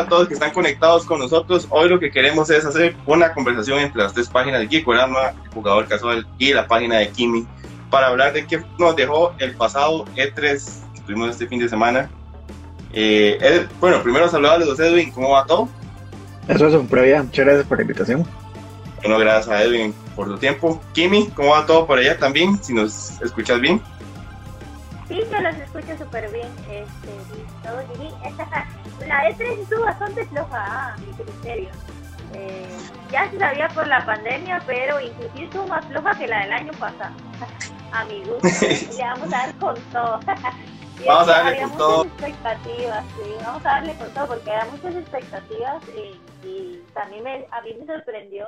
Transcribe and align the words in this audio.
a 0.00 0.06
todos 0.06 0.28
que 0.28 0.34
están 0.34 0.52
conectados 0.52 1.04
con 1.04 1.18
nosotros. 1.18 1.66
Hoy 1.70 1.88
lo 1.88 2.00
que 2.00 2.10
queremos 2.10 2.50
es 2.50 2.64
hacer 2.64 2.96
una 3.06 3.32
conversación 3.32 3.78
entre 3.78 4.02
las 4.02 4.12
tres 4.12 4.28
páginas 4.28 4.60
de 4.60 4.68
Gikorama, 4.68 5.34
el 5.44 5.50
jugador 5.50 5.86
casual, 5.86 6.26
y 6.38 6.52
la 6.52 6.66
página 6.66 6.98
de 6.98 7.08
Kimi, 7.10 7.46
para 7.90 8.08
hablar 8.08 8.32
de 8.32 8.46
qué 8.46 8.62
nos 8.78 8.96
dejó 8.96 9.34
el 9.38 9.54
pasado 9.54 10.04
E3 10.16 10.34
que 10.94 11.00
tuvimos 11.02 11.30
este 11.30 11.46
fin 11.46 11.60
de 11.60 11.68
semana. 11.68 12.10
Eh, 12.92 13.66
bueno, 13.78 14.02
primero 14.02 14.28
saludarles 14.28 14.80
a 14.80 14.86
Edwin, 14.86 15.12
¿cómo 15.12 15.30
va 15.30 15.44
todo? 15.44 15.68
Eso 16.48 16.66
es 16.66 16.74
un 16.74 16.88
previa, 16.88 17.22
muchas 17.22 17.44
gracias 17.44 17.66
por 17.66 17.78
la 17.78 17.82
invitación. 17.82 18.26
Bueno, 19.02 19.18
gracias 19.18 19.48
a 19.48 19.62
Edwin 19.62 19.94
por 20.16 20.26
tu 20.26 20.38
tiempo. 20.38 20.80
Kimi, 20.92 21.28
¿cómo 21.28 21.50
va 21.50 21.66
todo 21.66 21.86
por 21.86 21.98
allá 21.98 22.18
también? 22.18 22.62
Si 22.62 22.74
nos 22.74 23.20
escuchas 23.20 23.60
bien. 23.60 23.80
Sí, 25.10 25.24
yo 25.28 25.40
los 25.40 25.56
escucho 25.56 25.98
súper 25.98 26.30
bien. 26.30 26.46
Este, 26.70 27.68
todo 27.68 27.82
bien. 27.98 28.14
La 29.08 29.28
E3 29.28 29.62
estuvo 29.62 29.80
bastante 29.80 30.24
floja, 30.26 30.92
a 30.92 30.96
mi 30.98 31.12
criterio. 31.14 31.70
Eh, 32.32 32.78
ya 33.10 33.28
se 33.28 33.36
sabía 33.40 33.66
por 33.70 33.88
la 33.88 34.06
pandemia, 34.06 34.62
pero 34.68 35.00
inclusive 35.00 35.46
estuvo 35.46 35.66
más 35.66 35.84
floja 35.86 36.16
que 36.16 36.28
la 36.28 36.42
del 36.42 36.52
año 36.52 36.72
pasado. 36.78 37.12
a 37.90 38.04
mi 38.04 38.22
gusto. 38.22 38.66
Le 38.96 39.02
vamos 39.02 39.26
a 39.34 39.36
dar 39.36 39.54
con 39.56 39.74
todo. 39.90 40.20
vamos 41.06 41.28
a 41.28 41.42
darle 41.42 41.60
con 41.62 41.76
todo. 41.76 42.04
expectativas, 42.04 43.04
sí, 43.16 43.34
vamos 43.44 43.66
a 43.66 43.68
darle 43.68 43.94
con 43.96 44.14
todo 44.14 44.26
porque 44.28 44.50
había 44.52 44.70
muchas 44.70 44.94
expectativas 44.94 45.82
y, 45.88 46.46
y 46.46 46.84
también 46.94 47.24
me, 47.24 47.46
a 47.50 47.60
mí 47.62 47.74
me 47.74 47.86
sorprendió 47.86 48.46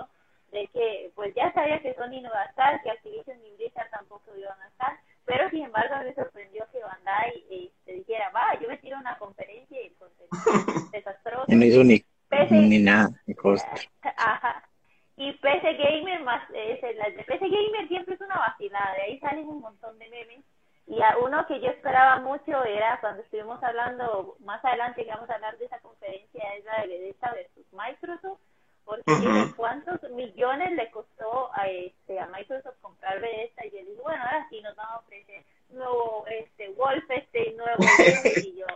de 0.53 0.69
que 0.69 1.11
pues 1.17 1.35
ya 1.35 1.53
sabía 1.55 1.81
que 1.81 1.95
Sony 1.95 2.21
no 2.23 2.29
iba 2.29 2.41
a 2.41 2.45
estar, 2.45 2.81
que 2.83 2.91
Activision 2.91 3.43
ni 3.43 3.51
Blizzard 3.57 3.91
tampoco 3.91 4.31
iban 4.39 4.61
a 4.63 4.69
estar 4.69 4.97
pero 5.25 5.49
sin 5.51 5.65
embargo 5.65 5.95
me 6.05 6.15
sorprendió 6.15 6.67
que 6.73 6.81
Bandai 6.81 7.45
este, 7.51 7.93
dijera, 7.93 8.31
va, 8.31 8.59
yo 8.61 8.69
me 8.69 8.79
tiro 8.79 8.99
una 8.99 9.17
conferencia 9.19 9.81
y 9.81 9.87
el 9.87 9.95
contenido 9.97 10.91
desastroso. 10.91 11.45
No 11.49 11.65
hizo 11.65 11.85
ni, 11.85 12.05
ni 12.51 12.79
nada, 12.79 13.11
ni 13.27 13.35
costo. 13.35 13.71
Ajá. 14.03 14.69
Y 15.17 15.33
PC 15.35 15.75
Gamer 15.75 16.23
más, 16.23 16.43
es, 16.55 16.81
las 16.97 17.15
de 17.15 17.25
PC 17.25 17.49
Gamer 17.49 17.89
siempre 17.89 18.15
es 18.15 18.21
una 18.21 18.39
vacilada, 18.39 18.95
de 18.95 19.03
ahí 19.03 19.21
salen 19.21 19.49
un 19.49 19.61
montón 19.61 19.99
de 19.99 20.09
memes. 20.09 20.45
Y 20.87 21.01
a 21.01 21.17
uno 21.19 21.47
que 21.47 21.61
yo 21.61 21.69
esperaba 21.69 22.19
mucho 22.21 22.65
era 22.65 22.99
cuando 23.01 23.23
estuvimos 23.23 23.63
hablando 23.63 24.37
más 24.41 24.65
adelante 24.65 25.05
que 25.05 25.11
vamos 25.11 25.31
a 25.31 25.35
hablar 25.35 25.57
de 25.59 25.67
esa 25.67 25.79
conferencia, 25.79 26.43
es 26.55 26.65
la 26.65 26.83
de 26.83 26.89
Bethesda 26.89 27.33
versus 27.35 27.73
Microsoft 27.73 28.41
porque 28.85 29.53
cuántos 29.57 30.03
millones 30.11 30.73
le 30.73 30.91
costó 30.91 31.51
a, 31.55 31.69
este, 31.69 32.19
a 32.19 32.27
Microsoft 32.29 32.77
comprar 32.81 33.23
esta 33.25 33.67
y 33.67 33.71
yo 33.71 33.79
digo, 33.79 34.03
bueno, 34.03 34.23
ahora 34.23 34.47
sí 34.51 34.61
nos 34.61 34.75
vamos 34.77 34.95
a 34.95 34.99
ofrecer 34.99 35.45
nuevo 35.71 36.25
este, 36.29 36.69
Wolfenstein, 36.71 37.57
nuevo 37.57 37.77
y 38.37 38.59
yo, 38.59 38.67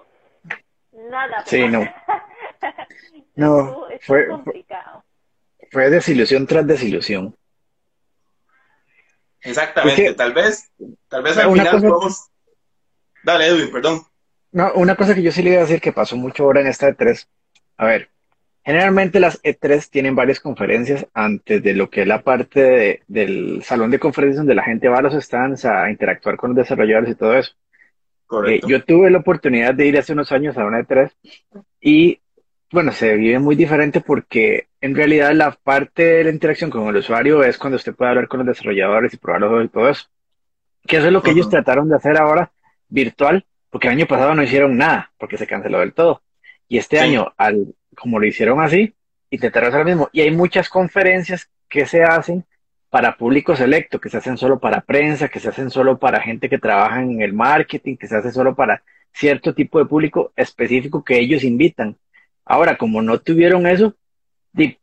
nada. 1.10 1.44
Sí, 1.46 1.68
no. 1.68 1.84
no, 3.34 3.88
fue, 4.00 4.28
complicado. 4.28 5.04
Fue 5.70 5.90
desilusión 5.90 6.46
tras 6.46 6.66
desilusión. 6.66 7.36
Exactamente, 9.40 10.14
tal 10.14 10.32
vez, 10.32 10.70
tal 11.08 11.22
vez 11.22 11.36
al 11.38 11.52
final 11.52 11.88
cosa... 11.88 12.30
Dale, 13.22 13.46
Edwin, 13.46 13.72
perdón. 13.72 14.02
No, 14.52 14.72
una 14.74 14.96
cosa 14.96 15.14
que 15.14 15.22
yo 15.22 15.30
sí 15.32 15.42
le 15.42 15.50
iba 15.50 15.58
a 15.58 15.64
decir 15.64 15.80
que 15.80 15.92
pasó 15.92 16.16
mucho 16.16 16.44
ahora 16.44 16.60
en 16.60 16.68
esta 16.68 16.86
de 16.86 16.94
tres. 16.94 17.28
A 17.76 17.86
ver, 17.86 18.10
Generalmente 18.66 19.20
las 19.20 19.40
E3 19.44 19.88
tienen 19.90 20.16
varias 20.16 20.40
conferencias 20.40 21.06
antes 21.14 21.62
de 21.62 21.72
lo 21.72 21.88
que 21.88 22.02
es 22.02 22.08
la 22.08 22.22
parte 22.22 23.00
del 23.06 23.62
salón 23.62 23.92
de 23.92 24.00
conferencias 24.00 24.38
donde 24.38 24.56
la 24.56 24.64
gente 24.64 24.88
va 24.88 24.98
a 24.98 25.02
los 25.02 25.14
stands 25.14 25.64
a 25.64 25.88
interactuar 25.88 26.36
con 26.36 26.50
los 26.50 26.56
desarrolladores 26.56 27.10
y 27.10 27.14
todo 27.14 27.34
eso. 27.34 27.52
Eh, 28.48 28.60
yo 28.66 28.82
tuve 28.82 29.08
la 29.08 29.18
oportunidad 29.18 29.72
de 29.72 29.86
ir 29.86 29.96
hace 29.96 30.14
unos 30.14 30.32
años 30.32 30.58
a 30.58 30.66
una 30.66 30.80
E3 30.80 31.12
y 31.80 32.18
bueno, 32.72 32.90
se 32.90 33.14
vive 33.14 33.38
muy 33.38 33.54
diferente 33.54 34.00
porque 34.00 34.66
en 34.80 34.96
realidad 34.96 35.32
la 35.32 35.52
parte 35.52 36.02
de 36.02 36.24
la 36.24 36.30
interacción 36.30 36.68
con 36.68 36.88
el 36.88 36.96
usuario 36.96 37.44
es 37.44 37.58
cuando 37.58 37.76
usted 37.76 37.94
puede 37.94 38.10
hablar 38.10 38.26
con 38.26 38.38
los 38.38 38.48
desarrolladores 38.48 39.14
y 39.14 39.16
probar 39.16 39.42
los 39.42 39.64
y 39.64 39.68
todo 39.68 39.88
eso. 39.88 40.08
Que 40.84 40.96
eso 40.96 41.06
es 41.06 41.12
lo 41.12 41.22
que 41.22 41.30
ellos 41.30 41.48
trataron 41.48 41.88
de 41.88 41.94
hacer 41.94 42.16
ahora 42.16 42.50
virtual, 42.88 43.46
porque 43.70 43.86
el 43.86 43.92
año 43.92 44.06
pasado 44.06 44.34
no 44.34 44.42
hicieron 44.42 44.76
nada, 44.76 45.12
porque 45.18 45.38
se 45.38 45.46
canceló 45.46 45.78
del 45.78 45.92
todo. 45.92 46.22
Y 46.68 46.78
este 46.78 46.98
año, 46.98 47.32
al 47.36 47.76
como 47.96 48.18
lo 48.18 48.26
hicieron 48.26 48.60
así, 48.60 48.94
y 49.30 49.38
te 49.38 49.48
hacer 49.48 49.74
lo 49.74 49.84
mismo. 49.84 50.08
Y 50.12 50.20
hay 50.20 50.30
muchas 50.30 50.68
conferencias 50.68 51.48
que 51.68 51.86
se 51.86 52.02
hacen 52.02 52.44
para 52.90 53.16
público 53.16 53.56
selecto, 53.56 54.00
que 54.00 54.08
se 54.08 54.18
hacen 54.18 54.36
solo 54.36 54.58
para 54.58 54.80
prensa, 54.80 55.28
que 55.28 55.40
se 55.40 55.48
hacen 55.48 55.70
solo 55.70 55.98
para 55.98 56.20
gente 56.20 56.48
que 56.48 56.58
trabaja 56.58 57.02
en 57.02 57.20
el 57.20 57.32
marketing, 57.32 57.96
que 57.96 58.06
se 58.06 58.16
hace 58.16 58.30
solo 58.30 58.54
para 58.54 58.82
cierto 59.12 59.54
tipo 59.54 59.78
de 59.78 59.86
público 59.86 60.32
específico 60.36 61.02
que 61.02 61.18
ellos 61.18 61.42
invitan. 61.42 61.96
Ahora, 62.44 62.76
como 62.76 63.02
no 63.02 63.18
tuvieron 63.18 63.66
eso, 63.66 63.94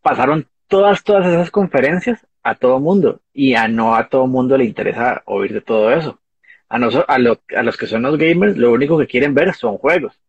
pasaron 0.02 0.48
todas, 0.68 1.04
todas 1.04 1.28
esas 1.28 1.50
conferencias 1.50 2.26
a 2.44 2.56
todo 2.56 2.80
mundo 2.80 3.22
y 3.34 3.54
a 3.54 3.68
no 3.68 3.96
a 3.96 4.10
todo 4.10 4.28
mundo 4.28 4.58
le 4.58 4.66
interesa 4.66 5.22
oír 5.26 5.54
de 5.54 5.62
todo 5.62 5.92
eso. 5.92 6.20
A, 6.68 6.78
nosotros, 6.80 7.06
a, 7.08 7.60
a 7.60 7.64
los 7.64 7.78
que 7.78 7.88
son 7.88 8.02
los 8.02 8.18
gamers, 8.18 8.58
lo 8.58 8.72
único 8.72 8.98
que 8.98 9.08
quieren 9.08 9.34
ver 9.34 9.54
son 9.54 9.78
juegos. 9.78 10.20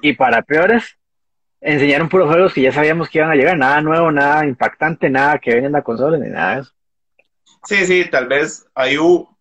Y 0.00 0.12
para 0.12 0.42
peores, 0.42 0.96
enseñaron 1.66 2.08
puros 2.08 2.28
juegos 2.28 2.54
que 2.54 2.62
ya 2.62 2.72
sabíamos 2.72 3.08
que 3.08 3.18
iban 3.18 3.30
a 3.30 3.34
llegar, 3.34 3.58
nada 3.58 3.80
nuevo, 3.80 4.12
nada 4.12 4.46
impactante, 4.46 5.10
nada 5.10 5.38
que 5.38 5.52
venga 5.52 5.66
en 5.66 5.72
la 5.72 5.82
consola, 5.82 6.16
ni 6.16 6.30
nada 6.30 6.54
de 6.54 6.60
eso. 6.62 6.72
Sí, 7.64 7.84
sí, 7.86 8.04
tal 8.08 8.28
vez 8.28 8.64
ahí 8.74 8.96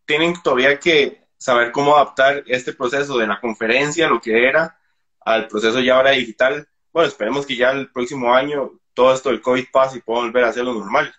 tienen 0.06 0.34
todavía 0.42 0.80
que 0.80 1.24
saber 1.38 1.72
cómo 1.72 1.96
adaptar 1.96 2.44
este 2.48 2.74
proceso 2.74 3.18
de 3.20 3.28
la 3.28 3.40
conferencia, 3.40 4.08
lo 4.08 4.20
que 4.20 4.48
era, 4.48 4.78
al 5.22 5.48
proceso 5.48 5.80
ya 5.80 5.98
ahora 5.98 6.12
digital. 6.12 6.68
Bueno, 6.92 7.08
esperemos 7.08 7.46
que 7.46 7.56
ya 7.56 7.70
el 7.72 7.92
próximo 7.92 8.34
año 8.34 8.72
todo 8.96 9.14
esto 9.14 9.30
del 9.30 9.42
COVID 9.42 9.66
pase 9.72 10.00
y 10.00 10.02
pueda 10.02 10.22
volver 10.22 10.46
a 10.46 10.50
hacerlo 10.50 10.74
normal. 10.74 11.14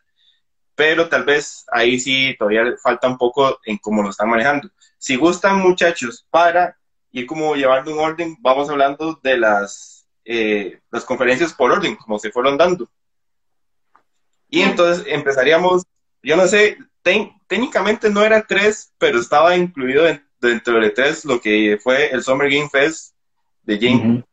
Pero 0.74 1.08
tal 1.08 1.24
vez 1.24 1.64
ahí 1.70 2.00
sí 2.00 2.34
todavía 2.36 2.64
falta 2.82 3.06
un 3.06 3.16
poco 3.16 3.60
en 3.64 3.78
cómo 3.78 4.02
lo 4.02 4.10
están 4.10 4.28
manejando. 4.28 4.68
Si 4.98 5.14
gustan, 5.14 5.60
muchachos, 5.60 6.26
para 6.30 6.76
ir 7.12 7.26
como 7.26 7.54
llevando 7.54 7.92
un 7.92 8.00
orden, 8.00 8.36
vamos 8.40 8.68
hablando 8.68 9.20
de 9.22 9.38
las 9.38 9.95
eh, 10.26 10.80
las 10.90 11.04
conferencias 11.04 11.54
por 11.54 11.72
orden, 11.72 11.96
como 11.96 12.18
se 12.18 12.30
fueron 12.30 12.58
dando. 12.58 12.90
Y 14.48 14.62
entonces 14.62 15.04
empezaríamos, 15.08 15.84
yo 16.22 16.36
no 16.36 16.46
sé, 16.46 16.78
técnicamente 17.46 18.10
no 18.10 18.22
era 18.22 18.46
tres, 18.46 18.92
pero 18.98 19.20
estaba 19.20 19.56
incluido 19.56 20.04
dentro 20.40 20.80
de 20.80 20.90
tres 20.90 21.24
lo 21.24 21.40
que 21.40 21.78
fue 21.82 22.10
el 22.10 22.22
Summer 22.22 22.50
Game 22.50 22.68
Fest 22.68 23.14
de 23.62 23.78
James 23.80 24.24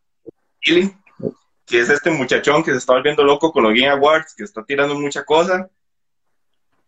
que 1.66 1.80
es 1.80 1.90
este 1.90 2.12
muchachón 2.12 2.64
que 2.64 2.72
se 2.72 2.78
está 2.78 2.94
volviendo 2.94 3.24
loco 3.24 3.52
con 3.52 3.64
los 3.64 3.74
Game 3.74 3.90
Awards, 3.90 4.34
que 4.36 4.44
está 4.44 4.64
tirando 4.64 4.96
mucha 4.96 5.24
cosa. 5.24 5.70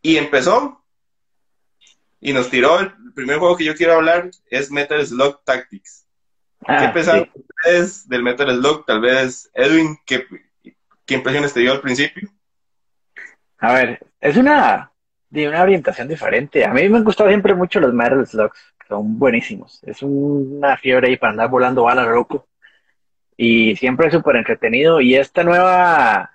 Y 0.01 0.17
empezó 0.17 0.83
y 2.19 2.33
nos 2.33 2.49
tiró, 2.49 2.79
el 2.79 3.13
primer 3.13 3.39
juego 3.39 3.55
que 3.55 3.65
yo 3.65 3.75
quiero 3.75 3.93
hablar 3.93 4.29
es 4.49 4.71
Metal 4.71 5.05
Slug 5.05 5.43
Tactics. 5.43 6.04
¿Qué 6.67 6.73
ah, 6.73 6.91
pensaron 6.91 7.29
ustedes 7.35 8.09
del 8.09 8.23
Metal 8.23 8.49
Slug? 8.49 8.85
Tal 8.85 8.99
vez, 8.99 9.51
Edwin, 9.53 9.97
¿qué, 10.03 10.25
¿qué, 11.05 11.13
impresiones 11.13 11.53
te 11.53 11.59
dio 11.59 11.71
al 11.71 11.81
principio? 11.81 12.27
A 13.59 13.73
ver, 13.73 13.99
es 14.19 14.35
una, 14.35 14.91
de 15.29 15.47
una 15.47 15.61
orientación 15.61 16.07
diferente. 16.07 16.65
A 16.65 16.73
mí 16.73 16.89
me 16.89 16.97
han 16.97 17.03
gustado 17.03 17.29
siempre 17.29 17.53
mucho 17.53 17.79
los 17.79 17.93
Metal 17.93 18.25
Slugs, 18.25 18.59
son 18.87 19.19
buenísimos. 19.19 19.79
Es 19.83 20.01
una 20.01 20.75
fiebre 20.77 21.09
ahí 21.09 21.17
para 21.17 21.31
andar 21.31 21.49
volando 21.49 21.83
balas 21.83 22.07
loco. 22.07 22.47
Y 23.37 23.75
siempre 23.75 24.07
es 24.07 24.13
súper 24.13 24.37
entretenido. 24.37 25.01
Y 25.01 25.15
esta 25.15 25.43
nueva 25.43 26.31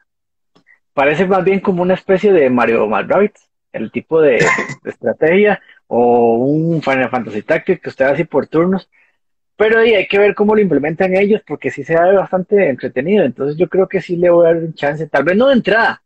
parece 0.95 1.27
más 1.27 1.43
bien 1.43 1.59
como 1.59 1.83
una 1.83 1.95
especie 1.95 2.33
de 2.33 2.51
Mario 2.51 2.89
Rabbits, 2.89 3.49
el 3.73 3.91
tipo 3.91 4.21
de, 4.21 4.39
de 4.83 4.91
estrategia, 4.91 5.61
o 5.89 6.35
un 6.35 6.81
Final 6.83 7.11
Fantasy 7.11 7.43
Tactics 7.43 7.81
que 7.81 7.89
usted 7.89 8.05
hace 8.05 8.25
por 8.25 8.47
turnos 8.47 8.89
pero 9.61 9.81
hay 9.81 10.09
que 10.09 10.19
ver 10.19 10.35
cómo 10.35 10.55
lo 10.55 10.63
implementan 10.63 11.15
ellos, 11.15 11.43
porque 11.47 11.71
sí 11.71 11.85
se 11.85 11.93
ve 11.93 12.17
bastante 12.17 12.71
entretenido. 12.71 13.27
Entonces 13.27 13.59
yo 13.59 13.69
creo 13.69 13.87
que 13.87 14.01
sí 14.01 14.17
le 14.17 14.31
voy 14.31 14.47
a 14.47 14.55
dar 14.55 14.63
un 14.63 14.73
chance, 14.73 15.07
tal 15.07 15.23
vez 15.23 15.37
no 15.37 15.49
de 15.49 15.53
entrada, 15.53 16.03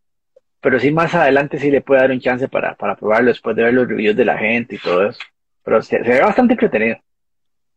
pero 0.61 0.81
sí 0.81 0.91
más 0.91 1.15
adelante 1.15 1.61
sí 1.61 1.71
le 1.71 1.81
puede 1.81 2.01
dar 2.01 2.11
un 2.11 2.19
chance 2.19 2.49
para, 2.49 2.75
para 2.75 2.97
probarlo 2.97 3.29
después 3.29 3.55
de 3.55 3.63
ver 3.63 3.73
los 3.73 3.87
reviews 3.87 4.17
de 4.17 4.25
la 4.25 4.37
gente 4.37 4.75
y 4.75 4.79
todo 4.81 5.09
eso. 5.09 5.21
Pero 5.63 5.81
se, 5.83 6.01
ve 6.01 6.21
bastante 6.21 6.55
entretenido. 6.55 6.97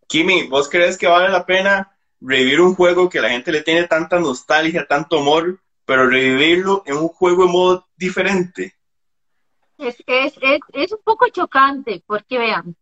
Kimi, 0.07 0.47
¿vos 0.47 0.67
crees 0.67 0.97
que 0.97 1.05
vale 1.05 1.29
la 1.29 1.45
pena 1.45 1.95
revivir 2.21 2.59
un 2.59 2.73
juego 2.73 3.07
que 3.07 3.21
la 3.21 3.29
gente 3.29 3.51
le 3.51 3.61
tiene 3.61 3.83
tanta 3.83 4.19
nostalgia, 4.19 4.87
tanto 4.87 5.19
amor, 5.19 5.59
pero 5.85 6.09
revivirlo 6.09 6.81
en 6.87 6.97
un 6.97 7.09
juego 7.09 7.45
de 7.45 7.51
modo 7.51 7.87
diferente? 7.95 8.73
Es, 9.77 10.03
es, 10.07 10.33
es, 10.41 10.59
es 10.73 10.91
un 10.91 11.01
poco 11.03 11.27
chocante, 11.27 12.01
porque 12.07 12.39
vean, 12.39 12.75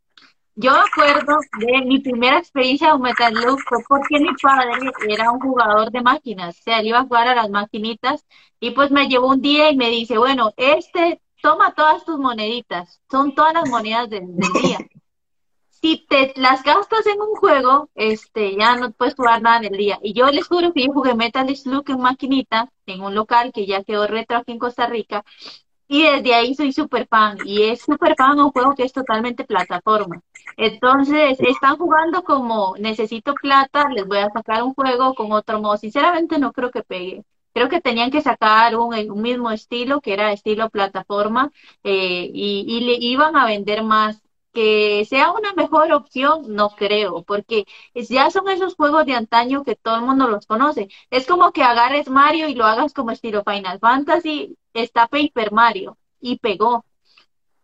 yo 0.55 0.71
me 0.71 0.79
acuerdo 0.79 1.39
de 1.59 1.81
mi 1.85 1.99
primera 1.99 2.39
experiencia 2.39 2.91
con 2.91 3.01
Metal 3.01 3.33
fue 3.67 3.77
porque 3.87 4.19
mi 4.19 4.33
padre 4.41 4.71
era 5.09 5.31
un 5.31 5.39
jugador 5.39 5.91
de 5.91 6.01
máquinas, 6.01 6.57
o 6.57 6.63
sea, 6.63 6.79
él 6.79 6.87
iba 6.87 6.99
a 6.99 7.03
jugar 7.03 7.27
a 7.27 7.35
las 7.35 7.49
maquinitas 7.49 8.25
y 8.59 8.71
pues 8.71 8.89
me 8.89 9.07
llevó 9.07 9.27
un 9.29 9.41
día 9.41 9.69
y 9.69 9.75
me 9.75 9.89
dice, 9.89 10.17
bueno, 10.17 10.53
este, 10.55 11.21
toma 11.41 11.73
todas 11.75 12.05
tus 12.05 12.17
moneditas, 12.17 13.01
son 13.11 13.35
todas 13.35 13.53
las 13.53 13.69
monedas 13.69 14.09
del, 14.09 14.35
día. 14.61 14.79
si 15.69 16.05
te 16.07 16.33
las 16.37 16.63
gastas 16.63 17.05
en 17.05 17.19
un 17.19 17.35
juego, 17.35 17.89
este, 17.93 18.55
ya 18.55 18.77
no 18.77 18.91
puedes 18.91 19.15
jugar 19.15 19.41
nada 19.41 19.57
en 19.57 19.65
el 19.65 19.77
día. 19.77 19.99
Y 20.01 20.13
yo 20.13 20.27
les 20.31 20.47
juro 20.47 20.71
que 20.73 20.85
yo 20.85 20.93
jugué 20.93 21.15
Metal 21.15 21.53
Slug 21.55 21.89
en 21.91 21.99
maquinita, 21.99 22.71
en 22.85 23.01
un 23.01 23.13
local 23.13 23.51
que 23.53 23.65
ya 23.65 23.83
quedó 23.83 24.07
retro 24.07 24.37
aquí 24.37 24.53
en 24.53 24.59
Costa 24.59 24.87
Rica, 24.87 25.23
y 25.87 26.03
desde 26.03 26.33
ahí 26.33 26.55
soy 26.55 26.71
súper 26.73 27.07
fan. 27.07 27.37
Y 27.45 27.63
es 27.63 27.81
súper 27.81 28.15
fan 28.17 28.39
un 28.39 28.51
juego 28.51 28.73
que 28.75 28.83
es 28.83 28.93
totalmente 28.93 29.43
plataforma. 29.45 30.21
Entonces, 30.57 31.39
están 31.39 31.77
jugando 31.77 32.23
como 32.23 32.75
necesito 32.79 33.33
plata, 33.35 33.89
les 33.89 34.05
voy 34.05 34.19
a 34.19 34.29
sacar 34.29 34.63
un 34.63 34.73
juego 34.73 35.13
con 35.15 35.31
otro 35.31 35.59
modo. 35.61 35.77
Sinceramente 35.77 36.37
no 36.39 36.51
creo 36.53 36.71
que 36.71 36.83
pegue. 36.83 37.23
Creo 37.53 37.69
que 37.69 37.81
tenían 37.81 38.11
que 38.11 38.21
sacar 38.21 38.75
un, 38.77 38.93
un 39.11 39.21
mismo 39.21 39.49
estilo, 39.51 40.01
que 40.01 40.13
era 40.13 40.31
estilo 40.33 40.69
plataforma, 40.69 41.51
eh, 41.83 42.29
y, 42.33 42.65
y 42.67 42.81
le 42.81 42.93
iban 42.99 43.35
a 43.37 43.45
vender 43.45 43.83
más 43.83 44.21
que 44.53 45.03
sea 45.05 45.31
una 45.33 45.51
mejor 45.53 45.91
opción, 45.91 46.43
no 46.55 46.69
creo, 46.69 47.23
porque 47.23 47.65
ya 47.93 48.31
son 48.31 48.47
esos 48.49 48.75
juegos 48.75 49.05
de 49.05 49.13
antaño 49.13 49.63
que 49.65 49.75
todo 49.75 49.95
el 49.97 50.01
mundo 50.03 50.27
los 50.29 50.45
conoce. 50.45 50.87
Es 51.09 51.27
como 51.27 51.51
que 51.51 51.63
agarres 51.63 52.09
Mario 52.09 52.47
y 52.47 52.55
lo 52.55 52.65
hagas 52.65 52.93
como 52.93 53.11
estilo 53.11 53.43
Final 53.43 53.79
Fantasy, 53.79 54.57
está 54.81 55.07
Paper 55.07 55.51
Mario 55.51 55.97
y 56.19 56.37
pegó. 56.37 56.85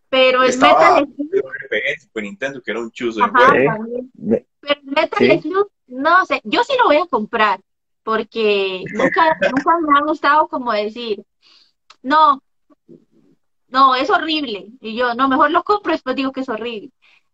Pero 0.08 0.42
el 0.42 0.58
Metal 0.58 1.08
Slug 1.16 2.22
Nintendo 2.22 2.60
que 2.60 2.70
era 2.70 2.80
un 2.80 2.90
chuzo. 2.90 3.20
Pero 4.60 4.80
Metal 4.82 5.40
Slug, 5.40 5.70
no 5.86 6.26
sé, 6.26 6.40
yo 6.44 6.62
sí 6.64 6.74
lo 6.78 6.84
voy 6.86 6.96
a 6.96 7.06
comprar 7.06 7.60
porque 8.02 8.84
nunca, 8.92 9.38
nunca 9.40 9.78
me 9.80 9.98
ha 9.98 10.02
gustado 10.02 10.48
como 10.48 10.72
decir, 10.72 11.22
no, 12.02 12.42
no, 13.68 13.94
es 13.94 14.10
horrible. 14.10 14.68
Y 14.80 14.94
yo, 14.96 15.14
no, 15.14 15.28
mejor 15.28 15.50
lo 15.50 15.62
compro, 15.64 15.92
después 15.92 16.16
digo 16.16 16.32
que 16.32 16.40
es 16.40 16.48
horrible. 16.48 16.90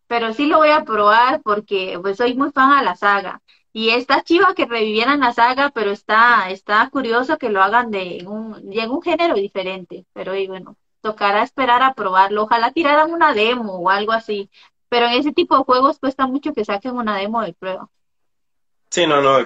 Pero 0.07 0.33
sí 0.33 0.47
lo 0.47 0.59
voy 0.59 0.71
a 0.71 0.85
probar 0.85 1.43
porque 1.43 1.99
pues 2.01 2.17
soy 2.17 2.35
muy 2.35 2.51
fan 2.53 2.71
a 2.71 2.83
la 2.83 2.97
saga. 2.97 3.43
Y 3.79 3.91
está 3.91 4.25
chiva 4.25 4.57
que 4.57 4.65
revivieran 4.65 5.21
la 5.21 5.33
saga, 5.33 5.71
pero 5.71 5.93
está, 5.93 6.51
está 6.51 6.91
curioso 6.91 7.39
que 7.39 7.49
lo 7.49 7.63
hagan 7.63 7.93
de 7.93 8.25
un, 8.27 8.73
en 8.73 8.91
un 8.91 9.01
género 9.01 9.35
diferente. 9.37 10.05
Pero 10.13 10.35
y 10.35 10.49
bueno, 10.49 10.77
tocará 11.01 11.45
esperar 11.45 11.85
a 11.85 11.95
probarlo. 11.95 12.43
Ojalá 12.43 12.73
tiraran 12.73 13.13
una 13.13 13.33
demo 13.35 13.75
o 13.75 13.89
algo 13.89 14.11
así. 14.11 14.51
Pero 14.89 15.07
en 15.07 15.13
ese 15.13 15.31
tipo 15.31 15.57
de 15.57 15.63
juegos 15.63 16.01
cuesta 16.01 16.27
mucho 16.27 16.53
que 16.53 16.65
saquen 16.65 16.97
una 16.97 17.17
demo 17.17 17.41
de 17.41 17.53
prueba. 17.53 17.89
Sí, 18.91 19.07
no, 19.07 19.23
no, 19.23 19.45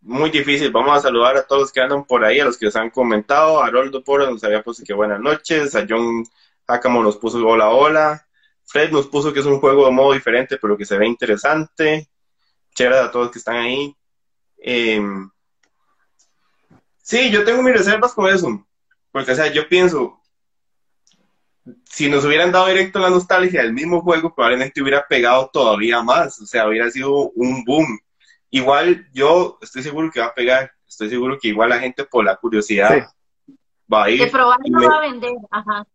muy 0.00 0.30
difícil. 0.30 0.70
Vamos 0.70 0.96
a 0.96 1.00
saludar 1.02 1.36
a 1.36 1.46
todos 1.46 1.60
los 1.60 1.72
que 1.72 1.82
andan 1.82 2.06
por 2.06 2.24
ahí, 2.24 2.40
a 2.40 2.46
los 2.46 2.56
que 2.56 2.64
nos 2.64 2.76
han 2.76 2.88
comentado. 2.88 3.62
A 3.62 3.66
Haroldo 3.66 4.02
Poro 4.02 4.30
nos 4.30 4.42
había 4.44 4.62
puesto 4.62 4.82
que 4.82 4.94
buenas 4.94 5.20
noches. 5.20 5.74
A 5.74 5.84
John 5.86 6.24
Hakamo 6.66 7.02
nos 7.02 7.18
puso 7.18 7.46
hola, 7.46 7.68
hola. 7.68 8.26
Fred 8.64 8.92
nos 8.92 9.08
puso 9.08 9.30
que 9.30 9.40
es 9.40 9.46
un 9.46 9.60
juego 9.60 9.84
de 9.84 9.92
modo 9.92 10.14
diferente, 10.14 10.56
pero 10.56 10.74
que 10.74 10.86
se 10.86 10.96
ve 10.96 11.06
interesante. 11.06 12.08
Chévere 12.74 12.98
a 12.98 13.10
todos 13.10 13.30
que 13.30 13.38
están 13.38 13.56
ahí. 13.56 13.96
Em, 14.58 15.30
sí, 17.02 17.30
yo 17.30 17.44
tengo 17.44 17.62
mis 17.62 17.74
reservas 17.74 18.12
con 18.12 18.28
eso. 18.28 18.66
Porque, 19.10 19.32
o 19.32 19.34
sea, 19.34 19.48
yo 19.52 19.68
pienso, 19.68 20.20
si 21.84 22.08
nos 22.08 22.24
hubieran 22.24 22.52
dado 22.52 22.68
directo 22.68 22.98
la 22.98 23.10
nostalgia 23.10 23.62
del 23.62 23.72
mismo 23.72 24.00
juego, 24.02 24.34
probablemente 24.34 24.82
hubiera 24.82 25.06
pegado 25.06 25.50
todavía 25.52 26.02
más. 26.02 26.40
O 26.40 26.46
sea, 26.46 26.68
hubiera 26.68 26.90
sido 26.90 27.30
un 27.30 27.64
boom 27.64 27.98
igual 28.50 29.06
yo 29.12 29.58
estoy 29.60 29.82
seguro 29.82 30.10
que 30.10 30.20
va 30.20 30.26
a 30.26 30.34
pegar, 30.34 30.70
estoy 30.86 31.10
seguro 31.10 31.38
que 31.40 31.48
igual 31.48 31.70
la 31.70 31.80
gente 31.80 32.04
por 32.04 32.24
la 32.24 32.36
curiosidad 32.36 33.08
va 33.92 34.04
a 34.04 34.10
ir. 34.10 34.20
De 34.20 34.30
probar 34.30 34.58
no 34.68 34.88
va 34.88 34.96
a 34.96 35.00
vender, 35.00 35.34
ajá. 35.50 35.86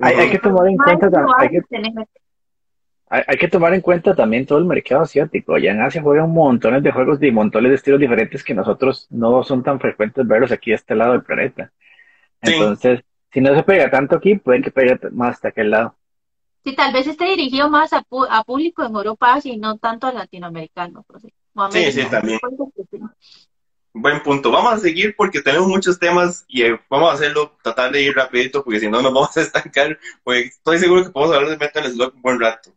Hay, 0.00 0.30
que 0.30 0.38
tomar 0.40 0.66
en 0.66 0.76
cuenta 0.76 1.08
hay 1.38 1.50
que, 1.50 1.60
tomar 3.50 3.74
en 3.74 3.80
cuenta 3.80 4.14
también 4.14 4.46
todo 4.46 4.58
el 4.58 4.64
mercado 4.64 5.02
asiático. 5.02 5.54
Allá 5.54 5.72
en 5.72 5.80
Asia 5.80 6.02
juegan 6.02 6.30
montones 6.30 6.82
de 6.82 6.92
juegos 6.92 7.20
de 7.20 7.32
montones 7.32 7.70
de 7.70 7.76
estilos 7.76 8.00
diferentes 8.00 8.44
que 8.44 8.54
nosotros 8.54 9.06
no 9.10 9.42
son 9.42 9.62
tan 9.62 9.80
frecuentes 9.80 10.26
verlos 10.26 10.52
aquí 10.52 10.72
a 10.72 10.76
este 10.76 10.94
lado 10.94 11.12
del 11.12 11.22
planeta. 11.22 11.72
Entonces, 12.40 13.00
si 13.32 13.40
no 13.40 13.54
se 13.54 13.62
pega 13.62 13.90
tanto 13.90 14.16
aquí, 14.16 14.36
pueden 14.36 14.62
que 14.62 14.70
pegue 14.70 14.98
más 15.12 15.36
hasta 15.36 15.48
aquel 15.48 15.70
lado. 15.70 15.94
Sí, 16.64 16.74
tal 16.74 16.92
vez 16.92 17.06
esté 17.06 17.24
dirigido 17.26 17.70
más 17.70 17.92
a, 17.92 18.04
a 18.30 18.44
público 18.44 18.84
en 18.84 18.94
Europa 18.94 19.38
y 19.44 19.56
no 19.56 19.78
tanto 19.78 20.06
a 20.06 20.12
latinoamericanos. 20.12 21.04
Sí, 21.70 21.92
sí, 21.92 22.04
también. 22.10 22.38
Buen 23.92 24.22
punto. 24.22 24.50
Vamos 24.50 24.74
a 24.74 24.78
seguir 24.78 25.14
porque 25.16 25.40
tenemos 25.40 25.66
muchos 25.66 25.98
temas 25.98 26.44
y 26.46 26.62
eh, 26.62 26.80
vamos 26.88 27.10
a 27.10 27.14
hacerlo, 27.14 27.56
tratar 27.62 27.90
de 27.90 28.02
ir 28.02 28.14
rapidito 28.14 28.62
porque 28.62 28.80
si 28.80 28.88
no 28.88 29.02
nos 29.02 29.12
vamos 29.12 29.36
a 29.36 29.40
estancar. 29.40 29.98
Porque 30.22 30.42
estoy 30.42 30.78
seguro 30.78 31.04
que 31.04 31.10
podemos 31.10 31.34
hablar 31.34 31.50
de 31.50 31.56
Metal 31.56 31.90
Slug 31.90 32.14
un 32.14 32.22
buen 32.22 32.40
rato. 32.40 32.70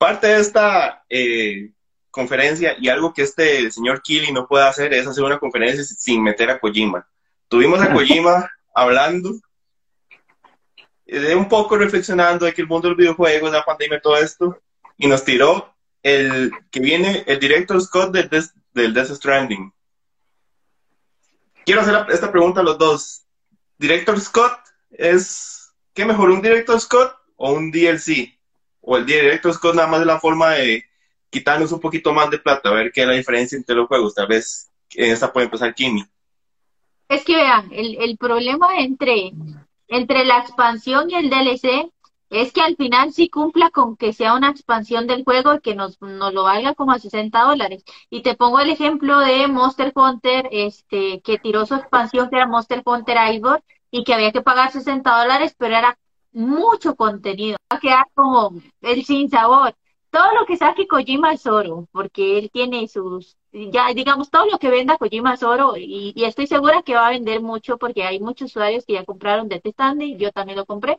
Parte 0.00 0.28
de 0.28 0.40
esta 0.40 1.04
eh, 1.10 1.72
conferencia 2.10 2.74
y 2.80 2.88
algo 2.88 3.12
que 3.12 3.20
este 3.20 3.70
señor 3.70 4.00
Kili 4.00 4.32
no 4.32 4.48
puede 4.48 4.64
hacer 4.64 4.94
es 4.94 5.06
hacer 5.06 5.22
una 5.22 5.38
conferencia 5.38 5.84
sin 5.84 6.22
meter 6.22 6.48
a 6.48 6.58
Kojima. 6.58 7.06
Tuvimos 7.48 7.82
a 7.82 7.92
Kojima 7.92 8.50
hablando, 8.74 9.38
de 11.04 11.34
un 11.34 11.50
poco 11.50 11.76
reflexionando 11.76 12.46
de 12.46 12.54
que 12.54 12.62
el 12.62 12.66
mundo 12.66 12.88
del 12.88 12.96
videojuego, 12.96 13.50
la 13.50 13.62
pandemia, 13.62 14.00
todo 14.00 14.16
esto, 14.16 14.62
y 14.96 15.06
nos 15.06 15.22
tiró 15.22 15.76
el 16.02 16.50
que 16.70 16.80
viene, 16.80 17.22
el 17.26 17.38
director 17.38 17.78
Scott 17.82 18.10
del, 18.10 18.30
del 18.72 18.94
Death 18.94 19.10
Stranding. 19.10 19.70
Quiero 21.66 21.82
hacer 21.82 22.06
esta 22.08 22.32
pregunta 22.32 22.60
a 22.60 22.64
los 22.64 22.78
dos. 22.78 23.26
¿Director 23.76 24.18
Scott 24.18 24.60
es, 24.92 25.74
qué 25.92 26.06
mejor, 26.06 26.30
un 26.30 26.40
director 26.40 26.80
Scott 26.80 27.14
o 27.36 27.52
un 27.52 27.70
DLC? 27.70 28.39
O 28.80 28.96
el 28.96 29.06
director 29.06 29.52
Scott 29.52 29.74
nada 29.74 29.88
más 29.88 30.04
la 30.04 30.20
forma 30.20 30.50
de 30.50 30.84
quitarnos 31.30 31.72
un 31.72 31.80
poquito 31.80 32.12
más 32.12 32.30
de 32.30 32.38
plata, 32.38 32.68
a 32.68 32.74
ver 32.74 32.92
qué 32.92 33.02
es 33.02 33.06
la 33.06 33.14
diferencia 33.14 33.56
entre 33.56 33.76
los 33.76 33.86
juegos. 33.86 34.14
Tal 34.14 34.26
vez 34.26 34.70
en 34.94 35.12
esta 35.12 35.32
puede 35.32 35.46
empezar 35.46 35.74
Kimi. 35.74 36.04
Es 37.08 37.24
que 37.24 37.34
vean, 37.34 37.68
el, 37.72 37.96
el 38.00 38.16
problema 38.16 38.78
entre, 38.78 39.32
entre 39.88 40.24
la 40.24 40.38
expansión 40.38 41.10
y 41.10 41.14
el 41.14 41.30
DLC 41.30 41.90
es 42.30 42.52
que 42.52 42.60
al 42.60 42.76
final 42.76 43.12
sí 43.12 43.28
cumpla 43.28 43.70
con 43.70 43.96
que 43.96 44.12
sea 44.12 44.34
una 44.34 44.50
expansión 44.50 45.08
del 45.08 45.24
juego 45.24 45.54
y 45.54 45.60
que 45.60 45.74
nos, 45.74 46.00
nos 46.00 46.32
lo 46.32 46.44
valga 46.44 46.74
como 46.74 46.92
a 46.92 47.00
60 47.00 47.40
dólares. 47.40 47.84
Y 48.08 48.22
te 48.22 48.36
pongo 48.36 48.60
el 48.60 48.70
ejemplo 48.70 49.18
de 49.18 49.48
Monster 49.48 49.92
Hunter, 49.94 50.48
este, 50.52 51.20
que 51.22 51.38
tiró 51.38 51.66
su 51.66 51.74
expansión 51.74 52.30
que 52.30 52.36
era 52.36 52.46
Monster 52.46 52.82
Hunter 52.84 53.34
Ivor 53.34 53.64
y 53.90 54.04
que 54.04 54.14
había 54.14 54.30
que 54.30 54.42
pagar 54.42 54.70
60 54.70 55.22
dólares, 55.22 55.56
pero 55.58 55.76
era 55.76 55.98
mucho 56.32 56.96
contenido. 56.96 57.56
Va 57.72 57.76
a 57.76 57.80
quedar 57.80 58.06
como 58.14 58.52
el 58.82 59.04
sin 59.04 59.28
sabor. 59.30 59.74
Todo 60.10 60.34
lo 60.34 60.44
que 60.46 60.56
saque 60.56 60.88
Kojima 60.88 61.32
es 61.32 61.46
oro, 61.46 61.86
porque 61.92 62.38
él 62.38 62.50
tiene 62.52 62.88
sus, 62.88 63.36
ya 63.52 63.94
digamos, 63.94 64.28
todo 64.28 64.46
lo 64.46 64.58
que 64.58 64.68
venda 64.68 64.98
Kojima 64.98 65.34
es 65.34 65.42
oro 65.44 65.76
y, 65.76 66.12
y 66.16 66.24
estoy 66.24 66.48
segura 66.48 66.82
que 66.82 66.96
va 66.96 67.06
a 67.06 67.10
vender 67.10 67.40
mucho 67.40 67.78
porque 67.78 68.02
hay 68.02 68.18
muchos 68.18 68.50
usuarios 68.50 68.84
que 68.84 68.94
ya 68.94 69.04
compraron 69.04 69.48
Death 69.48 69.68
Standing, 69.68 70.18
yo 70.18 70.32
también 70.32 70.58
lo 70.58 70.66
compré. 70.66 70.98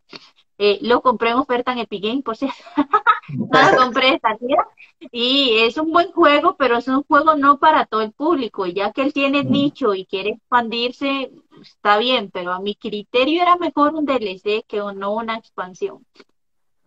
Eh, 0.64 0.78
lo 0.84 1.02
compré 1.02 1.32
en 1.32 1.38
oferta 1.38 1.72
en 1.72 1.80
Epic 1.80 2.04
Games, 2.04 2.24
por 2.24 2.38
cierto. 2.38 2.56
no 3.30 3.72
lo 3.72 3.78
compré 3.78 4.14
esta 4.14 4.38
tía. 4.38 4.64
Y 5.12 5.58
es 5.58 5.78
un 5.78 5.92
buen 5.92 6.12
juego, 6.12 6.56
pero 6.56 6.78
es 6.78 6.88
un 6.88 7.04
juego 7.04 7.36
no 7.36 7.58
para 7.58 7.86
todo 7.88 8.02
el 8.02 8.12
público. 8.12 8.68
Y 8.68 8.74
ya 8.74 8.92
que 8.92 9.02
él 9.02 9.12
tiene 9.12 9.44
nicho 9.44 9.96
y 9.96 10.06
quiere 10.06 10.32
expandirse, 10.32 11.32
está 11.62 11.98
bien, 11.98 12.30
pero 12.32 12.51
a 12.51 12.60
mi 12.60 12.75
criterio 12.75 13.41
era 13.41 13.56
mejor 13.56 13.94
un 13.96 14.06
DLC 14.06 14.65
que 14.68 14.77
no 14.77 15.13
una 15.13 15.38
expansión. 15.38 16.06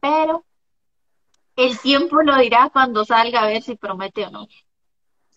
Pero 0.00 0.45
el 1.57 1.78
tiempo 1.78 2.23
lo 2.23 2.37
dirá 2.38 2.71
cuando 2.73 3.04
salga 3.04 3.43
a 3.43 3.47
ver 3.47 3.62
si 3.62 3.76
promete 3.76 4.26
o 4.26 4.31
no. 4.31 4.49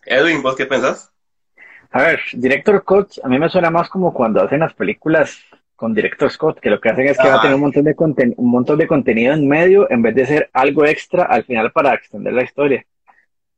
Edwin, 0.05 0.41
¿vos 0.41 0.55
qué 0.55 0.65
pensás? 0.65 1.11
A 1.91 2.01
ver, 2.01 2.21
Director 2.33 2.83
Coach, 2.83 3.19
a 3.23 3.27
mí 3.27 3.39
me 3.39 3.49
suena 3.49 3.69
más 3.69 3.89
como 3.89 4.13
cuando 4.13 4.41
hacen 4.41 4.59
las 4.59 4.73
películas 4.73 5.39
con 5.75 5.93
Director 5.93 6.29
Scott, 6.31 6.59
que 6.59 6.69
lo 6.69 6.81
que 6.81 6.89
hacen 6.89 7.07
es 7.07 7.17
que 7.17 7.27
va 7.27 7.35
a 7.35 7.41
tener 7.41 7.55
un 7.55 7.61
montón, 7.61 7.83
de 7.83 7.95
un 8.35 8.49
montón 8.49 8.77
de 8.79 8.87
contenido 8.87 9.33
en 9.33 9.47
medio 9.47 9.89
en 9.91 10.01
vez 10.01 10.15
de 10.15 10.25
ser 10.25 10.49
algo 10.51 10.85
extra 10.85 11.23
al 11.23 11.45
final 11.45 11.71
para 11.71 11.93
extender 11.93 12.33
la 12.33 12.43
historia. 12.43 12.85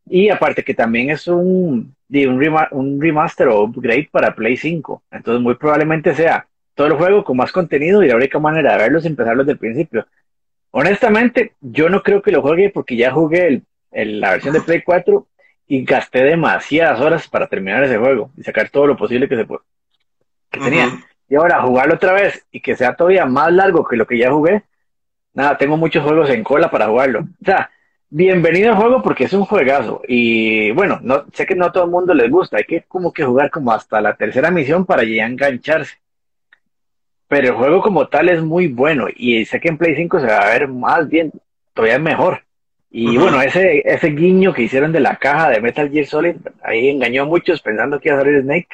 Y 0.10 0.30
aparte 0.30 0.64
que 0.64 0.74
también 0.74 1.12
es 1.12 1.28
un, 1.28 1.96
un, 2.10 2.58
un 2.72 3.02
remaster 3.02 3.48
o 3.48 3.64
upgrade 3.64 4.10
para 4.12 4.34
Play 4.34 4.58
5. 4.58 5.04
Entonces 5.12 5.42
muy 5.42 5.56
probablemente 5.56 6.16
sea 6.16 6.48
todo 6.74 6.88
el 6.88 6.94
juego 6.94 7.24
con 7.24 7.38
más 7.38 7.52
contenido 7.52 8.04
y 8.04 8.08
la 8.08 8.16
única 8.16 8.40
manera 8.40 8.72
de 8.72 8.78
verlos 8.80 9.04
es 9.04 9.12
empezarlos 9.12 9.46
desde 9.46 9.54
el 9.54 9.60
principio. 9.60 10.08
Honestamente, 10.72 11.54
yo 11.62 11.90
no 11.90 12.02
creo 12.02 12.22
que 12.22 12.32
lo 12.32 12.42
juegue 12.42 12.70
porque 12.70 12.96
ya 12.96 13.12
jugué 13.12 13.62
el, 13.92 14.22
la 14.22 14.32
versión 14.32 14.54
de 14.54 14.62
Play 14.62 14.82
4 14.82 15.28
y 15.68 15.84
gasté 15.84 16.24
demasiadas 16.24 17.00
horas 17.00 17.28
para 17.28 17.48
terminar 17.48 17.84
ese 17.84 17.98
juego 17.98 18.32
y 18.38 18.44
sacar 18.44 18.70
todo 18.70 18.88
lo 18.88 18.98
posible 18.98 19.28
que 19.28 19.36
se 19.36 19.46
puede, 19.46 19.62
que 20.50 20.60
tenía. 20.60 20.90
Y 21.28 21.36
ahora 21.36 21.62
jugarlo 21.62 21.96
otra 21.96 22.14
vez 22.14 22.46
y 22.52 22.60
que 22.60 22.76
sea 22.76 22.96
todavía 22.96 23.26
más 23.26 23.52
largo 23.54 23.86
que 23.86 23.96
lo 23.96 24.08
que 24.08 24.18
ya 24.18 24.32
jugué, 24.32 24.64
nada, 25.34 25.58
tengo 25.58 25.78
muchos 25.78 26.04
juegos 26.04 26.30
en 26.30 26.44
cola 26.44 26.72
para 26.72 26.88
jugarlo. 26.88 27.20
O 27.20 27.46
sea, 27.46 27.70
bienvenido 28.10 28.72
al 28.72 28.78
juego 28.78 29.02
porque 29.02 29.26
es 29.26 29.34
un 29.34 29.46
juegazo. 29.46 30.02
Y 30.08 30.72
bueno, 30.72 31.00
no, 31.02 31.26
sé 31.34 31.46
que 31.46 31.56
no 31.56 31.66
a 31.66 31.72
todo 31.72 31.86
el 31.86 31.92
mundo 31.92 32.14
les 32.14 32.30
gusta, 32.30 32.58
hay 32.58 32.64
que 32.64 32.84
como 32.84 33.14
que 33.14 33.24
jugar 33.24 33.50
como 33.52 33.72
hasta 33.72 34.02
la 34.02 34.16
tercera 34.16 34.52
misión 34.52 34.86
para 34.86 35.04
ya 35.04 35.26
engancharse. 35.26 35.98
Pero 37.28 37.50
el 37.50 37.54
juego 37.56 37.82
como 37.82 38.08
tal 38.08 38.30
es 38.30 38.42
muy 38.42 38.68
bueno 38.68 39.08
y 39.16 39.46
sé 39.46 39.60
que 39.60 39.70
en 39.70 39.78
Play 39.78 39.96
5 39.96 40.20
se 40.20 40.28
va 40.28 40.40
a 40.40 40.50
ver 40.50 40.68
más 40.68 41.08
bien, 41.08 41.32
todavía 41.74 42.00
mejor. 42.00 42.44
Y 42.92 43.18
bueno, 43.18 43.40
ese, 43.42 43.84
ese 43.86 44.08
guiño 44.08 44.52
que 44.52 44.64
hicieron 44.64 44.92
de 44.92 45.00
la 45.00 45.16
caja 45.18 45.50
de 45.50 45.62
Metal 45.62 45.92
Gear 45.92 46.08
Solid, 46.08 46.38
ahí 46.64 46.90
engañó 46.90 47.22
a 47.24 47.26
muchos 47.28 47.62
pensando 47.62 48.00
que 48.00 48.10
iba 48.10 48.18
a 48.18 48.22
salir 48.22 48.42
Snake, 48.42 48.68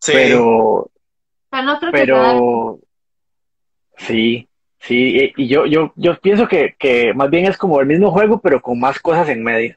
Sí, 0.00 0.12
pero, 0.14 0.90
Pero 1.50 1.62
no 1.64 1.78
creo 1.78 1.92
que 1.92 2.06
salga. 2.06 2.42
pero 2.42 2.78
sí, 3.98 4.48
sí, 4.80 5.32
y, 5.36 5.48
yo, 5.48 5.66
yo, 5.66 5.92
yo 5.96 6.20
pienso 6.20 6.48
que, 6.48 6.74
que 6.78 7.14
más 7.14 7.30
bien 7.30 7.46
es 7.46 7.56
como 7.56 7.80
el 7.80 7.86
mismo 7.86 8.10
juego, 8.10 8.40
pero 8.40 8.60
con 8.60 8.78
más 8.80 8.98
cosas 9.00 9.28
en 9.28 9.42
medio. 9.44 9.76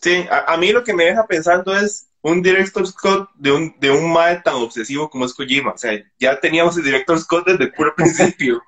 sí. 0.00 0.26
A, 0.30 0.54
a 0.54 0.56
mí 0.56 0.72
lo 0.72 0.84
que 0.84 0.94
me 0.94 1.04
deja 1.04 1.26
pensando 1.26 1.76
es 1.76 2.08
un 2.22 2.42
director 2.42 2.86
Scott 2.86 3.30
de 3.34 3.52
un, 3.52 3.74
de 3.78 3.90
un 3.90 4.10
mae 4.12 4.36
tan 4.40 4.54
obsesivo 4.54 5.10
como 5.10 5.26
es 5.26 5.34
Kojima. 5.34 5.72
O 5.72 5.78
sea, 5.78 5.92
ya 6.18 6.40
teníamos 6.40 6.76
el 6.78 6.84
director 6.84 7.18
Scott 7.20 7.46
desde 7.46 7.64
el 7.64 7.72
puro 7.72 7.94
principio. 7.96 8.62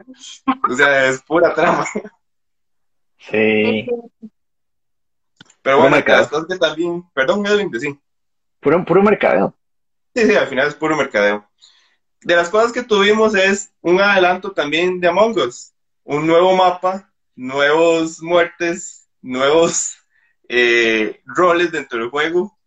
O 0.71 0.75
sea, 0.75 1.09
es 1.09 1.23
pura 1.23 1.55
trama. 1.55 1.87
Sí, 3.19 3.87
Pero 5.63 5.79
bueno, 5.81 5.97
las 6.07 6.29
cosas 6.29 6.47
que 6.49 6.59
también, 6.59 7.03
perdón, 7.13 7.47
Edwin, 7.47 7.71
de 7.71 7.81
sí. 7.81 7.99
puro, 8.61 8.85
puro 8.85 9.03
mercadeo. 9.03 9.57
Sí, 10.15 10.27
sí, 10.27 10.35
al 10.37 10.49
final 10.49 10.69
es 10.69 10.75
puro 10.75 10.97
mercadeo. 10.97 11.46
De 12.27 12.35
las 12.35 12.51
cosas 12.51 12.73
que 12.73 12.83
tuvimos 12.83 13.37
es 13.37 13.73
un 13.83 14.01
adelanto 14.01 14.51
también 14.51 14.99
de 14.99 15.07
Among 15.07 15.39
Us. 15.39 15.73
Un 16.03 16.27
nuevo 16.27 16.57
mapa, 16.57 17.09
nuevos 17.37 18.21
muertes, 18.21 19.09
nuevos 19.23 19.97
eh, 20.49 21.21
roles 21.25 21.71
dentro 21.71 22.01
del 22.01 22.11
juego. 22.11 22.59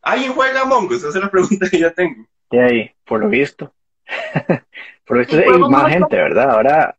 ¿Alguien 0.00 0.34
juega 0.34 0.60
Among 0.60 0.86
Us? 0.92 0.98
Esa 0.98 1.08
es 1.08 1.14
la 1.16 1.32
pregunta 1.32 1.68
que 1.68 1.80
yo 1.80 1.92
tengo. 1.92 2.24
Y 2.52 2.58
ahí, 2.58 2.90
por 3.04 3.18
lo 3.18 3.28
visto. 3.28 3.74
Por 5.04 5.16
lo 5.16 5.24
visto 5.24 5.36
hay 5.36 5.58
más 5.58 5.92
gente, 5.92 6.14
¿verdad? 6.14 6.50
Ahora, 6.52 6.96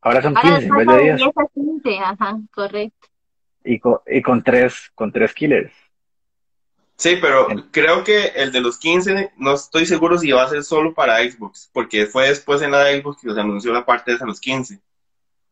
ahora 0.00 0.22
son 0.22 0.36
Ahora 0.36 0.60
15 0.60 0.66
en 0.68 0.76
vez 0.76 0.86
de 0.86 0.94
de 0.94 1.02
10 1.02 1.16
10 1.16 1.28
a 1.36 1.46
15, 1.52 1.98
ajá, 1.98 2.38
correcto. 2.54 3.08
y 3.64 3.80
con, 3.80 3.98
y 4.06 4.22
con 4.22 4.44
tres, 4.44 4.92
con 4.94 5.10
tres 5.10 5.34
killers. 5.34 5.72
Sí, 7.00 7.16
pero 7.18 7.46
creo 7.70 8.04
que 8.04 8.26
el 8.36 8.52
de 8.52 8.60
los 8.60 8.78
15, 8.78 9.32
no 9.38 9.54
estoy 9.54 9.86
seguro 9.86 10.18
si 10.18 10.32
va 10.32 10.42
a 10.42 10.50
ser 10.50 10.62
solo 10.62 10.92
para 10.92 11.20
Xbox, 11.20 11.70
porque 11.72 12.04
fue 12.04 12.28
después 12.28 12.60
en 12.60 12.72
la 12.72 12.84
de 12.84 13.00
Xbox 13.00 13.22
que 13.22 13.32
se 13.32 13.40
anunció 13.40 13.72
la 13.72 13.86
parte 13.86 14.10
de 14.10 14.16
esa, 14.16 14.26
los 14.26 14.38
15. 14.38 14.78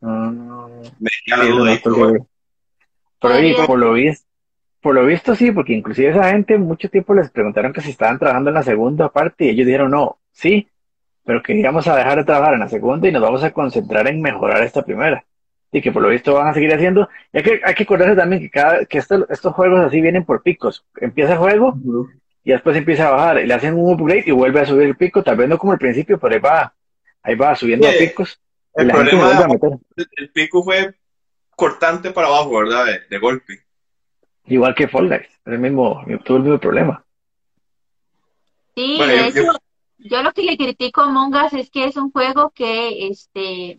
Mm, 0.01 0.81
Me 0.99 1.09
queda 1.25 1.37
la 1.37 1.45
sí, 1.45 1.49
eso 1.49 1.57
duda 1.57 1.65
no 1.65 1.71
ahí, 1.71 1.77
estoy 1.77 1.95
pero 1.95 1.97
bueno. 1.97 2.27
Pero 3.19 3.65
por 3.65 3.79
lo 3.79 3.93
visto, 3.93 4.25
por 4.79 4.93
lo 4.93 5.05
visto 5.07 5.35
sí, 5.35 5.51
porque 5.51 5.73
inclusive 5.73 6.11
esa 6.11 6.29
gente 6.29 6.55
mucho 6.59 6.87
tiempo 6.87 7.15
les 7.15 7.31
preguntaron 7.31 7.73
que 7.73 7.81
si 7.81 7.89
estaban 7.89 8.19
trabajando 8.19 8.51
en 8.51 8.55
la 8.55 8.63
segunda 8.63 9.09
parte 9.11 9.45
y 9.45 9.49
ellos 9.49 9.65
dijeron 9.65 9.89
no, 9.89 10.19
sí, 10.31 10.69
pero 11.25 11.41
que 11.41 11.55
íbamos 11.55 11.87
a 11.87 11.95
dejar 11.95 12.19
de 12.19 12.25
trabajar 12.25 12.53
en 12.53 12.59
la 12.59 12.69
segunda 12.69 13.07
y 13.07 13.11
nos 13.11 13.23
vamos 13.23 13.43
a 13.43 13.53
concentrar 13.53 14.07
en 14.07 14.21
mejorar 14.21 14.61
esta 14.61 14.83
primera. 14.83 15.25
Y 15.71 15.81
que 15.81 15.91
por 15.91 16.01
lo 16.01 16.09
visto 16.09 16.33
van 16.33 16.47
a 16.47 16.53
seguir 16.53 16.73
haciendo. 16.73 17.07
Y 17.31 17.37
hay 17.37 17.43
que, 17.43 17.61
hay 17.63 17.75
que 17.75 17.83
acordarse 17.83 18.15
también 18.15 18.41
que 18.41 18.49
cada, 18.49 18.85
que 18.85 18.97
esto- 18.97 19.27
estos 19.29 19.53
juegos 19.53 19.81
así 19.81 20.01
vienen 20.01 20.25
por 20.25 20.41
picos. 20.41 20.83
Empieza 20.99 21.33
el 21.33 21.37
juego 21.39 21.77
y 22.43 22.51
después 22.51 22.75
empieza 22.75 23.07
a 23.07 23.11
bajar, 23.11 23.39
y 23.39 23.45
le 23.45 23.53
hacen 23.53 23.75
un 23.75 23.93
upgrade 23.93 24.23
y 24.25 24.31
vuelve 24.31 24.61
a 24.61 24.65
subir 24.65 24.87
el 24.87 24.95
pico, 24.97 25.21
tal 25.23 25.35
vez 25.37 25.47
no 25.47 25.57
como 25.59 25.73
al 25.73 25.77
principio, 25.77 26.17
pero 26.19 26.33
ahí 26.35 26.41
va, 26.41 26.73
ahí 27.21 27.35
va 27.35 27.55
subiendo 27.55 27.87
a 27.87 27.91
picos 27.91 28.39
El 28.73 28.89
problema 28.89 29.25
vuelve 29.25 29.43
a 29.43 29.47
meter. 29.47 29.69
el 30.17 30.29
pico 30.31 30.63
fue 30.63 30.95
cortante 31.55 32.11
para 32.11 32.27
abajo, 32.27 32.57
¿verdad? 32.57 32.85
De, 32.85 32.99
de 33.09 33.17
golpe. 33.19 33.59
Igual 34.45 34.73
que 34.73 34.87
Fall 34.87 35.07
Guys, 35.09 35.27
el 35.45 35.59
mismo, 35.59 36.01
tuvo 36.25 36.37
el 36.37 36.43
mismo 36.43 36.57
problema. 36.59 37.05
Sí, 38.75 38.95
Bueno, 38.97 39.13
de 39.13 39.19
yo- 39.19 39.25
hecho, 39.25 39.43
yo- 39.43 39.59
yo 39.99 40.23
lo 40.23 40.31
que 40.31 40.43
le 40.43 40.57
critico 40.57 41.01
a 41.01 41.09
Among 41.09 41.35
Us 41.35 41.53
es 41.53 41.69
que 41.69 41.85
es 41.85 41.97
un 41.97 42.11
juego 42.11 42.51
que, 42.55 43.07
este, 43.09 43.77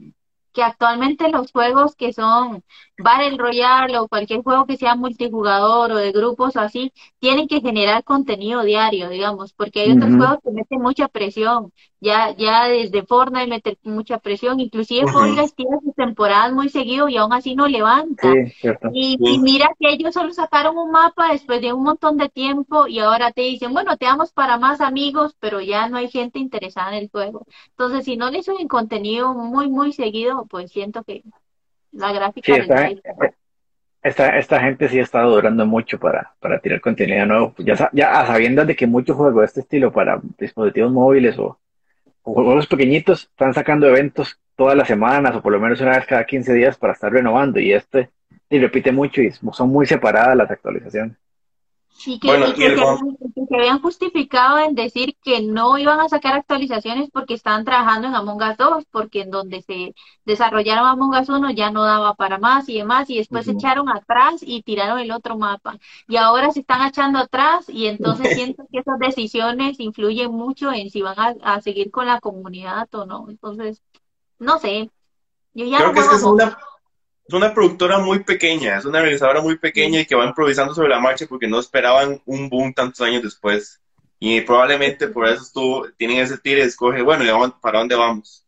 que 0.52 0.62
actualmente 0.62 1.28
los 1.30 1.52
juegos 1.52 1.96
que 1.96 2.12
son 2.12 2.64
Battle 3.02 3.36
Royale 3.38 3.98
o 3.98 4.08
cualquier 4.08 4.42
juego 4.42 4.66
que 4.66 4.76
sea 4.76 4.94
multijugador 4.96 5.92
o 5.92 5.96
de 5.96 6.12
grupos 6.12 6.56
o 6.56 6.60
así, 6.60 6.92
tienen 7.18 7.48
que 7.48 7.60
generar 7.60 8.04
contenido 8.04 8.62
diario, 8.62 9.08
digamos, 9.08 9.52
porque 9.52 9.80
hay 9.82 9.92
otros 9.92 10.14
juegos 10.16 10.38
que 10.44 10.50
meten 10.52 10.80
mucha 10.82 11.08
presión. 11.08 11.72
Ya, 12.00 12.34
ya 12.36 12.66
desde 12.66 13.04
Fortnite 13.04 13.46
mete 13.46 13.78
mucha 13.82 14.18
presión, 14.18 14.58
inclusive. 14.60 15.06
Fall 15.08 15.34
Guys 15.34 15.54
tiene 15.54 15.76
sus 15.84 15.94
temporadas 15.94 16.52
muy 16.52 16.68
seguido 16.70 17.08
y 17.08 17.16
aún 17.18 17.32
así 17.32 17.54
no 17.54 17.66
levanta. 17.68 18.32
Sí. 18.32 18.68
Y, 18.92 19.18
Sí. 19.18 19.34
y 19.34 19.38
mira 19.38 19.68
que 19.78 19.90
ellos 19.92 20.14
solo 20.14 20.32
sacaron 20.32 20.76
un 20.78 20.90
mapa 20.90 21.32
después 21.32 21.60
de 21.60 21.72
un 21.72 21.82
montón 21.84 22.16
de 22.16 22.28
tiempo 22.28 22.86
y 22.86 22.98
ahora 23.00 23.32
te 23.32 23.42
dicen, 23.42 23.72
bueno, 23.72 23.96
te 23.96 24.06
damos 24.06 24.32
para 24.32 24.58
más 24.58 24.80
amigos, 24.80 25.36
pero 25.38 25.60
ya 25.60 25.88
no 25.88 25.96
hay 25.98 26.08
gente 26.10 26.38
interesada 26.38 26.90
en 26.96 27.04
el 27.04 27.10
juego. 27.10 27.46
Entonces, 27.70 28.04
si 28.04 28.16
no 28.16 28.30
le 28.30 28.42
suben 28.42 28.68
contenido 28.68 29.34
muy, 29.34 29.68
muy 29.68 29.92
seguido, 29.92 30.46
pues 30.46 30.70
siento 30.72 31.04
que 31.04 31.22
la 31.92 32.12
gráfica 32.12 32.54
Sí, 32.54 32.60
esta, 32.60 32.90
esta, 34.02 34.38
esta 34.38 34.60
gente 34.60 34.88
sí 34.88 34.98
ha 34.98 35.02
estado 35.02 35.34
durando 35.34 35.66
mucho 35.66 35.98
para, 35.98 36.34
para 36.40 36.58
tirar 36.60 36.80
contenido 36.80 37.26
nuevo. 37.26 37.54
Ya, 37.58 37.90
ya 37.92 38.20
a 38.20 38.26
sabiendas 38.26 38.66
de 38.66 38.76
que 38.76 38.86
muchos 38.86 39.16
juegos 39.16 39.40
de 39.40 39.46
este 39.46 39.60
estilo 39.60 39.92
para 39.92 40.20
dispositivos 40.38 40.92
móviles 40.92 41.38
o, 41.38 41.58
o 42.22 42.34
juegos 42.34 42.66
pequeñitos 42.66 43.24
están 43.24 43.54
sacando 43.54 43.86
eventos 43.88 44.38
todas 44.56 44.76
las 44.76 44.88
semanas 44.88 45.34
o 45.36 45.42
por 45.42 45.52
lo 45.52 45.60
menos 45.60 45.80
una 45.80 45.96
vez 45.96 46.06
cada 46.06 46.24
15 46.24 46.52
días 46.54 46.76
para 46.76 46.92
estar 46.92 47.12
renovando 47.12 47.60
y 47.60 47.72
este 47.72 48.10
y 48.48 48.58
repite 48.58 48.90
mucho 48.90 49.22
y 49.22 49.30
son 49.30 49.68
muy 49.70 49.86
separadas 49.86 50.36
las 50.36 50.50
actualizaciones. 50.50 51.16
Y 52.04 52.18
que, 52.18 52.28
Bueno, 52.28 52.46
y 52.46 52.54
y 52.56 52.64
que 52.64 52.66
el 52.66 52.74
se, 52.74 52.80
habían- 52.80 53.16
que 53.34 53.46
se 53.46 53.56
habían 53.56 53.80
justificado 53.82 54.58
en 54.58 54.74
decir 54.74 55.16
que 55.22 55.42
no 55.42 55.76
iban 55.78 56.00
a 56.00 56.08
sacar 56.08 56.34
actualizaciones 56.34 57.10
porque 57.12 57.34
estaban 57.34 57.64
trabajando 57.64 58.08
en 58.08 58.14
Among 58.14 58.42
Us 58.42 58.56
2, 58.56 58.84
porque 58.90 59.20
en 59.22 59.30
donde 59.30 59.62
se 59.62 59.94
desarrollaron 60.24 60.86
Among 60.86 61.14
Us 61.20 61.28
1 61.28 61.50
ya 61.50 61.70
no 61.70 61.84
daba 61.84 62.14
para 62.14 62.38
más 62.38 62.68
y 62.70 62.78
demás, 62.78 63.10
y 63.10 63.18
después 63.18 63.44
se 63.44 63.52
echaron 63.52 63.88
atrás 63.90 64.36
y 64.42 64.62
tiraron 64.62 64.98
el 64.98 65.12
otro 65.12 65.36
mapa. 65.38 65.78
Y 66.08 66.16
ahora 66.16 66.50
se 66.50 66.60
están 66.60 66.86
echando 66.86 67.18
atrás 67.18 67.68
y 67.68 67.86
entonces 67.86 68.32
siento 68.32 68.64
que 68.72 68.78
esas 68.80 68.98
decisiones 68.98 69.78
influyen 69.78 70.32
mucho 70.32 70.72
en 70.72 70.90
si 70.90 71.02
van 71.02 71.18
a, 71.18 71.34
a 71.56 71.60
seguir 71.60 71.90
con 71.90 72.06
la 72.06 72.20
comunidad 72.20 72.88
o 72.94 73.04
no. 73.06 73.26
Entonces, 73.28 73.82
no 74.38 74.58
sé. 74.58 74.90
Yo 75.54 75.66
ya 75.66 75.82
Creo 75.82 75.92
no 75.92 75.94
que 75.94 76.00
es 76.00 76.08
que 76.08 76.14
es 76.16 76.22
juego 76.22 76.26
una, 76.26 76.56
es 77.30 77.34
una 77.34 77.54
productora 77.54 78.00
muy 78.00 78.24
pequeña, 78.24 78.78
es 78.78 78.84
una 78.84 79.00
realizadora 79.00 79.40
muy 79.40 79.56
pequeña 79.56 80.00
y 80.00 80.04
que 80.04 80.16
va 80.16 80.26
improvisando 80.26 80.74
sobre 80.74 80.88
la 80.88 80.98
marcha 80.98 81.26
porque 81.28 81.46
no 81.46 81.60
esperaban 81.60 82.20
un 82.24 82.48
boom 82.48 82.74
tantos 82.74 83.00
años 83.02 83.22
después. 83.22 83.80
Y 84.18 84.40
probablemente 84.40 85.06
por 85.06 85.28
eso 85.28 85.44
estuvo, 85.44 85.88
tienen 85.96 86.18
ese 86.18 86.38
tire, 86.38 86.62
escoge, 86.62 87.02
bueno, 87.02 87.24
¿y 87.24 87.50
¿para 87.60 87.78
dónde 87.78 87.94
vamos? 87.94 88.44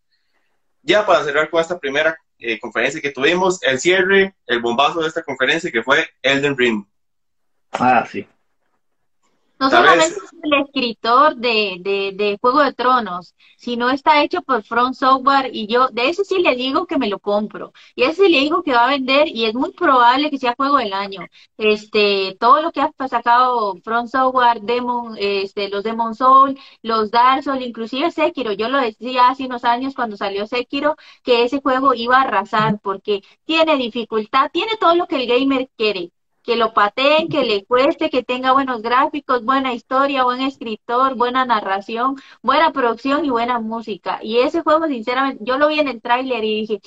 Ya 0.82 1.06
para 1.06 1.22
cerrar 1.22 1.48
con 1.48 1.60
esta 1.60 1.78
primera 1.78 2.18
eh, 2.40 2.58
conferencia 2.58 3.00
que 3.00 3.12
tuvimos, 3.12 3.62
el 3.62 3.78
cierre, 3.78 4.34
el 4.48 4.58
bombazo 4.58 5.00
de 5.00 5.06
esta 5.06 5.22
conferencia 5.22 5.70
que 5.70 5.84
fue 5.84 6.04
Elden 6.20 6.58
Ring. 6.58 6.84
Ah, 7.70 8.04
sí. 8.10 8.26
No 9.62 9.70
solamente 9.70 10.16
es 10.18 10.32
el 10.42 10.54
escritor 10.60 11.36
de, 11.36 11.76
de, 11.80 12.12
de 12.16 12.36
Juego 12.40 12.64
de 12.64 12.72
Tronos, 12.72 13.36
sino 13.56 13.90
está 13.90 14.22
hecho 14.24 14.42
por 14.42 14.64
Front 14.64 14.96
Software 14.96 15.50
y 15.52 15.68
yo 15.68 15.86
de 15.88 16.08
ese 16.08 16.24
sí 16.24 16.40
le 16.40 16.56
digo 16.56 16.86
que 16.86 16.98
me 16.98 17.06
lo 17.08 17.20
compro. 17.20 17.72
Y 17.94 18.02
ese 18.02 18.24
sí 18.24 18.28
le 18.28 18.40
digo 18.40 18.64
que 18.64 18.72
va 18.72 18.86
a 18.86 18.90
vender 18.90 19.28
y 19.28 19.44
es 19.44 19.54
muy 19.54 19.72
probable 19.72 20.30
que 20.30 20.38
sea 20.38 20.54
Juego 20.56 20.78
del 20.78 20.92
Año. 20.92 21.20
Este, 21.56 22.36
todo 22.40 22.60
lo 22.60 22.72
que 22.72 22.80
ha 22.80 22.90
sacado 23.08 23.76
Front 23.84 24.08
Software, 24.10 24.62
Demon, 24.62 25.14
este, 25.16 25.68
los 25.68 25.84
Demon 25.84 26.16
Soul, 26.16 26.58
los 26.82 27.12
Dark 27.12 27.44
Souls, 27.44 27.64
inclusive 27.64 28.10
Sekiro, 28.10 28.52
yo 28.52 28.68
lo 28.68 28.78
decía 28.80 29.28
hace 29.28 29.46
unos 29.46 29.62
años 29.64 29.94
cuando 29.94 30.16
salió 30.16 30.46
Sekiro, 30.48 30.96
que 31.22 31.44
ese 31.44 31.60
juego 31.60 31.94
iba 31.94 32.16
a 32.18 32.22
arrasar 32.22 32.80
porque 32.82 33.22
tiene 33.44 33.76
dificultad, 33.76 34.50
tiene 34.52 34.72
todo 34.80 34.96
lo 34.96 35.06
que 35.06 35.22
el 35.22 35.28
gamer 35.28 35.70
quiere 35.76 36.10
que 36.42 36.56
lo 36.56 36.74
pateen, 36.74 37.28
que 37.28 37.44
le 37.44 37.64
cueste, 37.64 38.10
que 38.10 38.22
tenga 38.22 38.52
buenos 38.52 38.82
gráficos, 38.82 39.44
buena 39.44 39.72
historia, 39.74 40.24
buen 40.24 40.40
escritor, 40.40 41.14
buena 41.14 41.44
narración, 41.44 42.16
buena 42.42 42.72
producción 42.72 43.24
y 43.24 43.30
buena 43.30 43.60
música. 43.60 44.18
Y 44.22 44.38
ese 44.38 44.62
juego, 44.62 44.86
sinceramente, 44.88 45.44
yo 45.44 45.56
lo 45.58 45.68
vi 45.68 45.78
en 45.78 45.88
el 45.88 46.02
tráiler 46.02 46.42
y 46.44 46.60
dije, 46.60 46.80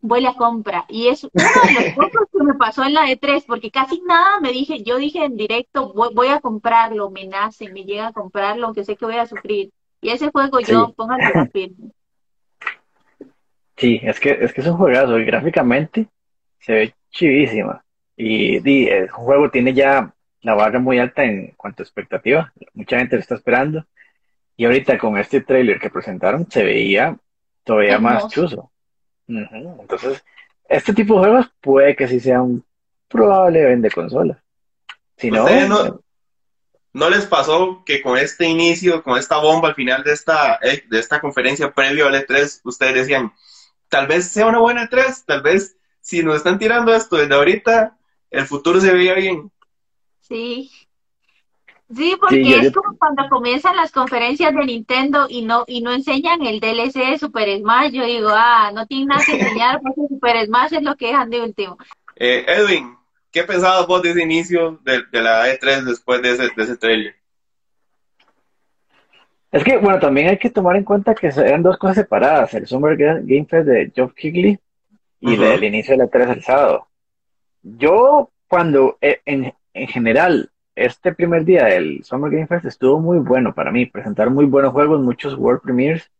voy 0.00 0.26
a 0.26 0.34
compra. 0.34 0.86
Y 0.88 1.08
es 1.08 1.24
uno 1.24 1.30
de 1.34 1.74
los 1.74 1.94
pocos 1.94 2.28
que 2.32 2.44
me 2.44 2.54
pasó 2.54 2.82
en 2.82 2.94
la 2.94 3.06
E3, 3.06 3.44
porque 3.46 3.70
casi 3.70 4.00
nada 4.02 4.40
me 4.40 4.52
dije, 4.52 4.82
yo 4.82 4.96
dije 4.96 5.24
en 5.24 5.36
directo, 5.36 5.92
voy, 5.92 6.12
voy 6.14 6.28
a 6.28 6.40
comprarlo, 6.40 7.10
me 7.10 7.26
nace, 7.26 7.70
me 7.70 7.84
llega 7.84 8.08
a 8.08 8.12
comprarlo, 8.12 8.66
aunque 8.66 8.84
sé 8.84 8.96
que 8.96 9.04
voy 9.04 9.16
a 9.16 9.26
sufrir. 9.26 9.70
Y 10.00 10.10
ese 10.10 10.30
juego 10.30 10.60
yo, 10.60 10.92
pónganle 10.94 11.30
la 11.34 11.46
firma. 11.46 11.90
Sí, 13.76 14.00
es 14.02 14.18
que, 14.18 14.30
es 14.30 14.52
que 14.52 14.60
es 14.60 14.66
un 14.66 14.76
juegazo 14.76 15.18
y 15.18 15.24
gráficamente 15.24 16.08
se 16.58 16.72
ve 16.72 16.94
chivísima. 17.10 17.82
Y, 18.22 18.88
el 18.88 19.08
juego 19.08 19.50
tiene 19.50 19.72
ya 19.72 20.12
la 20.42 20.54
barra 20.54 20.78
muy 20.78 20.98
alta 20.98 21.24
en 21.24 21.54
cuanto 21.56 21.82
a 21.82 21.84
expectativa. 21.84 22.52
Mucha 22.74 22.98
gente 22.98 23.16
lo 23.16 23.22
está 23.22 23.34
esperando. 23.34 23.86
Y 24.56 24.66
ahorita 24.66 24.98
con 24.98 25.16
este 25.16 25.40
trailer 25.40 25.80
que 25.80 25.90
presentaron 25.90 26.50
se 26.50 26.62
veía 26.64 27.16
todavía 27.64 27.98
más 27.98 28.24
Hermoso. 28.24 28.34
chuzo. 28.34 28.70
Entonces, 29.26 30.24
este 30.68 30.92
tipo 30.92 31.14
de 31.14 31.20
juegos 31.20 31.50
puede 31.60 31.96
que 31.96 32.08
sí 32.08 32.20
sea 32.20 32.42
un 32.42 32.64
probable 33.08 33.64
vende 33.64 33.90
consola. 33.90 34.42
Si 35.16 35.30
no, 35.30 35.44
¿Ustedes 35.44 35.68
no, 35.68 36.02
no 36.92 37.10
les 37.10 37.26
pasó 37.26 37.82
que 37.84 38.02
con 38.02 38.18
este 38.18 38.46
inicio, 38.46 39.02
con 39.02 39.18
esta 39.18 39.38
bomba 39.38 39.68
al 39.68 39.74
final 39.74 40.02
de 40.04 40.12
esta, 40.12 40.58
eh, 40.62 40.84
de 40.88 40.98
esta 40.98 41.20
conferencia 41.20 41.72
previo 41.72 42.06
al 42.06 42.14
E3, 42.14 42.60
ustedes 42.64 42.94
decían, 42.94 43.32
tal 43.88 44.06
vez 44.06 44.28
sea 44.28 44.46
una 44.46 44.58
buena 44.58 44.88
E3, 44.88 45.24
tal 45.26 45.42
vez 45.42 45.76
si 46.00 46.22
nos 46.22 46.36
están 46.36 46.58
tirando 46.58 46.94
esto 46.94 47.16
desde 47.16 47.34
ahorita, 47.34 47.96
el 48.30 48.46
futuro 48.46 48.80
se 48.80 48.92
veía 48.92 49.14
bien. 49.14 49.50
Sí. 50.20 50.70
Sí, 51.94 52.16
porque 52.20 52.36
Sí, 52.36 52.54
es 52.54 52.62
yo- 52.72 52.72
como 52.80 52.96
cuando 52.98 53.28
comienzan 53.28 53.74
las 53.76 53.90
conferencias 53.90 54.54
de 54.54 54.64
Nintendo 54.64 55.26
y 55.28 55.42
no 55.42 55.64
y 55.66 55.80
no 55.82 55.90
enseñan 55.92 56.40
el 56.46 56.60
DLC 56.60 57.00
de 57.10 57.18
Super 57.18 57.58
Smash. 57.58 57.90
Yo 57.92 58.04
digo, 58.04 58.28
ah, 58.32 58.70
no 58.72 58.86
tienen 58.86 59.08
nada 59.08 59.24
que 59.24 59.32
enseñar 59.32 59.80
porque 59.82 60.00
Super 60.08 60.46
Smash 60.46 60.74
es 60.74 60.82
lo 60.82 60.94
que 60.96 61.08
dejan 61.08 61.30
de 61.30 61.42
último. 61.42 61.76
Eh, 62.14 62.44
Edwin, 62.46 62.96
¿qué 63.32 63.42
pensabas 63.42 63.88
vos 63.88 64.02
de 64.02 64.10
ese 64.10 64.22
inicio 64.22 64.78
de, 64.84 65.02
de 65.10 65.20
la 65.20 65.48
E3 65.48 65.82
después 65.82 66.22
de 66.22 66.30
ese, 66.32 66.42
de 66.54 66.62
ese 66.62 66.76
trailer? 66.76 67.16
Es 69.50 69.64
que, 69.64 69.78
bueno, 69.78 69.98
también 69.98 70.28
hay 70.28 70.38
que 70.38 70.50
tomar 70.50 70.76
en 70.76 70.84
cuenta 70.84 71.12
que 71.14 71.26
eran 71.26 71.62
dos 71.64 71.76
cosas 71.76 71.96
separadas, 71.96 72.54
el 72.54 72.68
Summer 72.68 72.96
Ga- 72.96 73.20
Game 73.24 73.46
Fest 73.46 73.66
de 73.66 73.90
Geoff 73.92 74.12
Keighley 74.14 74.60
y 75.18 75.32
Ujú. 75.34 75.42
del 75.42 75.64
inicio 75.64 75.94
de 75.94 75.98
la 76.04 76.08
3 76.08 76.28
el 76.28 76.42
sábado. 76.44 76.86
Yo, 77.62 78.30
cuando, 78.48 78.98
eh, 79.00 79.20
en, 79.24 79.54
en 79.74 79.88
general, 79.88 80.50
este 80.74 81.14
primer 81.14 81.44
día 81.44 81.64
del 81.66 82.02
Summer 82.04 82.30
Game 82.30 82.46
Fest 82.46 82.64
estuvo 82.64 83.00
muy 83.00 83.18
bueno 83.18 83.54
para 83.54 83.70
mí, 83.70 83.86
presentaron 83.86 84.34
muy 84.34 84.46
buenos 84.46 84.72
juegos, 84.72 85.00
muchos 85.00 85.34
World 85.34 85.62
Premiers, 85.62 86.10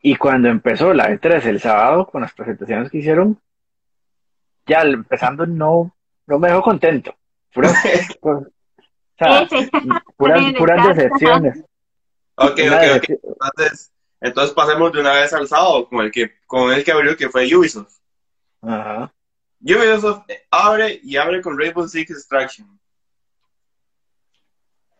y 0.00 0.16
cuando 0.16 0.48
empezó 0.48 0.92
la 0.92 1.10
E3 1.10 1.44
el 1.46 1.60
sábado, 1.60 2.06
con 2.06 2.22
las 2.22 2.32
presentaciones 2.32 2.90
que 2.90 2.98
hicieron, 2.98 3.40
ya 4.66 4.82
empezando 4.82 5.46
no, 5.46 5.94
no 6.26 6.38
me 6.38 6.48
dejó 6.48 6.62
contento. 6.62 7.14
Puras, 7.52 7.72
o 8.20 8.44
sea, 9.18 9.48
puras, 10.16 10.88
decepciones. 10.88 11.64
Ok, 12.34 12.58
ok, 12.68 12.96
ok. 12.96 13.08
Entonces, 13.08 13.92
entonces 14.20 14.54
pasemos 14.54 14.92
de 14.92 15.00
una 15.00 15.12
vez 15.12 15.32
al 15.32 15.46
sábado 15.46 15.88
con 15.88 16.00
el 16.04 16.10
que, 16.10 16.32
con 16.46 16.72
el 16.72 16.82
que 16.84 16.92
abrió 16.92 17.16
que 17.16 17.28
fue 17.28 17.54
Ubisoft. 17.54 17.94
Ajá. 18.62 19.12
Ubisoft 19.62 20.24
abre 20.50 21.00
y 21.02 21.16
abre 21.16 21.40
con 21.40 21.58
Rainbow 21.58 21.86
Six 21.86 22.10
Extraction. 22.10 22.78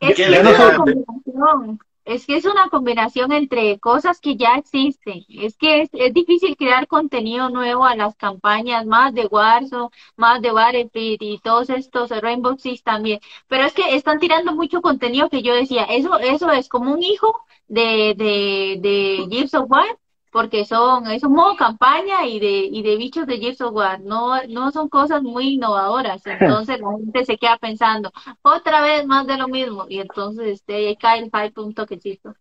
Es 0.00 0.16
¿Qué 0.16 0.22
que 0.24 0.30
le 0.30 0.38
es 0.40 0.44
deja 0.48 0.64
una 0.64 0.70
de- 0.72 0.76
combinación, 1.04 1.78
es 2.04 2.26
que 2.26 2.36
es 2.36 2.44
una 2.44 2.68
combinación 2.68 3.30
entre 3.32 3.78
cosas 3.78 4.20
que 4.20 4.36
ya 4.36 4.56
existen. 4.56 5.24
Es 5.28 5.56
que 5.56 5.82
es, 5.82 5.90
es 5.92 6.12
difícil 6.12 6.56
crear 6.56 6.88
contenido 6.88 7.48
nuevo 7.50 7.84
a 7.84 7.94
las 7.94 8.16
campañas, 8.16 8.84
más 8.86 9.14
de 9.14 9.26
Warzone, 9.26 9.90
más 10.16 10.42
de 10.42 10.50
Battlefield 10.50 11.22
y 11.22 11.38
todos 11.38 11.70
estos 11.70 12.10
Rainbow 12.10 12.56
Six 12.58 12.82
también. 12.82 13.20
Pero 13.46 13.64
es 13.64 13.72
que 13.72 13.94
están 13.94 14.18
tirando 14.18 14.52
mucho 14.54 14.80
contenido 14.82 15.28
que 15.30 15.42
yo 15.42 15.54
decía, 15.54 15.84
eso, 15.84 16.18
eso 16.18 16.50
es 16.50 16.68
como 16.68 16.92
un 16.92 17.02
hijo 17.04 17.40
de, 17.68 18.14
de, 18.16 18.78
de 18.80 19.26
Gears 19.30 19.54
of 19.54 19.70
War, 19.70 19.86
porque 20.32 20.64
son, 20.64 21.06
es 21.08 21.22
un 21.24 21.34
modo 21.34 21.54
campaña 21.56 22.26
y 22.26 22.40
de, 22.40 22.68
y 22.72 22.82
de 22.82 22.96
bichos 22.96 23.26
de 23.26 23.36
Gears 23.36 23.60
of 23.60 23.74
War. 23.74 24.00
No, 24.00 24.42
no 24.48 24.70
son 24.72 24.88
cosas 24.88 25.22
muy 25.22 25.54
innovadoras. 25.54 26.26
Entonces 26.26 26.80
la 26.80 26.90
gente 26.96 27.24
se 27.26 27.36
queda 27.36 27.58
pensando, 27.58 28.10
otra 28.40 28.80
vez 28.80 29.06
más 29.06 29.26
de 29.26 29.36
lo 29.36 29.46
mismo. 29.46 29.84
Y 29.88 30.00
entonces 30.00 30.46
este, 30.48 30.74
ahí 30.74 30.96
cae 30.96 31.18
el 31.18 31.30
hype 31.30 31.60
un 31.60 31.74
toquecito. 31.74 32.34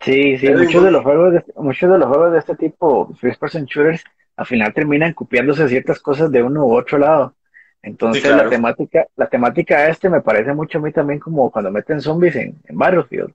Sí, 0.00 0.38
sí, 0.38 0.46
Pero 0.46 0.60
muchos 0.60 0.84
de 0.84 0.90
los 0.90 1.02
juegos 1.02 1.32
de, 1.32 1.44
muchos 1.56 1.90
de 1.90 1.98
los 1.98 2.08
juegos 2.08 2.32
de 2.32 2.38
este 2.38 2.54
tipo, 2.54 3.12
first 3.14 3.40
person 3.40 3.64
shooters, 3.64 4.04
al 4.36 4.46
final 4.46 4.72
terminan 4.72 5.14
copiándose 5.14 5.68
ciertas 5.68 6.00
cosas 6.00 6.30
de 6.30 6.42
uno 6.42 6.64
u 6.64 6.76
otro 6.76 6.98
lado. 6.98 7.34
Entonces 7.82 8.22
Sí, 8.22 8.28
claro. 8.28 8.44
la 8.44 8.50
temática, 8.50 9.06
la 9.16 9.28
temática 9.28 9.82
de 9.82 9.90
este 9.90 10.10
me 10.10 10.20
parece 10.20 10.52
mucho 10.54 10.78
a 10.78 10.80
mí 10.82 10.92
también 10.92 11.18
como 11.18 11.50
cuando 11.50 11.72
meten 11.72 12.00
zombies 12.00 12.36
en, 12.36 12.56
en 12.64 12.76
Battlefield, 12.76 13.32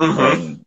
en 0.00 0.64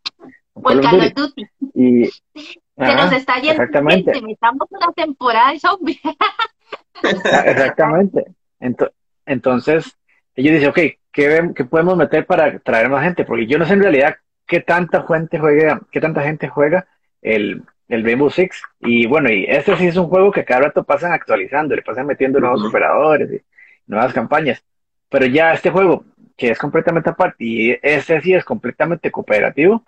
O 0.63 0.67
Call 0.69 0.79
el 0.79 0.85
of 0.85 0.91
Call 0.91 1.01
of 1.07 1.13
Duty. 1.13 1.45
Y, 1.75 2.05
Se 2.05 2.95
nos 2.95 3.11
está 3.13 3.35
yendo 3.35 3.51
exactamente. 3.63 4.13
gente, 4.13 4.27
metamos 4.27 4.67
una 4.71 4.91
temporada 4.93 5.51
de 5.51 5.59
zombies. 5.59 5.99
Ah, 6.05 7.43
Exactamente. 7.45 8.25
Ento- 8.59 8.91
entonces, 9.25 9.95
ellos 10.35 10.53
dicen, 10.53 10.69
ok, 10.69 10.75
¿qué, 11.11 11.51
qué 11.55 11.65
podemos 11.65 11.97
meter 11.97 12.25
para 12.25 12.59
traer 12.59 12.89
más 12.89 13.03
gente? 13.03 13.25
Porque 13.25 13.47
yo 13.47 13.57
no 13.57 13.65
sé 13.65 13.73
en 13.73 13.81
realidad 13.81 14.15
qué 14.47 14.59
tanta 14.59 15.03
gente 15.07 15.39
juega, 15.39 15.81
qué 15.91 15.99
tanta 16.01 16.21
gente 16.21 16.47
juega 16.47 16.87
el, 17.21 17.63
el 17.87 18.03
Rainbow 18.03 18.29
Six. 18.29 18.61
Y 18.81 19.07
bueno, 19.07 19.31
y 19.31 19.45
este 19.47 19.75
sí 19.77 19.87
es 19.87 19.97
un 19.97 20.07
juego 20.07 20.31
que 20.31 20.45
cada 20.45 20.61
rato 20.61 20.83
pasan 20.83 21.13
actualizando, 21.13 21.75
le 21.75 21.81
pasan 21.81 22.05
metiendo 22.07 22.39
nuevos 22.39 22.59
Ujú. 22.61 22.69
operadores 22.69 23.31
y 23.31 23.41
nuevas 23.87 24.13
campañas. 24.13 24.63
Pero 25.09 25.25
ya 25.25 25.53
este 25.53 25.69
juego, 25.71 26.05
que 26.37 26.49
es 26.51 26.59
completamente 26.59 27.09
aparte, 27.09 27.35
y 27.43 27.77
este 27.81 28.21
sí 28.21 28.33
es 28.33 28.45
completamente 28.45 29.11
cooperativo, 29.11 29.83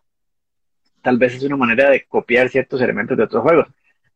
tal 1.03 1.17
vez 1.19 1.35
es 1.35 1.43
una 1.43 1.57
manera 1.57 1.89
de 1.91 2.05
copiar 2.05 2.49
ciertos 2.49 2.81
elementos 2.81 3.15
de 3.15 3.23
otros 3.25 3.43
juegos. 3.43 3.67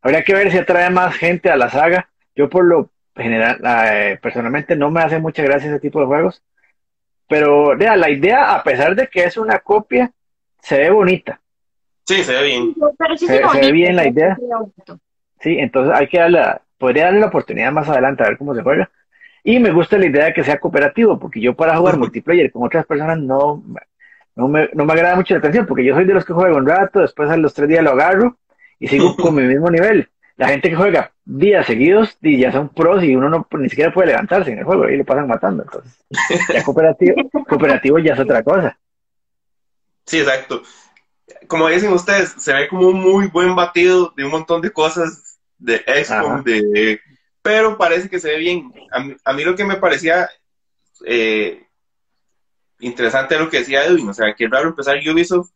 Habría 0.02 0.24
que 0.24 0.34
ver 0.34 0.50
si 0.50 0.58
atrae 0.58 0.90
más 0.90 1.14
gente 1.14 1.50
a 1.50 1.56
la 1.56 1.68
saga. 1.70 2.08
Yo 2.34 2.48
por 2.48 2.64
lo 2.64 2.90
general, 3.14 3.60
eh, 3.64 4.18
personalmente 4.20 4.74
no 4.74 4.90
me 4.90 5.00
hace 5.00 5.18
mucha 5.18 5.42
gracia 5.42 5.68
ese 5.70 5.80
tipo 5.80 6.00
de 6.00 6.06
juegos. 6.06 6.42
Pero 7.28 7.76
vea, 7.76 7.94
la 7.96 8.10
idea, 8.10 8.54
a 8.54 8.62
pesar 8.62 8.96
de 8.96 9.06
que 9.06 9.24
es 9.24 9.36
una 9.36 9.58
copia, 9.58 10.10
se 10.62 10.78
ve 10.78 10.90
bonita. 10.90 11.40
Sí, 12.06 12.22
se 12.24 12.32
ve 12.32 12.42
bien. 12.44 12.74
Pero 12.96 13.16
sí 13.16 13.26
Se- 13.26 13.34
se 13.34 13.38
ve 13.40 13.48
se 13.48 13.56
ve 13.56 13.60
bonito, 13.60 13.72
bien 13.74 13.96
la 13.96 14.08
idea. 14.08 14.36
Sí, 15.40 15.56
entonces 15.58 15.94
hay 15.94 16.08
que 16.08 16.18
darle, 16.18 16.42
podría 16.78 17.04
darle 17.04 17.20
la 17.20 17.26
oportunidad 17.26 17.70
más 17.70 17.88
adelante 17.88 18.22
a 18.24 18.28
ver 18.28 18.38
cómo 18.38 18.54
se 18.54 18.62
juega. 18.62 18.90
Y 19.44 19.58
me 19.60 19.70
gusta 19.70 19.98
la 19.98 20.06
idea 20.06 20.24
de 20.26 20.32
que 20.32 20.42
sea 20.44 20.58
cooperativo, 20.58 21.18
porque 21.18 21.40
yo 21.40 21.54
para 21.54 21.76
jugar 21.76 21.96
multiplayer 21.98 22.50
con 22.50 22.64
otras 22.64 22.86
personas 22.86 23.18
no, 23.18 23.62
no 24.38 24.46
me, 24.46 24.70
no 24.72 24.84
me 24.84 24.92
agrada 24.92 25.16
mucho 25.16 25.34
la 25.34 25.40
atención, 25.40 25.66
porque 25.66 25.84
yo 25.84 25.96
soy 25.96 26.04
de 26.04 26.14
los 26.14 26.24
que 26.24 26.32
juego 26.32 26.56
un 26.56 26.66
rato, 26.66 27.00
después 27.00 27.28
a 27.28 27.36
los 27.36 27.52
tres 27.52 27.68
días 27.68 27.82
lo 27.82 27.90
agarro 27.90 28.38
y 28.78 28.86
sigo 28.86 29.16
con 29.16 29.34
mi 29.34 29.42
mismo 29.54 29.68
nivel. 29.68 30.08
La 30.36 30.46
gente 30.46 30.70
que 30.70 30.76
juega 30.76 31.10
días 31.24 31.66
seguidos 31.66 32.16
y 32.22 32.38
ya 32.38 32.52
son 32.52 32.68
pros 32.68 33.02
y 33.02 33.16
uno 33.16 33.28
no 33.28 33.48
ni 33.58 33.68
siquiera 33.68 33.92
puede 33.92 34.12
levantarse 34.12 34.52
en 34.52 34.60
el 34.60 34.64
juego 34.64 34.88
y 34.88 34.96
lo 34.96 35.04
pasan 35.04 35.26
matando. 35.26 35.64
Entonces, 35.64 35.92
ya 36.54 36.62
cooperativo, 36.62 37.16
cooperativo 37.48 37.98
ya 37.98 38.14
es 38.14 38.20
otra 38.20 38.44
cosa. 38.44 38.78
Sí, 40.06 40.20
exacto. 40.20 40.62
Como 41.48 41.68
dicen 41.68 41.92
ustedes, 41.92 42.36
se 42.38 42.54
ve 42.54 42.68
como 42.68 42.86
un 42.86 43.00
muy 43.00 43.26
buen 43.26 43.56
batido 43.56 44.14
de 44.16 44.24
un 44.24 44.30
montón 44.30 44.62
de 44.62 44.70
cosas 44.70 45.40
de 45.58 45.82
XCOM, 46.04 46.44
de... 46.44 47.00
pero 47.42 47.76
parece 47.76 48.08
que 48.08 48.20
se 48.20 48.28
ve 48.28 48.38
bien. 48.38 48.72
A 48.92 49.00
mí, 49.00 49.16
a 49.24 49.32
mí 49.32 49.42
lo 49.42 49.56
que 49.56 49.64
me 49.64 49.78
parecía 49.78 50.30
eh, 51.04 51.67
interesante 52.80 53.34
es 53.34 53.40
lo 53.40 53.50
que 53.50 53.58
decía 53.58 53.84
Edwin, 53.84 54.08
o 54.08 54.14
sea, 54.14 54.34
que 54.34 54.44
es 54.44 54.50
raro 54.50 54.68
empezar 54.68 54.98
Ubisoft 54.98 55.50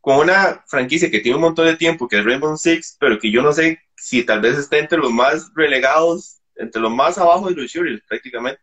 con 0.00 0.18
una 0.18 0.62
franquicia 0.66 1.10
que 1.10 1.20
tiene 1.20 1.36
un 1.36 1.42
montón 1.42 1.66
de 1.66 1.76
tiempo, 1.76 2.06
que 2.06 2.18
es 2.18 2.24
Rainbow 2.24 2.56
Six, 2.56 2.98
pero 3.00 3.18
que 3.18 3.30
yo 3.30 3.42
no 3.42 3.52
sé 3.52 3.80
si 3.96 4.22
tal 4.24 4.42
vez 4.42 4.58
esté 4.58 4.80
entre 4.80 4.98
los 4.98 5.10
más 5.10 5.50
relegados, 5.54 6.42
entre 6.56 6.82
los 6.82 6.92
más 6.92 7.16
abajo 7.16 7.48
de 7.48 7.54
los 7.54 7.70
shooters 7.70 8.02
prácticamente. 8.06 8.60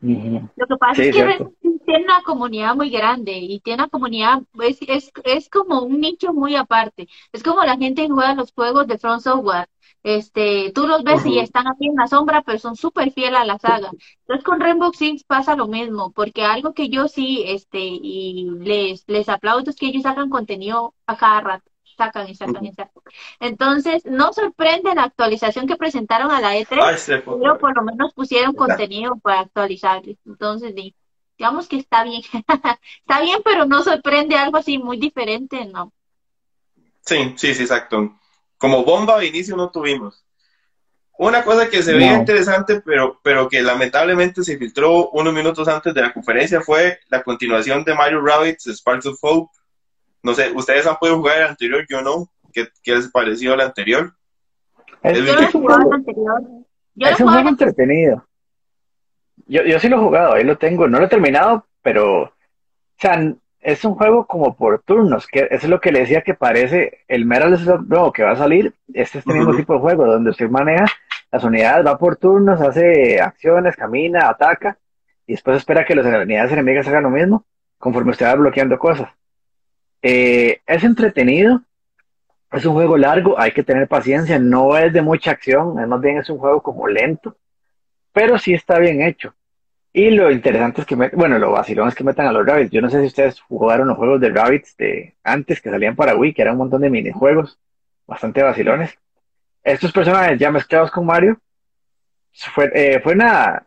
Lo 0.00 0.66
que 0.68 0.76
pasa 0.78 1.02
Sí, 1.02 1.08
es 1.08 1.14
que 1.14 1.46
tiene 1.84 2.04
una 2.04 2.22
comunidad 2.22 2.76
muy 2.76 2.90
grande 2.90 3.32
y 3.32 3.60
tiene 3.60 3.82
una 3.82 3.88
comunidad, 3.88 4.42
es, 4.60 4.78
es, 4.86 5.10
es 5.24 5.48
como 5.48 5.82
un 5.82 6.00
nicho 6.00 6.32
muy 6.32 6.54
aparte. 6.54 7.08
Es 7.32 7.42
como 7.42 7.64
la 7.64 7.76
gente 7.76 8.02
que 8.02 8.12
juega 8.12 8.34
los 8.34 8.52
juegos 8.52 8.86
de 8.86 8.98
Front 8.98 9.22
Software. 9.22 9.66
Este, 10.06 10.70
tú 10.72 10.86
los 10.86 11.02
ves 11.02 11.24
y 11.26 11.38
están 11.40 11.66
aquí 11.66 11.88
en 11.88 11.96
la 11.96 12.06
sombra, 12.06 12.42
pero 12.42 12.58
son 12.60 12.76
súper 12.76 13.10
fieles 13.12 13.40
a 13.40 13.44
la 13.44 13.58
saga. 13.58 13.90
Entonces 14.20 14.44
con 14.44 14.60
Rainbow 14.60 14.92
Six 14.92 15.24
pasa 15.24 15.56
lo 15.56 15.66
mismo, 15.66 16.12
porque 16.12 16.44
algo 16.44 16.74
que 16.74 16.88
yo 16.88 17.08
sí, 17.08 17.42
este, 17.46 17.78
y 17.80 18.48
les, 18.60 19.02
les 19.08 19.28
aplaudo 19.28 19.70
es 19.70 19.76
que 19.76 19.86
ellos 19.86 20.04
sacan 20.04 20.30
contenido 20.30 20.94
a 21.06 21.16
cada 21.16 21.40
rato. 21.40 21.70
Sacan 21.96 22.28
y 22.28 22.34
sacan 22.34 22.64
y 22.66 22.72
sacan. 22.72 23.02
Entonces, 23.40 24.04
no 24.04 24.32
sorprende 24.32 24.94
la 24.94 25.04
actualización 25.04 25.66
que 25.66 25.76
presentaron 25.76 26.30
a 26.30 26.40
la 26.40 26.56
E3, 26.56 26.84
Ay, 26.84 26.98
se 26.98 27.20
fue. 27.22 27.36
pero 27.40 27.58
por 27.58 27.74
lo 27.74 27.82
menos 27.82 28.12
pusieron 28.14 28.52
¿Verdad? 28.52 28.68
contenido 28.68 29.16
para 29.18 29.40
actualizarles. 29.40 30.18
Entonces, 30.26 30.74
di- 30.74 30.94
digamos 31.38 31.68
que 31.68 31.78
está 31.78 32.04
bien. 32.04 32.22
está 33.00 33.20
bien, 33.22 33.40
pero 33.44 33.64
no 33.66 33.82
sorprende 33.82 34.36
algo 34.36 34.58
así 34.58 34.78
muy 34.78 34.98
diferente, 34.98 35.64
no. 35.66 35.92
Sí, 37.00 37.34
sí, 37.36 37.54
sí, 37.54 37.62
exacto. 37.62 38.18
Como 38.58 38.84
bomba 38.84 39.18
de 39.18 39.26
inicio 39.26 39.56
no 39.56 39.70
tuvimos. 39.70 40.24
Una 41.18 41.42
cosa 41.44 41.68
que 41.68 41.82
se 41.82 41.94
veía 41.94 42.12
No. 42.12 42.18
interesante, 42.18 42.82
pero, 42.84 43.18
pero 43.22 43.48
que 43.48 43.62
lamentablemente 43.62 44.42
se 44.42 44.58
filtró 44.58 45.08
unos 45.10 45.32
minutos 45.32 45.66
antes 45.66 45.94
de 45.94 46.02
la 46.02 46.12
conferencia 46.12 46.60
fue 46.60 46.98
la 47.08 47.22
continuación 47.22 47.84
de 47.84 47.94
Mario 47.94 48.20
Rabbids 48.20 48.66
Sparks 48.66 49.06
of 49.06 49.18
Hope. 49.22 49.50
No 50.22 50.34
sé, 50.34 50.52
ustedes 50.54 50.86
han 50.86 50.96
podido 50.96 51.18
jugar 51.18 51.38
el 51.38 51.48
anterior, 51.48 51.86
yo 51.88 52.02
no. 52.02 52.28
¿Qué, 52.52 52.68
qué 52.82 52.96
les 52.96 53.08
pareció 53.10 53.54
el 53.54 53.60
anterior? 53.62 54.14
Es, 55.02 55.18
Es 55.18 55.24
Yo 55.24 55.32
es 55.38 55.54
un 55.54 55.62
juego, 55.64 55.94
anterior. 55.94 56.42
Yo 56.94 57.08
es 57.08 57.20
un 57.20 57.28
juego 57.28 57.48
entretenido. 57.48 58.26
Yo, 59.46 59.62
yo 59.62 59.78
sí 59.78 59.88
lo 59.88 59.96
he 59.96 60.00
jugado, 60.00 60.34
ahí 60.34 60.44
lo 60.44 60.58
tengo, 60.58 60.88
no 60.88 60.98
lo 60.98 61.04
he 61.06 61.08
terminado, 61.08 61.66
pero, 61.82 62.22
o 62.22 62.32
sea, 62.98 63.34
es 63.66 63.84
un 63.84 63.96
juego 63.96 64.26
como 64.26 64.54
por 64.54 64.80
turnos, 64.82 65.26
que 65.26 65.40
eso 65.50 65.66
es 65.66 65.68
lo 65.68 65.80
que 65.80 65.90
le 65.90 65.98
decía 65.98 66.22
que 66.22 66.34
parece 66.34 67.00
el 67.08 67.24
Metal 67.24 67.58
Slug 67.58 67.88
nuevo 67.88 68.12
que 68.12 68.22
va 68.22 68.30
a 68.30 68.36
salir, 68.36 68.72
este 68.86 69.00
es 69.00 69.14
este 69.16 69.32
mismo 69.32 69.48
Ujú. 69.48 69.58
tipo 69.58 69.72
de 69.74 69.80
juego, 69.80 70.06
donde 70.06 70.30
usted 70.30 70.48
maneja 70.48 70.86
las 71.32 71.42
unidades, 71.42 71.84
va 71.84 71.98
por 71.98 72.14
turnos, 72.14 72.60
hace 72.60 73.20
acciones, 73.20 73.74
camina, 73.74 74.28
ataca, 74.28 74.78
y 75.26 75.32
después 75.32 75.56
espera 75.56 75.84
que 75.84 75.96
las 75.96 76.06
unidades 76.06 76.52
enemigas 76.52 76.86
hagan 76.86 77.02
lo 77.02 77.10
mismo, 77.10 77.44
conforme 77.76 78.12
usted 78.12 78.26
va 78.26 78.36
bloqueando 78.36 78.78
cosas. 78.78 79.08
Eh, 80.00 80.60
es 80.64 80.84
entretenido, 80.84 81.60
es 82.52 82.64
un 82.66 82.74
juego 82.74 82.96
largo, 82.96 83.36
hay 83.36 83.50
que 83.50 83.64
tener 83.64 83.88
paciencia, 83.88 84.38
no 84.38 84.76
es 84.78 84.92
de 84.92 85.02
mucha 85.02 85.32
acción, 85.32 85.80
es 85.80 85.88
más 85.88 86.00
bien 86.00 86.18
es 86.18 86.30
un 86.30 86.38
juego 86.38 86.62
como 86.62 86.86
lento, 86.86 87.36
pero 88.12 88.38
sí 88.38 88.54
está 88.54 88.78
bien 88.78 89.02
hecho. 89.02 89.34
Y 89.98 90.10
lo 90.10 90.30
interesante 90.30 90.82
es 90.82 90.86
que, 90.86 90.94
bueno, 90.94 91.38
lo 91.38 91.52
vacilón 91.52 91.88
es 91.88 91.94
que 91.94 92.04
metan 92.04 92.26
a 92.26 92.32
los 92.32 92.44
Rabbits. 92.44 92.70
Yo 92.70 92.82
no 92.82 92.90
sé 92.90 93.00
si 93.00 93.06
ustedes 93.06 93.40
jugaron 93.40 93.88
los 93.88 93.96
juegos 93.96 94.20
de 94.20 94.28
Rabbits 94.28 94.76
de 94.76 95.14
antes 95.24 95.62
que 95.62 95.70
salían 95.70 95.96
para 95.96 96.14
Wii, 96.14 96.34
que 96.34 96.42
eran 96.42 96.52
un 96.52 96.58
montón 96.58 96.82
de 96.82 96.90
minijuegos, 96.90 97.58
bastante 98.06 98.42
vacilones. 98.42 98.98
Estos 99.64 99.92
personajes 99.92 100.38
ya 100.38 100.50
mezclados 100.50 100.90
con 100.90 101.06
Mario, 101.06 101.40
fue, 102.54 102.70
eh, 102.74 103.00
fue 103.00 103.14
una, 103.14 103.64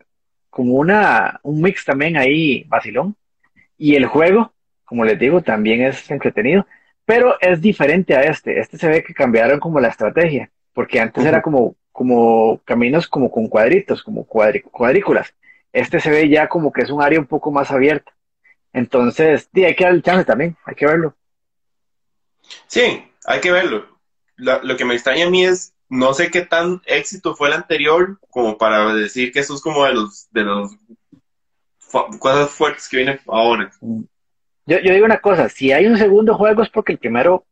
como 0.50 0.74
una, 0.74 1.40
un 1.42 1.60
mix 1.60 1.84
también 1.84 2.16
ahí 2.16 2.62
vacilón. 2.68 3.16
Y 3.76 3.96
el 3.96 4.06
juego, 4.06 4.52
como 4.84 5.04
les 5.04 5.18
digo, 5.18 5.42
también 5.42 5.82
es 5.82 6.08
entretenido, 6.12 6.64
pero 7.04 7.40
es 7.40 7.60
diferente 7.60 8.14
a 8.14 8.22
este. 8.22 8.60
Este 8.60 8.78
se 8.78 8.86
ve 8.86 9.02
que 9.02 9.14
cambiaron 9.14 9.58
como 9.58 9.80
la 9.80 9.88
estrategia, 9.88 10.48
porque 10.74 11.00
antes 11.00 11.24
era 11.24 11.42
como, 11.42 11.74
como 11.90 12.60
caminos 12.64 13.08
como 13.08 13.32
con 13.32 13.48
cuadritos, 13.48 14.00
como 14.04 14.24
cuadri- 14.24 14.62
cuadrículas. 14.62 15.34
Este 15.72 16.00
se 16.00 16.10
ve 16.10 16.28
ya 16.28 16.48
como 16.48 16.72
que 16.72 16.82
es 16.82 16.90
un 16.90 17.02
área 17.02 17.18
un 17.20 17.26
poco 17.26 17.50
más 17.50 17.70
abierta. 17.70 18.12
Entonces, 18.72 19.48
sí, 19.52 19.64
hay 19.64 19.74
que 19.74 19.84
darle 19.84 20.02
chance 20.02 20.24
también, 20.24 20.56
hay 20.64 20.74
que 20.74 20.86
verlo. 20.86 21.14
Sí, 22.66 23.04
hay 23.26 23.40
que 23.40 23.50
verlo. 23.50 23.86
Lo, 24.36 24.62
lo 24.62 24.76
que 24.76 24.84
me 24.84 24.94
extraña 24.94 25.26
a 25.26 25.30
mí 25.30 25.44
es, 25.44 25.74
no 25.88 26.14
sé 26.14 26.30
qué 26.30 26.42
tan 26.42 26.80
éxito 26.86 27.34
fue 27.34 27.48
el 27.48 27.54
anterior 27.54 28.18
como 28.30 28.56
para 28.58 28.94
decir 28.94 29.32
que 29.32 29.40
eso 29.40 29.54
es 29.54 29.60
como 29.60 29.84
de 29.84 29.94
los, 29.94 30.28
de 30.30 30.42
los 30.44 30.72
fu- 31.78 32.18
cosas 32.18 32.50
fuertes 32.50 32.88
que 32.88 32.98
vienen 32.98 33.20
ahora. 33.26 33.70
Yo, 34.66 34.78
yo 34.78 34.92
digo 34.94 35.04
una 35.04 35.20
cosa, 35.20 35.48
si 35.48 35.72
hay 35.72 35.86
un 35.86 35.98
segundo 35.98 36.34
juego 36.36 36.62
es 36.62 36.70
porque 36.70 36.92
el 36.92 36.98
primero 36.98 37.44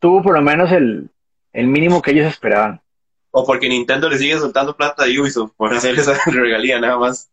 tuvo 0.00 0.22
por 0.22 0.34
lo 0.34 0.42
menos 0.42 0.72
el, 0.72 1.10
el 1.52 1.66
mínimo 1.66 2.02
que 2.02 2.10
ellos 2.10 2.26
esperaban. 2.26 2.80
O 3.32 3.44
porque 3.46 3.68
Nintendo 3.68 4.08
le 4.08 4.18
sigue 4.18 4.38
soltando 4.38 4.76
plata 4.76 5.04
a 5.04 5.06
Ubisoft 5.06 5.52
por 5.56 5.72
hacer 5.74 5.98
esa 5.98 6.14
regalía 6.26 6.80
nada 6.80 6.98
más. 6.98 7.30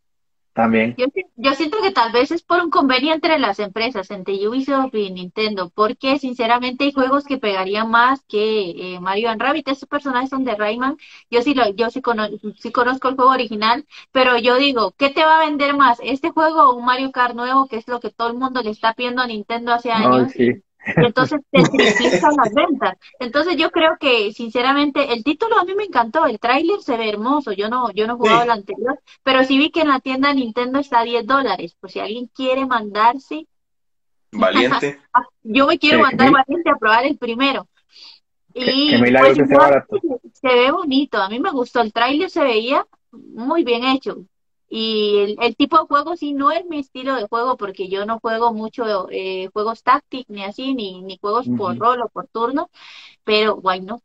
También. 0.53 0.97
Yo, 0.97 1.05
si- 1.13 1.25
yo 1.35 1.53
siento 1.53 1.77
que 1.81 1.91
tal 1.91 2.11
vez 2.11 2.31
es 2.31 2.41
por 2.43 2.59
un 2.61 2.71
convenio 2.71 3.13
entre 3.13 3.37
las 3.39 3.59
empresas, 3.59 4.09
entre 4.11 4.47
Ubisoft 4.47 4.95
y 4.95 5.11
Nintendo, 5.11 5.69
porque 5.75 6.17
sinceramente 6.17 6.85
hay 6.85 6.91
juegos 6.91 7.23
que 7.25 7.37
pegarían 7.37 7.89
más 7.91 8.21
que 8.27 8.95
eh, 8.95 8.99
Mario 8.99 9.29
and 9.29 9.39
Rabbit. 9.41 9.67
Estos 9.67 9.87
personajes 9.87 10.29
son 10.31 10.43
de 10.43 10.55
Rayman. 10.55 10.97
Yo 11.29 11.41
sí, 11.43 11.53
lo, 11.53 11.69
yo 11.75 11.89
sí, 11.91 12.01
cono- 12.01 12.27
sí 12.57 12.71
conozco 12.71 13.09
el 13.09 13.15
juego 13.15 13.31
original, 13.31 13.85
pero 14.11 14.37
yo 14.39 14.55
digo, 14.57 14.91
¿qué 14.97 15.09
te 15.11 15.23
va 15.23 15.37
a 15.39 15.45
vender 15.45 15.75
más? 15.77 15.99
¿Este 16.03 16.31
juego 16.31 16.63
o 16.63 16.75
un 16.75 16.85
Mario 16.85 17.11
Kart 17.11 17.35
nuevo, 17.35 17.67
que 17.67 17.77
es 17.77 17.87
lo 17.87 17.99
que 17.99 18.09
todo 18.11 18.29
el 18.29 18.33
mundo 18.35 18.61
le 18.63 18.71
está 18.71 18.93
pidiendo 18.93 19.21
a 19.21 19.27
Nintendo 19.27 19.73
hace 19.73 19.91
años? 19.91 20.33
sí. 20.35 20.63
Y 20.95 21.05
entonces 21.05 21.39
te 21.51 21.63
triplican 21.63 22.35
las 22.35 22.53
ventas. 22.53 22.97
Entonces 23.19 23.57
yo 23.57 23.71
creo 23.71 23.97
que 23.99 24.31
sinceramente 24.31 25.13
el 25.13 25.23
título 25.23 25.57
a 25.57 25.65
mí 25.65 25.75
me 25.75 25.83
encantó, 25.83 26.25
el 26.25 26.39
tráiler 26.39 26.81
se 26.81 26.97
ve 26.97 27.09
hermoso, 27.09 27.51
yo 27.51 27.69
no, 27.69 27.91
yo 27.91 28.07
no 28.07 28.13
he 28.13 28.17
jugado 28.17 28.39
Sí. 28.39 28.45
el 28.45 28.51
anterior, 28.51 28.99
pero 29.23 29.43
sí 29.43 29.57
vi 29.57 29.69
que 29.71 29.81
en 29.81 29.89
la 29.89 29.99
tienda 29.99 30.33
Nintendo 30.33 30.79
está 30.79 31.01
a 31.01 31.03
10 31.03 31.25
dólares, 31.25 31.75
por 31.79 31.91
si 31.91 31.99
alguien 31.99 32.27
quiere 32.27 32.65
mandarse, 32.65 33.47
Valiente. 34.31 34.99
ah, 35.13 35.25
yo 35.43 35.67
me 35.67 35.77
quiero 35.79 35.99
mandar 35.99 36.31
valiente 36.31 36.69
a 36.69 36.75
probar 36.75 37.05
el 37.05 37.17
primero. 37.17 37.67
Y 38.53 38.97
pues 38.99 39.37
que 39.37 39.43
barato. 39.55 39.97
se 40.33 40.47
ve 40.47 40.71
bonito, 40.71 41.17
a 41.19 41.29
mí 41.29 41.39
me 41.39 41.51
gustó, 41.51 41.81
el 41.81 41.93
tráiler 41.93 42.29
se 42.29 42.43
veía 42.43 42.85
muy 43.11 43.63
bien 43.63 43.83
hecho. 43.83 44.25
Y 44.69 45.19
el, 45.19 45.37
el 45.41 45.55
tipo 45.55 45.77
de 45.79 45.85
juego 45.87 46.15
sí 46.17 46.33
no 46.33 46.51
es 46.51 46.65
mi 46.65 46.79
estilo 46.79 47.15
de 47.15 47.27
juego 47.27 47.57
porque 47.57 47.89
yo 47.89 48.05
no 48.05 48.19
juego 48.19 48.53
mucho 48.53 49.07
eh, 49.11 49.49
juegos 49.53 49.83
tácticos 49.83 50.29
ni 50.35 50.43
así, 50.43 50.75
ni, 50.75 51.01
ni 51.03 51.17
juegos 51.19 51.49
por 51.49 51.77
rol 51.77 52.01
o 52.01 52.09
por 52.09 52.27
turno, 52.27 52.69
pero 53.25 53.55
guay, 53.57 53.81
no. 53.81 54.01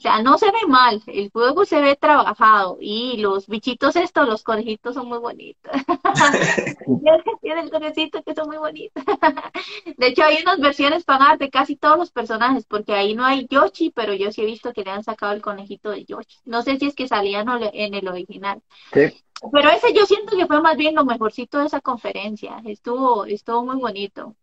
O 0.00 0.02
sea, 0.02 0.22
no 0.22 0.38
se 0.38 0.46
ve 0.46 0.66
mal, 0.66 1.02
el 1.08 1.30
juego 1.30 1.66
se 1.66 1.78
ve 1.78 1.94
trabajado 1.94 2.78
y 2.80 3.18
los 3.18 3.46
bichitos 3.46 3.96
estos, 3.96 4.26
los 4.26 4.42
conejitos 4.42 4.94
son 4.94 5.08
muy 5.08 5.18
bonitos. 5.18 5.70
Tiene 7.42 7.60
el 7.60 7.70
conejito 7.70 8.22
que 8.22 8.34
son 8.34 8.48
muy 8.48 8.56
bonitos. 8.56 9.04
De 9.98 10.06
hecho, 10.06 10.24
hay 10.24 10.40
unas 10.40 10.58
versiones 10.58 11.04
fan 11.04 11.36
de 11.36 11.50
casi 11.50 11.76
todos 11.76 11.98
los 11.98 12.10
personajes, 12.12 12.64
porque 12.64 12.94
ahí 12.94 13.14
no 13.14 13.26
hay 13.26 13.46
Yoshi, 13.50 13.90
pero 13.90 14.14
yo 14.14 14.32
sí 14.32 14.40
he 14.40 14.46
visto 14.46 14.72
que 14.72 14.84
le 14.84 14.90
han 14.90 15.04
sacado 15.04 15.34
el 15.34 15.42
conejito 15.42 15.90
de 15.90 16.06
Yoshi. 16.06 16.38
No 16.46 16.62
sé 16.62 16.78
si 16.78 16.86
es 16.86 16.94
que 16.94 17.06
salían 17.06 17.50
o 17.50 17.58
le- 17.58 17.70
en 17.74 17.92
el 17.92 18.08
original. 18.08 18.62
Sí. 18.94 19.22
Pero 19.52 19.68
ese 19.68 19.92
yo 19.92 20.06
siento 20.06 20.34
que 20.34 20.46
fue 20.46 20.62
más 20.62 20.78
bien 20.78 20.94
lo 20.94 21.04
mejorcito 21.04 21.58
de 21.58 21.66
esa 21.66 21.82
conferencia. 21.82 22.62
Estuvo, 22.64 23.26
estuvo 23.26 23.66
muy 23.66 23.76
bonito. 23.76 24.34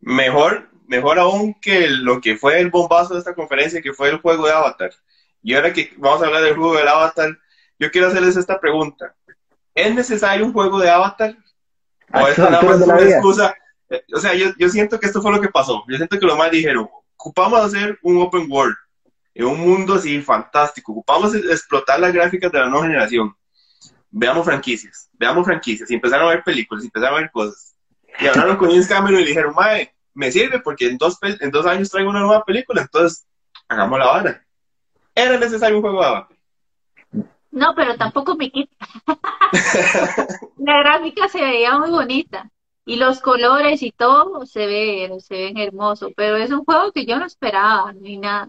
Mejor, 0.00 0.70
mejor 0.88 1.18
aún 1.18 1.54
que 1.60 1.88
lo 1.88 2.20
que 2.20 2.36
fue 2.36 2.60
el 2.60 2.70
bombazo 2.70 3.14
de 3.14 3.20
esta 3.20 3.34
conferencia, 3.34 3.82
que 3.82 3.92
fue 3.92 4.08
el 4.10 4.18
juego 4.18 4.46
de 4.46 4.52
Avatar. 4.52 4.90
Y 5.42 5.54
ahora 5.54 5.72
que 5.72 5.92
vamos 5.96 6.22
a 6.22 6.26
hablar 6.26 6.42
del 6.42 6.56
juego 6.56 6.76
del 6.76 6.88
Avatar, 6.88 7.36
yo 7.78 7.90
quiero 7.90 8.08
hacerles 8.08 8.36
esta 8.36 8.58
pregunta. 8.58 9.14
¿Es 9.74 9.94
necesario 9.94 10.46
un 10.46 10.52
juego 10.52 10.78
de 10.78 10.90
Avatar? 10.90 11.36
¿O 12.12 12.18
estas 12.28 12.30
esto 12.38 12.50
nada 12.50 12.62
más 12.62 12.80
es 12.80 12.86
una 12.86 13.00
excusa? 13.02 13.54
Eh, 13.90 14.02
O 14.14 14.18
sea, 14.18 14.34
yo, 14.34 14.48
yo 14.58 14.68
siento 14.68 14.98
que 14.98 15.06
esto 15.06 15.20
fue 15.22 15.32
lo 15.32 15.40
que 15.40 15.48
pasó. 15.48 15.84
Yo 15.88 15.96
siento 15.96 16.18
que 16.18 16.26
los 16.26 16.36
más 16.38 16.50
dijeron, 16.50 16.88
ocupamos 17.16 17.60
hacer 17.60 17.98
un 18.02 18.20
open 18.22 18.46
world, 18.50 18.76
en 19.34 19.44
un 19.46 19.60
mundo 19.60 19.94
así 19.94 20.20
fantástico, 20.22 20.92
ocupamos 20.92 21.34
es- 21.34 21.44
explotar 21.44 22.00
las 22.00 22.12
gráficas 22.12 22.50
de 22.50 22.58
la 22.58 22.68
nueva 22.68 22.86
generación. 22.86 23.34
Veamos 24.10 24.46
franquicias, 24.46 25.10
veamos 25.12 25.44
franquicias, 25.44 25.90
y 25.90 25.94
empezaron 25.94 26.26
a 26.26 26.30
ver 26.30 26.42
películas, 26.42 26.82
y 26.84 26.86
empezaron 26.86 27.18
a 27.18 27.20
ver 27.20 27.30
cosas. 27.30 27.74
Y 28.18 28.26
hablaron 28.26 28.56
con 28.56 28.70
James 28.70 28.86
Cameron 28.88 29.20
y 29.20 29.24
le 29.24 29.28
dijeron, 29.28 29.54
mae, 29.54 29.92
me 30.16 30.32
sirve 30.32 30.60
porque 30.60 30.88
en 30.88 30.96
dos, 30.96 31.18
en 31.22 31.50
dos 31.50 31.66
años 31.66 31.90
traigo 31.90 32.10
una 32.10 32.20
nueva 32.20 32.42
película, 32.44 32.82
entonces 32.82 33.26
hagamos 33.68 33.98
la 33.98 34.06
vara. 34.06 34.46
¿Era 35.14 35.38
necesario 35.38 35.76
un 35.76 35.82
juego 35.82 36.00
de 36.00 36.06
Avatar? 36.06 36.36
No, 37.50 37.74
pero 37.74 37.96
tampoco 37.96 38.36
me 38.36 38.50
quita. 38.50 38.76
La 40.58 40.78
gráfica 40.80 41.28
se 41.28 41.40
veía 41.40 41.78
muy 41.78 41.90
bonita. 41.90 42.50
Y 42.84 42.96
los 42.96 43.20
colores 43.20 43.82
y 43.82 43.90
todo 43.92 44.46
se 44.46 44.66
ve, 44.66 45.10
se 45.20 45.34
ven 45.34 45.58
hermosos. 45.58 46.12
Pero 46.14 46.36
es 46.36 46.50
un 46.50 46.64
juego 46.64 46.92
que 46.92 47.06
yo 47.06 47.18
no 47.18 47.24
esperaba, 47.24 47.92
ni 47.94 48.18
nada. 48.18 48.48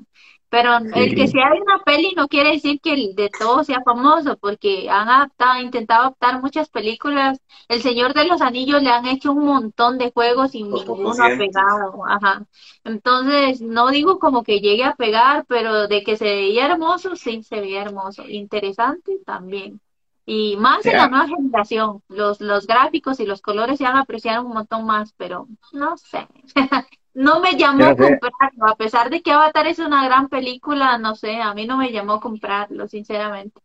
Pero 0.50 0.78
el 0.94 1.14
que 1.14 1.28
sea 1.28 1.50
de 1.50 1.62
una 1.62 1.80
peli 1.84 2.14
no 2.16 2.28
quiere 2.30 2.52
decir 2.54 2.80
que 2.82 2.94
el 2.94 3.16
de 3.16 3.30
todo 3.38 3.64
sea 3.66 3.82
famoso, 3.84 4.38
porque 4.38 4.90
han 4.90 5.10
adaptado, 5.10 5.62
intentado 5.62 6.02
adaptar 6.04 6.42
muchas 6.42 6.70
películas. 6.70 7.40
El 7.68 7.82
Señor 7.82 8.14
de 8.14 8.26
los 8.26 8.42
Anillos 8.42 8.82
le 8.82 8.90
han 8.90 9.06
hecho 9.08 9.34
un 9.34 9.46
montón 9.46 9.98
de 9.98 10.12
juegos 10.12 10.56
y 10.56 10.64
ninguno 10.64 11.12
ha 11.20 11.36
pegado. 11.36 12.06
Ajá. 12.08 12.46
Entonces, 12.84 13.62
no 13.62 13.90
digo 13.90 14.20
como 14.20 14.44
que 14.44 14.60
llegue 14.62 14.84
a 14.86 14.96
pegar, 14.96 15.46
pero 15.48 15.88
de 15.88 16.04
que 16.04 16.16
se 16.18 16.26
veía 16.26 16.66
hermoso, 16.68 17.16
sí, 17.16 17.44
se 17.44 17.60
veía 17.60 17.82
hermoso. 17.82 18.24
Interesante 18.28 19.20
también. 19.26 19.82
Y 20.26 20.58
más 20.58 20.86
en 20.88 20.98
la 20.98 21.04
Ya. 21.04 21.10
nueva 21.10 21.28
generación, 21.28 22.02
los, 22.10 22.42
los 22.42 22.68
gráficos 22.68 23.20
y 23.20 23.26
los 23.26 23.42
colores 23.42 23.78
se 23.78 23.86
van 23.86 23.96
a 23.98 24.02
apreciar 24.02 24.40
un 24.42 24.54
montón 24.54 24.86
más, 24.86 25.14
pero 25.18 25.48
no 25.74 25.98
sé. 25.98 26.28
No 27.18 27.40
me 27.40 27.58
llamó 27.58 27.86
a 27.86 27.96
comprarlo, 27.96 28.68
a 28.68 28.76
pesar 28.76 29.10
de 29.10 29.22
que 29.24 29.32
Avatar 29.32 29.66
es 29.66 29.80
una 29.80 30.06
gran 30.06 30.30
película, 30.30 31.00
no 31.00 31.16
sé, 31.16 31.42
a 31.42 31.54
mí 31.56 31.66
no 31.66 31.76
me 31.76 31.92
llamó 31.92 32.14
a 32.14 32.20
comprarlo, 32.20 32.88
sinceramente. 32.88 33.60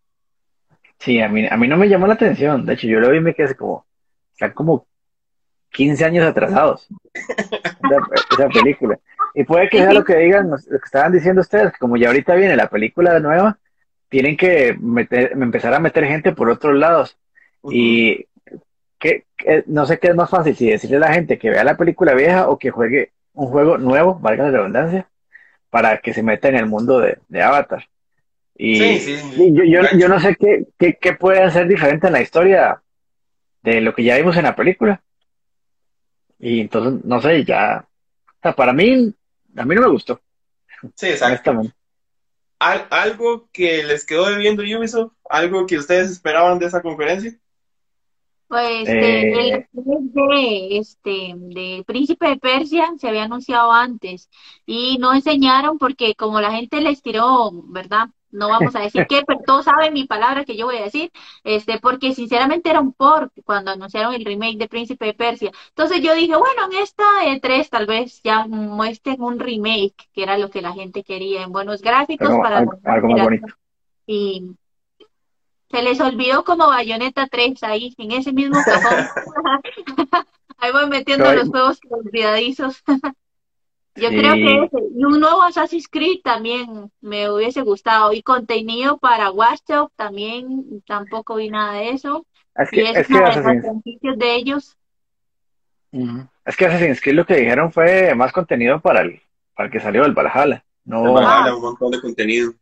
Sí, 0.99 1.21
a 1.21 1.29
mí, 1.29 1.47
a 1.47 1.57
mí 1.57 1.69
no 1.69 1.77
me 1.77 1.89
llamó 1.89 2.07
la 2.07 2.15
atención. 2.15 2.65
De 2.65 2.75
hecho, 2.75 2.87
yo 2.87 2.99
lo 2.99 3.11
vi 3.11 3.19
y 3.19 3.21
me 3.21 3.35
quedé 3.35 3.55
como, 3.55 3.85
están 4.33 4.53
como 4.53 4.87
15 5.71 6.05
años 6.05 6.25
atrasados 6.25 6.89
esa, 7.15 7.99
esa 8.31 8.49
película. 8.49 8.99
Y 9.35 9.45
puede 9.45 9.69
que 9.69 9.79
sea 9.79 9.93
lo 9.93 10.05
que 10.05 10.17
digan, 10.17 10.51
lo 10.51 10.57
que 10.57 10.85
estaban 10.85 11.13
diciendo 11.13 11.41
ustedes, 11.41 11.73
que 11.73 11.79
como 11.79 11.97
ya 11.97 12.09
ahorita 12.09 12.35
viene 12.35 12.57
la 12.57 12.69
película 12.71 13.19
nueva, 13.21 13.59
tienen 14.09 14.37
que 14.37 14.77
meter, 14.81 15.33
empezar 15.33 15.75
a 15.75 15.81
meter 15.81 16.05
gente 16.07 16.33
por 16.33 16.49
otros 16.51 16.75
lados. 16.75 17.19
Y 17.71 18.27
que, 18.99 19.27
que- 19.37 19.65
no 19.67 19.87
sé 19.87 19.99
qué 19.99 20.09
es 20.09 20.15
más 20.15 20.31
fácil, 20.31 20.55
si 20.57 20.71
decirle 20.71 20.97
a 20.97 21.01
la 21.01 21.13
gente 21.15 21.39
que 21.39 21.51
vea 21.51 21.65
la 21.65 21.77
película 21.77 22.15
vieja 22.15 22.49
o 22.49 22.59
que 22.59 22.71
juegue 22.71 23.13
un 23.35 23.47
juego 23.49 23.79
nuevo, 23.79 24.17
valga 24.19 24.45
la 24.45 24.51
redundancia, 24.51 25.09
para 25.71 25.99
que 26.01 26.15
se 26.15 26.23
meta 26.23 26.49
en 26.49 26.57
el 26.57 26.67
mundo 26.67 27.01
de, 27.01 27.19
de 27.29 27.43
Avatar. 27.43 27.85
Y 28.57 28.79
Sí, 28.79 29.01
sí, 29.01 29.17
sí. 29.19 29.43
y 29.45 29.55
yo, 29.55 29.65
yo, 29.65 29.99
yo 29.99 30.09
no 30.09 30.21
sé 30.21 30.37
qué, 30.37 30.67
qué, 30.79 30.99
qué 31.01 31.15
puede 31.15 31.51
ser 31.51 31.69
diferente 31.69 32.09
en 32.09 32.13
la 32.15 32.23
historia 32.23 32.83
de 33.63 33.81
lo 33.81 33.95
que 33.95 34.05
ya 34.05 34.17
vimos 34.17 34.37
en 34.37 34.45
la 34.45 34.57
película. 34.57 35.03
Y 36.39 36.61
entonces, 36.61 37.05
no 37.05 37.21
sé, 37.21 37.45
ya, 37.45 37.87
o 38.27 38.39
sea, 38.43 38.53
para 38.55 38.73
mí, 38.73 39.15
a 39.57 39.65
mí 39.65 39.75
no 39.75 39.83
me 39.83 39.89
gustó, 39.89 40.21
Sí, 40.97 41.07
exacto. 41.07 41.63
Al- 42.59 42.87
¿Algo 42.91 43.49
que 43.53 43.83
les 43.83 44.07
quedó 44.07 44.31
debiendo 44.31 44.63
Ubisoft? 44.63 45.13
¿Algo 45.29 45.67
que 45.67 45.79
ustedes 45.79 46.11
esperaban 46.11 46.59
de 46.59 46.67
esa 46.67 46.81
conferencia? 46.83 47.37
Pues 48.53 48.87
este, 48.87 49.49
Eh. 49.49 49.67
el 49.73 50.13
de 50.13 50.77
este 50.77 51.35
de 51.39 51.85
Príncipe 51.87 52.29
de 52.29 52.37
Persia 52.37 52.93
se 52.99 53.09
había 53.09 53.23
anunciado 53.23 53.73
antes 53.73 54.29
y 54.67 54.99
no 54.99 55.15
enseñaron 55.15 55.79
porque 55.79 56.15
como 56.15 56.39
la 56.39 56.53
gente 56.53 56.83
les 56.83 57.01
tiró, 57.01 57.51
¿verdad? 57.51 58.11
no 58.31 58.51
vamos 58.51 58.77
a 58.77 58.81
decir 58.81 59.07
qué, 59.09 59.23
pero 59.27 59.41
todos 59.47 59.65
saben 59.65 59.95
mi 59.95 60.07
palabra 60.07 60.45
que 60.45 60.55
yo 60.57 60.67
voy 60.67 60.77
a 60.77 60.85
decir, 60.85 61.11
este, 61.45 61.79
porque 61.81 62.15
sinceramente 62.15 62.69
era 62.69 62.81
un 62.81 62.93
port 62.93 63.33
cuando 63.45 63.71
anunciaron 63.71 64.13
el 64.13 64.25
remake 64.27 64.59
de 64.59 64.69
Príncipe 64.69 65.07
de 65.07 65.15
Persia. 65.15 65.51
Entonces 65.69 66.03
yo 66.03 66.15
dije, 66.15 66.37
bueno, 66.37 66.67
en 66.71 66.83
esta 66.83 67.05
E3 67.25 67.71
tal 67.71 67.87
vez 67.87 68.21
ya 68.23 68.47
muestren 68.47 69.23
un 69.23 69.39
remake, 69.39 70.09
que 70.13 70.23
era 70.23 70.37
lo 70.37 70.51
que 70.51 70.61
la 70.61 70.73
gente 70.73 71.05
quería, 71.05 71.43
en 71.43 71.53
buenos 71.53 71.81
gráficos 71.81 72.29
para... 72.43 72.59
Algo, 72.59 72.73
más 72.85 73.25
bonito. 73.25 73.47
Y 74.07 74.57
se 75.73 75.83
les 75.83 76.01
olvidó 76.01 76.45
como 76.45 76.69
Bayonetta 76.69 77.27
3 77.27 77.63
ahí, 77.63 77.95
en 77.97 78.13
ese 78.13 78.33
mismo 78.33 78.59
cajón. 78.63 79.07
ahí 80.59 80.71
voy 80.71 80.87
metiendo 80.87 81.33
los 81.33 81.49
juegos 81.49 81.81
olvidadizos. 81.89 82.83
Yo 83.95 84.09
creo 84.09 84.35
que 84.35 84.65
ese, 84.65 84.79
y 84.95 85.05
un 85.05 85.21
nuevo 85.21 85.43
Assassin's 85.43 85.89
Creed 85.89 86.21
también 86.23 86.91
me 87.01 87.31
hubiese 87.31 87.63
gustado. 87.63 88.13
Y 88.13 88.23
contenido 88.23 88.99
para 88.99 89.31
Watchdog 89.31 89.91
también 89.97 90.83
tampoco 90.87 91.37
vi 91.37 91.51
nada 91.51 91.75
de 91.75 91.91
eso. 91.91 92.27
Es 92.55 92.71
que, 92.71 92.83
y 92.83 92.87
es, 92.87 92.97
es 92.97 93.07
que 93.07 93.15
una 93.15 93.31
de 93.31 93.43
las 93.43 94.19
de 94.19 94.35
ellos. 94.35 94.77
Ujú. 95.91 96.27
es 96.47 96.57
que 96.57 96.67
Assassin's 96.67 97.01
Creed 97.03 97.17
lo 97.17 97.27
que 97.27 97.37
dijeron 97.37 97.71
fue 97.71 98.15
más 98.15 98.33
contenido 98.33 98.81
para 98.81 99.03
el, 99.03 99.21
para 99.55 99.67
el 99.67 99.73
que 99.73 99.81
salió 99.81 100.03
del 100.03 100.15
Valhalla. 100.15 100.65
No, 100.85 101.07
El 101.07 101.13
Valhalla, 101.13 101.55
un 101.55 101.63
montón 101.63 101.91
de 101.91 102.01
contenido. 102.01 102.53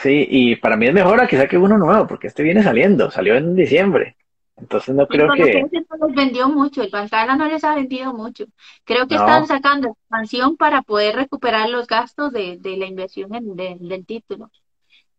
Sí, 0.00 0.26
y 0.28 0.56
para 0.56 0.76
mí 0.76 0.86
es 0.86 0.94
mejor 0.94 1.20
a 1.20 1.26
que 1.26 1.36
saque 1.36 1.58
uno 1.58 1.78
nuevo, 1.78 2.06
porque 2.06 2.26
este 2.28 2.42
viene 2.42 2.62
saliendo, 2.62 3.10
salió 3.10 3.36
en 3.36 3.54
diciembre. 3.54 4.16
Entonces 4.56 4.94
no 4.94 5.04
Y 5.04 5.08
creo 5.08 5.32
que, 5.32 5.64
no 5.64 6.06
les 6.06 6.14
vendió 6.14 6.48
mucho, 6.48 6.82
el 6.82 6.90
Valhalla 6.90 7.36
no 7.36 7.46
les 7.46 7.64
ha 7.64 7.74
vendido 7.74 8.12
mucho. 8.12 8.44
Creo 8.84 9.08
que 9.08 9.16
no, 9.16 9.20
están 9.26 9.46
sacando 9.46 9.88
expansión 9.88 10.56
para 10.56 10.82
poder 10.82 11.16
recuperar 11.16 11.68
los 11.68 11.86
gastos 11.86 12.32
de, 12.32 12.58
de 12.58 12.76
la 12.76 12.86
inversión 12.86 13.34
en- 13.34 13.56
de- 13.56 13.76
del 13.80 14.06
título, 14.06 14.50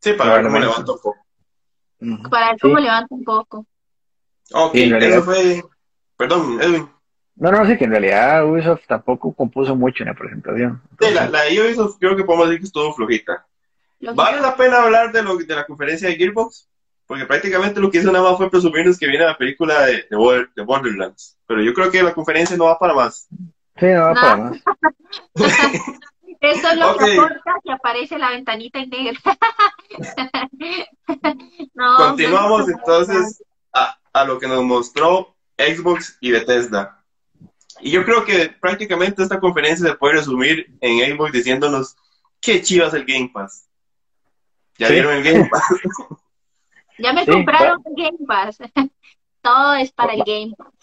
Sí, 0.01 0.13
para 0.13 0.35
ver 0.35 0.43
cómo 0.43 0.59
levanta 0.59 0.91
un 0.91 0.97
poco. 0.99 1.15
Para 2.29 2.51
ver 2.51 2.59
cómo 2.61 2.77
Sí, 2.77 2.83
levanta 2.83 3.15
un 3.15 3.23
poco. 3.23 3.65
Ok, 4.53 4.73
sí, 4.73 4.83
eso 4.83 4.91
realidad, 4.99 5.23
fue. 5.23 5.61
Perdón, 6.17 6.61
Edwin. 6.61 6.89
no, 7.35 7.51
no, 7.51 7.65
sí, 7.65 7.77
que 7.77 7.85
en 7.85 7.91
realidad 7.91 8.45
Ubisoft 8.45 8.85
tampoco 8.87 9.33
compuso 9.33 9.75
mucho 9.75 10.03
en 10.03 10.09
la 10.09 10.15
presentación. 10.15 10.81
Sí, 10.99 11.05
la, 11.13 11.27
Entonces, 11.27 11.31
la 11.31 11.41
de 11.43 11.61
Ubisoft 11.61 11.97
creo 11.99 12.15
que 12.15 12.23
podemos 12.23 12.47
decir 12.47 12.59
que 12.61 12.65
estuvo 12.67 12.93
flojita. 12.93 13.45
Lo 14.03 14.13
¿Vale 14.15 14.41
la 14.41 14.57
pena 14.57 14.83
hablar 14.83 15.13
de, 15.13 15.23
lo, 15.23 15.37
de 15.37 15.55
la 15.55 15.65
conferencia 15.65 16.09
de 16.09 16.15
Gearbox? 16.15 16.67
Porque 17.07 17.25
prácticamente 17.25 17.79
lo 17.79 17.89
que 17.89 17.99
hizo 17.99 18.11
nada 18.11 18.29
más 18.29 18.37
fue 18.37 18.49
presumirnos 18.49 18.97
que 18.97 19.07
viene 19.07 19.23
la 19.23 19.37
película 19.37 19.85
de, 19.85 20.05
de, 20.09 20.47
de 20.53 20.63
Borderlands. 20.63 21.37
Pero 21.47 21.61
yo 21.61 21.73
creo 21.73 21.89
que 21.89 22.03
la 22.03 22.13
conferencia 22.13 22.57
no 22.57 22.65
va 22.65 22.77
para 22.77 22.93
más. 22.93 23.29
sí, 23.77 23.85
no 23.85 24.01
va 24.01 24.13
para 24.13 24.35
más. 24.35 24.57
eso 26.41 26.67
es 26.69 26.77
lo 26.77 26.97
que 26.97 27.13
aporta 27.13 27.55
que 27.63 27.71
aparece 27.71 28.17
la 28.17 28.31
ventanita 28.31 28.79
en 28.79 28.89
negro. 28.89 29.19
No, 31.75 31.91
no 31.91 32.05
continuamos 32.09 32.69
entonces 32.69 33.43
a, 33.73 33.97
a 34.11 34.25
lo 34.25 34.39
que 34.39 34.47
nos 34.47 34.63
mostró 34.63 35.35
Xbox 35.57 36.17
y 36.19 36.31
Bethesda. 36.31 37.03
Y 37.79 37.91
yo 37.91 38.03
creo 38.03 38.25
que 38.25 38.49
prácticamente 38.59 39.23
esta 39.23 39.39
conferencia 39.39 39.87
se 39.87 39.95
puede 39.95 40.15
resumir 40.15 40.75
en 40.81 41.15
Xbox 41.15 41.31
diciéndonos 41.31 41.95
qué 42.41 42.61
chivas 42.61 42.93
el 42.93 43.05
Game 43.05 43.31
Pass. 43.33 43.67
¿Ya 44.77 44.87
Sí, 44.87 44.93
vieron 44.93 45.13
el 45.13 45.23
Game 45.23 45.49
Pass? 45.49 45.63
Ya 46.99 47.11
me 47.11 47.25
sí, 47.25 47.31
compraron 47.31 47.79
va- 47.79 47.81
el 47.89 48.03
Game 48.03 48.17
Pass. 48.27 48.57
Todo 49.41 49.73
es 49.73 49.91
para 49.91 50.13
el 50.13 50.23
Game 50.23 50.53
Pass. 50.57 50.73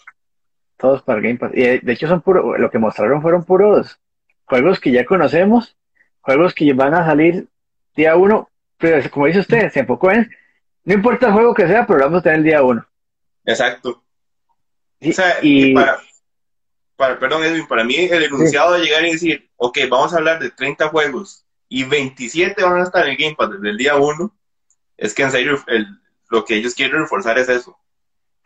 todos 0.77 1.01
para 1.03 1.19
el 1.19 1.23
Game 1.25 1.37
Pass. 1.39 1.51
Y 1.53 1.61
de, 1.61 1.79
de 1.79 1.93
hecho 1.93 2.07
son 2.07 2.21
puro, 2.21 2.57
lo 2.57 2.69
que 2.69 2.79
mostraron 2.79 3.21
fueron 3.21 3.45
puros 3.45 3.99
juegos 4.45 4.79
que 4.79 4.91
ya 4.91 5.05
conocemos, 5.05 5.77
juegos 6.21 6.53
que 6.53 6.73
van 6.73 6.93
a 6.93 7.05
salir 7.05 7.47
día 7.95 8.15
uno, 8.17 8.49
pero 8.77 9.09
como 9.09 9.27
dice 9.27 9.39
usted, 9.39 9.71
se 9.71 9.79
enfocó 9.79 10.11
en, 10.11 10.29
no 10.83 10.93
importa 10.93 11.27
el 11.27 11.33
juego 11.33 11.53
que 11.53 11.67
sea, 11.67 11.85
pero 11.87 11.99
lo 11.99 12.05
vamos 12.05 12.19
a 12.19 12.23
tener 12.23 12.39
el 12.39 12.43
día 12.43 12.63
uno. 12.63 12.85
Exacto. 13.45 14.03
O 15.01 15.11
sea, 15.13 15.37
y 15.41 15.73
para, 15.73 15.99
para, 16.97 17.19
perdón, 17.19 17.43
Edwin, 17.45 17.67
para 17.67 17.83
mí 17.83 17.95
el 17.95 18.19
sí, 18.19 18.25
enunciado 18.25 18.73
de 18.73 18.81
llegar 18.83 19.05
y 19.05 19.13
decir, 19.13 19.49
ok, 19.55 19.77
vamos 19.89 20.13
a 20.13 20.17
hablar 20.17 20.39
de 20.39 20.51
30 20.51 20.89
juegos 20.89 21.45
y 21.73 21.85
27 21.85 22.61
van 22.63 22.81
a 22.81 22.83
estar 22.83 23.05
en 23.05 23.11
el 23.11 23.17
Game 23.17 23.35
Pass 23.37 23.49
desde 23.51 23.69
el 23.69 23.77
día 23.77 23.95
1, 23.95 24.35
es 24.97 25.13
que 25.13 25.23
en 25.23 25.31
serio 25.31 25.57
el- 25.67 25.87
lo 26.29 26.43
que 26.43 26.55
ellos 26.55 26.75
quieren 26.75 26.99
reforzar 26.99 27.39
es 27.39 27.47
eso. 27.47 27.77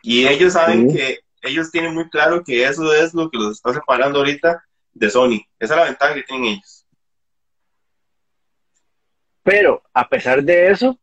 Y 0.03 0.27
ellos 0.27 0.53
saben 0.53 0.91
sí. 0.91 0.95
que 0.95 1.19
ellos 1.41 1.71
tienen 1.71 1.95
muy 1.95 2.07
claro 2.11 2.43
que 2.43 2.63
eso 2.63 2.93
es 2.93 3.15
lo 3.15 3.31
que 3.31 3.39
los 3.39 3.53
está 3.57 3.73
separando 3.73 4.19
ahorita 4.19 4.63
de 4.93 5.09
Sony. 5.09 5.41
Esa 5.59 5.73
es 5.73 5.79
la 5.79 5.85
ventaja 5.85 6.13
que 6.13 6.21
tienen 6.23 6.45
ellos. 6.53 6.85
Pero 9.43 9.81
a 9.93 10.07
pesar 10.07 10.43
de 10.43 10.69
eso, 10.71 10.99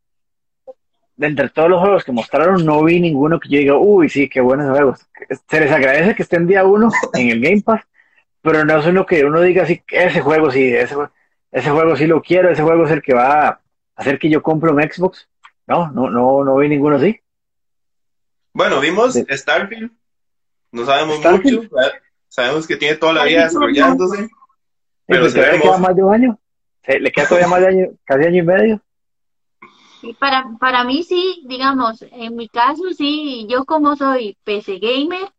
de 1.16 1.26
entre 1.26 1.48
todos 1.50 1.70
los 1.70 1.80
juegos 1.80 2.04
que 2.04 2.12
mostraron, 2.12 2.64
no 2.64 2.82
vi 2.85 3.00
ninguno 3.00 3.38
que 3.40 3.48
yo 3.48 3.58
diga, 3.58 3.76
uy, 3.76 4.08
sí, 4.08 4.28
qué 4.28 4.40
buenos 4.40 4.70
juegos. 4.70 5.00
Se 5.50 5.61
les 5.61 5.70
agradece 5.72 6.14
que 6.14 6.22
estén 6.22 6.46
día 6.46 6.64
uno 6.64 6.88
en 7.14 7.30
el 7.30 7.40
Game 7.40 7.62
Pass, 7.62 7.82
pero 8.40 8.64
no 8.64 8.78
es 8.78 8.87
uno 8.87 9.06
que 9.06 9.24
uno 9.24 9.40
diga, 9.40 9.66
sí, 9.66 9.82
ese 9.88 10.20
juego 10.20 10.50
sí, 10.52 10.68
ese, 10.72 10.94
jue- 10.96 11.11
ese 11.52 11.70
juego 11.70 11.94
sí 11.96 12.06
lo 12.06 12.22
quiero, 12.22 12.50
ese 12.50 12.62
juego 12.62 12.84
es 12.86 12.90
el 12.90 13.02
que 13.02 13.14
va 13.14 13.48
a 13.48 13.60
hacer 13.94 14.18
que 14.18 14.30
yo 14.30 14.42
compre 14.42 14.72
un 14.72 14.82
Xbox. 14.82 15.28
No, 15.66 15.90
no, 15.92 16.10
no, 16.10 16.42
no 16.42 16.56
vi 16.56 16.68
ninguno 16.68 16.96
así. 16.96 17.20
Bueno, 18.54 18.80
vimos 18.80 19.14
Starfield, 19.14 19.90
no 20.72 20.84
sabemos 20.84 21.18
Starfield, 21.18 21.62
mucho, 21.62 21.74
¿verdad? 21.74 21.92
sabemos 22.28 22.66
que 22.66 22.76
tiene 22.76 22.96
toda 22.96 23.12
la 23.12 23.24
vida 23.24 23.44
desarrollándose, 23.44 24.24
sí, 24.24 24.30
pero 25.06 25.24
ve 25.24 25.52
le 25.52 25.60
queda 25.60 25.78
más 25.78 25.94
de 25.94 26.02
un 26.02 26.14
año. 26.14 26.38
Le 26.86 27.12
queda 27.12 27.28
todavía 27.28 27.48
más 27.48 27.60
de 27.60 27.66
año, 27.68 27.86
casi 28.04 28.26
año 28.26 28.42
y 28.42 28.46
medio. 28.46 28.82
Y 30.02 30.14
para, 30.14 30.50
para 30.58 30.82
mí 30.84 31.04
sí, 31.04 31.42
digamos, 31.46 32.02
en 32.10 32.34
mi 32.34 32.48
caso 32.48 32.82
sí, 32.96 33.46
yo 33.48 33.64
como 33.64 33.94
soy 33.94 34.36
PC 34.42 34.78
gamer, 34.78 35.30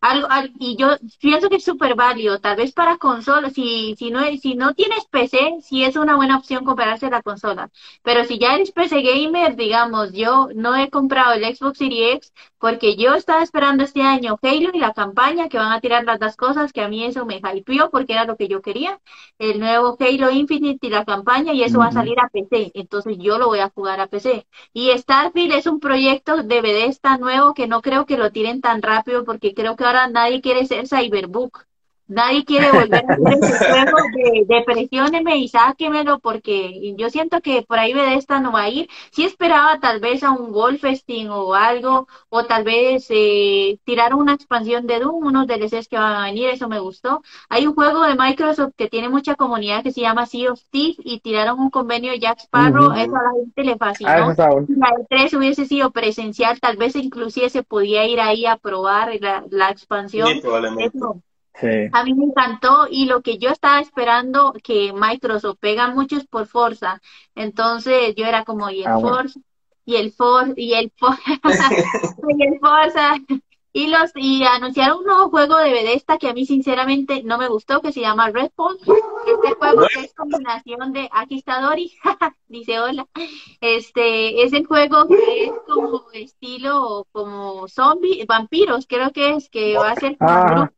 algo, 0.00 0.28
al- 0.30 0.52
y 0.58 0.76
yo 0.76 0.90
pienso 1.20 1.48
que 1.48 1.56
es 1.56 1.64
súper 1.64 1.94
válido, 1.94 2.38
tal 2.40 2.56
vez 2.56 2.72
para 2.72 2.96
consolas, 2.98 3.52
si, 3.54 3.94
si 3.98 4.10
no, 4.10 4.20
si 4.40 4.54
no 4.54 4.74
tienes 4.74 5.04
PC, 5.06 5.56
sí 5.62 5.84
es 5.84 5.96
una 5.96 6.16
buena 6.16 6.36
opción 6.38 6.64
comprarse 6.64 7.10
la 7.10 7.22
consola, 7.22 7.70
pero 8.02 8.24
si 8.24 8.38
ya 8.38 8.54
eres 8.54 8.72
PC 8.72 9.02
gamer, 9.02 9.56
digamos, 9.56 10.12
yo 10.12 10.48
no 10.54 10.76
he 10.76 10.90
comprado 10.90 11.32
el 11.34 11.44
Xbox 11.56 11.78
Series 11.78 12.16
X 12.16 12.32
porque 12.58 12.96
yo 12.96 13.14
estaba 13.14 13.42
esperando 13.42 13.84
este 13.84 14.02
año 14.02 14.38
Halo 14.42 14.70
y 14.74 14.78
la 14.78 14.92
campaña 14.92 15.48
que 15.48 15.58
van 15.58 15.72
a 15.72 15.80
tirar 15.80 16.04
las 16.04 16.18
dos 16.18 16.36
cosas, 16.36 16.72
que 16.72 16.82
a 16.82 16.88
mí 16.88 17.04
eso 17.04 17.24
me 17.26 17.40
hypeó 17.54 17.90
porque 17.90 18.12
era 18.14 18.24
lo 18.24 18.36
que 18.36 18.48
yo 18.48 18.62
quería, 18.62 19.00
el 19.38 19.60
nuevo 19.60 19.96
Halo 20.00 20.30
Infinite 20.30 20.86
y 20.86 20.90
la 20.90 21.04
campaña, 21.04 21.52
y 21.52 21.62
eso 21.62 21.78
va 21.78 21.86
a 21.86 21.92
salir 21.92 22.18
a 22.20 22.28
PC, 22.28 22.70
entonces 22.74 23.16
yo 23.18 23.38
lo 23.38 23.46
voy 23.46 23.60
a 23.60 23.70
jugar 23.70 24.00
a 24.00 24.06
PC. 24.08 24.46
Y 24.72 24.90
Starfield 24.96 25.52
es 25.52 25.66
un 25.66 25.80
proyecto 25.80 26.42
de 26.42 26.60
Bethesda 26.60 27.16
nuevo 27.18 27.54
que 27.54 27.66
no 27.68 27.82
creo 27.82 28.06
que 28.06 28.16
lo 28.18 28.30
tiren 28.32 28.60
tan 28.60 28.82
rápido 28.82 29.24
porque 29.24 29.54
creo 29.54 29.76
que 29.76 29.84
ahora 29.84 30.08
nadie 30.08 30.40
quiere 30.40 30.66
ser 30.66 30.88
Cyberbook. 30.88 31.67
Nadie 32.08 32.44
quiere 32.44 32.72
volver 32.72 33.04
a 33.06 33.12
hacer 33.14 33.38
ese 33.42 33.58
juego 33.66 33.96
de, 34.10 34.44
de 34.46 34.62
presióneme 34.64 35.36
y 35.38 35.48
sáquemelo 35.48 36.18
porque 36.20 36.94
yo 36.96 37.10
siento 37.10 37.40
que 37.42 37.62
por 37.62 37.78
ahí 37.78 37.92
Bethesda 37.92 38.40
no 38.40 38.50
va 38.52 38.62
a 38.62 38.70
ir. 38.70 38.88
Sí 39.12 39.24
esperaba 39.24 39.78
tal 39.80 40.00
vez 40.00 40.22
a 40.22 40.30
un 40.32 40.50
Wolfenstein 40.52 41.28
o 41.30 41.54
algo, 41.54 42.08
o 42.30 42.44
tal 42.46 42.64
vez 42.64 43.06
eh, 43.10 43.78
tirar 43.84 44.14
una 44.14 44.32
expansión 44.34 44.86
de 44.86 45.00
Doom, 45.00 45.26
unos 45.26 45.46
DLCs 45.46 45.88
que 45.88 45.98
van 45.98 46.14
a 46.16 46.24
venir, 46.24 46.48
eso 46.48 46.68
me 46.68 46.78
gustó. 46.80 47.22
Hay 47.50 47.66
un 47.66 47.74
juego 47.74 48.02
de 48.04 48.14
Microsoft 48.14 48.72
que 48.76 48.88
tiene 48.88 49.08
mucha 49.10 49.34
comunidad 49.34 49.82
que 49.82 49.92
se 49.92 50.00
llama 50.00 50.26
Sea 50.26 50.52
of 50.52 50.62
Thieves 50.70 50.96
y 51.04 51.20
tiraron 51.20 51.60
un 51.60 51.70
convenio 51.70 52.12
de 52.12 52.20
Jack 52.20 52.40
Sparrow, 52.40 52.90
Ujú. 52.90 52.96
eso 52.96 53.16
a 53.16 53.22
la 53.22 53.30
gente 53.38 53.64
le 53.64 53.76
Ah, 54.02 54.18
fascinó. 54.18 54.30
está 54.30 54.50
bueno. 54.50 54.68
Si 54.68 54.74
la 54.74 54.88
E3 54.88 55.34
hubiese 55.34 55.64
sido 55.66 55.90
presencial, 55.92 56.60
tal 56.60 56.76
vez 56.76 56.96
inclusive 56.96 57.48
se 57.50 57.62
podía 57.62 58.06
ir 58.06 58.20
ahí 58.20 58.46
a 58.46 58.56
probar 58.56 59.10
la, 59.20 59.44
la 59.50 59.70
Sí, 60.14 60.22
expansión. 60.22 60.40
probablemente. 60.42 61.06
Sí. 61.60 61.88
a 61.92 62.04
mí 62.04 62.14
me 62.14 62.26
encantó 62.26 62.86
y 62.88 63.06
lo 63.06 63.22
que 63.22 63.38
yo 63.38 63.50
estaba 63.50 63.80
esperando 63.80 64.54
que 64.62 64.92
Microsoft 64.92 65.58
pega 65.60 65.88
mucho 65.88 66.16
es 66.16 66.26
por 66.26 66.46
Forza. 66.46 67.00
Entonces 67.34 68.14
yo 68.16 68.26
era 68.26 68.44
como, 68.44 68.70
y 68.70 68.80
el 68.82 68.86
Ah, 68.86 68.96
bueno. 68.96 69.16
Forza, 69.16 69.40
y 69.84 69.96
el 69.96 70.12
For, 70.12 70.52
y 70.56 70.74
el 70.74 70.92
For, 70.96 71.16
y 72.28 72.42
el 72.42 72.60
Forza. 72.60 73.16
Y 73.72 73.88
los 73.88 74.10
y 74.14 74.44
anunciaron 74.44 74.98
un 74.98 75.04
nuevo 75.04 75.30
juego 75.30 75.58
de 75.58 75.70
Bethesda 75.70 76.16
que 76.18 76.28
a 76.28 76.32
mí 76.32 76.46
sinceramente 76.46 77.22
no 77.22 77.38
me 77.38 77.48
gustó, 77.48 77.80
que 77.80 77.92
se 77.92 78.00
llama 78.00 78.30
Redfall. 78.30 78.78
Este 79.26 79.54
juego 79.54 79.82
que 79.92 80.00
es 80.00 80.14
combinación 80.14 80.92
de, 80.92 81.08
aquí 81.12 81.38
está 81.38 81.60
Dori, 81.60 81.92
dice 82.48 82.80
hola. 82.80 83.06
Este 83.60 84.42
es 84.42 84.52
el 84.52 84.66
juego 84.66 85.06
que 85.06 85.44
es 85.44 85.52
como 85.66 86.04
estilo 86.12 87.06
como 87.12 87.68
zombie, 87.68 88.24
vampiros, 88.26 88.86
creo 88.88 89.12
que 89.12 89.34
es 89.34 89.48
que 89.50 89.76
va 89.76 89.90
a 89.90 89.96
ser 89.96 90.16
como 90.16 90.30
Ajá. 90.30 90.72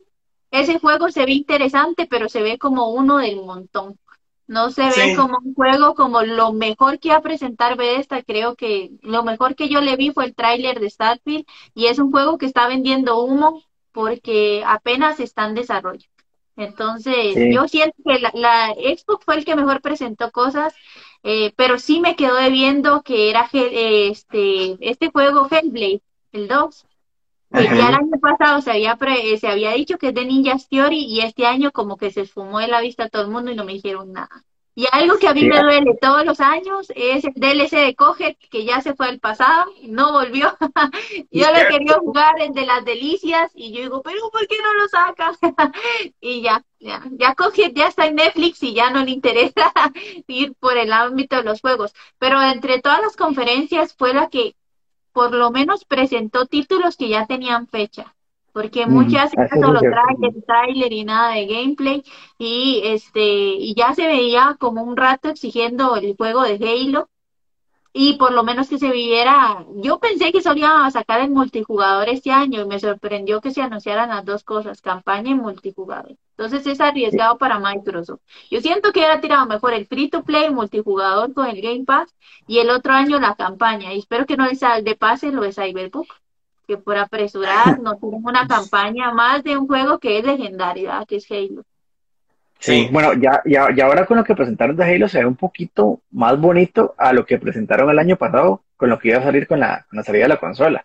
Ese 0.50 0.78
juego 0.78 1.10
se 1.10 1.24
ve 1.26 1.32
interesante, 1.32 2.06
pero 2.06 2.28
se 2.28 2.42
ve 2.42 2.58
como 2.58 2.90
uno 2.92 3.18
del 3.18 3.36
montón. 3.36 3.98
No 4.46 4.70
se 4.70 4.82
ve 4.90 4.92
Sí, 4.94 5.14
como 5.14 5.38
un 5.38 5.54
juego 5.54 5.94
como 5.94 6.22
lo 6.22 6.52
mejor 6.52 6.98
que 6.98 7.08
iba 7.08 7.16
a 7.18 7.22
presentar 7.22 7.76
Bethesda. 7.76 8.22
Creo 8.22 8.56
que 8.56 8.90
lo 9.02 9.22
mejor 9.22 9.54
que 9.54 9.68
yo 9.68 9.80
le 9.80 9.96
vi 9.96 10.10
fue 10.10 10.24
el 10.24 10.34
tráiler 10.34 10.80
de 10.80 10.90
Starfield 10.90 11.46
y 11.74 11.86
es 11.86 11.98
un 12.00 12.10
juego 12.10 12.36
que 12.38 12.46
está 12.46 12.66
vendiendo 12.68 13.22
humo 13.22 13.62
porque 13.92 14.62
apenas 14.66 15.20
está 15.20 15.46
en 15.46 15.54
desarrollo. 15.54 16.08
Entonces, 16.56 17.34
Sí. 17.34 17.48
yo 17.48 17.68
siento 17.68 17.96
que 18.04 18.18
la, 18.18 18.30
la 18.34 18.74
Xbox 18.74 19.24
fue 19.24 19.36
el 19.36 19.44
que 19.44 19.56
mejor 19.56 19.80
presentó 19.80 20.30
cosas, 20.32 20.74
eh, 21.22 21.52
pero 21.56 21.78
sí 21.78 22.00
me 22.00 22.16
quedó 22.16 22.34
debiendo 22.34 23.02
que 23.02 23.30
era 23.30 23.48
eh, 23.52 24.08
este, 24.10 24.76
este 24.80 25.10
juego 25.10 25.48
Hellblade, 25.50 26.02
el 26.32 26.48
2, 26.48 26.86
que 27.52 27.66
Ajá. 27.66 27.76
ya 27.76 27.88
el 27.88 27.94
año 27.94 28.20
pasado 28.20 28.60
se 28.60 28.70
había, 28.72 28.96
pre- 28.96 29.32
eh, 29.32 29.38
se 29.38 29.48
había 29.48 29.72
dicho 29.72 29.98
que 29.98 30.08
es 30.08 30.14
de 30.14 30.24
Ninja's 30.24 30.68
Theory 30.68 30.98
y 31.04 31.20
este 31.20 31.46
año 31.46 31.72
como 31.72 31.96
que 31.96 32.10
se 32.10 32.22
esfumó 32.22 32.58
de 32.60 32.68
la 32.68 32.80
vista 32.80 33.04
a 33.04 33.08
todo 33.08 33.22
el 33.22 33.28
mundo 33.30 33.50
y 33.50 33.56
no 33.56 33.64
me 33.64 33.72
dijeron 33.72 34.12
nada. 34.12 34.44
Y 34.76 34.86
algo 34.92 35.18
que 35.18 35.28
a 35.28 35.34
mí 35.34 35.40
Sí. 35.40 35.48
me 35.48 35.60
duele 35.60 35.96
todos 36.00 36.24
los 36.24 36.40
años 36.40 36.90
es 36.94 37.24
el 37.24 37.32
DLC 37.34 37.76
de 37.76 37.94
Coget, 37.96 38.38
que 38.50 38.64
ya 38.64 38.80
se 38.80 38.94
fue 38.94 39.08
al 39.08 39.18
pasado, 39.18 39.70
no 39.82 40.12
volvió. 40.12 40.56
Yo 41.30 41.46
lo 41.50 41.68
quería 41.68 41.94
jugar, 41.98 42.40
el 42.40 42.52
de 42.54 42.64
las 42.66 42.84
delicias, 42.84 43.50
y 43.54 43.72
yo 43.72 43.82
digo, 43.82 44.02
pero 44.02 44.30
¿por 44.30 44.46
qué 44.46 44.56
no 44.62 44.74
lo 44.74 44.88
sacan? 44.88 45.34
y 46.20 46.42
ya, 46.42 46.64
ya, 46.78 47.02
ya 47.12 47.34
Coget 47.34 47.74
ya 47.74 47.88
está 47.88 48.06
en 48.06 48.14
Netflix 48.16 48.62
y 48.62 48.72
ya 48.74 48.90
no 48.90 49.04
le 49.04 49.10
interesa 49.10 49.72
ir 50.28 50.54
por 50.54 50.76
el 50.78 50.92
ámbito 50.92 51.36
de 51.36 51.42
los 51.44 51.60
juegos. 51.60 51.92
Pero 52.18 52.40
entre 52.40 52.80
todas 52.80 53.00
las 53.02 53.16
conferencias 53.16 53.94
fue 53.98 54.14
la 54.14 54.28
que 54.30 54.54
por 55.12 55.32
lo 55.34 55.50
menos 55.50 55.84
presentó 55.84 56.46
títulos 56.46 56.96
que 56.96 57.08
ya 57.08 57.26
tenían 57.26 57.66
fecha. 57.68 58.14
Porque 58.52 58.86
Ujú, 58.86 58.88
muchas 58.88 59.32
eso 59.32 59.40
eran 59.40 59.48
sí 59.52 59.58
es 59.60 59.60
solo 59.60 59.84
trailer, 59.86 60.42
trailer 60.46 60.92
y 60.92 61.04
nada 61.04 61.34
de 61.34 61.46
gameplay 61.46 62.02
y 62.38 62.80
este 62.84 63.20
y 63.22 63.74
ya 63.76 63.94
se 63.94 64.06
veía 64.08 64.56
como 64.58 64.82
un 64.82 64.96
rato 64.96 65.28
exigiendo 65.28 65.94
el 65.96 66.16
juego 66.16 66.42
de 66.42 66.54
Halo 66.56 67.08
y 67.92 68.14
por 68.14 68.32
lo 68.32 68.44
menos 68.44 68.68
que 68.68 68.78
se 68.78 68.90
viviera 68.90 69.64
yo 69.76 69.98
pensé 69.98 70.32
que 70.32 70.42
solo 70.42 70.58
iban 70.58 70.84
a 70.84 70.90
sacar 70.90 71.20
el 71.20 71.30
multijugador 71.30 72.08
este 72.08 72.30
año 72.30 72.62
y 72.62 72.66
me 72.66 72.78
sorprendió 72.78 73.40
que 73.40 73.50
se 73.50 73.62
anunciaran 73.62 74.10
las 74.10 74.24
dos 74.24 74.44
cosas 74.44 74.80
campaña 74.80 75.30
y 75.30 75.34
multijugador 75.34 76.16
entonces 76.36 76.66
es 76.66 76.80
arriesgado 76.80 77.38
para 77.38 77.58
Microsoft 77.58 78.20
yo 78.50 78.60
siento 78.60 78.92
que 78.92 79.00
hubiera 79.00 79.20
tirado 79.20 79.46
mejor 79.46 79.74
el 79.74 79.86
free 79.86 80.08
to 80.08 80.22
play 80.22 80.50
multijugador 80.50 81.34
con 81.34 81.46
el 81.46 81.60
Game 81.60 81.84
Pass 81.84 82.14
y 82.46 82.58
el 82.58 82.70
otro 82.70 82.92
año 82.92 83.18
la 83.18 83.34
campaña 83.34 83.92
y 83.92 83.98
espero 83.98 84.26
que 84.26 84.36
no 84.36 84.46
les 84.46 84.60
de 84.60 84.96
pase 84.96 85.32
lo 85.32 85.42
de 85.42 85.52
Cyberpunk 85.52 86.08
que 86.70 86.78
por 86.78 86.96
apresurar 86.96 87.80
no 87.80 87.96
tienen 87.96 88.24
una 88.24 88.46
campaña 88.48 89.12
más 89.12 89.42
de 89.42 89.58
un 89.58 89.66
juego 89.66 89.98
que 89.98 90.18
es 90.18 90.24
legendario, 90.24 90.84
¿verdad? 90.84 91.06
que 91.06 91.16
es 91.16 91.28
Halo. 91.28 91.64
Sí, 92.60 92.72
Sí. 92.84 92.88
bueno, 92.92 93.14
ya, 93.14 93.40
ya, 93.46 93.68
ya 93.74 93.86
ahora 93.86 94.04
con 94.06 94.18
lo 94.18 94.24
que 94.24 94.34
presentaron 94.34 94.76
de 94.76 94.84
Halo 94.84 95.08
se 95.08 95.18
ve 95.18 95.26
un 95.26 95.34
poquito 95.36 96.02
más 96.10 96.38
bonito 96.38 96.94
a 96.98 97.12
lo 97.12 97.24
que 97.24 97.38
presentaron 97.38 97.88
el 97.90 97.98
año 97.98 98.16
pasado 98.16 98.62
con 98.76 98.90
lo 98.90 98.98
que 98.98 99.08
iba 99.08 99.18
a 99.18 99.22
salir 99.22 99.46
con 99.46 99.58
la, 99.60 99.86
con 99.88 99.96
la 99.96 100.02
salida 100.02 100.24
de 100.24 100.28
la 100.28 100.36
consola. 100.36 100.84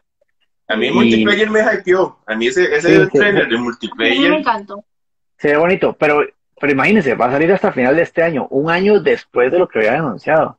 A 0.68 0.76
mí 0.78 0.88
el 0.88 0.94
Y- 0.94 0.96
multiplayer 0.96 1.50
me 1.50 1.60
hypeó. 1.62 2.18
A 2.26 2.36
mí 2.36 2.48
ese, 2.48 2.64
ese 2.76 2.88
Sí, 2.96 3.04
sí, 3.12 3.18
trailer 3.20 3.44
sí. 3.44 3.50
de 3.50 3.56
A 3.56 3.58
mí 3.58 3.58
me 3.58 3.64
multiplayer. 3.64 4.32
encantó. 4.34 4.84
Se 5.38 5.50
ve 5.50 5.58
bonito, 5.58 5.94
pero, 6.00 6.22
pero 6.60 6.72
imagínense, 6.74 7.14
va 7.16 7.26
a 7.28 7.32
salir 7.32 7.52
hasta 7.52 7.72
final 7.74 7.96
de 7.96 8.04
este 8.04 8.24
año, 8.24 8.48
un 8.50 8.70
año 8.72 9.02
después 9.02 9.52
de 9.52 9.60
lo 9.60 9.68
que 9.68 9.80
habían 9.80 9.96
anunciado. 9.98 10.58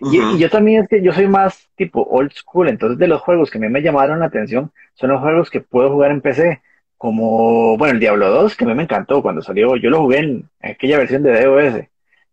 Y 0.00 0.38
yo 0.38 0.50
también 0.50 0.82
es 0.82 0.88
que 0.88 1.02
yo 1.02 1.12
soy 1.12 1.28
más 1.28 1.68
tipo 1.76 2.02
old 2.10 2.32
school, 2.32 2.68
entonces 2.68 2.98
de 2.98 3.06
los 3.06 3.20
juegos 3.20 3.50
que 3.50 3.58
a 3.58 3.60
mí 3.60 3.68
me 3.68 3.80
llamaron 3.80 4.18
la 4.18 4.26
atención 4.26 4.72
son 4.94 5.10
los 5.10 5.20
juegos 5.20 5.50
que 5.50 5.60
puedo 5.60 5.90
jugar 5.90 6.10
en 6.10 6.20
PC, 6.20 6.62
como, 7.04 7.76
bueno, 7.76 7.92
el 7.92 8.00
Diablo 8.00 8.30
2, 8.30 8.56
que 8.56 8.64
a 8.64 8.68
mí 8.68 8.74
me 8.74 8.84
encantó 8.84 9.20
cuando 9.20 9.42
salió, 9.42 9.76
yo 9.76 9.90
lo 9.90 10.00
jugué 10.00 10.20
en 10.20 10.48
aquella 10.62 10.96
versión 10.96 11.22
de 11.22 11.38
DOS, 11.38 11.84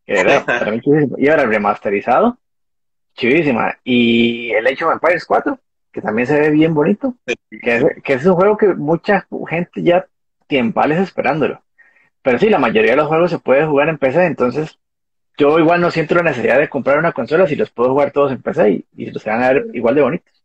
que 0.06 0.14
era 0.14 0.46
para 0.46 0.72
mí 0.72 0.80
y 1.18 1.28
ahora 1.28 1.46
remasterizado, 1.46 2.38
chidísima, 3.14 3.78
y 3.84 4.52
el 4.52 4.66
Age 4.66 4.86
of 4.86 4.94
Empires 4.94 5.26
4, 5.26 5.60
que 5.92 6.00
también 6.00 6.26
se 6.26 6.40
ve 6.40 6.52
bien 6.52 6.74
bonito, 6.74 7.16
que 7.50 7.76
es, 7.76 7.86
que 8.02 8.14
es 8.14 8.26
un 8.26 8.36
juego 8.36 8.56
que 8.56 8.68
mucha 8.68 9.28
gente 9.50 9.84
ya 9.84 10.06
tiempales 10.48 11.00
esperándolo. 11.00 11.62
Pero 12.22 12.40
sí, 12.40 12.50
la 12.50 12.58
mayoría 12.58 12.92
de 12.92 12.98
los 12.98 13.10
juegos 13.10 13.30
se 13.30 13.40
puede 13.40 13.66
jugar 13.66 13.90
en 13.90 13.98
PC, 13.98 14.24
entonces 14.24 14.80
yo 15.38 15.60
igual 15.60 15.82
no 15.82 15.92
siento 15.92 16.16
la 16.16 16.24
necesidad 16.24 16.58
de 16.60 16.70
comprar 16.70 16.98
una 16.98 17.12
consola 17.12 17.46
si 17.46 17.58
los 17.58 17.72
puedo 17.72 17.90
jugar 17.90 18.12
todos 18.12 18.32
en 18.32 18.42
PC 18.42 18.72
y, 18.72 18.86
y 18.96 19.12
los 19.12 19.26
van 19.26 19.44
a 19.44 19.52
ver 19.52 19.66
igual 19.74 19.96
de 19.96 20.02
bonitos. 20.02 20.41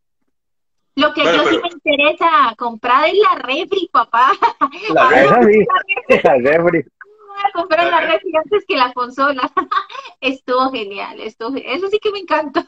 Lo 0.97 1.13
que 1.13 1.23
Bueno, 1.23 1.45
yo 1.45 1.51
sí 1.51 1.59
me 1.63 1.69
interesa 1.69 2.55
comprar 2.57 3.09
es 3.09 3.15
la 3.19 3.39
refri, 3.39 3.89
papá. 3.93 4.33
La 4.95 5.09
A 5.09 5.11
ver, 5.11 5.27
Esa 5.27 5.43
sí, 5.43 5.67
esa 6.09 6.35
refri. 6.37 6.83
voy 7.29 7.45
a 7.45 7.53
comprar 7.53 7.87
la 7.91 8.01
refri 8.01 8.33
antes 8.35 8.65
que 8.67 8.77
la 8.77 8.93
consola. 8.95 9.53
Estuvo 10.23 10.71
genial, 10.73 11.21
estuvo, 11.21 11.55
eso 11.57 11.89
sí 11.89 11.99
que 12.01 12.11
me 12.11 12.21
encantó. 12.21 12.65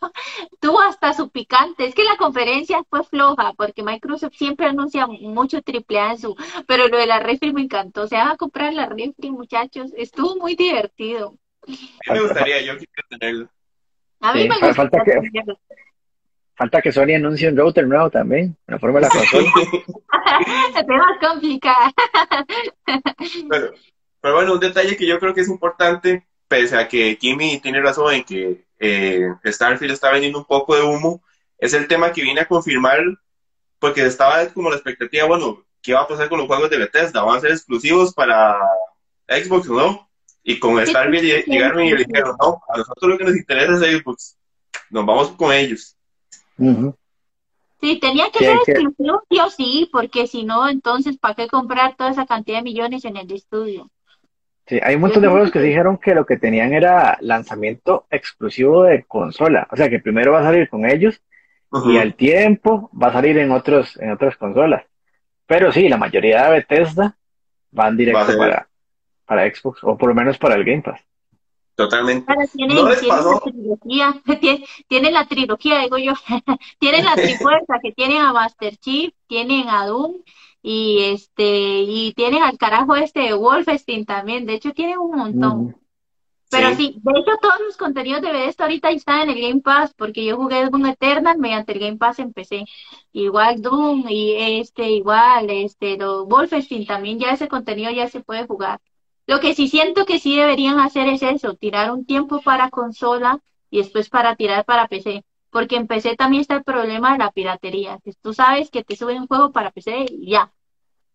Tuvo 0.60 0.80
hasta 0.82 1.14
su 1.14 1.30
picante. 1.30 1.86
Es 1.86 1.94
que 1.94 2.04
la 2.04 2.18
conferencia 2.18 2.84
fue 2.90 3.02
floja 3.02 3.54
porque 3.56 3.82
Microsoft 3.82 4.34
siempre 4.34 4.66
anuncia 4.66 5.06
mucho 5.06 5.62
triple 5.62 5.98
A 5.98 6.10
en 6.12 6.18
su, 6.18 6.36
pero 6.66 6.86
lo 6.88 6.98
de 6.98 7.06
la 7.06 7.20
refri 7.20 7.52
me 7.54 7.62
encantó. 7.62 8.06
Se 8.06 8.16
van 8.16 8.28
a 8.28 8.36
comprar 8.36 8.74
la 8.74 8.84
refri, 8.86 9.30
muchachos. 9.30 9.90
Estuvo 9.96 10.36
muy 10.36 10.54
divertido. 10.54 11.34
A 11.66 12.12
mí 12.12 12.18
me 12.18 12.20
gustaría, 12.20 12.60
yo 12.60 12.74
quisiera 12.74 13.08
tenerlo. 13.08 13.48
A 14.20 14.34
mí 14.34 14.42
Sí, 14.42 14.48
me 14.48 14.54
fa- 14.58 14.66
gusta. 14.66 14.82
falta 14.82 15.04
que- 15.04 15.30
Falta 16.58 16.82
que 16.82 16.90
Sony 16.90 17.14
anuncie 17.14 17.48
un 17.48 17.56
router 17.56 17.86
nuevo 17.86 18.10
también, 18.10 18.56
la 18.66 18.80
forma 18.80 18.98
de 18.98 19.06
la 19.06 19.10
consola. 19.10 19.48
Se 20.74 20.84
te 20.84 20.92
va 20.92 21.06
a 21.06 21.28
complicar. 21.30 21.94
Pero, 23.48 23.72
pero 24.20 24.34
bueno, 24.34 24.54
un 24.54 24.60
detalle 24.60 24.96
que 24.96 25.06
yo 25.06 25.20
creo 25.20 25.32
que 25.32 25.42
es 25.42 25.48
importante, 25.48 26.26
pese 26.48 26.76
a 26.76 26.88
que 26.88 27.16
Kimi 27.16 27.60
tiene 27.60 27.80
razón 27.80 28.12
en 28.12 28.24
que 28.24 28.64
eh, 28.80 29.28
Starfield 29.44 29.92
está 29.92 30.10
vendiendo 30.10 30.40
un 30.40 30.46
poco 30.46 30.74
de 30.74 30.82
humo, 30.82 31.22
es 31.58 31.74
el 31.74 31.86
tema 31.86 32.10
que 32.10 32.22
viene 32.22 32.40
a 32.40 32.48
confirmar, 32.48 33.02
porque 33.78 34.04
estaba 34.04 34.44
como 34.48 34.70
la 34.70 34.76
expectativa, 34.76 35.26
bueno, 35.26 35.64
¿qué 35.80 35.94
va 35.94 36.00
a 36.00 36.08
pasar 36.08 36.28
con 36.28 36.38
los 36.38 36.48
juegos 36.48 36.70
de 36.70 36.78
Bethesda? 36.78 37.22
¿Van 37.22 37.38
a 37.38 37.40
ser 37.40 37.52
exclusivos 37.52 38.12
para 38.12 38.58
Xbox 39.28 39.68
o 39.68 39.74
no? 39.74 40.10
Y 40.42 40.58
con 40.58 40.84
Starfield 40.84 41.44
llegaron 41.46 41.84
y 41.84 41.92
le 41.92 42.04
dijeron, 42.04 42.36
no, 42.40 42.60
a 42.68 42.78
nosotros 42.78 43.12
lo 43.12 43.18
que 43.18 43.24
nos 43.24 43.36
interesa 43.36 43.74
es 43.74 44.00
Xbox, 44.00 44.36
nos 44.90 45.06
vamos 45.06 45.30
con 45.32 45.52
ellos. 45.52 45.94
Sí, 47.80 48.00
tenía 48.00 48.26
que 48.32 48.40
Sí, 48.40 48.44
ser 48.44 48.58
que- 48.66 48.72
exclusivo 48.72 49.22
sí 49.30 49.38
o 49.40 49.50
sí, 49.50 49.88
porque 49.92 50.26
si 50.26 50.44
no, 50.44 50.68
entonces, 50.68 51.16
¿para 51.16 51.34
qué 51.34 51.48
comprar 51.48 51.94
toda 51.96 52.10
esa 52.10 52.26
cantidad 52.26 52.58
de 52.58 52.64
millones 52.64 53.04
en 53.04 53.16
el 53.16 53.30
estudio? 53.32 53.88
Sí, 54.66 54.80
hay 54.82 54.96
un 54.96 55.02
montón 55.02 55.22
de 55.22 55.28
juegos 55.28 55.50
que 55.50 55.60
dijeron 55.60 55.96
que 55.96 56.14
lo 56.14 56.26
que 56.26 56.36
tenían 56.36 56.74
era 56.74 57.16
lanzamiento 57.22 58.06
exclusivo 58.10 58.82
de 58.82 59.04
consola. 59.04 59.66
O 59.70 59.76
sea, 59.76 59.88
que 59.88 59.98
primero 60.00 60.32
va 60.32 60.40
a 60.40 60.44
salir 60.44 60.68
con 60.68 60.84
ellos 60.84 61.22
y 61.86 61.96
al 61.96 62.14
tiempo 62.14 62.90
va 63.00 63.08
a 63.08 63.12
salir 63.12 63.38
en 63.38 63.50
otros, 63.50 63.96
en 63.98 64.10
otras 64.10 64.36
consolas. 64.36 64.84
Pero 65.46 65.72
sí, 65.72 65.88
la 65.88 65.96
mayoría 65.96 66.44
de 66.44 66.50
Bethesda 66.50 67.16
van 67.70 67.94
Va 67.94 67.96
directo 67.96 68.36
para, 68.36 68.68
para 69.24 69.54
Xbox, 69.54 69.82
o 69.84 69.96
por 69.96 70.10
lo 70.10 70.14
menos 70.14 70.36
para 70.36 70.54
el 70.56 70.64
Game 70.64 70.82
Pass. 70.82 71.00
Totalmente. 71.78 72.26
Ahora 72.26 72.46
tienen, 72.48 72.76
¿No 72.76 72.88
les 72.88 73.00
tienen 73.00 73.16
pasó? 73.16 73.32
la 73.34 73.40
trilogía, 73.40 74.22
tienen 74.88 75.14
la 75.14 75.26
trilogía, 75.28 75.78
digo 75.80 75.96
yo, 75.98 76.12
tienen 76.80 77.04
la 77.04 77.14
trifuerza, 77.14 77.78
que 77.82 77.92
tienen 77.92 78.18
a 78.18 78.32
Master 78.32 78.76
Chief, 78.78 79.14
tienen 79.28 79.68
a 79.68 79.86
Doom, 79.86 80.22
y 80.60 81.04
este, 81.04 81.82
y 81.82 82.12
tienen 82.14 82.42
al 82.42 82.58
carajo 82.58 82.96
este 82.96 83.20
de 83.20 83.34
Wolfenstein 83.34 84.04
también, 84.06 84.44
de 84.46 84.54
hecho 84.54 84.72
tienen 84.72 84.98
un 84.98 85.16
montón. 85.16 85.76
Pero 86.50 86.70
Sí. 86.70 86.76
sí, 86.76 87.00
de 87.02 87.20
hecho 87.20 87.32
todos 87.42 87.60
los 87.66 87.76
contenidos 87.76 88.22
de 88.22 88.32
Bethesda 88.32 88.64
ahorita 88.64 88.90
están 88.90 89.20
en 89.28 89.30
el 89.36 89.40
Game 89.40 89.60
Pass, 89.60 89.94
porque 89.94 90.24
yo 90.24 90.36
jugué 90.36 90.64
Doom 90.68 90.86
Eternal 90.86 91.38
mediante 91.38 91.72
el 91.72 91.78
Game 91.78 91.98
Pass 91.98 92.18
empecé. 92.20 92.64
Igual 93.12 93.62
Doom 93.62 94.06
y 94.08 94.34
este, 94.60 94.90
igual, 94.90 95.50
este, 95.50 95.96
los 95.98 96.26
Wolfenstein 96.26 96.86
también 96.86 97.18
ya 97.20 97.32
ese 97.32 97.48
contenido 97.48 97.90
ya 97.92 98.08
se 98.08 98.20
puede 98.20 98.46
jugar. 98.46 98.80
Lo 99.28 99.40
que 99.40 99.54
sí 99.54 99.68
siento 99.68 100.06
que 100.06 100.18
sí 100.18 100.38
deberían 100.38 100.80
hacer 100.80 101.06
es 101.06 101.20
eso, 101.22 101.54
tirar 101.54 101.92
un 101.92 102.06
tiempo 102.06 102.40
para 102.40 102.70
consola 102.70 103.40
y 103.68 103.76
después 103.76 104.08
para 104.08 104.36
tirar 104.36 104.64
para 104.64 104.88
PC. 104.88 105.22
Porque 105.50 105.76
en 105.76 105.86
PC 105.86 106.16
también 106.16 106.40
está 106.40 106.54
el 106.54 106.64
problema 106.64 107.12
de 107.12 107.18
la 107.18 107.30
piratería, 107.30 107.98
que 108.02 108.14
tú 108.22 108.32
sabes 108.32 108.70
que 108.70 108.84
te 108.84 108.96
suben 108.96 109.20
un 109.20 109.26
juego 109.26 109.52
para 109.52 109.70
PC 109.70 110.06
y 110.08 110.30
ya. 110.30 110.50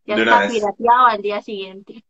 Ya 0.05 0.15
De 0.15 0.21
está 0.21 0.47
pirateado 0.47 1.07
al 1.07 1.23
día 1.23 1.41
siguiente. 1.41 2.03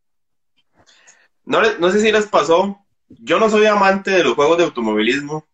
No, 1.46 1.62
no 1.78 1.90
sé 1.90 2.00
si 2.00 2.12
les 2.12 2.26
pasó. 2.26 2.78
Yo 3.08 3.40
no 3.40 3.48
soy 3.48 3.64
amante 3.64 4.10
de 4.10 4.24
los 4.24 4.34
juegos 4.34 4.58
de 4.58 4.64
automovilismo. 4.64 5.46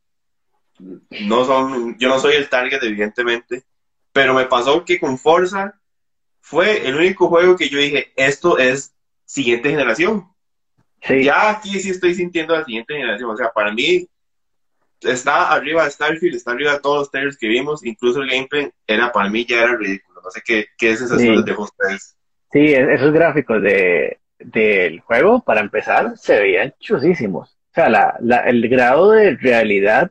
No 0.81 1.45
son, 1.45 1.97
yo 1.97 2.09
no 2.09 2.19
soy 2.19 2.35
el 2.35 2.49
target, 2.49 2.83
evidentemente. 2.83 3.67
Pero 4.13 4.35
me 4.35 4.47
pasó 4.47 4.85
que 4.85 4.99
con 4.99 5.17
Forza 5.17 5.81
fue 6.41 6.89
el 6.89 6.97
único 6.97 7.29
juego 7.29 7.55
que 7.55 7.69
yo 7.69 7.79
dije, 7.79 8.13
esto 8.17 8.59
es 8.59 8.97
siguiente 9.25 9.71
generación. 9.71 10.29
Sí, 11.03 11.25
Ya 11.25 11.51
aquí 11.51 11.81
sí 11.81 11.91
estoy 11.91 12.15
sintiendo 12.15 12.57
la 12.57 12.65
siguiente 12.65 12.95
generación. 12.95 13.31
O 13.31 13.37
sea, 13.37 13.51
para 13.53 13.73
mí 13.73 14.07
está 15.01 15.51
arriba 15.53 15.85
de 15.85 15.91
Starfield, 15.91 16.35
está 16.37 16.53
arriba 16.53 16.73
de 16.75 16.81
todos 16.81 16.99
los 16.99 17.11
trailers 17.11 17.39
que 17.39 17.49
vimos. 17.49 17.85
Incluso 17.85 18.23
el 18.23 18.31
gameplay 18.31 18.71
era 18.87 19.11
para 19.13 19.31
mí 19.31 19.45
ya 19.45 19.63
era 19.63 19.77
ridículo. 19.77 20.21
No 20.23 20.31
sé 20.31 20.43
qué, 20.45 20.67
qué 20.77 20.97
sensación 20.97 21.35
Sí. 21.35 21.37
les 21.37 21.45
dejó 21.45 21.63
a 21.63 21.65
ustedes. 21.67 22.17
sí, 22.53 22.65
esos 22.75 23.13
gráficos 23.13 23.63
de, 23.63 24.19
del 24.39 25.01
juego, 25.01 25.41
para 25.43 25.61
empezar, 25.61 26.17
se 26.17 26.39
veían 26.41 26.75
chusísimos. 26.81 27.51
O 27.71 27.75
sea, 27.75 27.89
la, 27.89 28.17
la, 28.21 28.39
el 28.41 28.69
grado 28.69 29.13
de 29.13 29.37
realidad 29.37 30.11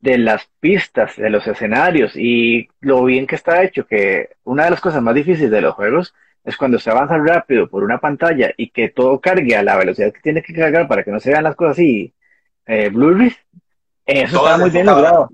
de 0.00 0.18
las 0.18 0.48
pistas, 0.60 1.16
de 1.16 1.30
los 1.30 1.46
escenarios 1.46 2.12
y 2.16 2.68
lo 2.80 3.04
bien 3.04 3.26
que 3.26 3.36
está 3.36 3.62
hecho, 3.62 3.86
que 3.86 4.30
una 4.44 4.64
de 4.64 4.70
las 4.70 4.80
cosas 4.80 5.02
más 5.02 5.14
difíciles 5.14 5.50
de 5.50 5.60
los 5.60 5.74
juegos 5.74 6.14
es 6.44 6.56
cuando 6.56 6.78
se 6.78 6.90
avanza 6.90 7.18
rápido 7.18 7.68
por 7.68 7.84
una 7.84 7.98
pantalla 7.98 8.52
y 8.56 8.70
que 8.70 8.88
todo 8.88 9.20
cargue 9.20 9.56
a 9.56 9.62
la 9.62 9.76
velocidad 9.76 10.12
que 10.12 10.20
tiene 10.20 10.42
que 10.42 10.54
cargar 10.54 10.88
para 10.88 11.04
que 11.04 11.10
no 11.10 11.20
se 11.20 11.30
vean 11.30 11.44
las 11.44 11.56
cosas 11.56 11.72
así, 11.72 12.14
eh, 12.66 12.88
Blu-ray, 12.88 13.34
eso 14.06 14.36
estaba 14.36 14.58
muy 14.58 14.70
bien 14.70 14.86
logrado. 14.86 15.30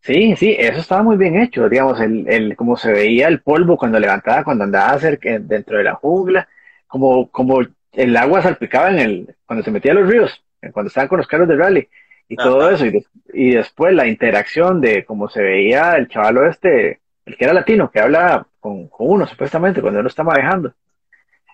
Sí, 0.00 0.36
sí, 0.36 0.54
eso 0.58 0.80
estaba 0.80 1.02
muy 1.02 1.16
bien 1.16 1.40
hecho, 1.40 1.68
digamos, 1.68 1.98
el, 2.00 2.28
el, 2.28 2.56
como 2.56 2.76
se 2.76 2.92
veía 2.92 3.26
el 3.28 3.40
polvo 3.40 3.78
cuando 3.78 3.98
levantaba, 3.98 4.44
cuando 4.44 4.64
andaba 4.64 4.98
cerca, 4.98 5.38
dentro 5.38 5.78
de 5.78 5.84
la 5.84 5.94
jungla, 5.94 6.46
como, 6.86 7.30
como 7.30 7.60
el 7.92 8.16
agua 8.16 8.42
salpicaba 8.42 8.90
en 8.90 8.98
el, 8.98 9.34
cuando 9.46 9.64
se 9.64 9.70
metía 9.70 9.92
a 9.92 9.94
los 9.94 10.08
ríos, 10.08 10.44
cuando 10.72 10.88
estaban 10.88 11.08
con 11.08 11.18
los 11.18 11.26
carros 11.26 11.48
de 11.48 11.56
rally, 11.56 11.88
y 12.28 12.36
todo 12.36 12.70
eso, 12.70 12.86
y, 12.86 13.06
y, 13.32 13.54
después 13.54 13.94
la 13.94 14.06
interacción 14.06 14.80
de 14.80 15.04
cómo 15.04 15.28
se 15.28 15.42
veía 15.42 15.96
el 15.96 16.08
chaval 16.08 16.48
este, 16.48 17.00
el 17.26 17.36
que 17.36 17.44
era 17.44 17.54
latino, 17.54 17.90
que 17.90 18.00
habla 18.00 18.46
con, 18.60 18.88
con 18.88 19.08
uno 19.08 19.26
supuestamente 19.26 19.80
cuando 19.80 20.00
uno 20.00 20.08
está 20.08 20.22
manejando. 20.22 20.74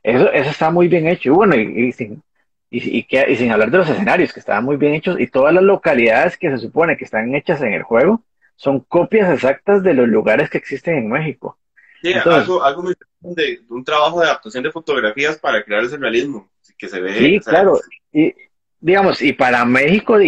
Eso, 0.02 0.30
eso 0.32 0.50
está 0.50 0.70
muy 0.70 0.88
bien 0.88 1.06
hecho, 1.06 1.28
y 1.28 1.32
bueno, 1.32 1.54
y, 1.56 1.92
sin, 1.92 2.22
y, 2.70 3.02
que, 3.04 3.26
y 3.30 3.36
sin 3.36 3.52
hablar 3.52 3.70
de 3.70 3.78
los 3.78 3.88
escenarios, 3.88 4.32
que 4.32 4.40
estaban 4.40 4.64
muy 4.64 4.76
bien 4.76 4.94
hechos, 4.94 5.20
y 5.20 5.26
todas 5.26 5.52
las 5.52 5.62
localidades 5.62 6.36
que 6.38 6.50
se 6.50 6.58
supone 6.58 6.96
que 6.96 7.04
están 7.04 7.34
hechas 7.34 7.60
en 7.62 7.72
el 7.72 7.82
juego, 7.82 8.22
son 8.56 8.80
copias 8.80 9.32
exactas 9.32 9.82
de 9.82 9.94
los 9.94 10.08
lugares 10.08 10.50
que 10.50 10.58
existen 10.58 10.96
en 10.96 11.08
México. 11.08 11.58
Sí, 12.02 12.14
algo, 12.14 12.62
algo 12.62 12.82
muy 12.82 12.94
de, 13.34 13.60
un 13.68 13.84
trabajo 13.84 14.20
de 14.20 14.26
adaptación 14.26 14.64
de 14.64 14.72
fotografías 14.72 15.38
para 15.38 15.62
crear 15.62 15.84
ese 15.84 15.98
realismo, 15.98 16.50
que 16.78 16.88
se 16.88 17.00
ve. 17.00 17.18
Sí, 17.18 17.40
claro. 17.40 17.78
Y 18.12 18.34
digamos, 18.80 19.20
y 19.20 19.32
para 19.34 19.64
México, 19.64 20.18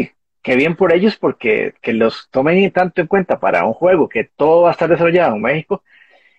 que 0.42 0.56
bien 0.56 0.76
por 0.76 0.92
ellos, 0.92 1.16
porque 1.16 1.74
que 1.80 1.92
los 1.92 2.28
tomen 2.30 2.70
tanto 2.72 3.00
en 3.00 3.06
cuenta 3.06 3.38
para 3.38 3.64
un 3.64 3.72
juego 3.72 4.08
que 4.08 4.24
todo 4.24 4.62
va 4.62 4.70
a 4.70 4.72
estar 4.72 4.88
desarrollado 4.88 5.36
en 5.36 5.42
México, 5.42 5.82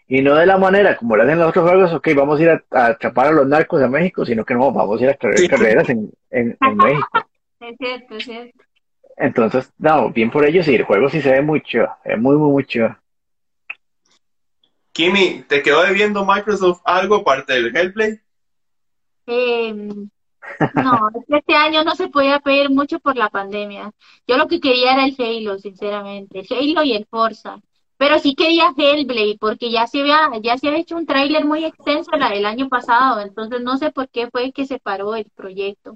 y 0.07 0.21
no 0.21 0.35
de 0.35 0.45
la 0.45 0.57
manera 0.57 0.97
como 0.97 1.15
lo 1.15 1.23
hacen 1.23 1.39
los 1.39 1.49
otros 1.49 1.69
juegos, 1.69 1.93
ok, 1.93 2.09
vamos 2.15 2.39
a 2.39 2.43
ir 2.43 2.49
a, 2.49 2.63
atrapar 2.71 3.27
a 3.27 3.31
los 3.31 3.47
narcos 3.47 3.79
de 3.79 3.87
México, 3.87 4.25
sino 4.25 4.43
que 4.43 4.53
no, 4.53 4.71
vamos 4.71 4.99
a 4.99 5.03
ir 5.05 5.09
a 5.09 5.15
crear 5.15 5.49
carreras 5.49 5.89
en, 5.89 6.11
en, 6.29 6.57
en 6.59 6.77
México. 6.77 7.27
Es 7.61 7.75
cierto, 7.77 8.15
es 8.15 8.25
cierto. 8.25 8.63
Entonces, 9.15 9.71
no, 9.77 10.09
bien 10.09 10.29
por 10.29 10.45
ellos 10.45 10.67
y 10.67 10.75
el 10.75 10.83
juego 10.83 11.09
sí 11.09 11.21
se 11.21 11.31
ve 11.31 11.41
mucho, 11.41 11.87
es 12.03 12.19
muy, 12.19 12.35
muy, 12.35 12.51
mucho. 12.51 12.95
Kimi, 14.91 15.43
¿te 15.47 15.63
quedó 15.63 15.83
debiendo 15.83 16.25
Microsoft 16.25 16.81
algo 16.83 17.15
aparte 17.15 17.53
del 17.53 17.75
Hellplay? 17.75 18.19
Eh, 19.27 19.89
no, 20.75 21.09
este 21.27 21.55
año 21.55 21.83
no 21.83 21.95
se 21.95 22.09
podía 22.09 22.39
pedir 22.39 22.69
mucho 22.69 22.99
por 22.99 23.15
la 23.15 23.29
pandemia. 23.29 23.91
Yo 24.27 24.37
lo 24.37 24.47
que 24.47 24.59
quería 24.59 24.93
era 24.93 25.05
el 25.05 25.15
Halo, 25.17 25.57
sinceramente, 25.59 26.39
el 26.39 26.47
Halo 26.77 26.83
y 26.83 26.93
el 26.93 27.05
Forza. 27.05 27.61
Pero 27.97 28.19
sí 28.19 28.35
quería 28.35 28.73
Hellblade 28.75 29.37
porque 29.39 29.71
ya 29.71 29.87
se 29.87 30.01
había, 30.01 30.29
ya 30.41 30.57
se 30.57 30.67
había 30.67 30.79
hecho 30.79 30.97
un 30.97 31.05
tráiler 31.05 31.45
muy 31.45 31.63
extenso 31.63 32.11
el 32.13 32.45
año 32.45 32.67
pasado, 32.67 33.21
entonces 33.21 33.61
no 33.61 33.77
sé 33.77 33.91
por 33.91 34.09
qué 34.09 34.29
fue 34.29 34.51
que 34.51 34.65
se 34.65 34.79
paró 34.79 35.15
el 35.15 35.25
proyecto. 35.35 35.93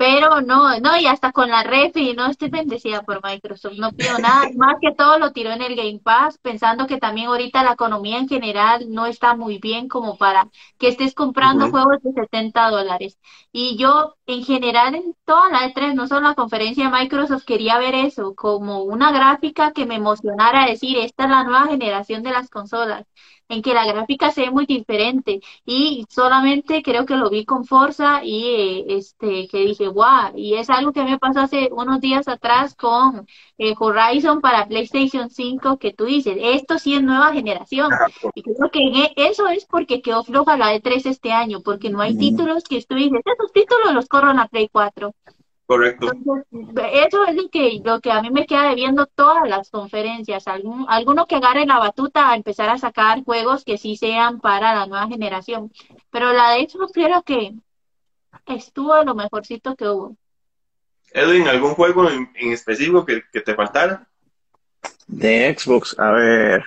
Pero 0.00 0.40
no, 0.40 0.80
no, 0.80 0.96
y 0.96 1.04
hasta 1.04 1.30
con 1.30 1.50
la 1.50 1.62
y 1.94 2.14
no 2.14 2.24
estoy 2.30 2.48
bendecida 2.48 3.02
por 3.02 3.22
Microsoft, 3.22 3.74
no 3.76 3.92
pido 3.92 4.18
nada, 4.18 4.48
más 4.56 4.76
que 4.80 4.94
todo 4.94 5.18
lo 5.18 5.32
tiró 5.32 5.50
en 5.50 5.60
el 5.60 5.76
Game 5.76 6.00
Pass, 6.02 6.38
pensando 6.38 6.86
que 6.86 6.96
también 6.96 7.26
ahorita 7.26 7.62
la 7.62 7.72
economía 7.72 8.16
en 8.16 8.26
general 8.26 8.86
no 8.88 9.04
está 9.04 9.36
muy 9.36 9.58
bien 9.58 9.88
como 9.88 10.16
para 10.16 10.48
que 10.78 10.88
estés 10.88 11.14
comprando 11.14 11.68
juegos 11.70 12.02
de 12.02 12.12
70 12.14 12.70
dólares. 12.70 13.18
Y 13.52 13.76
yo, 13.76 14.16
en 14.24 14.42
general, 14.42 14.94
en 14.94 15.14
toda 15.26 15.50
la 15.50 15.66
E3, 15.66 15.92
no 15.94 16.06
solo 16.08 16.22
la 16.28 16.34
conferencia 16.34 16.86
de 16.88 16.98
Microsoft, 16.98 17.44
quería 17.44 17.78
ver 17.78 17.94
eso, 17.94 18.34
como 18.34 18.82
una 18.84 19.12
gráfica 19.12 19.72
que 19.72 19.84
me 19.84 19.96
emocionara 19.96 20.64
decir, 20.64 20.96
esta 20.96 21.24
es 21.24 21.30
la 21.30 21.44
nueva 21.44 21.66
generación 21.66 22.22
de 22.22 22.30
las 22.30 22.48
consolas 22.48 23.04
en 23.50 23.62
que 23.62 23.74
la 23.74 23.84
gráfica 23.84 24.30
se 24.30 24.42
ve 24.42 24.50
muy 24.50 24.64
diferente. 24.64 25.40
Y 25.66 26.06
solamente 26.08 26.82
creo 26.82 27.04
que 27.04 27.16
lo 27.16 27.28
vi 27.30 27.44
con 27.44 27.64
Forza 27.66 28.24
y 28.24 28.44
eh, 28.46 28.84
este 28.96 29.48
que 29.48 29.58
dije 29.58 29.88
wow 29.88 30.32
y 30.36 30.54
es 30.54 30.70
algo 30.70 30.92
que 30.92 31.02
me 31.02 31.18
pasó 31.18 31.40
hace 31.40 31.68
unos 31.72 32.00
días 32.00 32.28
atrás 32.28 32.74
con 32.74 33.26
eh, 33.58 33.74
Horizon 33.78 34.40
para 34.40 34.66
PlayStation 34.66 35.30
5 35.30 35.78
que 35.78 35.92
tú 35.92 36.04
dices 36.04 36.36
esto 36.40 36.78
sí 36.78 36.94
es 36.94 37.02
nueva 37.02 37.32
generación 37.32 37.90
y 38.34 38.42
creo 38.42 38.70
que 38.70 38.80
e, 38.80 39.12
eso 39.16 39.48
es 39.48 39.66
porque 39.66 40.00
quedó 40.02 40.24
floja 40.24 40.56
la 40.56 40.68
de 40.68 40.80
3 40.80 41.06
este 41.06 41.32
año 41.32 41.60
porque 41.60 41.90
no 41.90 42.00
hay 42.00 42.16
títulos 42.16 42.64
que 42.64 42.82
tú 42.82 42.94
dices 42.94 43.20
esos 43.24 43.52
títulos 43.52 43.92
los 43.92 44.06
corro 44.06 44.30
en 44.30 44.36
la 44.38 44.48
Play 44.48 44.68
4 44.72 45.12
Correcto. 45.70 46.10
eso 46.92 47.26
es 47.28 47.36
lo 47.36 47.48
que, 47.48 47.80
lo 47.84 48.00
que 48.00 48.10
a 48.10 48.20
mí 48.20 48.30
me 48.32 48.44
queda 48.44 48.70
debiendo 48.70 49.06
todas 49.06 49.48
las 49.48 49.70
conferencias. 49.70 50.48
Algún, 50.48 50.84
alguno 50.88 51.28
que 51.28 51.36
agarre 51.36 51.64
la 51.64 51.78
batuta 51.78 52.28
a 52.28 52.34
empezar 52.34 52.68
a 52.70 52.76
sacar 52.76 53.22
juegos 53.22 53.64
que 53.64 53.78
sí 53.78 53.96
sean 53.96 54.40
para 54.40 54.74
la 54.74 54.86
nueva 54.86 55.06
generación. 55.06 55.72
Pero 56.10 56.32
la 56.32 56.50
de 56.50 56.62
hecho 56.62 56.80
creo 56.92 57.22
que 57.22 57.54
estuvo 58.46 59.04
lo 59.04 59.14
mejorcito 59.14 59.76
que 59.76 59.86
hubo. 59.86 60.16
Edwin, 61.12 61.46
¿algún 61.46 61.74
juego 61.74 62.10
en, 62.10 62.28
específico 62.34 63.06
que, 63.06 63.22
que, 63.32 63.40
te 63.40 63.54
faltara? 63.54 64.08
De 65.06 65.56
Xbox, 65.56 65.96
a 66.00 66.10
ver. 66.10 66.64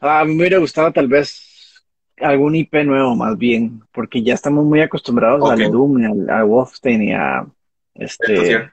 A 0.00 0.24
mí 0.24 0.34
me 0.34 0.40
hubiera 0.40 0.58
gustado 0.58 0.92
tal 0.92 1.06
vez 1.06 1.45
algún 2.20 2.54
IP 2.54 2.84
nuevo 2.84 3.14
más 3.14 3.36
bien, 3.36 3.82
porque 3.92 4.22
ya 4.22 4.34
estamos 4.34 4.64
muy 4.64 4.80
acostumbrados 4.80 5.48
al 5.50 5.70
Doom, 5.70 6.04
al, 6.04 6.30
al, 6.30 6.44
Wolfenstein 6.44 7.02
y 7.02 7.12
a 7.12 7.46
este 7.94 8.70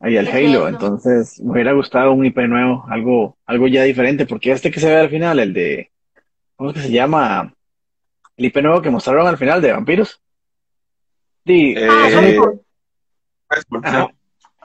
y 0.00 0.16
al 0.16 0.28
Halo, 0.28 0.68
entonces 0.68 1.40
me 1.40 1.52
hubiera 1.52 1.72
gustado 1.72 2.12
un 2.12 2.24
IP 2.24 2.38
nuevo, 2.46 2.84
algo, 2.88 3.36
algo 3.46 3.66
ya 3.66 3.82
diferente, 3.82 4.26
porque 4.26 4.52
este 4.52 4.70
que 4.70 4.78
se 4.78 4.88
ve 4.88 4.96
al 4.96 5.10
final, 5.10 5.40
el 5.40 5.52
de 5.52 5.90
¿cómo 6.54 6.70
es 6.70 6.76
que 6.76 6.82
se 6.82 6.92
llama? 6.92 7.52
El 8.36 8.44
IP 8.44 8.58
nuevo 8.58 8.80
que 8.80 8.90
mostraron 8.90 9.26
al 9.26 9.38
final 9.38 9.60
de 9.60 9.72
vampiros. 9.72 10.22
Sí, 11.44 11.74
eh, 11.76 11.88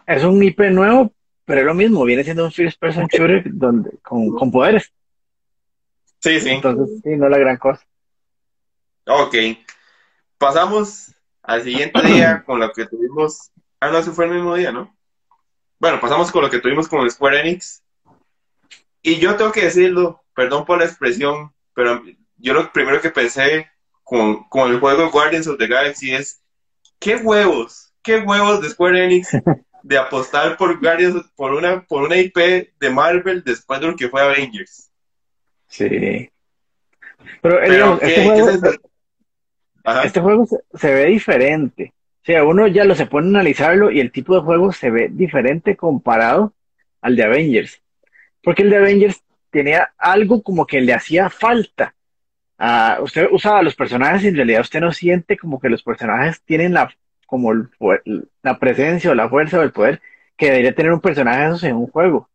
es, 0.05 0.23
un 0.23 0.43
IP, 0.43 0.59
nuevo, 0.69 1.11
pero 1.45 1.61
es 1.61 1.65
lo 1.65 1.73
mismo, 1.73 2.03
viene 2.03 2.23
siendo 2.23 2.45
un 2.45 2.51
first 2.51 2.79
person 2.79 3.07
shooter 3.07 3.43
donde, 3.45 3.97
con, 4.03 4.29
con 4.31 4.51
poderes. 4.51 4.93
Sí, 6.19 6.39
sí. 6.39 6.49
Entonces, 6.49 7.01
sí, 7.03 7.09
no 7.15 7.25
es 7.25 7.31
la 7.31 7.37
gran 7.39 7.57
cosa. 7.57 7.83
Ok. 9.05 9.35
Pasamos 10.37 11.13
al 11.41 11.63
siguiente 11.63 12.01
día 12.05 12.43
con 12.45 12.59
lo 12.59 12.71
que 12.71 12.85
tuvimos. 12.85 13.51
Ah, 13.79 13.89
no, 13.89 13.97
ese 13.97 14.11
fue 14.11 14.25
el 14.25 14.31
mismo 14.31 14.55
día, 14.55 14.71
¿no? 14.71 14.95
Bueno, 15.79 15.99
pasamos 15.99 16.31
con 16.31 16.43
lo 16.43 16.49
que 16.49 16.59
tuvimos 16.59 16.87
con 16.87 17.09
Square 17.09 17.41
Enix. 17.41 17.83
Y 19.01 19.17
yo 19.17 19.35
tengo 19.35 19.51
que 19.51 19.65
decirlo, 19.65 20.23
perdón 20.33 20.65
por 20.65 20.79
la 20.79 20.85
expresión, 20.85 21.53
pero 21.73 22.01
yo 22.37 22.53
lo 22.53 22.71
primero 22.71 23.01
que 23.01 23.09
pensé 23.09 23.69
con, 24.03 24.47
con 24.47 24.71
el 24.71 24.79
juego 24.79 25.11
Guardians 25.11 25.47
of 25.47 25.57
the 25.57 25.67
Galaxy 25.67 26.13
es, 26.13 26.41
¿qué 26.99 27.17
huevos? 27.17 27.93
¿Qué 28.01 28.19
huevos 28.19 28.61
de 28.61 28.69
Square 28.69 29.03
Enix 29.03 29.29
de 29.83 29.97
apostar 29.97 30.55
por 30.55 30.79
Guardians, 30.79 31.25
por 31.35 31.53
una, 31.53 31.83
por 31.85 32.03
una 32.03 32.15
IP 32.15 32.37
de 32.79 32.89
Marvel 32.89 33.43
después 33.43 33.81
de 33.81 33.87
lo 33.87 33.95
que 33.97 34.07
fue 34.07 34.21
Avengers? 34.21 34.89
Sí. 35.67 36.29
Pero, 37.41 37.61
eh, 37.61 37.97
este 38.01 38.23
juego, 38.25 38.71
este 40.03 40.21
juego 40.21 40.45
se, 40.73 40.93
ve 40.93 41.05
diferente. 41.07 41.93
O 42.21 42.25
sea, 42.25 42.45
uno 42.45 42.67
ya 42.67 42.85
lo 42.85 42.95
se 42.95 43.05
pone 43.05 43.27
a 43.27 43.29
analizarlo 43.29 43.91
y 43.91 43.99
el 43.99 44.11
tipo 44.11 44.35
de 44.35 44.41
juego 44.41 44.71
se 44.71 44.89
ve 44.89 45.09
diferente 45.11 45.75
comparado 45.75 46.53
al 47.01 47.15
de 47.15 47.23
Avengers. 47.23 47.81
Porque 48.41 48.63
el 48.63 48.69
de 48.69 48.77
Avengers 48.77 49.23
tenía 49.49 49.93
algo 49.97 50.41
como 50.41 50.65
que 50.65 50.81
le 50.81 50.93
hacía 50.93 51.29
falta. 51.29 51.95
Uh, 52.59 53.03
usted 53.03 53.27
usaba 53.31 53.61
los 53.61 53.75
personajes 53.75 54.23
y 54.23 54.27
en 54.27 54.35
realidad 54.35 54.61
usted 54.61 54.79
no 54.79 54.91
siente 54.91 55.37
como 55.37 55.59
que 55.59 55.69
los 55.69 55.83
personajes 55.83 56.41
tienen 56.43 56.73
la, 56.73 56.89
como 57.25 57.53
la 58.41 58.59
presencia 58.59 59.11
o 59.11 59.15
la 59.15 59.27
fuerza 59.27 59.59
o 59.59 59.63
el 59.63 59.71
poder 59.71 60.01
que 60.37 60.47
debería 60.47 60.73
tener 60.73 60.93
un 60.93 61.01
personaje 61.01 61.67
en 61.67 61.75
un 61.75 61.87
juego. 61.87 62.29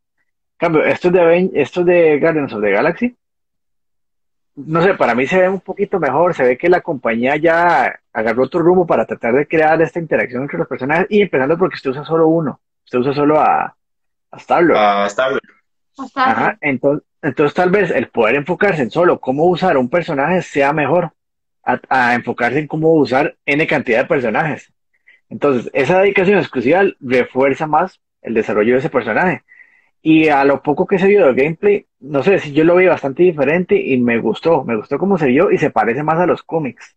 En 0.55 0.59
cambio, 0.59 0.85
estos 0.85 1.13
de, 1.13 1.51
estos 1.55 1.87
de 1.87 2.19
Guardians 2.19 2.53
of 2.53 2.63
the 2.63 2.71
Galaxy 2.71 3.17
no 4.67 4.83
sé, 4.83 4.95
para 4.95 5.15
mí 5.15 5.27
se 5.27 5.39
ve 5.39 5.49
un 5.49 5.61
poquito 5.61 6.01
mejor, 6.01 6.35
se 6.35 6.43
ve 6.43 6.59
que 6.59 6.69
la 6.69 6.81
compañía 6.81 7.37
ya 7.37 8.01
agarró 8.13 8.45
otro 8.45 8.61
rumbo 8.61 8.87
para 8.87 9.07
tratar 9.07 9.35
de 9.35 9.47
crear 9.47 9.81
esta 9.81 10.01
interacción 10.01 10.43
entre 10.43 10.59
los 10.59 10.67
personajes 10.67 11.07
y 11.11 11.23
empezando 11.23 11.57
porque 11.57 11.77
usted 11.77 11.91
usa 11.91 12.05
solo 12.05 12.27
uno, 12.27 12.61
usted 12.85 12.99
usa 12.99 13.15
solo 13.15 13.41
a, 13.41 13.77
a 14.31 14.37
Star-Lord. 14.37 14.79
A 14.79 15.07
Star-Lord. 15.07 15.43
Ajá, 16.15 16.59
entonces, 16.61 17.07
entonces 17.23 17.55
tal 17.55 17.71
vez 17.71 17.91
el 17.91 18.09
poder 18.09 18.37
enfocarse 18.37 18.83
en 18.83 18.91
solo 18.91 19.21
cómo 19.21 19.45
usar 19.47 19.77
un 19.77 19.89
personaje 19.89 20.43
sea 20.43 20.73
mejor 20.73 21.13
a, 21.89 22.15
enfocarse 22.15 22.61
en 22.61 22.67
cómo 22.67 22.95
usar 22.95 23.37
N 23.45 23.67
cantidad 23.67 24.03
de 24.03 24.09
personajes. 24.09 24.73
Entonces, 25.29 25.71
esa 25.75 26.01
dedicación 26.01 26.39
exclusiva 26.39 26.83
refuerza 27.01 27.67
más 27.67 28.01
el 28.23 28.35
desarrollo 28.35 28.73
de 28.73 28.79
ese 28.79 28.91
personaje. 28.91 29.43
Y 30.01 30.29
a 30.29 30.45
lo 30.45 30.63
poco 30.63 30.87
que 30.87 30.99
se 30.99 31.09
vio 31.09 31.27
del 31.27 31.35
gameplay, 31.35 31.87
no 32.01 32.23
sé, 32.23 32.39
si 32.39 32.53
yo 32.53 32.65
lo 32.65 32.77
vi 32.77 32.87
bastante 32.87 33.23
diferente 33.23 33.75
y 33.77 33.99
me 33.99 34.19
gustó, 34.19 34.65
me 34.65 34.77
gustó 34.77 34.99
cómo 34.99 35.19
se 35.19 35.27
vio 35.27 35.51
y 35.51 35.59
se 35.59 35.71
parece 35.71 36.03
más 36.03 36.19
a 36.19 36.27
los 36.27 36.43
cómics 36.43 36.97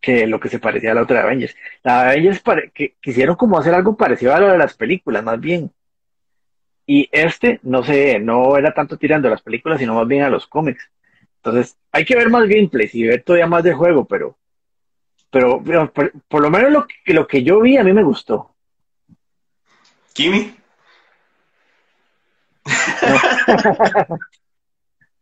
que 0.00 0.26
lo 0.26 0.40
que 0.40 0.48
se 0.48 0.58
parecía 0.58 0.90
a 0.90 0.94
la 0.94 1.02
otra 1.02 1.18
de 1.18 1.22
Avengers. 1.22 1.56
La 1.84 2.10
Avengers 2.10 2.42
que 2.74 2.96
quisieron 3.00 3.36
como 3.36 3.58
hacer 3.58 3.72
algo 3.72 3.96
parecido 3.96 4.34
a 4.34 4.40
lo 4.40 4.48
de 4.48 4.58
las 4.58 4.74
películas, 4.74 5.22
más 5.22 5.40
bien. 5.40 5.70
Y 6.84 7.08
este, 7.12 7.60
no 7.62 7.84
sé, 7.84 8.18
no 8.18 8.56
era 8.56 8.74
tanto 8.74 8.96
tirando 8.96 9.30
las 9.30 9.42
películas, 9.42 9.78
sino 9.78 9.94
más 9.94 10.08
bien 10.08 10.24
a 10.24 10.28
los 10.28 10.48
cómics. 10.48 10.90
Entonces, 11.36 11.76
hay 11.92 12.04
que 12.04 12.16
ver 12.16 12.30
más 12.30 12.48
gameplays 12.48 12.94
y 12.94 13.04
ver 13.04 13.22
todavía 13.22 13.46
más 13.46 13.62
de 13.62 13.74
juego, 13.74 14.04
pero, 14.04 14.36
pero, 15.30 15.62
pero 15.64 15.92
por, 15.92 16.12
por 16.28 16.42
lo 16.42 16.50
menos 16.50 16.72
lo 16.72 16.86
que, 16.86 17.14
lo 17.14 17.26
que 17.28 17.44
yo 17.44 17.60
vi 17.60 17.76
a 17.76 17.84
mí 17.84 17.92
me 17.92 18.02
gustó. 18.02 18.54
Kimi, 20.12 20.54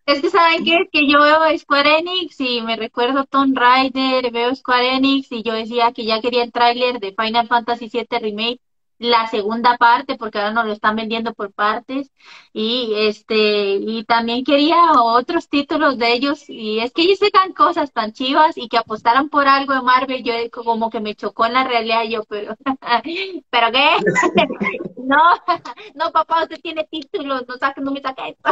Es 0.07 0.21
que 0.21 0.31
saben 0.31 0.65
qué? 0.65 0.89
que 0.91 1.09
yo 1.09 1.21
veo 1.23 1.57
Square 1.57 1.99
Enix 1.99 2.41
y 2.41 2.61
me 2.63 2.77
recuerdo 2.77 3.25
Tomb 3.25 3.57
Raider, 3.57 4.33
veo 4.33 4.55
Square 4.55 4.97
Enix 4.97 5.31
y 5.31 5.43
yo 5.45 5.53
decía 5.53 5.93
que 5.93 6.05
ya 6.05 6.21
quería 6.21 6.43
el 6.43 6.53
tráiler 6.53 6.99
de 6.99 7.15
Final 7.17 7.47
Fantasy 7.47 7.89
VII 7.93 8.19
Remake, 8.19 8.61
la 9.01 9.27
segunda 9.29 9.77
parte, 9.79 10.17
porque 10.17 10.39
ahora 10.39 10.53
nos 10.53 10.67
lo 10.67 10.73
están 10.73 10.95
vendiendo 10.95 11.35
por 11.35 11.53
partes, 11.53 12.13
y 12.53 12.93
este, 12.97 13.75
y 13.81 14.05
también 14.05 14.45
quería 14.45 14.93
otros 15.03 15.49
títulos 15.49 15.99
de 15.99 16.13
ellos, 16.13 16.49
y 16.49 16.81
es 16.81 16.93
que 16.93 17.03
ellos 17.03 17.19
sacan 17.19 17.53
cosas 17.55 17.93
tan 17.93 18.13
chivas 18.13 18.57
y 18.59 18.69
que 18.69 18.79
apostaran 18.79 19.29
por 19.31 19.49
algo 19.49 19.75
de 19.75 19.83
Marvel, 19.83 20.23
yo 20.23 20.35
como 20.53 20.91
que 20.91 21.01
me 21.01 21.15
chocó 21.17 21.47
en 21.47 21.55
la 21.55 21.65
realidad, 21.65 22.05
yo, 22.05 22.25
pero, 22.29 22.55
¿pero 23.51 23.73
qué? 23.73 23.89
No, 24.97 25.19
no, 25.95 26.13
papá, 26.13 26.43
usted 26.45 26.61
tiene 26.61 26.85
títulos, 26.85 27.45
no 27.49 27.57
saque, 27.57 27.81
no 27.81 27.91
me 27.91 28.01
saca 28.01 28.29
esto. 28.29 28.51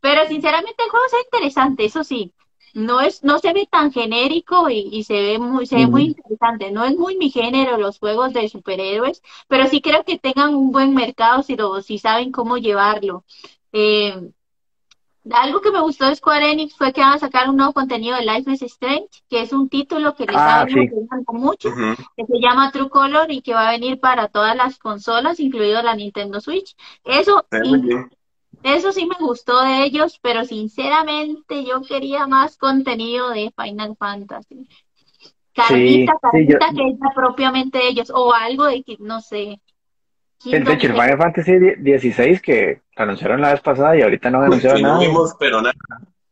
Pero 0.00 0.26
sinceramente 0.26 0.82
el 0.82 0.90
juego 0.90 1.06
es 1.06 1.24
interesante, 1.24 1.84
eso 1.84 2.04
sí. 2.04 2.32
No 2.74 3.00
es, 3.00 3.22
no 3.24 3.38
se 3.38 3.52
ve 3.52 3.66
tan 3.70 3.92
genérico 3.92 4.68
y, 4.68 4.88
y 4.92 5.04
se 5.04 5.14
ve 5.14 5.38
muy, 5.38 5.66
se 5.66 5.76
ve 5.76 5.86
muy 5.86 6.04
interesante. 6.06 6.70
No 6.72 6.84
es 6.84 6.96
muy 6.96 7.16
mi 7.16 7.30
género 7.30 7.78
los 7.78 7.98
juegos 7.98 8.32
de 8.32 8.48
superhéroes, 8.48 9.22
pero 9.48 9.66
sí 9.68 9.80
creo 9.80 10.04
que 10.04 10.18
tengan 10.18 10.54
un 10.54 10.72
buen 10.72 10.94
mercado 10.94 11.42
si 11.42 11.56
lo, 11.56 11.80
si 11.82 11.98
saben 11.98 12.32
cómo 12.32 12.58
llevarlo. 12.58 13.24
Eh, 13.72 14.30
algo 15.32 15.60
que 15.62 15.70
me 15.70 15.80
gustó 15.80 16.06
de 16.06 16.16
Square 16.16 16.50
Enix 16.52 16.76
fue 16.76 16.92
que 16.92 17.00
van 17.00 17.14
a 17.14 17.18
sacar 17.18 17.48
un 17.48 17.56
nuevo 17.56 17.72
contenido 17.72 18.16
de 18.16 18.26
Life 18.26 18.50
is 18.52 18.62
Strange, 18.62 19.08
que 19.30 19.40
es 19.40 19.52
un 19.52 19.68
título 19.70 20.14
que 20.14 20.26
les 20.26 20.36
ha 20.36 20.62
Ah, 20.62 20.64
venido 20.66 20.96
sí. 21.00 21.24
mucho 21.32 21.70
que 22.16 22.26
se 22.26 22.40
llama 22.40 22.70
True 22.72 22.90
Color 22.90 23.30
y 23.30 23.40
que 23.40 23.54
va 23.54 23.68
a 23.68 23.72
venir 23.72 23.98
para 24.00 24.28
todas 24.28 24.54
las 24.54 24.78
consolas, 24.78 25.40
incluido 25.40 25.82
la 25.82 25.94
Nintendo 25.94 26.40
Switch. 26.40 26.76
Eso, 27.04 27.46
se 27.50 27.58
eso 28.64 28.92
sí 28.92 29.06
me 29.06 29.16
gustó 29.20 29.62
de 29.62 29.84
ellos, 29.84 30.18
pero 30.22 30.44
sinceramente 30.44 31.64
yo 31.64 31.82
quería 31.82 32.26
más 32.26 32.56
contenido 32.58 33.30
de 33.30 33.52
Final 33.56 33.96
Fantasy. 33.96 34.68
Sí, 35.56 36.08
Carnita, 36.08 36.14
sí, 36.30 36.46
yo, 36.48 36.58
carnita 36.58 36.72
que 36.74 36.88
es 36.90 36.98
la 37.00 37.10
propiamente 37.14 37.78
de 37.78 37.88
ellos, 37.88 38.10
o 38.14 38.32
algo 38.34 38.66
de 38.66 38.82
que, 38.84 38.96
no 39.00 39.20
sé, 39.20 39.60
de 40.50 40.60
de 40.64 40.72
el 40.86 40.92
Hearts. 40.92 40.92
Final 40.92 41.18
Fantasy 41.18 41.58
XVI 41.82 42.40
que 42.40 42.82
anunciaron 42.96 43.40
la 43.40 43.52
vez 43.52 43.60
pasada 43.60 43.96
y 43.96 44.02
ahorita 44.02 44.30
no 44.30 44.38
han 44.38 44.44
Uy, 44.44 44.46
anunciado 44.46 44.78
que 44.78 44.84
no 44.84 44.96
nada. 44.96 44.98
vimos, 44.98 45.34
pero 45.38 45.60
nada, 45.60 45.74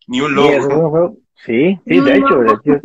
ni 0.07 0.21
un 0.23 0.35
Y 0.35 0.49
eso 0.49 0.69
es 0.69 0.69
logo. 0.69 0.85
un 0.85 0.91
juego, 0.91 1.17
sí, 1.35 1.81
sí, 1.87 2.01
de 2.01 2.17
hecho, 2.17 2.39
de 2.43 2.53
hecho, 2.55 2.83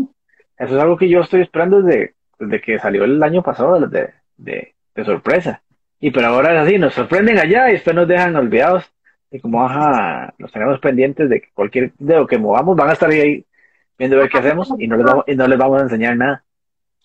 eso 0.58 0.76
es 0.78 0.82
algo 0.82 0.98
que 0.98 1.10
yo 1.10 1.22
estoy 1.22 1.42
esperando 1.42 1.82
desde, 1.82 2.16
desde 2.40 2.62
que 2.62 2.80
salió 2.80 3.04
el 3.06 3.22
año 3.24 3.44
pasado 3.44 3.80
de, 3.88 4.14
de, 4.38 4.76
de 4.96 5.06
sorpresa. 5.06 5.64
Y 6.00 6.12
pero 6.12 6.28
ahora 6.28 6.54
es 6.56 6.68
así, 6.68 6.78
nos 6.78 6.94
sorprenden 6.94 7.40
allá 7.40 7.70
y 7.70 7.74
después 7.74 7.96
nos 7.96 8.08
dejan 8.08 8.36
olvidados. 8.36 8.86
Y 9.32 9.40
como 9.40 9.64
ajá, 9.64 10.34
nos 10.38 10.52
tenemos 10.52 10.80
pendientes 10.80 11.30
de 11.30 11.42
que 11.42 11.50
cualquier 11.54 11.94
dedo 11.98 12.28
que 12.28 12.38
movamos 12.38 12.78
van 12.78 12.90
a 12.90 12.94
estar 12.94 13.10
ahí 13.10 13.46
viendo 13.98 14.18
a 14.18 14.22
ver 14.22 14.30
qué 14.30 14.38
hacemos 14.38 14.70
y 14.78 14.88
no 14.88 14.96
les 14.96 15.06
vamos, 15.06 15.26
y 15.28 15.36
no 15.36 15.48
les 15.48 15.58
vamos 15.58 15.80
a 15.80 15.84
enseñar 15.84 16.16
nada. 16.16 16.44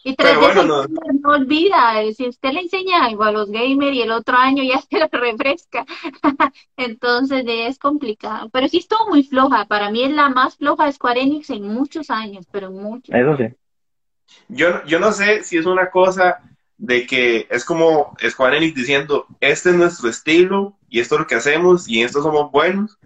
Y 0.05 0.15
Pero 0.15 0.31
de 0.31 0.37
bueno, 0.37 0.63
eso, 0.63 0.89
no, 0.89 1.01
no 1.21 1.31
olvida, 1.31 2.03
eh, 2.03 2.13
si 2.13 2.27
usted 2.27 2.53
le 2.53 2.61
enseña 2.61 3.05
algo 3.05 3.23
a 3.23 3.31
los 3.31 3.51
gamers 3.51 3.95
y 3.97 4.03
el 4.03 4.11
otro 4.11 4.37
año 4.37 4.65
ya 4.65 4.81
se 4.91 4.99
lo 4.99 5.09
refresca, 5.11 5.85
entonces 6.77 7.45
es 7.47 7.79
complicado. 7.79 8.49
Pero 8.51 8.69
sí 8.69 8.79
estuvo 8.79 9.09
muy 9.09 9.23
floja, 9.23 9.67
para 9.67 9.91
mí 9.91 10.03
es 10.05 10.11
la 10.11 10.29
más 10.29 10.57
floja 10.57 10.87
de 10.87 10.93
Square 10.93 11.23
Enix 11.23 11.51
en 11.51 11.69
muchos 11.69 12.11
años, 12.11 12.47
pero 12.51 12.69
en 12.69 12.75
muchos. 12.75 13.15
Eso 13.15 13.37
sí. 13.37 13.45
yo, 14.49 14.85
yo 14.87 14.99
no 14.99 15.13
sé 15.13 15.45
si 15.45 15.57
es 15.57 15.67
una 15.67 15.91
cosa 15.91 16.41
de 16.79 17.07
que 17.07 17.47
es 17.49 17.65
como 17.65 18.17
Square 18.29 18.57
Enix 18.57 18.75
diciendo, 18.75 19.27
este 19.41 19.71
es 19.71 19.77
nuestro 19.77 20.09
estilo 20.09 20.77
y 20.93 21.01
esto 21.01 21.15
es 21.15 21.21
lo 21.23 21.27
que 21.27 21.35
hacemos 21.37 21.89
y 21.89 22.01
en 22.01 22.07
esto 22.07 22.23
somos 22.23 22.53
buenos, 22.53 22.99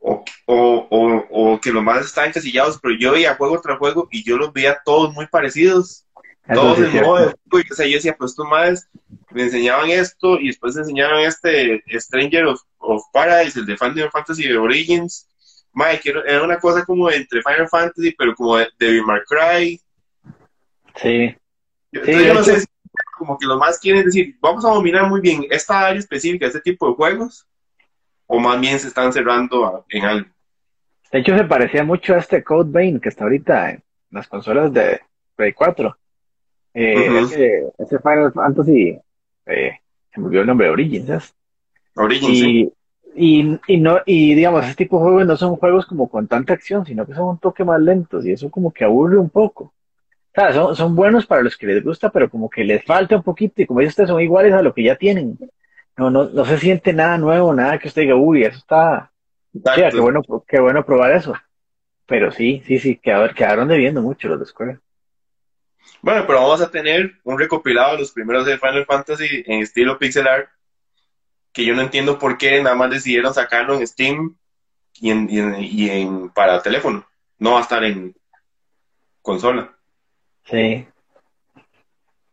o, 0.00 0.24
o, 0.46 0.86
o, 0.90 1.26
o 1.54 1.60
que 1.60 1.70
los 1.72 1.82
más 1.82 2.06
están 2.06 2.28
encasillados, 2.28 2.78
pero 2.80 2.94
yo 2.98 3.12
veía 3.12 3.34
juego 3.34 3.60
tras 3.60 3.78
juego 3.78 4.08
y 4.10 4.24
yo 4.24 4.38
los 4.38 4.52
veía 4.52 4.80
todos 4.84 5.12
muy 5.12 5.26
parecidos, 5.26 6.06
Eso 6.48 6.54
todos 6.54 6.78
en 6.78 7.02
modo 7.02 7.18
de 7.18 7.24
juego, 7.50 7.60
y, 7.68 7.72
o 7.72 7.74
sea, 7.74 7.86
yo 7.86 7.96
decía, 7.96 8.16
pues 8.16 8.30
estos 8.30 8.46
más 8.48 8.88
me 9.30 9.42
enseñaban 9.42 9.90
esto 9.90 10.38
y 10.40 10.46
después 10.48 10.74
me 10.74 10.80
enseñaron 10.80 11.20
este 11.20 11.82
Stranger 12.00 12.46
of, 12.46 12.60
of 12.78 13.02
Paradise, 13.12 13.58
el 13.58 13.66
de 13.66 13.76
Final 13.76 14.10
Fantasy 14.10 14.50
Origins, 14.52 15.28
Mike, 15.74 16.14
era 16.26 16.42
una 16.42 16.58
cosa 16.58 16.84
como 16.84 17.10
entre 17.10 17.42
Final 17.42 17.68
Fantasy, 17.68 18.14
pero 18.16 18.34
como 18.34 18.56
de 18.56 18.68
Devil 18.78 19.04
May 19.04 19.20
Cry, 19.28 19.80
Sí, 20.96 21.34
Yo- 21.92 22.04
sí, 22.04 22.12
yo 22.12 22.18
de 22.18 22.34
no 22.34 22.42
sé 22.42 22.60
si 22.60 22.66
como 23.24 23.38
que 23.38 23.46
lo 23.46 23.56
más 23.58 23.78
quieren 23.78 24.04
decir, 24.04 24.36
vamos 24.40 24.64
a 24.64 24.70
dominar 24.70 25.08
muy 25.08 25.20
bien 25.20 25.46
esta 25.50 25.86
área 25.86 25.98
específica, 26.00 26.46
este 26.46 26.60
tipo 26.60 26.88
de 26.88 26.94
juegos, 26.94 27.46
o 28.26 28.38
más 28.40 28.60
bien 28.60 28.78
se 28.78 28.88
están 28.88 29.12
cerrando 29.12 29.64
a- 29.66 29.84
en 29.88 30.04
algo. 30.04 30.28
de 31.12 31.18
hecho 31.18 31.36
se 31.36 31.44
parecía 31.44 31.84
mucho 31.84 32.14
a 32.14 32.18
este 32.18 32.42
Code 32.42 32.70
Vein 32.72 32.98
que 32.98 33.10
está 33.10 33.24
ahorita 33.24 33.70
en 33.70 33.82
las 34.10 34.26
consolas 34.28 34.72
de 34.72 35.00
Play 35.36 35.52
4. 35.52 35.96
Eh, 36.74 37.06
ese, 37.20 37.72
ese 37.78 37.98
Final 37.98 38.32
Fantasy, 38.32 38.98
eh, 39.46 39.72
se 40.12 40.20
me 40.20 40.26
olvidó 40.26 40.40
el 40.40 40.46
nombre, 40.46 40.70
Origins, 40.70 41.08
¿es? 41.10 41.34
Origins, 41.96 42.38
sí. 42.38 42.72
Y, 43.14 43.42
y, 43.42 43.60
y 43.66 43.76
no, 43.78 43.98
y 44.06 44.34
digamos, 44.34 44.64
ese 44.64 44.74
tipo 44.74 44.96
de 44.98 45.02
juegos 45.04 45.26
no 45.26 45.36
son 45.36 45.56
juegos 45.56 45.84
como 45.84 46.08
con 46.08 46.26
tanta 46.26 46.54
acción, 46.54 46.86
sino 46.86 47.04
que 47.06 47.14
son 47.14 47.28
un 47.28 47.38
toque 47.38 47.62
más 47.62 47.78
lentos 47.80 48.24
y 48.24 48.32
eso 48.32 48.50
como 48.50 48.72
que 48.72 48.84
aburre 48.84 49.18
un 49.18 49.28
poco. 49.28 49.72
O 50.34 50.40
sea, 50.40 50.52
son, 50.52 50.74
son 50.76 50.94
buenos 50.96 51.26
para 51.26 51.42
los 51.42 51.56
que 51.56 51.66
les 51.66 51.84
gusta, 51.84 52.10
pero 52.10 52.30
como 52.30 52.48
que 52.48 52.64
les 52.64 52.84
falta 52.84 53.16
un 53.16 53.22
poquito 53.22 53.60
y 53.60 53.66
como 53.66 53.80
dice 53.80 53.90
usted, 53.90 54.06
son 54.06 54.20
iguales 54.20 54.54
a 54.54 54.62
lo 54.62 54.72
que 54.72 54.82
ya 54.84 54.96
tienen. 54.96 55.38
No, 55.96 56.10
no, 56.10 56.24
no 56.24 56.44
se 56.46 56.58
siente 56.58 56.92
nada 56.94 57.18
nuevo, 57.18 57.52
nada 57.54 57.78
que 57.78 57.88
usted 57.88 58.02
diga, 58.02 58.16
uy, 58.16 58.42
eso 58.44 58.56
está, 58.58 59.10
chica, 59.54 59.92
qué 59.92 60.00
Exacto. 60.00 60.02
bueno, 60.02 60.22
qué 60.48 60.60
bueno 60.60 60.84
probar 60.86 61.12
eso. 61.12 61.34
Pero 62.06 62.32
sí, 62.32 62.62
sí, 62.66 62.78
sí, 62.78 62.96
quedaron, 62.96 63.34
quedaron 63.34 63.68
debiendo 63.68 64.00
mucho 64.02 64.28
los 64.28 64.40
de 64.40 64.46
Square. 64.46 64.78
Bueno, 66.00 66.24
pero 66.26 66.40
vamos 66.40 66.60
a 66.62 66.70
tener 66.70 67.12
un 67.24 67.38
recopilado 67.38 67.92
de 67.92 67.98
los 67.98 68.12
primeros 68.12 68.46
de 68.46 68.58
Final 68.58 68.86
Fantasy 68.86 69.44
en 69.46 69.60
estilo 69.60 69.98
pixel 69.98 70.26
art, 70.26 70.48
que 71.52 71.64
yo 71.64 71.74
no 71.74 71.82
entiendo 71.82 72.18
por 72.18 72.38
qué 72.38 72.62
nada 72.62 72.74
más 72.74 72.90
decidieron 72.90 73.34
sacarlo 73.34 73.74
en 73.74 73.86
Steam 73.86 74.36
y 74.94 75.10
en, 75.10 75.28
y 75.30 75.38
en, 75.38 75.56
y 75.60 75.90
en- 75.90 76.30
para 76.30 76.62
teléfono, 76.62 77.06
no 77.38 77.52
va 77.52 77.58
a 77.58 77.62
estar 77.62 77.84
en 77.84 78.14
consola. 79.20 79.76
Sí, 80.44 80.86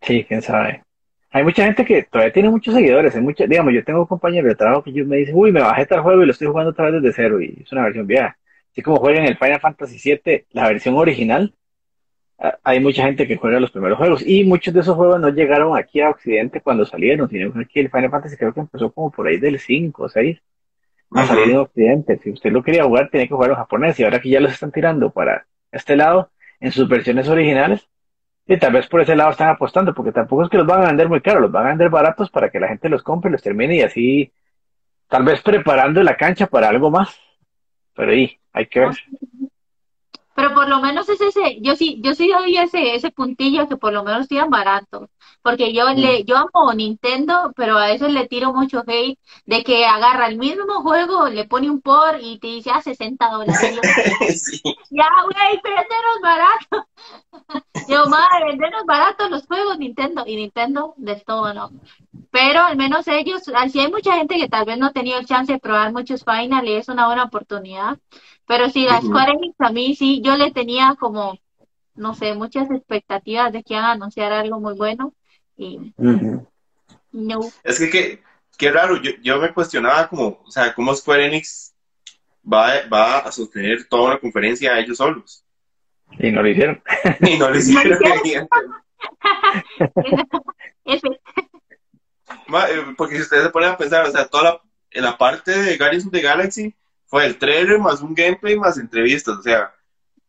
sí, 0.01 0.25
quién 0.27 0.41
sabe. 0.41 0.83
Hay 1.31 1.43
mucha 1.43 1.63
gente 1.65 1.85
que 1.85 2.03
todavía 2.03 2.33
tiene 2.33 2.49
muchos 2.49 2.73
seguidores, 2.73 3.15
hay 3.15 3.21
mucha, 3.21 3.45
digamos, 3.45 3.73
yo 3.73 3.83
tengo 3.83 4.07
compañeros 4.07 4.49
de 4.49 4.55
trabajo 4.55 4.83
que 4.83 4.89
ellos 4.89 5.07
me 5.07 5.17
dicen, 5.17 5.35
uy, 5.35 5.51
me 5.51 5.61
bajé 5.61 5.85
tal 5.85 6.01
juego 6.01 6.23
y 6.23 6.25
lo 6.25 6.31
estoy 6.31 6.47
jugando 6.47 6.71
otra 6.71 6.89
vez 6.89 7.01
desde 7.01 7.15
cero 7.15 7.39
y 7.41 7.61
es 7.63 7.71
una 7.71 7.83
versión 7.83 8.07
vieja. 8.07 8.37
Así 8.71 8.81
como 8.81 8.97
juegan 8.97 9.25
el 9.25 9.37
Final 9.37 9.59
Fantasy 9.59 9.99
VII, 10.03 10.45
la 10.51 10.67
versión 10.67 10.95
original, 10.95 11.53
hay 12.63 12.79
mucha 12.79 13.03
gente 13.03 13.27
que 13.27 13.35
juega 13.35 13.59
los 13.59 13.71
primeros 13.71 13.97
juegos 13.97 14.23
y 14.25 14.43
muchos 14.45 14.73
de 14.73 14.79
esos 14.79 14.95
juegos 14.95 15.19
no 15.19 15.29
llegaron 15.29 15.77
aquí 15.77 15.99
a 16.01 16.09
Occidente 16.09 16.61
cuando 16.61 16.85
salieron, 16.85 17.29
sino 17.29 17.51
que 17.51 17.59
aquí 17.59 17.79
el 17.79 17.89
Final 17.89 18.09
Fantasy 18.09 18.37
creo 18.37 18.53
que 18.53 18.61
empezó 18.61 18.91
como 18.91 19.11
por 19.11 19.27
ahí 19.27 19.37
del 19.37 19.59
5 19.59 20.03
o 20.03 20.09
6 20.09 20.41
a 21.11 21.25
salir 21.25 21.49
en. 21.51 21.57
Occidente. 21.57 22.19
Si 22.23 22.31
usted 22.31 22.51
lo 22.51 22.63
quería 22.63 22.85
jugar, 22.85 23.09
tenía 23.09 23.27
que 23.27 23.33
jugarlo 23.33 23.55
en 23.55 23.59
japonés 23.59 23.99
y 23.99 24.03
ahora 24.03 24.21
que 24.21 24.29
ya 24.29 24.39
los 24.39 24.53
están 24.53 24.71
tirando 24.71 25.09
para 25.09 25.45
este 25.71 25.95
lado, 25.95 26.31
en 26.61 26.71
sus 26.71 26.87
versiones 26.87 27.27
originales, 27.27 27.87
y 28.49 28.57
tal 28.57 28.73
vez 28.73 28.87
por 28.87 28.99
ese 28.99 29.15
lado 29.15 29.29
están 29.29 29.49
apostando, 29.49 29.93
porque 29.93 30.11
tampoco 30.11 30.43
es 30.43 30.49
que 30.49 30.57
los 30.57 30.65
van 30.65 30.81
a 30.81 30.87
vender 30.87 31.07
muy 31.07 31.21
caros, 31.21 31.43
los 31.43 31.51
van 31.51 31.67
a 31.67 31.69
vender 31.69 31.91
baratos 31.91 32.31
para 32.31 32.49
que 32.49 32.59
la 32.59 32.67
gente 32.67 32.89
los 32.89 33.03
compre, 33.03 33.29
los 33.29 33.43
termine 33.43 33.75
y 33.75 33.81
así, 33.83 34.33
tal 35.07 35.23
vez 35.23 35.39
preparando 35.41 36.01
la 36.01 36.17
cancha 36.17 36.47
para 36.47 36.67
algo 36.67 36.89
más. 36.89 37.15
Pero 37.93 38.11
ahí, 38.11 38.39
hay 38.51 38.65
que 38.65 38.79
ver. 38.79 38.95
Pero 40.33 40.53
por 40.55 40.67
lo 40.67 40.79
menos 40.79 41.07
es 41.09 41.21
ese, 41.21 41.59
yo 41.61 41.75
sí, 41.75 41.99
yo 42.01 42.15
sí 42.15 42.27
doy 42.27 42.57
ese, 42.57 42.95
ese 42.95 43.11
puntillo 43.11 43.67
que 43.67 43.77
por 43.77 43.93
lo 43.93 44.03
menos 44.03 44.25
sean 44.25 44.49
baratos. 44.49 45.09
Porque 45.43 45.71
yo 45.71 45.87
le, 45.89 46.23
yo 46.23 46.37
amo 46.37 46.73
Nintendo, 46.73 47.53
pero 47.55 47.77
a 47.77 47.87
veces 47.87 48.11
le 48.11 48.27
tiro 48.27 48.51
mucho 48.51 48.83
hate 48.87 49.19
de 49.45 49.63
que 49.63 49.85
agarra 49.85 50.27
el 50.27 50.37
mismo 50.37 50.81
juego, 50.81 51.27
le 51.27 51.45
pone 51.45 51.69
un 51.69 51.81
por 51.81 52.19
y 52.19 52.39
te 52.39 52.47
dice 52.47 52.71
a 52.71 52.81
60 52.81 53.29
dólares. 53.29 54.43
Sí. 54.43 54.61
ya, 54.89 55.07
güey, 55.23 55.61
véndenos 55.63 56.21
barato. 56.23 56.87
Yo, 57.87 58.05
madre, 58.05 58.45
véndenos 58.49 58.85
barato 58.85 59.29
los 59.29 59.45
juegos 59.45 59.77
Nintendo. 59.79 60.23
Y 60.25 60.35
Nintendo, 60.35 60.93
del 60.97 61.23
todo 61.23 61.53
no. 61.53 61.71
Pero 62.31 62.61
al 62.61 62.77
menos 62.77 63.07
ellos, 63.07 63.43
así 63.55 63.79
hay 63.79 63.91
mucha 63.91 64.15
gente 64.15 64.37
que 64.37 64.47
tal 64.47 64.65
vez 64.65 64.77
no 64.77 64.87
ha 64.87 64.93
tenido 64.93 65.17
el 65.19 65.25
chance 65.25 65.53
de 65.53 65.59
probar 65.59 65.91
muchos 65.91 66.23
Final 66.23 66.67
y 66.67 66.73
es 66.73 66.87
una 66.87 67.07
buena 67.07 67.23
oportunidad. 67.23 67.97
Pero 68.45 68.69
sí, 68.69 68.85
la 68.85 68.97
Ujú. 68.97 69.07
Square 69.07 69.31
Enix 69.33 69.55
a 69.59 69.71
mí 69.71 69.95
sí, 69.95 70.21
yo 70.23 70.37
le 70.37 70.51
tenía 70.51 70.95
como, 70.99 71.39
no 71.95 72.13
sé, 72.13 72.35
muchas 72.35 72.69
expectativas 72.69 73.51
de 73.51 73.63
que 73.63 73.73
iban 73.73 73.85
a 73.85 73.91
anunciar 73.93 74.31
algo 74.31 74.59
muy 74.59 74.75
bueno 74.75 75.13
y 75.57 75.93
no. 77.11 77.39
Es 77.63 77.79
que, 77.79 77.89
que 77.89 78.23
qué 78.57 78.71
raro, 78.71 79.01
yo, 79.01 79.11
yo 79.21 79.39
me 79.39 79.53
cuestionaba 79.53 80.07
como, 80.07 80.41
o 80.45 80.51
sea, 80.51 80.73
cómo 80.73 80.95
Square 80.95 81.25
Enix 81.27 81.73
va, 82.43 82.87
va 82.91 83.19
a 83.19 83.31
sostener 83.31 83.87
toda 83.87 84.07
una 84.07 84.19
conferencia 84.19 84.73
a 84.73 84.79
ellos 84.79 84.97
solos. 84.97 85.43
Y 86.17 86.31
no 86.31 86.41
lo 86.41 86.49
hicieron. 86.49 86.81
Y 87.21 87.37
no 87.37 87.49
lo 87.49 87.57
hicieron. 87.57 87.99
Eh, 92.69 92.93
Porque 92.97 93.15
si 93.15 93.21
ustedes 93.21 93.43
se 93.43 93.49
ponen 93.49 93.69
a 93.71 93.77
pensar, 93.77 94.05
o 94.05 94.11
sea, 94.11 94.27
toda 94.27 94.43
la, 94.43 94.61
en 94.91 95.03
la 95.03 95.17
parte 95.17 95.51
de 95.51 95.77
Guardians 95.77 96.05
of 96.05 96.11
the 96.11 96.21
Galaxy 96.21 96.75
fue 97.05 97.25
el 97.25 97.37
trailer 97.37 97.79
más 97.79 98.01
un 98.01 98.13
gameplay 98.13 98.57
más 98.57 98.77
entrevistas, 98.77 99.37
o 99.37 99.41
sea, 99.41 99.73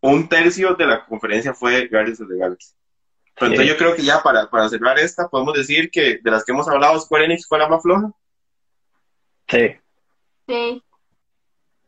un 0.00 0.28
tercio 0.28 0.74
de 0.74 0.86
la 0.86 1.04
conferencia 1.04 1.52
fue 1.52 1.88
Guardians 1.88 2.20
of 2.20 2.28
the 2.28 2.36
Galaxy. 2.38 2.72
Pero 3.34 3.46
Sí. 3.46 3.52
entonces 3.52 3.68
yo 3.68 3.76
creo 3.78 3.94
que 3.96 4.02
ya 4.02 4.22
para, 4.22 4.48
para 4.50 4.68
cerrar 4.68 4.98
esta, 4.98 5.28
podemos 5.28 5.54
decir 5.54 5.90
que 5.90 6.18
de 6.22 6.30
las 6.30 6.44
que 6.44 6.52
hemos 6.52 6.68
hablado, 6.68 6.98
Square 7.00 7.24
Enix 7.26 7.46
fue 7.46 7.58
la 7.58 7.68
más 7.68 7.82
floja. 7.82 8.10
Sí, 9.48 9.76
Sí. 10.46 10.82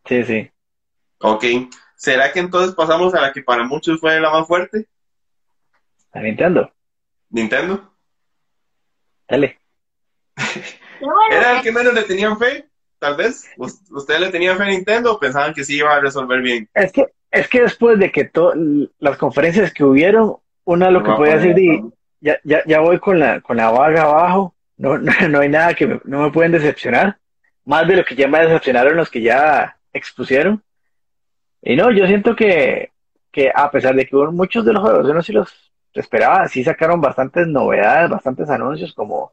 sí, 0.07 0.25
sí. 0.25 0.51
Ok. 1.21 1.45
¿Será 2.03 2.33
que 2.33 2.41
entonces 2.41 2.75
pasamos 2.75 3.15
a 3.15 3.21
la 3.21 3.33
que 3.33 3.43
para 3.45 3.63
muchos 3.63 4.01
fue 4.01 4.19
la 4.19 4.29
más 4.29 4.45
fuerte? 4.49 4.89
A 6.13 6.19
Nintendo. 6.19 6.69
Nintendo. 7.31 7.95
Dale. 9.29 9.61
¿Era 11.31 11.57
el 11.59 11.63
que 11.63 11.71
menos 11.71 11.95
le 11.95 12.03
tenían 12.03 12.37
fe? 12.41 12.69
Tal 12.99 13.15
vez. 13.15 13.49
¿Us- 13.57 13.89
¿Ustedes 13.93 14.21
le 14.21 14.31
tenían 14.31 14.57
fe 14.59 14.65
a 14.65 14.67
Nintendo 14.67 15.13
o 15.13 15.21
pensaban 15.21 15.55
que 15.55 15.63
sí 15.63 15.77
iba 15.77 15.95
a 15.95 16.01
resolver 16.01 16.41
bien? 16.41 16.69
Es 16.75 16.91
que, 16.91 17.07
es 17.31 17.47
que 17.47 17.61
después 17.63 17.97
de 18.01 18.11
que 18.11 18.25
to- 18.25 18.53
las 18.99 19.17
conferencias 19.17 19.73
que 19.73 19.85
hubieron, 19.85 20.39
una 20.65 20.91
lo 20.91 21.05
que 21.05 21.11
No, 21.11 21.17
podía 21.19 21.37
no, 21.37 21.41
decir, 21.41 21.55
di, 21.55 21.81
no. 21.83 21.93
ya, 22.21 22.37
ya, 22.43 22.65
ya 22.67 22.81
voy 22.81 22.99
con 22.99 23.21
la, 23.21 23.41
con 23.41 23.57
la 23.59 23.71
vaga 23.71 24.03
abajo, 24.03 24.57
no, 24.77 24.99
no, 24.99 25.13
no 25.29 25.39
hay 25.39 25.49
nada 25.49 25.73
que 25.75 25.87
me- 25.87 26.01
no 26.03 26.23
me 26.23 26.33
pueden 26.33 26.51
decepcionar, 26.51 27.19
más 27.65 27.87
de 27.87 27.95
lo 27.95 28.05
que 28.05 28.17
ya 28.17 28.27
me 28.27 28.41
decepcionaron 28.41 28.97
los 28.97 29.09
que 29.09 29.23
ya 29.23 29.77
expusieron. 29.93 30.65
Y 31.63 31.77
no, 31.77 31.91
yo 31.93 32.07
siento 32.07 32.35
que, 32.35 32.91
que 33.31 33.51
a 33.55 33.71
pesar 33.71 33.95
de 33.95 34.07
que 34.07 34.17
hubo 34.17 34.31
muchos 34.33 34.65
de 34.65 34.73
los 34.73 34.83
juegos, 34.83 35.07
yo 35.07 35.15
no 35.15 35.23
sé 35.23 35.29
si 35.29 35.33
los 35.33 35.73
esperaba, 35.95 36.49
sí 36.49 36.65
sacaron 36.65 37.01
bastantes 37.01 37.47
novedades, 37.47 38.11
bastantes 38.11 38.51
anuncios, 38.51 38.93
como 38.95 39.33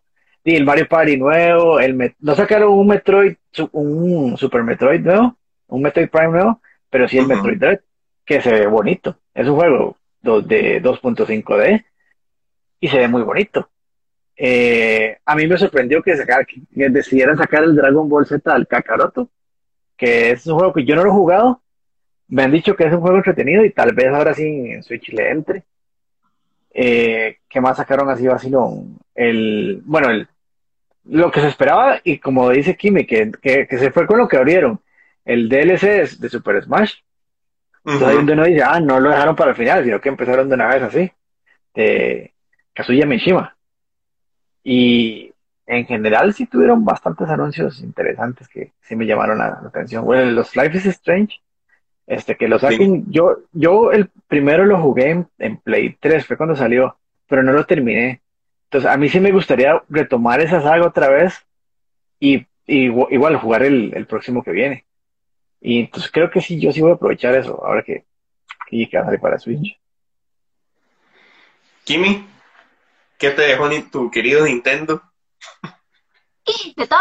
el 0.55 0.65
Mario 0.65 0.87
Party 0.87 1.17
nuevo, 1.17 1.79
el 1.79 2.15
no 2.19 2.35
sacaron 2.35 2.73
un 2.73 2.87
Metroid, 2.87 3.35
un 3.71 4.37
Super 4.37 4.63
Metroid 4.63 5.01
nuevo, 5.01 5.35
un 5.67 5.81
Metroid 5.81 6.09
Prime 6.09 6.29
nuevo, 6.29 6.61
pero 6.89 7.07
sí 7.07 7.17
el. 7.17 7.27
Metroid 7.27 7.59
Dread, 7.59 7.79
que 8.25 8.41
se 8.41 8.51
ve 8.51 8.67
bonito. 8.67 9.17
Es 9.33 9.47
un 9.47 9.55
juego 9.55 9.97
de 10.21 10.81
2.5D 10.81 11.85
y 12.79 12.87
se 12.87 12.97
ve 12.97 13.07
muy 13.07 13.21
bonito. 13.21 13.69
Eh, 14.35 15.17
a 15.25 15.35
mí 15.35 15.47
me 15.47 15.57
sorprendió 15.57 16.01
que, 16.01 16.15
sacar, 16.15 16.45
que 16.45 16.61
decidieran 16.89 17.37
sacar 17.37 17.63
el 17.63 17.75
Dragon 17.75 18.07
Ball 18.07 18.25
Z 18.25 18.53
al 18.53 18.67
Kakaroto, 18.67 19.29
que 19.97 20.31
es 20.31 20.47
un 20.47 20.57
juego 20.57 20.73
que 20.73 20.85
yo 20.85 20.95
no 20.95 21.03
lo 21.03 21.09
he 21.09 21.13
jugado. 21.13 21.61
Me 22.29 22.43
han 22.43 22.51
dicho 22.51 22.75
que 22.75 22.85
es 22.85 22.93
un 22.93 23.01
juego 23.01 23.17
entretenido 23.17 23.63
y 23.65 23.71
tal 23.71 23.93
vez 23.93 24.07
ahora 24.07 24.33
sí 24.33 24.43
en 24.45 24.83
Switch 24.83 25.09
le 25.09 25.31
entre. 25.31 25.63
Eh, 26.71 27.39
¿qué 27.49 27.59
más 27.61 27.77
sacaron 27.77 28.09
así 28.09 28.27
vacilón? 28.27 28.97
El, 29.15 29.81
bueno, 29.85 30.09
el, 30.09 30.27
lo 31.05 31.31
que 31.31 31.41
se 31.41 31.47
esperaba 31.47 31.99
y 32.03 32.19
como 32.19 32.49
dice 32.49 32.75
Kimi, 32.77 33.05
que, 33.05 33.31
que, 33.41 33.67
que 33.67 33.77
se 33.77 33.91
fue 33.91 34.05
con 34.07 34.17
lo 34.19 34.27
que 34.27 34.37
abrieron. 34.37 34.79
El 35.25 35.49
DLC 35.49 35.81
de, 35.81 36.09
de 36.19 36.29
Super 36.29 36.63
Smash. 36.63 36.95
Entonces 37.85 38.07
ahí 38.07 38.15
Ujú. 38.15 38.17
donde 38.17 38.33
uno 38.33 38.45
dice, 38.45 38.63
ah, 38.63 38.79
no 38.79 38.99
lo 38.99 39.09
dejaron 39.09 39.35
para 39.35 39.51
el 39.51 39.57
final, 39.57 39.83
sino 39.83 39.99
que 39.99 40.09
empezaron 40.09 40.47
de 40.49 40.55
una 40.55 40.67
vez 40.67 40.83
así, 40.83 41.11
de 41.73 42.33
Kazuya 42.73 43.05
Mishima. 43.05 43.55
Y 44.63 45.33
en 45.65 45.85
general 45.85 46.33
sí 46.33 46.45
tuvieron 46.45 46.83
bastantes 46.85 47.29
anuncios 47.29 47.81
interesantes 47.81 48.47
que 48.47 48.73
sí 48.81 48.95
me 48.95 49.05
llamaron 49.05 49.37
la, 49.37 49.59
la 49.61 49.69
atención. 49.69 50.05
Bueno, 50.05 50.29
los 50.31 50.55
Life 50.55 50.77
is 50.77 50.85
Strange, 50.87 51.41
este, 52.09 52.35
que 52.35 52.47
lo 52.47 52.57
saquen, 52.59 53.05
yo, 53.11 53.37
yo 53.53 53.91
el 53.91 54.09
primero 54.27 54.65
lo 54.65 54.81
jugué 54.81 55.11
en, 55.11 55.27
en 55.37 55.57
Play 55.57 55.95
3, 55.99 56.25
fue 56.25 56.37
cuando 56.37 56.55
salió, 56.55 56.97
pero 57.27 57.43
no 57.43 57.53
lo 57.53 57.65
terminé. 57.65 58.21
Entonces 58.65 58.89
a 58.89 58.97
mí 58.97 59.09
sí 59.09 59.19
me 59.19 59.31
gustaría 59.31 59.81
retomar 59.89 60.41
esa 60.41 60.61
saga 60.61 60.85
otra 60.87 61.07
vez 61.09 61.45
y, 62.19 62.47
y 62.65 62.85
igual 62.85 63.35
jugar 63.37 63.63
el, 63.63 63.93
el 63.95 64.07
próximo 64.07 64.43
que 64.43 64.51
viene. 64.51 64.85
Y 65.61 65.81
entonces 65.81 66.11
creo 66.11 66.29
que 66.31 66.41
sí, 66.41 66.59
yo 66.59 66.71
sí 66.71 66.81
voy 66.81 66.91
a 66.91 66.95
aprovechar 66.95 67.35
eso, 67.35 67.63
ahora 67.63 67.83
que, 67.83 68.05
y 68.71 68.87
que 68.87 68.97
va 68.97 69.03
a 69.03 69.05
salir 69.05 69.19
para 69.19 69.37
Switch. 69.39 69.77
Kimi, 71.83 72.27
¿qué 73.17 73.31
te 73.31 73.41
dejó 73.43 73.67
ni- 73.67 73.83
tu 73.83 74.09
querido 74.09 74.45
Nintendo? 74.45 75.01
De 76.75 76.87
todo, 76.87 76.99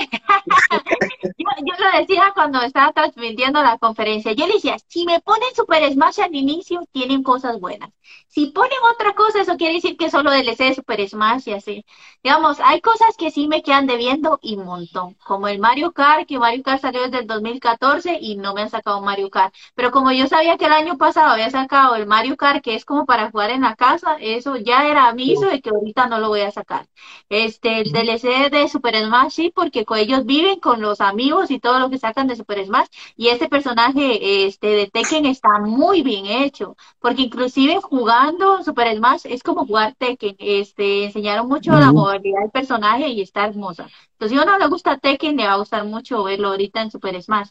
eh. 0.00 0.08
yo, 1.38 1.46
yo 1.64 1.84
lo 1.84 1.98
decía 1.98 2.32
cuando 2.34 2.62
estaba 2.62 2.92
transmitiendo 2.92 3.62
la 3.62 3.78
conferencia. 3.78 4.32
Yo 4.32 4.46
le 4.46 4.54
decía, 4.54 4.76
si 4.86 5.04
me 5.04 5.20
ponen 5.20 5.54
Super 5.54 5.90
Smash 5.92 6.20
al 6.20 6.34
inicio, 6.34 6.80
tienen 6.92 7.22
cosas 7.22 7.60
buenas. 7.60 7.90
Si 8.28 8.46
ponen 8.46 8.78
otra 8.92 9.14
cosa, 9.14 9.40
eso 9.40 9.56
quiere 9.56 9.74
decir 9.74 9.96
que 9.96 10.10
solo 10.10 10.30
DLC 10.30 10.58
de 10.58 10.74
Super 10.74 11.08
Smash 11.08 11.48
y 11.48 11.52
así. 11.52 11.84
Digamos, 12.22 12.60
hay 12.60 12.80
cosas 12.80 13.16
que 13.16 13.30
sí 13.30 13.48
me 13.48 13.62
quedan 13.62 13.86
debiendo 13.86 14.38
y 14.42 14.56
un 14.56 14.64
montón. 14.66 15.14
Como 15.24 15.48
el 15.48 15.58
Mario 15.58 15.92
Kart, 15.92 16.26
que 16.26 16.38
Mario 16.38 16.62
Kart 16.62 16.80
salió 16.80 17.02
desde 17.02 17.20
el 17.20 17.26
2014 17.26 18.18
y 18.20 18.36
no 18.36 18.54
me 18.54 18.62
han 18.62 18.70
sacado 18.70 19.00
Mario 19.02 19.30
Kart. 19.30 19.54
Pero 19.74 19.90
como 19.90 20.12
yo 20.12 20.26
sabía 20.26 20.56
que 20.56 20.66
el 20.66 20.72
año 20.72 20.96
pasado 20.98 21.28
había 21.32 21.50
sacado 21.50 21.96
el 21.96 22.06
Mario 22.06 22.36
Kart, 22.36 22.62
que 22.62 22.74
es 22.74 22.84
como 22.84 23.04
para 23.06 23.30
jugar 23.30 23.50
en 23.50 23.62
la 23.62 23.74
casa, 23.76 24.16
eso 24.20 24.56
ya 24.56 24.86
era 24.88 25.08
aviso 25.08 25.46
de 25.46 25.60
que 25.60 25.70
ahorita 25.70 26.06
no 26.06 26.18
lo 26.18 26.28
voy 26.28 26.40
a 26.42 26.50
sacar. 26.50 26.86
Este, 27.28 27.80
el 27.80 27.92
DLC 27.92 28.50
de 28.50 28.68
Super 28.68 28.85
Smash, 28.94 29.32
sí, 29.32 29.52
porque 29.54 29.84
con 29.84 29.98
ellos 29.98 30.24
viven 30.26 30.60
con 30.60 30.80
los 30.80 31.00
amigos 31.00 31.50
y 31.50 31.58
todo 31.58 31.78
lo 31.80 31.90
que 31.90 31.98
sacan 31.98 32.26
de 32.28 32.36
Super 32.36 32.64
Smash. 32.64 32.86
Y 33.16 33.28
este 33.28 33.48
personaje, 33.48 34.46
este, 34.46 34.66
de 34.68 34.86
Tekken 34.88 35.26
está 35.26 35.58
muy 35.60 36.02
bien 36.02 36.26
hecho, 36.26 36.76
porque 37.00 37.22
inclusive 37.22 37.80
jugando 37.80 38.62
Super 38.62 38.94
Smash 38.96 39.22
es 39.24 39.42
como 39.42 39.66
jugar 39.66 39.94
Tekken. 39.98 40.36
Este, 40.38 41.04
enseñaron 41.06 41.48
mucho 41.48 41.72
la 41.78 41.92
modalidad 41.92 42.40
del 42.42 42.50
personaje 42.50 43.08
y 43.08 43.20
está 43.22 43.46
hermosa. 43.46 43.88
Entonces, 44.12 44.36
si 44.38 44.38
a 44.38 44.42
uno 44.44 44.58
le 44.58 44.66
gusta 44.68 44.96
Tekken, 44.98 45.36
le 45.36 45.46
va 45.46 45.52
a 45.54 45.56
gustar 45.58 45.84
mucho 45.84 46.22
verlo 46.24 46.48
ahorita 46.48 46.82
en 46.82 46.90
Super 46.90 47.20
Smash 47.22 47.48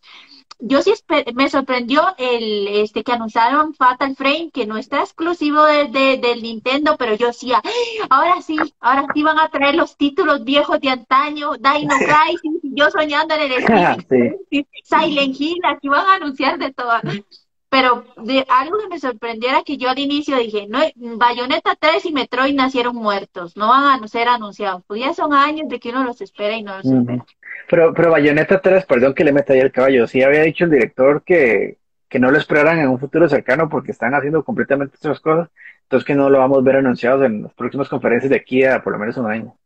yo 0.60 0.82
sí 0.82 0.94
me 1.34 1.50
sorprendió 1.50 2.02
el 2.18 2.68
este 2.68 3.04
que 3.04 3.12
anunciaron 3.12 3.74
Fatal 3.74 4.16
Frame 4.16 4.52
que 4.54 4.66
no 4.66 4.78
está 4.78 5.02
exclusivo 5.02 5.64
de, 5.66 5.88
de- 5.90 6.18
del 6.18 6.42
Nintendo, 6.44 6.96
pero 6.98 7.16
yo 7.16 7.28
decía, 7.28 7.62
"Ah, 7.64 8.08
ahora 8.10 8.42
sí, 8.42 8.58
ahora 8.80 9.06
sí 9.14 9.22
van 9.24 9.40
a 9.40 9.50
traer 9.50 9.76
los 9.76 9.98
títulos 9.98 10.44
viejos 10.46 10.80
de 10.80 10.90
antaño, 10.90 11.25
Dino 11.34 11.52
Crisis, 11.60 12.62
yo 12.64 12.90
soñando 12.90 13.36
en 13.36 13.42
el 13.42 13.52
Spirit, 13.60 14.08
Sí. 14.50 14.66
Silent 14.84 15.36
Hill, 15.40 15.60
aquí 15.68 15.88
van 15.90 16.06
a 16.06 16.16
anunciar 16.16 16.58
de 16.58 16.72
todo. 16.72 16.92
Pero 17.70 18.06
de 18.24 18.46
algo 18.48 18.78
que 18.78 18.88
me 18.88 19.00
sorprendió 19.00 19.50
era 19.50 19.64
que 19.64 19.78
yo 19.78 19.90
al 19.90 20.00
inicio 20.00 20.38
dije, 20.38 20.68
no, 20.70 20.80
Bayonetta 21.18 21.76
3 21.78 22.06
y 22.06 22.14
Metroid 22.14 22.56
nacieron 22.56 22.96
muertos, 22.96 23.58
no 23.58 23.68
van 23.68 24.04
a 24.04 24.08
ser 24.08 24.30
anunciados. 24.30 24.84
Pues 24.88 25.02
ya 25.02 25.14
son 25.14 25.34
años 25.34 25.68
de 25.68 25.80
que 25.80 25.90
uno 25.90 26.04
los 26.04 26.22
espera 26.22 26.56
y 26.56 26.64
no 26.64 26.78
los 26.78 26.86
Ujú. 26.86 27.00
espera. 27.00 27.26
Pero, 27.68 27.94
pero 27.94 28.12
Bayonetta 28.12 28.62
3, 28.62 28.86
perdón 28.86 29.14
que 29.14 29.24
le 29.24 29.34
meta 29.34 29.54
ahí 29.54 29.60
el 29.60 29.72
caballo, 29.72 30.08
sí 30.08 30.22
había 30.22 30.44
dicho 30.44 30.66
el 30.66 30.72
director 30.72 31.24
que, 31.24 31.78
que 32.08 32.20
no 32.20 32.32
lo 32.32 32.38
esperaran 32.38 32.80
en 32.80 32.90
un 32.90 33.00
futuro 33.00 33.28
cercano 33.28 33.68
porque 33.68 33.92
están 33.92 34.14
haciendo 34.14 34.44
completamente 34.46 34.96
otras 34.98 35.20
cosas, 35.20 35.50
entonces 35.84 36.06
que 36.06 36.16
no 36.16 36.30
lo 36.30 36.38
vamos 36.40 36.60
a 36.60 36.62
ver 36.62 36.78
anunciados 36.78 37.24
en 37.26 37.44
las 37.44 37.54
próximas 37.54 37.90
conferencias 37.90 38.30
de 38.30 38.38
aquí 38.38 38.64
a 38.64 38.84
por 38.84 38.94
lo 38.94 39.00
menos 39.00 39.18
un 39.18 39.30
año. 39.30 39.58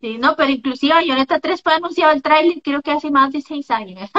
Sí, 0.00 0.16
no, 0.18 0.34
pero 0.36 0.50
inclusive 0.50 0.94
Bayonetta 0.94 1.40
3 1.40 1.62
fue 1.62 1.74
anunciado 1.74 2.12
el 2.12 2.22
tráiler 2.22 2.62
creo 2.62 2.80
que 2.80 2.90
hace 2.90 3.10
más 3.10 3.32
de 3.32 3.42
seis 3.42 3.70
años. 3.70 4.10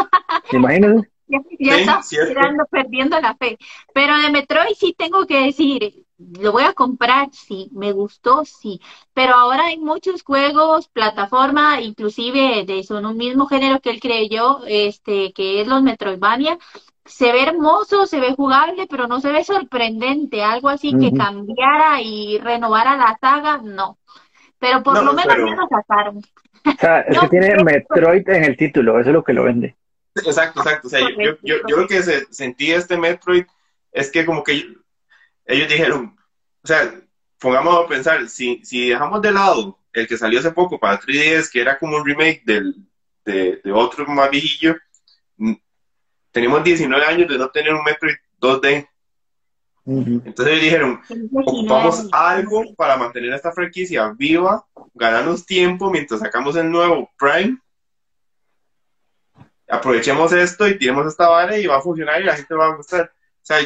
¿Se 0.50 0.58
imaginan? 0.58 1.08
Ya, 1.60 1.78
ya 1.78 2.02
Sí, 2.02 2.18
tirando, 2.28 2.66
perdiendo 2.66 3.18
la 3.22 3.36
fe. 3.38 3.58
Pero 3.94 4.18
de 4.18 4.32
Metroid 4.32 4.76
sí 4.78 4.94
tengo 4.98 5.26
que 5.26 5.46
decir, 5.46 6.06
lo 6.18 6.52
voy 6.52 6.64
a 6.64 6.74
comprar, 6.74 7.30
sí, 7.32 7.70
me 7.72 7.94
gustó, 7.94 8.44
sí. 8.44 8.82
Pero 9.14 9.36
ahora 9.36 9.68
hay 9.68 9.78
muchos 9.78 10.24
juegos, 10.24 10.90
plataforma, 10.90 11.80
inclusive 11.80 12.66
de 12.66 12.84
son 12.84 13.06
un 13.06 13.16
mismo 13.16 13.46
género 13.46 13.80
que 13.80 13.92
él 13.92 14.02
creyó, 14.02 14.60
este, 14.66 15.32
que 15.32 15.62
es 15.62 15.68
los 15.70 15.82
Metroidvania. 15.82 16.58
Se 17.06 17.32
ve 17.32 17.44
hermoso, 17.44 18.06
se 18.06 18.20
ve 18.20 18.34
jugable, 18.36 18.88
pero 18.88 19.08
no 19.08 19.22
se 19.22 19.32
ve 19.32 19.46
sorprendente, 19.46 20.44
algo 20.44 20.68
así 20.68 20.98
que 20.98 21.14
cambiara 21.14 22.02
y 22.02 22.40
renovara 22.40 22.98
la 22.98 23.18
saga, 23.22 23.58
no. 23.64 23.98
Pero 24.62 24.82
por 24.84 24.94
No, 24.94 25.02
lo 25.02 25.14
menos 25.14 25.34
pero- 25.36 25.48
ya 25.48 25.56
lo 25.56 25.68
sacaron. 25.68 26.18
O 26.18 26.72
sea, 26.80 27.00
es 27.02 27.16
No, 27.16 27.22
que 27.24 27.28
tiene 27.30 27.48
pero- 27.48 27.64
Metroid 27.66 28.30
en 28.30 28.44
el 28.46 28.56
título, 28.56 29.00
eso 29.00 29.10
es 29.10 29.14
lo 29.14 29.24
que 29.24 29.34
lo 29.34 29.44
vende. 29.44 29.76
Exacto, 30.16 30.60
exacto. 30.62 30.88
O 30.88 30.90
sea, 30.90 31.00
yo, 31.02 31.10
yo, 31.18 31.38
yo, 31.42 31.56
yo 31.68 31.78
lo 31.78 31.88
que 31.88 32.04
se, 32.04 32.26
sentí 32.32 32.68
de 32.68 32.76
este 32.76 32.96
Metroid 32.98 33.46
es 33.92 34.12
que 34.12 34.26
como 34.26 34.44
que 34.44 34.54
ellos 35.46 35.68
dijeron, 35.68 36.16
o 36.64 36.68
sea, 36.68 36.94
pongamos 37.40 37.84
a 37.84 37.88
pensar, 37.88 38.30
si, 38.30 38.64
si 38.64 38.90
dejamos 38.90 39.22
de 39.22 39.32
lado 39.32 39.80
el 39.94 40.08
que 40.08 40.18
salió 40.18 40.40
hace 40.40 40.52
poco 40.52 40.80
para 40.80 41.00
3DS, 41.00 41.50
que 41.52 41.60
era 41.62 41.78
como 41.80 41.98
un 41.98 42.06
remake 42.06 42.44
del, 42.46 42.76
de, 43.26 43.60
de 43.64 43.72
otro 43.72 44.06
más 44.06 44.30
viejillo, 44.30 44.76
tenemos 46.32 46.64
19 46.64 47.04
años 47.06 47.28
de 47.30 47.38
no 47.38 47.50
tener 47.50 47.74
un 47.74 47.84
Metroid 47.84 48.16
2D. 48.40 48.88
Ujú. 49.86 50.22
Entonces 50.26 50.62
dijeron, 50.62 51.02
ocupamos 51.34 52.08
algo 52.12 52.64
para 52.76 52.98
mantener 52.98 53.34
esta 53.34 53.52
franquicia 53.52 54.14
viva, 54.16 54.66
ganarnos 54.94 55.46
tiempo 55.46 55.90
mientras 55.90 56.20
sacamos 56.20 56.56
el 56.56 56.72
nuevo 56.72 57.10
Prime. 57.18 57.58
Aprovechemos 59.68 60.34
esto 60.34 60.68
y 60.68 60.78
tiremos 60.78 61.08
esta 61.08 61.30
vara 61.30 61.58
y 61.58 61.66
va 61.66 61.78
a 61.78 61.82
funcionar 61.82 62.22
y 62.22 62.26
la 62.26 62.36
gente 62.36 62.54
va 62.54 62.68
a 62.68 62.76
gustar. 62.76 63.06
O 63.06 63.44
sea, 63.46 63.60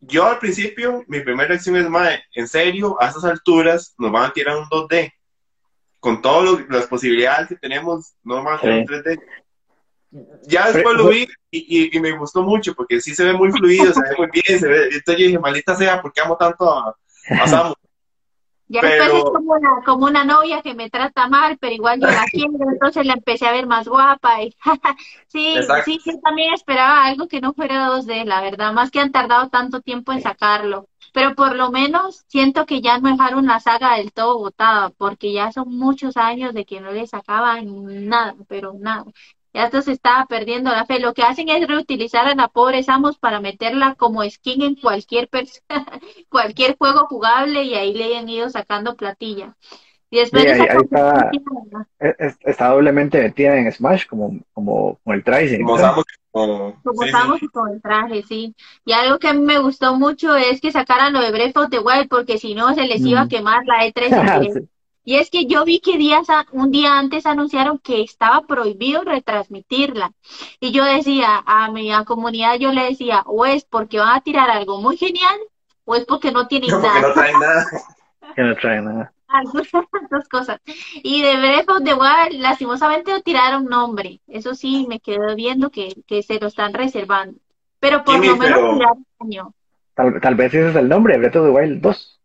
yo 0.00 0.26
al 0.26 0.38
principio, 0.38 1.04
mi 1.06 1.20
primera 1.20 1.48
reacción 1.48 1.76
es, 1.76 1.88
mae, 1.88 2.22
en 2.34 2.48
serio, 2.48 3.00
a 3.00 3.08
estas 3.08 3.24
alturas 3.24 3.94
nos 3.98 4.12
van 4.12 4.24
a 4.24 4.32
tirar 4.32 4.56
un 4.56 4.66
2D. 4.66 5.12
Con 6.00 6.20
todas 6.20 6.68
las 6.68 6.86
posibilidades 6.86 7.48
que 7.48 7.56
tenemos, 7.56 8.14
no 8.22 8.42
van 8.42 8.58
a 8.58 8.60
tirar 8.60 8.78
un 8.80 8.86
3D. 8.86 9.20
Ya 10.46 10.64
después 10.66 10.84
Pero- 10.84 11.04
lo 11.04 11.08
vi 11.08 11.26
y, 11.50 11.84
y- 11.84 11.96
y 11.96 12.00
me 12.00 12.16
gustó 12.18 12.42
mucho 12.42 12.74
porque 12.74 13.00
sí 13.00 13.14
se 13.14 13.24
ve 13.24 13.32
muy 13.32 13.50
fluido, 13.52 13.92
se 13.92 14.00
ve 14.00 14.14
muy 14.18 14.28
bien, 14.32 14.58
se 14.60 14.68
ve, 14.68 14.84
entonces 14.84 15.16
yo 15.18 15.26
dije, 15.26 15.38
maldita 15.38 15.74
sea, 15.76 16.00
¿por 16.02 16.12
qué 16.12 16.20
amo 16.20 16.36
tanto 16.36 16.70
a, 16.70 16.94
a 17.40 17.46
Samus? 17.48 17.74
Ya 18.68 18.80
Pero- 18.80 19.04
después 19.04 19.22
es 19.24 19.30
como 19.30 19.52
una, 19.54 19.70
como 19.84 20.06
una 20.06 20.24
novia 20.24 20.60
que 20.60 20.74
me 20.74 20.90
trata 20.90 21.28
mal, 21.28 21.56
pero 21.60 21.72
igual 21.72 22.00
yo 22.00 22.08
la 22.08 22.24
quiero, 22.32 22.52
entonces 22.72 23.06
la 23.06 23.12
empecé 23.12 23.46
a 23.46 23.52
ver 23.52 23.66
más 23.68 23.86
guapa. 23.86 24.42
Y, 24.42 24.52
sí, 25.28 25.54
Exacto. 25.56 25.84
sí, 25.84 26.00
yo 26.04 26.18
también 26.20 26.52
esperaba 26.52 27.04
algo 27.04 27.28
que 27.28 27.40
no 27.40 27.54
fuera 27.54 27.86
2D, 27.88 28.24
la 28.24 28.40
verdad, 28.40 28.72
más 28.72 28.90
que 28.90 28.98
han 28.98 29.12
tardado 29.12 29.48
tanto 29.50 29.80
tiempo 29.82 30.10
en 30.12 30.20
sacarlo. 30.20 30.88
Pero 31.12 31.34
por 31.36 31.54
lo 31.54 31.70
menos 31.70 32.24
siento 32.26 32.66
que 32.66 32.80
ya 32.82 32.98
no 32.98 33.08
dejaron 33.08 33.46
la 33.46 33.60
saga 33.60 33.96
del 33.98 34.12
todo 34.12 34.36
botada, 34.38 34.90
porque 34.90 35.32
ya 35.32 35.52
son 35.52 35.68
muchos 35.68 36.16
años 36.16 36.52
de 36.52 36.64
que 36.66 36.80
no 36.80 36.90
le 36.90 37.06
sacaban 37.06 37.66
nada, 38.08 38.34
pero 38.48 38.74
nada. 38.78 39.04
Ya 39.56 39.64
esto 39.64 39.80
se 39.80 39.92
estaba 39.92 40.26
perdiendo 40.26 40.70
la 40.70 40.84
fe. 40.84 41.00
Lo 41.00 41.14
que 41.14 41.22
hacen 41.22 41.48
es 41.48 41.66
reutilizar 41.66 42.26
a 42.26 42.34
la 42.34 42.48
pobre 42.48 42.82
Samus 42.82 43.16
para 43.18 43.40
meterla 43.40 43.94
como 43.94 44.22
skin 44.28 44.60
en 44.60 44.74
cualquier 44.74 45.30
cualquier 46.28 46.76
juego 46.76 47.06
jugable 47.06 47.62
y 47.64 47.74
ahí 47.74 47.94
le 47.94 48.18
han 48.18 48.28
ido 48.28 48.50
sacando 48.50 48.96
platilla. 48.96 49.56
Y 50.10 50.18
después 50.18 50.42
Sí, 50.42 50.48
de 50.48 50.54
ahí- 50.54 50.68
ahí 50.68 50.76
está. 52.44 52.68
doblemente 52.68 53.22
metida 53.22 53.56
en 53.56 53.72
Smash 53.72 54.06
como, 54.06 54.38
como, 54.52 54.98
como 55.02 55.14
el 55.14 55.24
Trice. 55.24 55.58
Como 55.58 55.78
Samus, 55.78 56.04
como- 56.30 56.82
como 56.84 57.02
sí, 57.02 57.08
sí. 57.08 57.14
estamos 57.16 57.40
con 57.50 57.70
el 57.72 57.80
traje, 57.80 58.22
sí. 58.24 58.54
Y 58.84 58.92
algo 58.92 59.18
que 59.18 59.28
a 59.28 59.32
mí 59.32 59.40
me 59.40 59.58
gustó 59.58 59.94
mucho 59.96 60.36
es 60.36 60.60
que 60.60 60.70
sacaran 60.70 61.14
lo 61.14 61.22
de 61.22 61.32
Breath 61.32 61.56
of 61.56 61.70
the 61.70 61.78
Wild, 61.78 62.08
porque 62.10 62.36
si 62.36 62.54
no 62.54 62.74
se 62.74 62.86
les 62.86 63.00
iba 63.06 63.22
a 63.22 63.28
quemar 63.28 63.64
la 63.64 63.86
E3 63.86 64.12
en 64.12 64.26
directo. 64.26 64.60
Sí. 64.60 64.68
Y 65.08 65.14
es 65.16 65.30
que 65.30 65.46
yo 65.46 65.64
vi 65.64 65.78
que 65.78 65.96
días 65.98 66.28
a- 66.30 66.46
un 66.50 66.72
día 66.72 66.98
antes 66.98 67.26
anunciaron 67.26 67.78
que 67.78 68.02
estaba 68.02 68.42
prohibido 68.42 69.02
retransmitirla. 69.04 70.12
Y 70.60 70.72
yo 70.72 70.84
decía, 70.84 71.42
a 71.46 71.70
mi 71.70 71.92
a 71.92 72.04
comunidad 72.04 72.56
yo 72.58 72.72
le 72.72 72.82
decía, 72.86 73.22
o 73.26 73.46
es 73.46 73.64
porque 73.64 74.00
van 74.00 74.16
a 74.16 74.20
tirar 74.20 74.50
algo 74.50 74.80
muy 74.82 74.96
genial, 74.96 75.38
o 75.84 75.94
es 75.94 76.04
porque 76.06 76.32
no 76.32 76.48
tienen 76.48 76.70
No, 76.70 76.80
nada. 76.80 77.00
no 77.08 77.12
traen 77.14 77.38
nada. 77.38 77.64
Que 78.34 78.42
no 78.42 78.56
trae 78.56 78.82
nada. 78.82 79.12
Algunas 79.28 79.68
dos 80.10 80.28
cosas. 80.28 80.60
Y 81.04 81.22
de 81.22 81.36
Breath 81.36 81.70
of 81.70 81.84
the 81.84 81.94
Wild, 81.94 82.40
lastimosamente 82.40 83.12
no 83.12 83.20
tiraron 83.20 83.64
nombre. 83.66 84.20
Eso 84.26 84.56
sí, 84.56 84.86
me 84.88 84.98
quedo 84.98 85.36
viendo 85.36 85.70
que, 85.70 85.94
que 86.08 86.24
se 86.24 86.40
lo 86.40 86.48
están 86.48 86.74
reservando. 86.74 87.38
Pero 87.78 88.02
por 88.02 88.14
lo 88.16 88.20
menos 88.22 88.38
pero- 88.40 88.72
tiraron 88.74 89.06
año. 89.20 89.54
Tal, 89.94 90.20
tal 90.20 90.34
vez 90.34 90.52
ese 90.52 90.70
es 90.70 90.76
el 90.76 90.88
nombre, 90.88 91.16
Breath 91.16 91.36
of 91.36 91.44
the 91.46 91.50
Wild 91.50 91.80
2. 91.80 92.15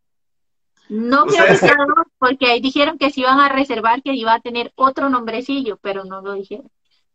No 0.91 1.25
creo 1.25 1.45
porque 2.19 2.47
ahí 2.47 2.61
dijeron 2.61 2.97
que 2.97 3.09
se 3.09 3.21
iban 3.21 3.39
a 3.39 3.49
reservar, 3.49 4.01
que 4.03 4.13
iba 4.13 4.33
a 4.33 4.41
tener 4.41 4.71
otro 4.75 5.09
nombrecillo, 5.09 5.77
pero 5.77 6.03
no 6.03 6.21
lo 6.21 6.33
dijeron. 6.33 6.69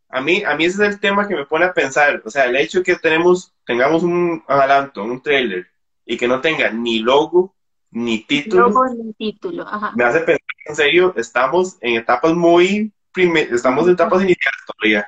A 0.09 0.21
mí, 0.21 0.43
a 0.43 0.55
mí 0.55 0.65
ese 0.65 0.83
es 0.85 0.93
el 0.93 0.99
tema 0.99 1.27
que 1.27 1.35
me 1.35 1.45
pone 1.45 1.65
a 1.65 1.73
pensar. 1.73 2.21
O 2.25 2.29
sea, 2.29 2.45
el 2.45 2.55
hecho 2.55 2.79
de 2.79 2.83
que 2.85 2.95
tenemos, 2.95 3.53
tengamos 3.65 4.03
un 4.03 4.43
adelanto, 4.47 5.03
un 5.03 5.21
trailer, 5.21 5.67
y 6.05 6.17
que 6.17 6.27
no 6.27 6.41
tenga 6.41 6.71
ni 6.71 6.99
logo, 6.99 7.55
ni 7.91 8.23
título, 8.23 8.73
en 8.87 9.07
el 9.07 9.15
título, 9.15 9.63
ajá. 9.67 9.93
me 9.95 10.03
hace 10.03 10.19
pensar 10.21 10.39
que 10.63 10.69
en 10.71 10.75
serio 10.75 11.13
estamos 11.17 11.77
en 11.81 11.95
etapas 11.95 12.33
muy, 12.33 12.93
prime- 13.11 13.47
estamos 13.51 13.85
en 13.87 13.93
etapas 13.93 14.21
iniciales 14.23 14.61
todavía. 14.65 15.07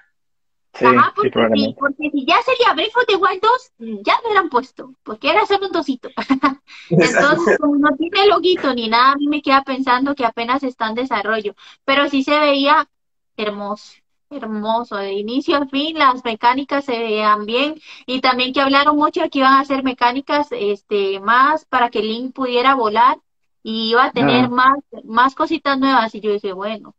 Sí, 0.73 0.85
Ajá, 0.85 1.13
sí, 1.21 1.29
porque, 1.29 1.49
si, 1.55 1.73
porque 1.77 2.09
si 2.11 2.25
ya 2.25 2.41
sería 2.43 2.73
Breath 2.73 2.95
of 2.95 3.05
the 3.07 3.15
Wild 3.17 3.41
2, 3.41 3.71
ya 4.05 4.13
lo 4.21 4.29
hubieran 4.29 4.49
puesto, 4.49 4.93
porque 5.03 5.29
era 5.29 5.45
solo 5.45 5.67
un 5.67 5.71
dosito. 5.73 6.09
Entonces, 6.89 7.57
como 7.59 7.75
no 7.77 7.89
tiene 7.97 8.27
loguito 8.27 8.73
ni 8.73 8.87
nada, 8.87 9.13
a 9.13 9.15
mí 9.15 9.27
me 9.27 9.41
queda 9.41 9.63
pensando 9.63 10.15
que 10.15 10.25
apenas 10.25 10.63
está 10.63 10.87
en 10.89 10.95
desarrollo, 10.95 11.55
pero 11.85 12.07
sí 12.09 12.23
se 12.23 12.39
veía 12.39 12.87
hermoso, 13.35 13.93
hermoso, 14.29 14.95
de 14.97 15.13
inicio 15.13 15.57
a 15.57 15.65
fin, 15.67 15.97
las 15.97 16.23
mecánicas 16.23 16.85
se 16.85 16.97
veían 16.99 17.45
bien, 17.45 17.75
y 18.05 18.21
también 18.21 18.53
que 18.53 18.61
hablaron 18.61 18.95
mucho 18.95 19.21
de 19.21 19.29
que 19.29 19.39
iban 19.39 19.53
a 19.53 19.61
hacer 19.61 19.83
mecánicas 19.83 20.47
este, 20.51 21.19
más 21.19 21.65
para 21.65 21.89
que 21.89 22.01
Link 22.03 22.33
pudiera 22.33 22.75
volar, 22.75 23.17
y 23.63 23.89
iba 23.91 24.05
a 24.05 24.11
tener 24.11 24.45
Ah. 24.45 24.49
más, 24.49 24.77
más 25.03 25.35
cositas 25.35 25.77
nuevas, 25.79 26.13
y 26.15 26.21
yo 26.21 26.31
dije, 26.31 26.53
bueno, 26.53 26.95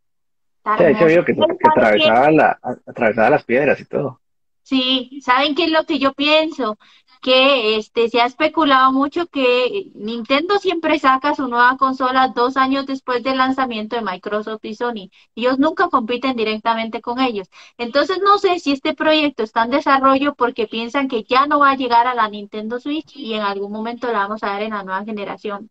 Sí, 0.79 1.25
que, 1.25 1.69
atravesaba, 1.69 2.31
la, 2.31 2.59
atravesaba 2.87 3.31
las 3.31 3.45
piedras 3.45 3.81
y 3.81 3.85
todo. 3.85 4.21
Sí, 4.63 5.21
¿saben 5.25 5.55
qué 5.55 5.65
es 5.65 5.71
lo 5.71 5.85
que 5.85 5.99
yo 5.99 6.13
pienso? 6.13 6.79
Que 7.21 7.77
este 7.77 8.09
se 8.09 8.21
ha 8.21 8.27
especulado 8.27 8.93
mucho 8.93 9.27
que 9.27 9.91
Nintendo 9.95 10.59
siempre 10.59 10.99
saca 10.99 11.35
su 11.35 11.49
nueva 11.49 11.77
consola 11.77 12.29
dos 12.29 12.57
años 12.57 12.87
después 12.87 13.23
del 13.23 13.39
lanzamiento 13.39 13.97
de 13.97 14.03
Microsoft 14.03 14.65
y 14.65 14.75
Sony. 14.75 15.11
Ellos 15.35 15.59
nunca 15.59 15.89
compiten 15.89 16.37
directamente 16.37 17.01
con 17.01 17.21
ellos. 17.21 17.49
Entonces 17.79 18.21
no 18.25 18.39
sé 18.39 18.59
si 18.61 18.73
este 18.73 18.95
proyecto 18.95 19.43
está 19.43 19.65
en 19.65 19.71
desarrollo 19.71 20.35
porque 20.35 20.67
piensan 20.69 21.09
que 21.09 21.25
ya 21.25 21.47
no 21.47 21.59
va 21.59 21.73
a 21.73 21.77
llegar 21.77 22.07
a 22.07 22.15
la 22.15 22.29
Nintendo 22.29 22.81
Switch 22.81 23.17
y 23.17 23.35
en 23.35 23.43
algún 23.43 23.73
momento 23.73 24.07
la 24.13 24.21
vamos 24.21 24.43
a 24.45 24.53
ver 24.55 24.63
en 24.63 24.71
la 24.71 24.85
nueva 24.85 25.05
generación. 25.05 25.71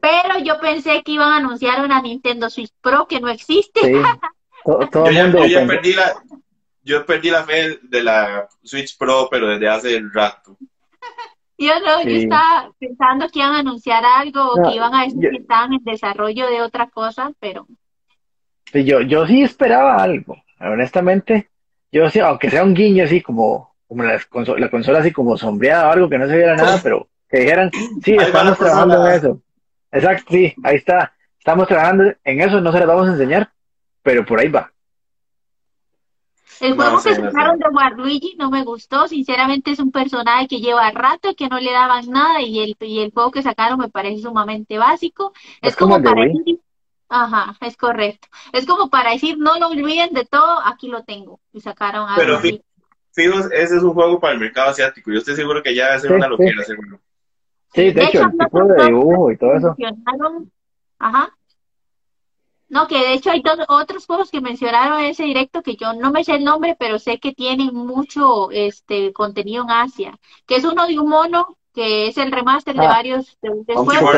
Pero 0.00 0.38
yo 0.38 0.60
pensé 0.60 1.02
que 1.02 1.12
iban 1.12 1.32
a 1.32 1.36
anunciar 1.38 1.84
una 1.84 2.00
Nintendo 2.00 2.48
Switch 2.50 2.72
Pro 2.80 3.06
que 3.08 3.20
no 3.20 3.28
existe. 3.28 3.80
Sí. 3.82 3.92
Todo, 4.64 4.88
todo 4.90 5.06
Yo 5.06 5.12
ya, 5.12 5.22
mundo 5.22 5.38
yo 5.38 5.46
ya 5.46 5.58
pensó- 5.60 5.68
perdí 5.74 5.92
la, 5.92 6.12
yo 6.82 7.06
perdí 7.06 7.30
la 7.30 7.44
fe 7.44 7.78
de 7.82 8.02
la 8.02 8.48
Switch 8.64 8.98
Pro, 8.98 9.28
pero 9.30 9.46
desde 9.48 9.68
hace 9.68 10.02
rato. 10.12 10.56
Yo 11.56 11.72
no, 11.80 12.02
yo 12.02 12.10
estaba 12.16 12.72
pensando 12.78 13.28
que 13.28 13.38
iban 13.38 13.54
a 13.54 13.58
anunciar 13.60 14.04
algo 14.04 14.52
o 14.52 14.56
No, 14.56 14.68
que 14.68 14.74
iban 14.76 14.92
a 14.94 15.04
decir 15.04 15.20
yo- 15.22 15.30
que 15.30 15.36
estaban 15.36 15.72
en 15.72 15.84
desarrollo 15.84 16.48
de 16.48 16.62
otra 16.62 16.88
cosa, 16.90 17.32
pero 17.38 17.66
Sí, 18.72 18.84
yo, 18.84 19.00
yo 19.02 19.24
sí 19.26 19.42
esperaba 19.42 20.02
algo, 20.02 20.36
honestamente. 20.60 21.48
Yo 21.92 22.10
sí, 22.10 22.18
aunque 22.18 22.50
sea 22.50 22.64
un 22.64 22.74
guiño 22.74 23.04
así 23.04 23.22
como, 23.22 23.76
como 23.86 24.02
la, 24.02 24.20
consola, 24.28 24.58
la 24.58 24.70
consola 24.70 24.98
así 24.98 25.12
como 25.12 25.36
sombreada 25.38 25.88
o 25.88 25.92
algo 25.92 26.08
que 26.08 26.18
no 26.18 26.26
se 26.26 26.36
viera 26.36 26.56
nada, 26.56 26.80
pero 26.82 27.08
que 27.28 27.38
dijeran, 27.38 27.70
sí, 28.02 28.16
estamos 28.16 28.58
trabajando 28.58 29.06
en 29.06 29.12
eso. 29.14 29.40
Exacto, 29.96 30.32
sí, 30.32 30.54
ahí 30.62 30.76
está. 30.76 31.12
Estamos 31.38 31.66
trabajando 31.68 32.04
en 32.24 32.40
eso, 32.40 32.60
no 32.60 32.72
se 32.72 32.78
las 32.78 32.88
vamos 32.88 33.08
a 33.08 33.12
enseñar, 33.12 33.52
pero 34.02 34.24
por 34.24 34.40
ahí 34.40 34.48
va. 34.48 34.72
el 36.60 36.74
No 36.76 36.76
juego 36.76 37.02
que 37.02 37.10
no 37.10 37.30
sacaron 37.30 37.58
de 37.58 37.68
Waluigi 37.68 38.36
no 38.38 38.50
me 38.50 38.64
gustó, 38.64 39.08
sinceramente 39.08 39.70
es 39.72 39.78
un 39.78 39.92
personaje 39.92 40.48
que 40.48 40.60
lleva 40.60 40.90
rato 40.90 41.30
y 41.30 41.34
que 41.34 41.48
no 41.48 41.58
le 41.60 41.72
daban 41.72 42.08
nada 42.10 42.40
y 42.40 42.60
el, 42.60 42.76
y 42.80 43.00
el 43.00 43.12
juego 43.12 43.30
que 43.30 43.42
sacaron 43.42 43.78
me 43.78 43.88
parece 43.90 44.22
sumamente 44.22 44.78
básico. 44.78 45.32
Es, 45.60 45.70
Es 45.70 45.76
como 45.76 46.02
para 46.02 46.22
decir, 46.22 46.60
ajá, 47.08 47.56
es 47.60 47.76
correcto. 47.76 48.28
Es 48.52 48.66
como 48.66 48.88
para 48.90 49.10
decir, 49.12 49.36
no 49.38 49.58
lo 49.58 49.68
olviden 49.68 50.12
de 50.14 50.24
todo, 50.24 50.60
aquí 50.64 50.88
lo 50.88 51.04
tengo. 51.04 51.40
Y 51.52 51.60
sacaron 51.60 52.08
algo 52.08 52.20
Pero 52.20 52.36
así. 52.38 52.62
Fijos, 53.12 53.46
ese 53.52 53.76
es 53.76 53.82
un 53.82 53.94
juego 53.94 54.20
para 54.20 54.34
el 54.34 54.40
mercado 54.40 54.70
asiático. 54.70 55.10
Yo 55.10 55.18
estoy 55.18 55.36
seguro 55.36 55.62
que 55.62 55.74
ya 55.74 55.86
debe 55.88 56.00
ser 56.00 56.10
Sí, 56.10 56.16
una 56.16 56.26
sí. 56.26 56.30
loquera 56.30 56.60
hacerlo. 56.60 57.00
Sí, 57.76 57.92
de 57.92 58.04
hecho, 58.04 58.22
el 58.22 58.30
tipo 58.38 58.64
de 58.64 58.84
dibujo 58.86 59.30
y 59.30 59.36
todo 59.36 59.52
eso. 59.54 59.76
ajá. 60.98 61.28
No, 62.68 62.88
que 62.88 62.98
de 62.98 63.12
hecho 63.12 63.30
hay 63.30 63.42
dos, 63.42 63.58
otros 63.68 64.06
juegos 64.06 64.30
que 64.30 64.40
mencionaron 64.40 64.98
en 64.98 65.06
ese 65.06 65.22
directo 65.22 65.62
que 65.62 65.76
yo 65.76 65.92
no 65.92 66.10
me 66.10 66.24
sé 66.24 66.34
el 66.34 66.42
nombre, 66.44 66.74
pero 66.78 66.98
sé 66.98 67.18
que 67.18 67.32
tienen 67.32 67.72
mucho 67.72 68.50
este 68.50 69.12
contenido 69.12 69.62
en 69.62 69.70
Asia, 69.70 70.18
que 70.46 70.56
es 70.56 70.64
uno 70.64 70.84
de 70.88 70.98
un 70.98 71.08
mono, 71.08 71.56
que 71.72 72.08
es 72.08 72.18
el 72.18 72.32
remaster 72.32 72.74
de 72.74 72.84
Ah. 72.86 72.88
varios 72.88 73.38
de, 73.40 73.50
de 73.66 73.74
juegos. 73.84 74.10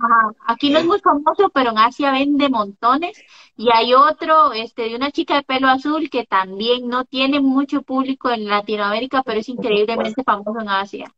Ajá. 0.00 0.32
Aquí 0.46 0.70
no 0.70 0.78
es 0.80 0.86
muy 0.86 0.98
famoso, 0.98 1.50
pero 1.50 1.70
en 1.70 1.78
Asia 1.78 2.10
vende 2.10 2.48
montones. 2.48 3.22
Y 3.56 3.68
hay 3.70 3.92
otro 3.94 4.52
este 4.52 4.88
de 4.88 4.96
una 4.96 5.10
chica 5.12 5.34
de 5.36 5.42
pelo 5.42 5.68
azul 5.68 6.08
que 6.10 6.24
también 6.24 6.88
no 6.88 7.04
tiene 7.04 7.38
mucho 7.40 7.82
público 7.82 8.30
en 8.30 8.48
Latinoamérica, 8.48 9.22
pero 9.22 9.38
es 9.40 9.48
increíblemente 9.48 10.24
famoso 10.24 10.58
en 10.58 10.68
Asia. 10.70 11.12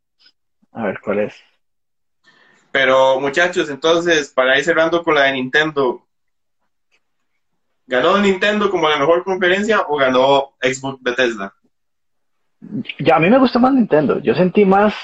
A 0.73 0.85
ver, 0.85 1.01
¿cuál 1.03 1.21
es? 1.21 1.35
Pero 2.73 3.20
muchachos, 3.20 3.68
entonces, 3.68 4.31
para 4.31 4.59
ir 4.59 4.64
cerrando 4.64 5.03
con 5.05 5.14
la 5.14 5.25
de 5.25 5.33
Nintendo, 5.33 6.07
¿ganó 7.87 8.18
Nintendo 8.18 8.70
como 8.70 8.89
la 8.89 8.97
mejor 8.97 9.23
conferencia 9.23 9.83
o 9.89 9.97
ganó 9.97 10.55
Xbox 10.61 11.03
Bethesda? 11.03 11.55
Ya, 12.99 13.16
a 13.16 13.20
mí 13.20 13.29
me 13.29 13.39
gustó 13.39 13.61
más 13.61 13.75
Nintendo. 13.75 14.20
Yo 14.20 14.35
sentí 14.35 14.64
más 14.64 14.95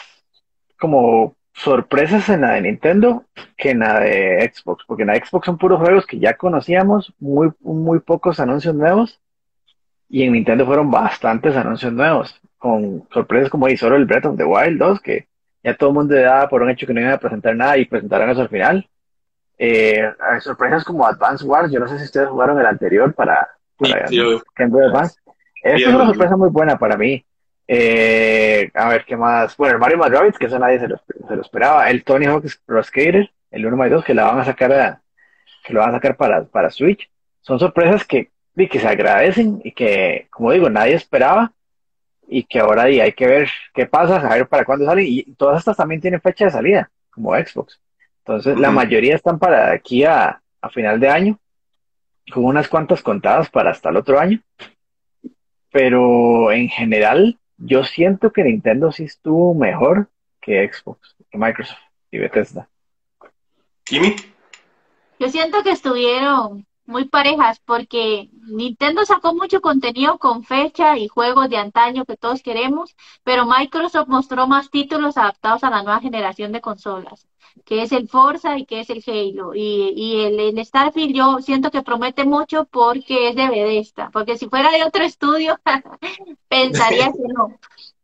como 0.78 1.36
sorpresas 1.52 2.28
en 2.30 2.40
la 2.42 2.52
de 2.52 2.62
Nintendo 2.62 3.24
que 3.56 3.70
en 3.70 3.80
la 3.80 4.00
de 4.00 4.50
Xbox, 4.52 4.84
porque 4.86 5.02
en 5.02 5.08
la 5.08 5.16
Xbox 5.16 5.44
son 5.44 5.58
puros 5.58 5.80
juegos 5.80 6.06
que 6.06 6.18
ya 6.18 6.34
conocíamos, 6.36 7.12
muy, 7.18 7.50
muy 7.60 7.98
pocos 7.98 8.40
anuncios 8.40 8.74
nuevos, 8.74 9.20
y 10.08 10.22
en 10.22 10.32
Nintendo 10.32 10.64
fueron 10.64 10.90
bastantes 10.90 11.56
anuncios 11.56 11.92
nuevos, 11.92 12.40
con 12.56 13.06
sorpresas 13.12 13.50
como 13.50 13.66
ahí 13.66 13.76
solo 13.76 13.96
el 13.96 14.06
Breath 14.06 14.26
of 14.26 14.36
the 14.36 14.44
Wild 14.44 14.78
2, 14.78 15.00
que 15.00 15.26
ya 15.62 15.74
todo 15.76 15.90
el 15.90 15.94
mundo 15.94 16.14
daba 16.14 16.48
por 16.48 16.62
un 16.62 16.70
hecho 16.70 16.86
que 16.86 16.94
no 16.94 17.00
iban 17.00 17.12
a 17.12 17.18
presentar 17.18 17.54
nada 17.56 17.76
y 17.76 17.84
presentaron 17.84 18.30
eso 18.30 18.40
al 18.42 18.48
final. 18.48 18.88
Eh, 19.58 20.02
hay 20.20 20.40
sorpresas 20.40 20.84
como 20.84 21.06
Advance 21.06 21.44
Wars, 21.44 21.70
yo 21.72 21.80
no 21.80 21.88
sé 21.88 21.98
si 21.98 22.04
ustedes 22.04 22.28
jugaron 22.28 22.58
el 22.60 22.66
anterior 22.66 23.12
para, 23.14 23.48
para 23.76 24.06
Sí, 24.08 24.16
Game 24.56 24.70
Boy 24.70 24.84
Advance. 24.86 25.18
Esta 25.62 25.76
Sí, 25.78 25.82
es 25.84 25.88
una 25.94 26.06
sorpresa 26.06 26.36
muy 26.36 26.48
buena 26.50 26.78
para 26.78 26.96
mí. 26.96 27.24
Eh, 27.66 28.70
a 28.74 28.88
ver, 28.88 29.04
¿qué 29.04 29.16
más? 29.16 29.56
Bueno, 29.56 29.74
el 29.74 29.80
Mario 29.80 29.98
más 29.98 30.10
Rabbids, 30.10 30.38
que 30.38 30.46
eso 30.46 30.58
nadie 30.58 30.78
se 30.80 30.88
lo, 30.88 30.96
se 31.28 31.36
lo 31.36 31.42
esperaba. 31.42 31.90
El 31.90 32.02
Tony 32.04 32.26
Hawk 32.26 32.44
Pro 32.64 32.82
Skater, 32.82 33.30
el 33.50 33.66
1 33.66 33.76
más 33.76 33.90
2, 33.90 34.04
que 34.04 34.14
la 34.14 34.24
van 34.24 34.38
a 34.40 34.44
sacar 34.44 34.72
a- 34.72 35.00
que 35.64 35.74
lo 35.74 35.80
van 35.80 35.90
a 35.90 35.94
sacar 35.94 36.16
para, 36.16 36.44
para 36.44 36.70
Switch. 36.70 37.10
Son 37.42 37.58
sorpresas 37.58 38.04
que, 38.06 38.30
y 38.56 38.68
que 38.68 38.80
se 38.80 38.88
agradecen 38.88 39.60
y 39.64 39.72
que, 39.72 40.28
como 40.30 40.52
digo, 40.52 40.70
nadie 40.70 40.94
esperaba 40.94 41.52
y 42.28 42.44
que 42.44 42.60
ahora 42.60 42.90
y 42.90 43.00
hay 43.00 43.12
que 43.12 43.26
ver 43.26 43.48
qué 43.74 43.86
pasa, 43.86 44.16
a 44.16 44.34
ver 44.34 44.46
para 44.46 44.64
cuándo 44.64 44.84
salen. 44.84 45.06
Y 45.08 45.22
todas 45.34 45.58
estas 45.58 45.76
también 45.76 46.00
tienen 46.00 46.20
fecha 46.20 46.44
de 46.44 46.50
salida, 46.50 46.90
como 47.10 47.34
Xbox. 47.34 47.80
Entonces, 48.18 48.58
la 48.58 48.70
mayoría 48.70 49.14
están 49.14 49.38
para 49.38 49.72
aquí 49.72 50.04
a, 50.04 50.42
a 50.60 50.68
final 50.68 51.00
de 51.00 51.08
año, 51.08 51.38
con 52.32 52.44
unas 52.44 52.68
cuantas 52.68 53.02
contadas 53.02 53.48
para 53.48 53.70
hasta 53.70 53.88
el 53.88 53.96
otro 53.96 54.20
año. 54.20 54.40
Pero 55.70 56.52
en 56.52 56.68
general, 56.68 57.38
yo 57.56 57.84
siento 57.84 58.32
que 58.32 58.44
Nintendo 58.44 58.92
sí 58.92 59.04
estuvo 59.04 59.54
mejor 59.54 60.08
que 60.40 60.70
Xbox, 60.70 61.16
que 61.30 61.38
Microsoft 61.38 61.78
y 62.10 62.18
Bethesda. 62.18 62.68
Kimi, 63.84 64.14
Yo 65.18 65.28
siento 65.28 65.62
que 65.62 65.70
estuvieron 65.70 66.66
muy 66.88 67.04
parejas 67.06 67.60
porque 67.64 68.30
Nintendo 68.48 69.04
sacó 69.04 69.34
mucho 69.34 69.60
contenido 69.60 70.18
con 70.18 70.42
fecha 70.44 70.96
y 70.98 71.08
juegos 71.08 71.48
de 71.50 71.58
antaño 71.58 72.04
que 72.04 72.16
todos 72.16 72.42
queremos, 72.42 72.96
pero 73.22 73.46
Microsoft 73.46 74.08
mostró 74.08 74.46
más 74.48 74.70
títulos 74.70 75.16
adaptados 75.18 75.64
a 75.64 75.70
la 75.70 75.82
nueva 75.82 76.00
generación 76.00 76.52
de 76.52 76.60
consolas, 76.62 77.28
que 77.64 77.82
es 77.82 77.92
el 77.92 78.08
Forza 78.08 78.58
y 78.58 78.66
que 78.66 78.80
es 78.80 78.90
el 78.90 79.02
Halo. 79.06 79.54
Y, 79.54 79.92
y 79.96 80.20
el, 80.24 80.40
el 80.40 80.64
Starfield 80.64 81.14
yo 81.14 81.38
siento 81.40 81.70
que 81.70 81.82
promete 81.82 82.24
mucho 82.24 82.64
porque 82.66 83.28
es 83.28 83.36
de 83.36 83.48
Bethesda, 83.48 84.10
porque 84.12 84.38
si 84.38 84.48
fuera 84.48 84.70
de 84.70 84.84
otro 84.84 85.04
estudio 85.04 85.58
pensaría 86.48 87.06
que 87.12 87.28
no. 87.34 87.58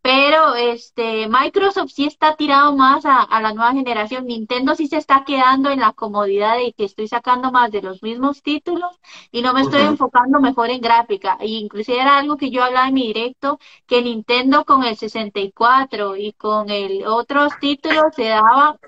Pero 0.05 0.55
este 0.55 1.29
Microsoft 1.29 1.91
sí 1.93 2.05
está 2.07 2.37
tirado 2.37 2.77
más 2.77 3.07
a, 3.07 3.23
a 3.23 3.41
la 3.41 3.55
nueva 3.55 3.73
generación. 3.73 4.27
Nintendo 4.27 4.75
sí 4.75 4.87
se 4.87 4.99
está 4.99 5.25
quedando 5.25 5.71
en 5.71 5.81
la 5.81 5.93
comodidad 5.95 6.59
de 6.59 6.75
que 6.75 6.85
estoy 6.85 7.09
sacando 7.09 7.51
más 7.51 7.71
de 7.71 7.81
los 7.81 8.03
mismos 8.03 8.43
títulos 8.43 9.01
y 9.33 9.41
no 9.41 9.55
me 9.55 9.63
estoy 9.63 9.81
enfocando 9.83 10.41
mejor 10.41 10.69
en 10.71 10.83
gráfica. 10.83 11.39
Y 11.41 11.57
inclusive 11.59 12.01
era 12.03 12.19
algo 12.19 12.37
que 12.37 12.51
yo 12.51 12.63
hablaba 12.63 12.89
en 12.89 12.95
mi 12.95 13.07
directo, 13.15 13.59
que 13.87 14.03
Nintendo 14.03 14.65
con 14.67 14.85
el 14.85 14.97
64 14.97 16.17
y 16.17 16.33
con 16.35 16.69
el 16.69 17.07
otros 17.07 17.59
títulos 17.59 18.05
se 18.15 18.25
daba 18.29 18.79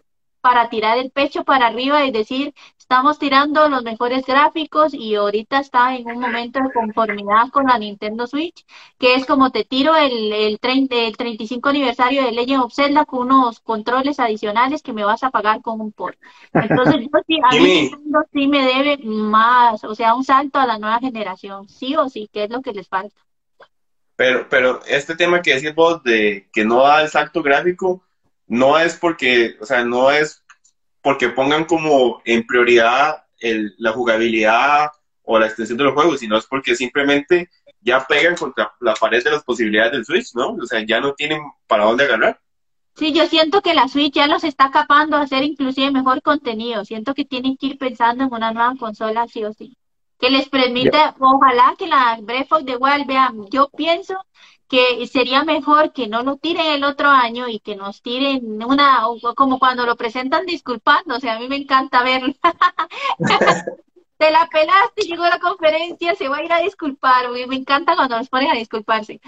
para 0.43 0.69
tirar 0.69 0.99
el 0.99 1.11
pecho 1.11 1.45
para 1.45 1.67
arriba 1.69 2.05
y 2.05 2.13
decir, 2.13 2.55
estamos 2.89 3.19
tirando 3.19 3.69
los 3.69 3.83
mejores 3.83 4.25
gráficos 4.25 4.95
y 4.95 5.17
ahorita 5.17 5.59
está 5.59 5.97
en 5.97 6.07
un 6.07 6.21
momento 6.21 6.61
de 6.61 6.73
conformidad 6.73 7.49
con 7.51 7.67
la 7.67 7.79
Nintendo 7.79 8.29
Switch, 8.29 8.65
que 8.97 9.17
es 9.17 9.27
como 9.27 9.51
te 9.51 9.65
tiro 9.65 9.97
el, 9.97 10.33
el, 10.33 10.61
30, 10.61 10.95
el 10.95 11.17
35 11.17 11.69
aniversario 11.71 12.23
de 12.23 12.31
Legend 12.31 12.63
of 12.63 12.73
Zelda 12.73 13.05
con 13.05 13.27
unos 13.33 13.59
controles 13.59 14.21
adicionales 14.21 14.83
que 14.83 14.93
me 14.93 15.05
vas 15.05 15.25
a 15.25 15.31
pagar 15.31 15.63
con 15.63 15.81
un 15.81 15.91
port. 15.91 16.17
Entonces, 16.55 17.01
yo 17.01 17.19
sí, 17.27 17.39
a 17.43 17.57
mí. 17.61 17.91
Nintendo 17.91 18.21
sí 18.33 18.47
me 18.47 18.65
debe 18.65 18.99
más, 19.03 19.83
o 19.83 19.97
sea, 19.97 20.15
un 20.15 20.23
salto 20.23 20.61
a 20.61 20.67
la 20.67 20.79
nueva 20.79 21.01
generación, 21.01 21.69
sí 21.69 21.97
o 21.97 22.09
sí, 22.09 22.31
que 22.33 22.45
es 22.45 22.51
lo 22.51 22.63
que 22.63 22.73
les 22.73 22.89
falta. 22.89 23.21
pero, 24.15 24.49
pero 24.49 24.81
este 24.87 25.17
tema 25.17 25.43
que 25.43 25.55
decís 25.55 25.75
vos 25.75 26.05
de 26.05 26.49
que 26.53 26.65
no 26.65 26.83
da 26.85 27.03
el 27.03 27.09
salto 27.09 27.43
gráfico, 27.43 28.05
no 28.47 28.79
es 28.79 28.97
porque, 28.97 29.57
o 29.61 29.67
sea, 29.67 29.85
no 29.85 30.13
es 30.13 30.46
porque 31.07 31.29
pongan 31.29 31.67
como 31.67 32.21
en 32.25 32.45
prioridad 32.45 33.23
el- 33.39 33.77
la 33.79 33.93
jugabilidad 33.93 34.91
o 35.23 35.39
la 35.39 35.47
extensión 35.47 35.79
de 35.79 35.85
los 35.85 35.95
juegos, 35.95 36.19
sino 36.19 36.37
es 36.37 36.47
porque 36.47 36.75
simplemente 36.75 37.49
ya 37.81 38.05
pegan 38.05 38.35
contra 38.35 38.73
la 38.81 38.93
pared 38.95 39.23
de 39.23 39.31
las 39.31 39.45
posibilidades 39.45 39.93
del 39.93 40.05
Switch, 40.05 40.35
¿no? 40.35 40.57
O 40.61 40.67
sea, 40.67 40.85
ya 40.85 40.99
no 41.01 41.15
tienen 41.15 41.41
para 41.69 41.85
dónde 41.85 42.03
agarrar. 42.03 42.41
Sí, 42.97 43.13
yo 43.13 43.25
siento 43.27 43.63
que 43.63 43.73
la 43.73 43.87
Switch 43.87 44.15
ya 44.15 44.27
los 44.27 44.43
está 44.43 44.73
capando 44.73 45.17
a 45.17 45.21
hacer 45.21 45.45
inclusive 45.45 45.93
mejor 45.93 46.23
contenido. 46.23 46.85
Siento 46.85 47.15
que 47.15 47.25
tienen 47.25 47.57
que 47.57 47.67
ir 47.67 47.79
pensando 47.79 48.25
en 48.25 48.35
una 48.35 48.51
nueva 48.51 48.75
consola 48.77 49.29
sí 49.29 49.45
o 49.45 49.53
sí. 49.53 49.77
Que 50.19 50.31
les 50.31 50.49
permite, 50.49 50.99
ojalá 51.21 51.77
que 51.79 51.87
la 51.87 52.19
Breath 52.21 52.51
of 52.51 52.65
the 52.65 52.79
Wild, 52.79 53.07
vean, 53.07 53.47
yo 53.53 53.69
pienso 53.77 54.17
que 54.69 55.07
sería 55.07 55.45
mejor 55.45 55.93
que 55.93 56.09
no 56.09 56.23
lo 56.23 56.37
tiren 56.37 56.67
el 56.67 56.85
otro 56.85 57.09
año 57.09 57.49
y 57.49 57.61
que 57.61 57.77
nos 57.77 58.03
tiren 58.03 58.63
una, 58.65 59.03
como 59.37 59.59
cuando 59.59 59.87
lo 59.87 59.97
presentan 59.97 60.47
disculpándose, 60.47 61.31
a 61.31 61.39
mí 61.39 61.49
me 61.49 61.57
encanta 61.57 62.03
verlo. 62.03 62.35
Te 64.19 64.31
la 64.31 64.49
pelaste, 64.51 65.03
llegó 65.07 65.25
a 65.25 65.29
la 65.31 65.39
conferencia, 65.39 66.15
se 66.15 66.29
va 66.29 66.39
a 66.39 66.43
ir 66.43 66.51
a 66.51 66.61
disculpar, 66.61 67.29
güey, 67.29 67.47
me 67.47 67.57
encanta 67.57 67.95
cuando 67.97 68.17
nos 68.17 68.31
ponen 68.31 68.51
a 68.51 68.55
disculparse. 68.55 69.21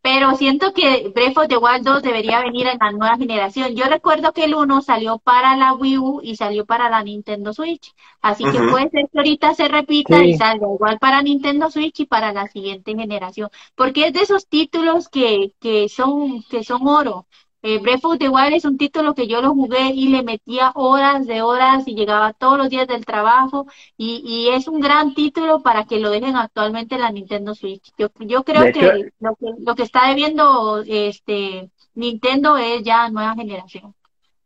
Pero 0.00 0.36
siento 0.36 0.72
que 0.72 1.10
Breath 1.12 1.36
of 1.38 1.48
the 1.48 1.56
Wild 1.56 1.82
2 1.84 2.02
debería 2.02 2.40
venir 2.40 2.68
en 2.68 2.78
la 2.80 2.92
nueva 2.92 3.16
generación. 3.16 3.74
Yo 3.74 3.86
recuerdo 3.86 4.32
que 4.32 4.44
el 4.44 4.54
1 4.54 4.82
salió 4.82 5.18
para 5.18 5.56
la 5.56 5.74
Wii 5.74 5.98
U 5.98 6.20
y 6.22 6.36
salió 6.36 6.64
para 6.64 6.88
la 6.88 7.02
Nintendo 7.02 7.52
Switch. 7.52 7.92
Así 8.22 8.44
que 8.44 8.60
puede 8.70 8.88
ser 8.90 9.08
que 9.12 9.18
ahorita 9.18 9.54
se 9.54 9.66
repita 9.66 10.18
Sí. 10.18 10.30
y 10.30 10.34
salga 10.36 10.68
igual 10.72 10.98
para 11.00 11.22
Nintendo 11.22 11.68
Switch 11.70 12.00
y 12.00 12.06
para 12.06 12.32
la 12.32 12.46
siguiente 12.46 12.94
generación. 12.94 13.50
Porque 13.74 14.06
es 14.06 14.12
de 14.12 14.20
esos 14.20 14.46
títulos 14.46 15.08
que, 15.08 15.54
que 15.60 15.88
son, 15.88 16.42
que 16.44 16.62
son 16.62 16.86
oro. 16.86 17.26
Eh, 17.66 17.78
Breath 17.80 18.04
of 18.04 18.18
the 18.18 18.28
Wild 18.28 18.54
es 18.54 18.64
un 18.64 18.76
título 18.78 19.14
que 19.14 19.26
yo 19.26 19.40
lo 19.42 19.50
jugué 19.54 19.90
y 19.94 20.08
le 20.08 20.22
metía 20.22 20.72
horas 20.74 21.26
de 21.26 21.42
horas 21.42 21.84
y 21.88 21.94
llegaba 21.96 22.32
todos 22.32 22.58
los 22.58 22.68
días 22.70 22.86
del 22.86 23.04
trabajo 23.04 23.66
y, 23.96 24.22
y 24.24 24.54
es 24.54 24.68
un 24.68 24.80
gran 24.80 25.14
título 25.14 25.62
para 25.62 25.84
que 25.86 25.98
lo 25.98 26.10
dejen 26.10 26.36
actualmente 26.36 26.94
en 26.94 27.00
la 27.02 27.10
Nintendo 27.10 27.54
Switch. 27.54 27.92
Yo, 27.98 28.08
yo 28.20 28.44
creo 28.44 28.70
que, 28.70 28.80
hecho- 28.80 28.92
lo 29.20 29.34
que 29.36 29.46
lo 29.58 29.74
que 29.74 29.82
está 29.82 30.08
debiendo 30.08 30.82
este 30.86 31.70
Nintendo 31.94 32.56
es 32.56 32.82
ya 32.84 33.08
nueva 33.10 33.34
generación. 33.34 33.94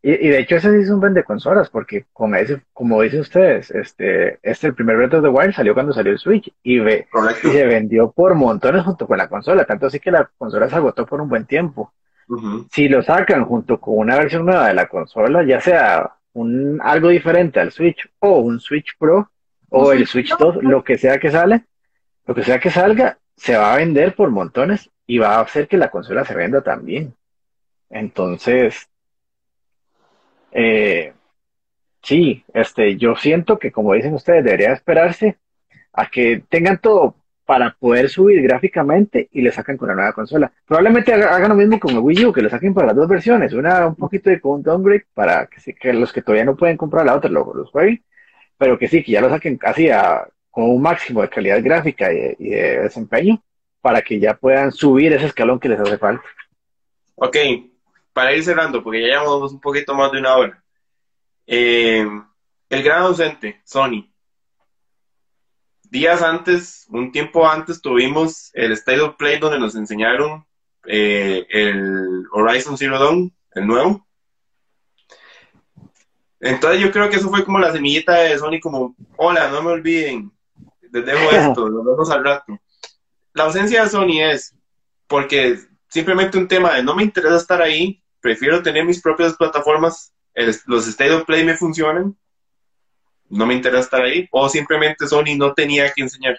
Y, 0.02 0.12
y 0.12 0.30
de 0.30 0.38
hecho 0.40 0.56
ese 0.56 0.70
sí 0.70 0.82
es 0.82 0.90
un 0.90 1.00
vende 1.00 1.24
consolas, 1.24 1.68
porque 1.68 2.06
con 2.12 2.34
ese, 2.34 2.62
como 2.72 3.02
dicen 3.02 3.20
ustedes, 3.20 3.70
este, 3.70 4.38
este 4.42 4.68
el 4.68 4.74
primer 4.74 4.96
Breath 4.96 5.14
of 5.14 5.22
the 5.22 5.28
Wild 5.28 5.52
salió 5.52 5.74
cuando 5.74 5.92
salió 5.92 6.12
el 6.12 6.18
Switch 6.18 6.50
y, 6.62 6.78
ve, 6.78 7.08
y 7.42 7.50
se 7.50 7.66
vendió 7.66 8.10
por 8.10 8.34
montones 8.34 8.82
junto 8.84 9.06
con 9.06 9.18
la 9.18 9.28
consola, 9.28 9.66
tanto 9.66 9.86
así 9.86 10.00
que 10.00 10.10
la 10.10 10.30
consola 10.38 10.68
se 10.70 10.76
agotó 10.76 11.04
por 11.06 11.20
un 11.20 11.28
buen 11.28 11.44
tiempo. 11.46 11.92
Si 12.70 12.88
lo 12.88 13.02
sacan 13.02 13.44
junto 13.44 13.80
con 13.80 13.98
una 13.98 14.16
versión 14.16 14.46
nueva 14.46 14.68
de 14.68 14.74
la 14.74 14.88
consola, 14.88 15.44
ya 15.44 15.60
sea 15.60 16.16
un 16.32 16.80
algo 16.82 17.08
diferente 17.08 17.58
al 17.58 17.72
Switch 17.72 18.08
o 18.20 18.38
un 18.38 18.60
Switch 18.60 18.96
Pro 18.98 19.30
o 19.68 19.88
Un 19.88 19.96
el 19.96 20.06
Switch 20.06 20.28
Switch 20.28 20.38
Pro. 20.38 20.52
2, 20.52 20.62
lo 20.62 20.84
que 20.84 20.96
sea 20.96 21.18
que 21.18 21.30
sale, 21.30 21.64
lo 22.26 22.34
que 22.34 22.44
sea 22.44 22.60
que 22.60 22.70
salga, 22.70 23.18
se 23.36 23.56
va 23.56 23.74
a 23.74 23.78
vender 23.78 24.14
por 24.14 24.30
montones 24.30 24.90
y 25.06 25.18
va 25.18 25.36
a 25.36 25.40
hacer 25.40 25.66
que 25.66 25.76
la 25.76 25.90
consola 25.90 26.24
se 26.24 26.34
venda 26.34 26.62
también. 26.62 27.14
Entonces, 27.88 28.88
eh, 30.52 31.12
sí, 32.02 32.44
este, 32.54 32.96
yo 32.96 33.16
siento 33.16 33.58
que 33.58 33.72
como 33.72 33.94
dicen 33.94 34.14
ustedes, 34.14 34.44
debería 34.44 34.72
esperarse 34.72 35.38
a 35.92 36.06
que 36.06 36.44
tengan 36.48 36.78
todo 36.78 37.16
para 37.50 37.74
poder 37.76 38.08
subir 38.08 38.40
gráficamente 38.42 39.28
y 39.32 39.42
le 39.42 39.50
sacan 39.50 39.76
con 39.76 39.88
la 39.88 39.96
nueva 39.96 40.12
consola. 40.12 40.52
Probablemente 40.64 41.12
haga- 41.12 41.34
hagan 41.34 41.48
lo 41.48 41.56
mismo 41.56 41.80
con 41.80 41.90
el 41.90 41.98
Wii 41.98 42.26
U, 42.26 42.32
que 42.32 42.42
lo 42.42 42.48
saquen 42.48 42.72
para 42.72 42.86
las 42.86 42.94
dos 42.94 43.08
versiones, 43.08 43.52
una 43.52 43.88
un 43.88 43.96
poquito 43.96 44.30
de 44.30 44.40
con 44.40 44.62
downgrade 44.62 45.06
para 45.12 45.48
que, 45.48 45.74
que 45.74 45.92
los 45.92 46.12
que 46.12 46.22
todavía 46.22 46.44
no 46.44 46.54
pueden 46.54 46.76
comprar 46.76 47.04
la 47.04 47.16
otra 47.16 47.28
lo- 47.28 47.52
los 47.52 47.68
jueguen, 47.70 48.04
pero 48.56 48.78
que 48.78 48.86
sí, 48.86 49.02
que 49.02 49.10
ya 49.10 49.20
lo 49.20 49.28
saquen 49.30 49.56
casi 49.58 49.90
a, 49.90 50.28
con 50.48 50.70
un 50.70 50.80
máximo 50.80 51.22
de 51.22 51.28
calidad 51.28 51.60
gráfica 51.60 52.12
y 52.12 52.36
y 52.38 52.50
de 52.50 52.82
desempeño 52.82 53.42
para 53.80 54.00
que 54.02 54.20
ya 54.20 54.34
puedan 54.34 54.70
subir 54.70 55.12
ese 55.12 55.26
escalón 55.26 55.58
que 55.58 55.70
les 55.70 55.80
hace 55.80 55.98
falta. 55.98 56.22
Ok, 57.16 57.36
para 58.12 58.32
ir 58.32 58.44
cerrando, 58.44 58.80
porque 58.84 59.00
ya 59.00 59.08
llevamos 59.08 59.52
un 59.52 59.60
poquito 59.60 59.92
más 59.94 60.12
de 60.12 60.18
una 60.20 60.36
hora. 60.36 60.62
Eh, 61.48 62.06
el 62.68 62.82
gran 62.84 63.02
ausente, 63.02 63.60
Sony. 63.64 64.08
Días 65.90 66.22
antes, 66.22 66.86
un 66.88 67.10
tiempo 67.10 67.48
antes, 67.48 67.82
tuvimos 67.82 68.50
el 68.54 68.72
State 68.72 69.00
of 69.00 69.16
Play 69.16 69.38
donde 69.40 69.58
nos 69.58 69.74
enseñaron 69.74 70.46
eh, 70.86 71.44
el 71.50 72.24
Horizon 72.32 72.78
Zero 72.78 72.98
Dawn, 72.98 73.32
el 73.54 73.66
nuevo. 73.66 74.06
Entonces 76.38 76.80
yo 76.80 76.90
creo 76.90 77.10
que 77.10 77.16
eso 77.16 77.28
fue 77.28 77.44
como 77.44 77.58
la 77.58 77.72
semillita 77.72 78.14
de 78.14 78.38
Sony, 78.38 78.60
como, 78.62 78.94
hola, 79.16 79.50
no 79.50 79.62
me 79.62 79.70
olviden, 79.72 80.32
les 80.92 81.04
dejo 81.04 81.30
esto, 81.32 81.68
nos 81.68 81.84
vemos 81.84 82.10
al 82.10 82.24
rato. 82.24 82.58
La 83.34 83.44
ausencia 83.44 83.82
de 83.84 83.90
Sony 83.90 84.20
es 84.22 84.54
porque 85.06 85.58
simplemente 85.88 86.38
un 86.38 86.48
tema 86.48 86.74
de 86.74 86.82
no 86.82 86.94
me 86.94 87.02
interesa 87.02 87.36
estar 87.36 87.60
ahí, 87.60 88.02
prefiero 88.20 88.62
tener 88.62 88.84
mis 88.84 89.02
propias 89.02 89.36
plataformas, 89.36 90.12
el- 90.34 90.54
los 90.66 90.86
State 90.86 91.12
of 91.12 91.24
Play 91.24 91.44
me 91.44 91.56
funcionan, 91.56 92.16
no 93.30 93.46
me 93.46 93.54
interesa 93.54 93.80
estar 93.80 94.02
ahí, 94.02 94.28
o 94.30 94.48
simplemente 94.48 95.06
Sony 95.06 95.36
no 95.36 95.54
tenía 95.54 95.90
que 95.92 96.02
enseñar. 96.02 96.38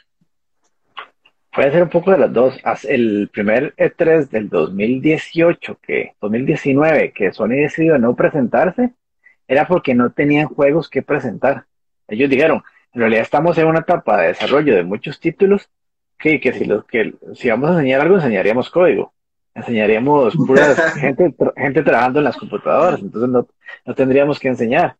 Puede 1.53 1.71
ser 1.71 1.83
un 1.83 1.89
poco 1.89 2.11
de 2.11 2.17
las 2.17 2.31
dos. 2.31 2.57
El 2.87 3.29
primer 3.31 3.75
E3 3.75 4.29
del 4.29 4.49
2018, 4.49 5.79
que 5.81 6.13
2019, 6.21 7.11
que 7.11 7.33
Sony 7.33 7.61
decidió 7.61 7.97
no 7.97 8.15
presentarse, 8.15 8.91
era 9.47 9.67
porque 9.67 9.93
no 9.93 10.11
tenían 10.11 10.47
juegos 10.47 10.89
que 10.89 11.01
presentar. 11.01 11.65
Ellos 12.07 12.29
dijeron, 12.29 12.63
en 12.93 13.01
realidad 13.01 13.23
estamos 13.23 13.57
en 13.57 13.67
una 13.67 13.79
etapa 13.79 14.21
de 14.21 14.27
desarrollo 14.29 14.75
de 14.75 14.83
muchos 14.83 15.19
títulos 15.19 15.69
que, 16.17 16.39
que 16.39 16.53
si 16.53 16.65
los 16.65 16.85
que 16.85 17.15
si 17.35 17.49
vamos 17.49 17.69
a 17.69 17.73
enseñar 17.73 18.01
algo, 18.01 18.15
enseñaríamos 18.15 18.69
código. 18.69 19.13
Enseñaríamos 19.53 20.35
pura 20.35 20.73
gente, 20.99 21.35
gente 21.57 21.83
trabajando 21.83 22.19
en 22.19 22.25
las 22.25 22.37
computadoras, 22.37 23.01
entonces 23.01 23.29
no, 23.29 23.47
no 23.85 23.95
tendríamos 23.95 24.39
que 24.39 24.47
enseñar. 24.47 24.95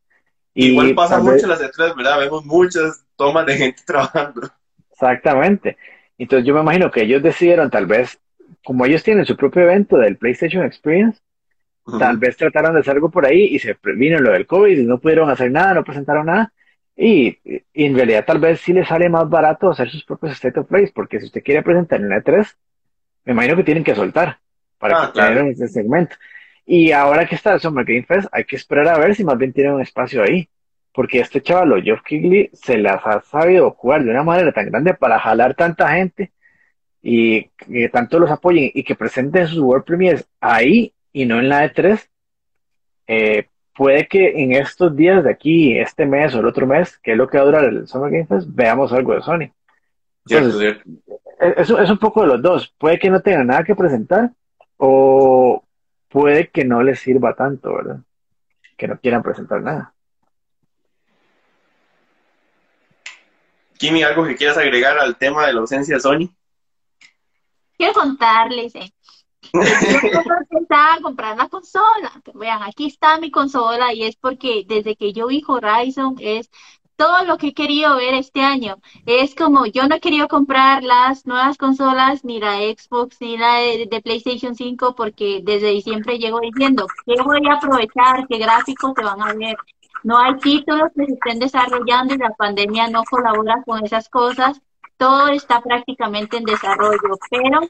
Igual 0.54 0.96
pasa 0.96 1.20
mucho 1.20 1.48
las 1.48 1.62
E3, 1.62 1.96
¿verdad? 1.96 2.20
Vemos 2.20 2.46
muchas 2.46 3.06
tomas 3.16 3.46
de 3.46 3.56
gente 3.56 3.82
trabajando. 3.86 4.50
Exactamente. 4.92 5.78
Entonces 6.18 6.46
yo 6.46 6.54
me 6.54 6.62
imagino 6.62 6.92
que 6.92 7.04
ellos 7.04 7.24
decidieron 7.24 7.70
tal 7.70 7.86
vez, 7.86 8.20
como 8.64 8.86
ellos 8.86 9.04
tienen 9.04 9.26
su 9.26 9.36
propio 9.36 9.64
evento 9.64 9.98
del 9.98 10.18
PlayStation 10.18 10.64
Experience, 10.64 11.20
tal 11.98 12.18
vez 12.18 12.38
trataron 12.38 12.74
de 12.74 12.82
hacer 12.82 12.94
algo 12.94 13.10
por 13.10 13.26
ahí 13.26 13.46
y 13.46 13.60
se 13.60 13.76
vino 13.96 14.20
lo 14.20 14.32
del 14.32 14.46
COVID 14.46 14.78
y 14.78 14.86
no 14.86 15.00
pudieron 15.00 15.30
hacer 15.30 15.52
nada, 15.52 15.74
no 15.74 15.84
presentaron 15.84 16.28
nada. 16.28 16.54
Y, 16.96 17.40
en 17.74 17.96
realidad 17.96 18.26
tal 18.26 18.40
vez 18.40 18.62
sí 18.62 18.74
les 18.74 18.88
sale 18.88 19.10
más 19.10 19.28
barato 19.30 19.72
hacer 19.72 19.90
sus 19.90 20.04
propios 20.04 20.34
State 20.34 20.60
of 20.60 20.68
Play, 20.68 20.92
porque 20.94 21.20
si 21.20 21.26
usted 21.26 21.42
quiere 21.42 21.64
presentar 21.64 22.00
en 22.00 22.10
la 22.10 22.22
E3, 22.22 22.48
me 23.26 23.34
imagino 23.34 23.56
que 23.56 23.64
tienen 23.64 23.84
que 23.84 23.96
soltar 23.96 24.40
para 24.78 25.04
ah, 25.04 25.12
que 25.12 25.20
tener 25.20 25.46
ese 25.48 25.68
segmento. 25.68 26.16
Y 26.74 26.94
ahora 26.94 27.26
que 27.26 27.36
está 27.36 27.54
el 27.54 27.60
Summer 27.60 27.84
Game 27.84 28.04
Fest, 28.04 28.30
hay 28.32 28.46
que 28.46 28.56
esperar 28.56 28.88
a 28.88 28.98
ver 28.98 29.14
si 29.14 29.26
más 29.26 29.38
bien 29.38 29.52
tienen 29.52 29.74
un 29.74 29.82
espacio 29.82 30.24
ahí 30.24 30.48
porque 30.94 31.20
este 31.20 31.42
chaval, 31.42 31.84
Geoff 31.84 32.02
Kigley, 32.02 32.50
se 32.54 32.78
las 32.78 33.06
ha 33.06 33.20
sabido 33.20 33.72
jugar 33.72 34.06
de 34.06 34.12
una 34.12 34.24
manera 34.24 34.54
tan 34.54 34.70
grande 34.70 34.94
para 34.94 35.20
jalar 35.20 35.54
tanta 35.54 35.90
gente 35.90 36.32
y 37.02 37.50
que 37.50 37.90
tanto 37.90 38.20
los 38.20 38.32
apoyen 38.32 38.72
y 38.74 38.86
que 38.86 38.96
presenten 38.96 39.48
sus 39.48 39.60
World 39.60 39.84
Premiers 39.84 40.26
ahí 40.40 40.94
y 41.12 41.26
no 41.26 41.40
en 41.40 41.50
la 41.50 41.66
E3, 41.66 42.08
eh, 43.08 43.48
puede 43.76 44.08
que 44.08 44.42
en 44.42 44.54
estos 44.54 44.96
días 44.96 45.26
de 45.26 45.32
aquí, 45.32 45.78
este 45.78 46.06
mes 46.06 46.34
o 46.36 46.40
el 46.40 46.46
otro 46.46 46.66
mes, 46.66 46.98
que 47.00 47.12
es 47.12 47.18
lo 47.18 47.28
que 47.28 47.38
va 47.38 47.44
a 47.44 47.48
durar 47.48 47.64
el 47.66 47.86
Summer 47.86 48.12
Game 48.12 48.28
Fest, 48.28 48.48
veamos 48.50 48.94
algo 48.94 49.14
de 49.14 49.22
Sony. 49.22 49.52
Entonces, 50.26 50.78
es, 51.58 51.70
es, 51.70 51.90
un 51.90 51.98
poco 51.98 52.22
de 52.22 52.28
los 52.28 52.42
dos. 52.42 52.74
Puede 52.78 52.98
que 52.98 53.10
no 53.10 53.20
tengan 53.20 53.48
nada 53.48 53.66
que 53.66 53.76
presentar 53.76 54.32
o 54.78 55.61
puede 56.12 56.50
que 56.50 56.66
no 56.66 56.84
les 56.84 57.00
sirva 57.00 57.36
tanto, 57.36 57.74
¿verdad? 57.74 58.00
Que 58.78 58.88
no 58.88 59.00
quieran 59.00 59.24
presentar 59.24 59.62
nada. 59.62 59.94
Kimi, 63.78 64.04
¿algo 64.04 64.26
que 64.26 64.36
quieras 64.36 64.58
agregar 64.58 65.00
al 65.00 65.18
tema 65.18 65.48
de 65.48 65.54
la 65.54 65.62
ausencia 65.62 65.96
de 65.96 66.02
Sony? 66.02 66.30
Quiero 67.78 67.94
contarles, 67.94 68.76
eh. 68.76 68.94
Yo 69.54 70.22
pensaba 70.50 71.00
comprar 71.02 71.36
la 71.36 71.50
consola. 71.50 72.12
Vean, 72.36 72.62
aquí 72.62 72.88
está 72.88 73.18
mi 73.18 73.32
consola 73.32 73.92
y 73.94 74.04
es 74.04 74.16
porque 74.16 74.64
desde 74.68 74.96
que 74.96 75.14
yo 75.14 75.28
vi 75.28 75.44
Horizon 75.48 76.16
es 76.20 76.52
todo 77.02 77.26
lo 77.26 77.40
que 77.40 77.48
he 77.48 77.54
querido 77.56 77.96
ver 77.96 78.14
este 78.14 78.42
año. 78.44 78.76
Es 79.08 79.34
como 79.34 79.66
yo 79.66 79.88
no 79.88 79.96
he 79.96 80.00
querido 80.00 80.28
comprar 80.28 80.84
las 80.84 81.26
nuevas 81.26 81.58
consolas, 81.58 82.24
ni 82.24 82.40
la 82.40 82.58
Xbox, 82.58 83.20
ni 83.22 83.38
la 83.38 83.56
de, 83.56 84.02
PlayStation 84.04 84.54
5, 84.54 84.94
porque 84.96 85.42
desde 85.44 85.70
diciembre 85.70 86.20
llego 86.20 86.40
diciendo 86.40 86.86
que 87.08 87.20
voy 87.24 87.42
a 87.50 87.56
aprovechar, 87.56 88.28
qué 88.28 88.38
gráficos 88.38 88.94
se 88.96 89.04
van 89.04 89.20
a 89.20 89.34
ver, 89.34 89.58
no 90.04 90.20
hay 90.20 90.36
títulos 90.38 90.90
que 90.96 91.08
se 91.08 91.14
estén 91.14 91.40
desarrollando 91.40 92.14
y 92.14 92.20
la 92.20 92.36
pandemia 92.36 92.88
no 92.88 93.04
colabora 93.10 93.64
con 93.66 93.84
esas 93.84 94.08
cosas. 94.08 94.62
Todo 94.98 95.30
está 95.30 95.60
prácticamente 95.60 96.38
en 96.38 96.44
desarrollo, 96.44 97.18
pero 97.32 97.62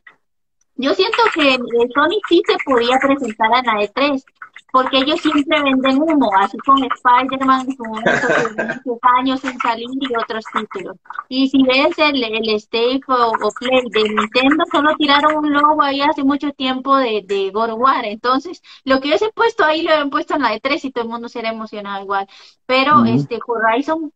yo 0.81 0.93
siento 0.95 1.17
que 1.33 1.57
Sony 1.93 2.19
sí 2.27 2.41
se 2.45 2.57
podía 2.65 2.97
presentar 2.99 3.53
a 3.53 3.61
la 3.61 3.83
E3, 3.83 4.23
porque 4.71 4.99
ellos 4.99 5.19
siempre 5.19 5.61
venden 5.61 6.01
humo, 6.01 6.31
así 6.39 6.57
con 6.59 6.77
Spider-Man, 6.83 7.75
con 7.75 7.89
muchos 8.85 8.99
años 9.17 9.41
sin 9.41 9.57
salir 9.59 9.87
y 9.99 10.15
otros 10.15 10.45
títulos. 10.53 10.97
Y 11.27 11.49
si 11.49 11.63
ves 11.63 11.97
el, 11.97 12.23
el 12.23 12.59
Stake 12.59 13.03
o, 13.07 13.51
Play 13.59 13.81
de 13.91 14.03
Nintendo, 14.09 14.63
solo 14.71 14.95
tiraron 14.97 15.37
un 15.37 15.53
logo 15.53 15.81
ahí 15.81 16.01
hace 16.01 16.23
mucho 16.23 16.51
tiempo 16.53 16.95
de, 16.97 17.23
de 17.27 17.51
God 17.51 17.73
War. 17.73 18.05
Entonces, 18.05 18.61
lo 18.85 19.01
que 19.01 19.09
yo 19.09 19.15
he 19.15 19.31
puesto 19.33 19.65
ahí 19.65 19.83
lo 19.83 19.93
han 19.93 20.09
puesto 20.09 20.35
en 20.35 20.43
la 20.43 20.55
E3 20.55 20.85
y 20.85 20.91
todo 20.91 21.03
el 21.03 21.09
mundo 21.09 21.27
será 21.27 21.49
emocionado 21.49 22.03
igual. 22.03 22.27
Pero 22.65 23.05
este 23.05 23.39
Horizon 23.45 24.13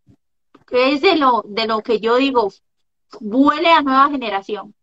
es 0.71 1.01
de 1.01 1.17
lo, 1.17 1.43
de 1.47 1.67
lo 1.67 1.81
que 1.81 1.99
yo 1.99 2.15
digo, 2.15 2.51
huele 3.19 3.71
a 3.71 3.81
nueva 3.81 4.09
generación 4.09 4.74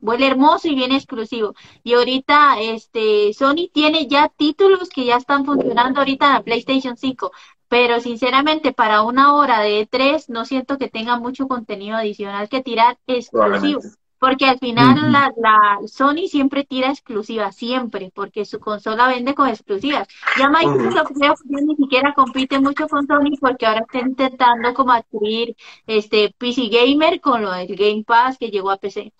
Vuela 0.00 0.26
hermoso 0.26 0.68
y 0.68 0.74
bien 0.74 0.92
exclusivo. 0.92 1.54
Y 1.84 1.94
ahorita 1.94 2.60
este 2.60 3.32
Sony 3.34 3.68
tiene 3.72 4.06
ya 4.06 4.28
títulos 4.28 4.88
que 4.88 5.04
ya 5.04 5.16
están 5.16 5.44
funcionando 5.44 6.00
ahorita 6.00 6.26
en 6.26 6.32
la 6.32 6.42
PlayStation 6.42 6.96
5, 6.96 7.30
pero 7.68 8.00
sinceramente 8.00 8.72
para 8.72 9.02
una 9.02 9.34
hora 9.34 9.60
de 9.60 9.86
E3 9.86 10.24
no 10.28 10.44
siento 10.44 10.78
que 10.78 10.88
tenga 10.88 11.18
mucho 11.18 11.46
contenido 11.46 11.96
adicional 11.96 12.48
que 12.48 12.62
tirar 12.62 12.98
exclusivo. 13.06 13.80
Porque 14.18 14.44
al 14.44 14.58
final 14.58 15.12
la, 15.12 15.32
la, 15.38 15.78
Sony 15.86 16.28
siempre 16.28 16.64
tira 16.64 16.90
exclusivas, 16.90 17.56
siempre, 17.56 18.12
porque 18.14 18.44
su 18.44 18.60
consola 18.60 19.08
vende 19.08 19.34
con 19.34 19.48
exclusivas. 19.48 20.08
Ya 20.38 20.50
Microsoft 20.50 21.12
creo 21.14 21.34
que 21.36 21.64
ni 21.64 21.74
siquiera 21.76 22.12
compite 22.12 22.60
mucho 22.60 22.86
con 22.86 23.06
Sony 23.06 23.38
porque 23.40 23.64
ahora 23.64 23.80
está 23.80 24.00
intentando 24.00 24.74
como 24.74 24.92
adquirir 24.92 25.56
este 25.86 26.34
PC 26.36 26.68
Gamer 26.68 27.18
con 27.22 27.40
lo 27.40 27.52
del 27.52 27.74
Game 27.74 28.04
Pass 28.06 28.36
que 28.36 28.50
llegó 28.50 28.70
a 28.70 28.76
PC 28.76 29.14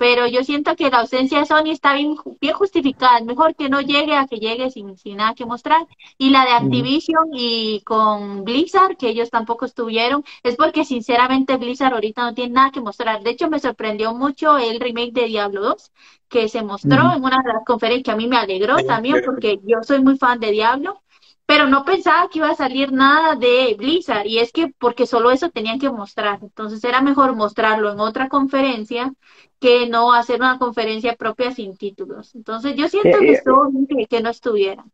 pero 0.00 0.26
yo 0.26 0.42
siento 0.44 0.76
que 0.76 0.88
la 0.88 1.00
ausencia 1.00 1.40
de 1.40 1.44
Sony 1.44 1.72
está 1.72 1.92
bien, 1.92 2.16
bien 2.40 2.54
justificada. 2.54 3.18
Es 3.18 3.24
mejor 3.26 3.54
que 3.54 3.68
no 3.68 3.82
llegue 3.82 4.16
a 4.16 4.26
que 4.26 4.36
llegue 4.38 4.70
sin, 4.70 4.96
sin 4.96 5.18
nada 5.18 5.34
que 5.34 5.44
mostrar. 5.44 5.86
Y 6.16 6.30
la 6.30 6.46
de 6.46 6.52
Activision 6.52 7.28
y 7.34 7.82
con 7.82 8.42
Blizzard, 8.44 8.96
que 8.96 9.10
ellos 9.10 9.28
tampoco 9.28 9.66
estuvieron, 9.66 10.24
es 10.42 10.56
porque 10.56 10.86
sinceramente 10.86 11.58
Blizzard 11.58 11.92
ahorita 11.92 12.22
no 12.22 12.32
tiene 12.32 12.54
nada 12.54 12.70
que 12.70 12.80
mostrar. 12.80 13.22
De 13.22 13.28
hecho, 13.28 13.50
me 13.50 13.60
sorprendió 13.60 14.14
mucho 14.14 14.56
el 14.56 14.80
remake 14.80 15.12
de 15.12 15.26
Diablo 15.26 15.60
2, 15.60 15.92
que 16.30 16.48
se 16.48 16.62
mostró 16.62 17.12
en 17.12 17.22
una 17.22 17.42
de 17.44 17.52
las 17.52 17.64
conferencias 17.66 18.04
que 18.04 18.10
a 18.12 18.16
mí 18.16 18.26
me 18.26 18.38
alegró 18.38 18.76
también, 18.78 19.20
porque 19.22 19.60
yo 19.64 19.82
soy 19.82 20.02
muy 20.02 20.16
fan 20.16 20.40
de 20.40 20.50
Diablo 20.50 21.02
pero 21.50 21.66
no 21.66 21.84
pensaba 21.84 22.28
que 22.30 22.38
iba 22.38 22.48
a 22.48 22.54
salir 22.54 22.92
nada 22.92 23.34
de 23.34 23.74
Blizzard 23.76 24.24
y 24.24 24.38
es 24.38 24.52
que 24.52 24.72
porque 24.78 25.04
solo 25.04 25.32
eso 25.32 25.50
tenían 25.50 25.80
que 25.80 25.90
mostrar, 25.90 26.38
entonces 26.42 26.84
era 26.84 27.02
mejor 27.02 27.34
mostrarlo 27.34 27.90
en 27.90 27.98
otra 27.98 28.28
conferencia 28.28 29.12
que 29.58 29.88
no 29.88 30.12
hacer 30.12 30.36
una 30.36 30.60
conferencia 30.60 31.16
propia 31.16 31.50
sin 31.50 31.76
títulos. 31.76 32.36
Entonces 32.36 32.76
yo 32.76 32.86
siento 32.86 33.18
que 33.18 33.32
estuvo 33.32 33.68
bien 33.68 34.06
que, 34.08 34.20
no 34.20 34.30
estuviera. 34.30 34.84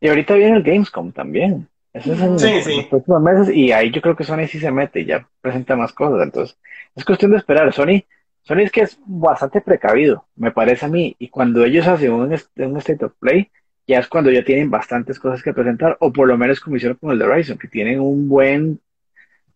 Y 0.00 0.08
ahorita 0.08 0.34
viene 0.34 0.58
el 0.58 0.62
Gamescom 0.62 1.10
también. 1.10 1.66
Eso 1.92 2.12
es 2.12 2.20
en 2.20 2.76
los 2.76 2.86
próximos 2.86 3.20
meses 3.20 3.52
y 3.52 3.72
ahí 3.72 3.90
yo 3.90 4.00
creo 4.00 4.14
que 4.14 4.22
Sony 4.22 4.46
sí 4.46 4.60
se 4.60 4.70
mete 4.70 5.00
y 5.00 5.06
ya 5.06 5.28
presenta 5.40 5.74
más 5.74 5.92
cosas. 5.92 6.22
Entonces 6.22 6.56
es 6.94 7.04
cuestión 7.04 7.32
de 7.32 7.38
esperar. 7.38 7.72
Sony, 7.72 8.04
Sony 8.42 8.60
es 8.60 8.70
que 8.70 8.82
es 8.82 8.96
bastante 9.06 9.60
precavido, 9.60 10.24
me 10.36 10.52
parece 10.52 10.86
a 10.86 10.88
mí. 10.88 11.16
Y 11.18 11.30
cuando 11.30 11.64
ellos 11.64 11.88
hacen 11.88 12.12
un, 12.12 12.32
un 12.32 12.76
State 12.76 13.04
of 13.04 13.14
Play, 13.18 13.50
ya 13.90 13.98
es 13.98 14.08
cuando 14.08 14.30
ya 14.30 14.44
tienen 14.44 14.70
bastantes 14.70 15.18
cosas 15.18 15.42
que 15.42 15.52
presentar, 15.52 15.96
o 15.98 16.12
por 16.12 16.28
lo 16.28 16.38
menos 16.38 16.60
como 16.60 16.76
hicieron 16.76 16.96
con 16.96 17.10
el 17.10 17.18
de 17.18 17.24
Horizon, 17.24 17.58
que 17.58 17.66
tienen 17.66 17.98
un 17.98 18.28
buen, 18.28 18.78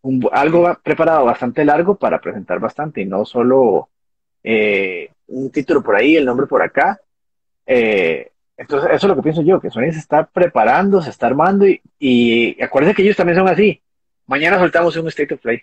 un, 0.02 0.28
algo 0.32 0.76
preparado 0.82 1.24
bastante 1.24 1.64
largo 1.64 1.94
para 1.94 2.20
presentar 2.20 2.58
bastante 2.58 3.00
y 3.00 3.04
no 3.04 3.24
solo 3.24 3.90
eh, 4.42 5.08
un 5.28 5.52
título 5.52 5.84
por 5.84 5.94
ahí, 5.94 6.16
el 6.16 6.24
nombre 6.24 6.48
por 6.48 6.62
acá. 6.62 7.00
Eh, 7.64 8.32
entonces, 8.56 8.90
eso 8.92 9.06
es 9.06 9.08
lo 9.08 9.14
que 9.14 9.22
pienso 9.22 9.42
yo, 9.42 9.60
que 9.60 9.70
Sony 9.70 9.92
se 9.92 10.00
está 10.00 10.26
preparando, 10.26 11.00
se 11.00 11.10
está 11.10 11.28
armando 11.28 11.64
y, 11.66 11.80
y 12.00 12.60
acuérdense 12.60 12.96
que 12.96 13.02
ellos 13.02 13.16
también 13.16 13.38
son 13.38 13.48
así. 13.48 13.80
Mañana 14.26 14.58
soltamos 14.58 14.96
un 14.96 15.06
State 15.06 15.34
of 15.34 15.40
Play. 15.40 15.62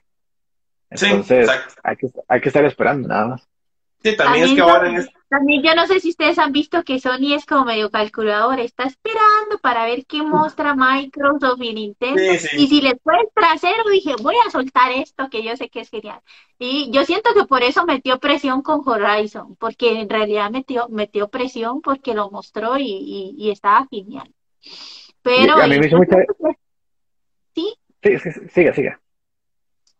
Entonces, 0.89 1.49
hay, 1.83 1.97
que, 1.97 2.07
hay 2.25 2.39
que 2.39 2.47
estar 2.47 2.63
esperando 2.63 3.07
nada 3.09 3.27
más. 3.27 3.47
Sí, 4.03 4.15
también, 4.15 4.45
es 4.45 4.53
que 4.55 4.61
ahora 4.61 4.89
en 4.89 5.07
También 5.29 5.61
yo 5.61 5.75
no 5.75 5.85
sé 5.85 5.99
si 5.99 6.09
ustedes 6.09 6.39
han 6.39 6.51
visto 6.51 6.83
que 6.83 6.99
Sony 6.99 7.35
es 7.35 7.45
como 7.45 7.65
medio 7.65 7.91
calculador, 7.91 8.59
está 8.59 8.83
esperando 8.83 9.59
para 9.61 9.85
ver 9.85 10.05
qué 10.07 10.23
muestra 10.23 10.75
Microsoft 10.75 11.61
y 11.61 11.73
Nintendo. 11.73 12.19
Y 12.23 12.67
si 12.67 12.81
les 12.81 12.95
fue 13.03 13.13
el 13.19 13.27
trasero, 13.33 13.89
dije, 13.91 14.15
voy 14.21 14.35
a 14.45 14.49
soltar 14.49 14.91
esto 14.91 15.29
que 15.29 15.43
yo 15.43 15.55
sé 15.55 15.69
que 15.69 15.81
es 15.81 15.89
genial. 15.91 16.19
Y 16.57 16.89
yo 16.91 17.05
siento 17.05 17.33
que 17.35 17.45
por 17.45 17.61
eso 17.61 17.85
metió 17.85 18.19
presión 18.19 18.63
con 18.63 18.81
Horizon, 18.83 19.55
porque 19.57 19.99
en 19.99 20.09
realidad 20.09 20.49
metió, 20.49 20.87
metió 20.89 21.27
presión 21.27 21.81
porque 21.81 22.15
lo 22.15 22.31
mostró 22.31 22.77
y, 22.79 23.35
y, 23.37 23.51
estaba 23.51 23.87
genial. 23.89 24.33
Pero... 25.21 25.57
¿Sí? 27.53 27.75
Sí, 28.01 28.17
sí, 28.17 28.29
siga, 28.49 28.73
siga. 28.73 28.99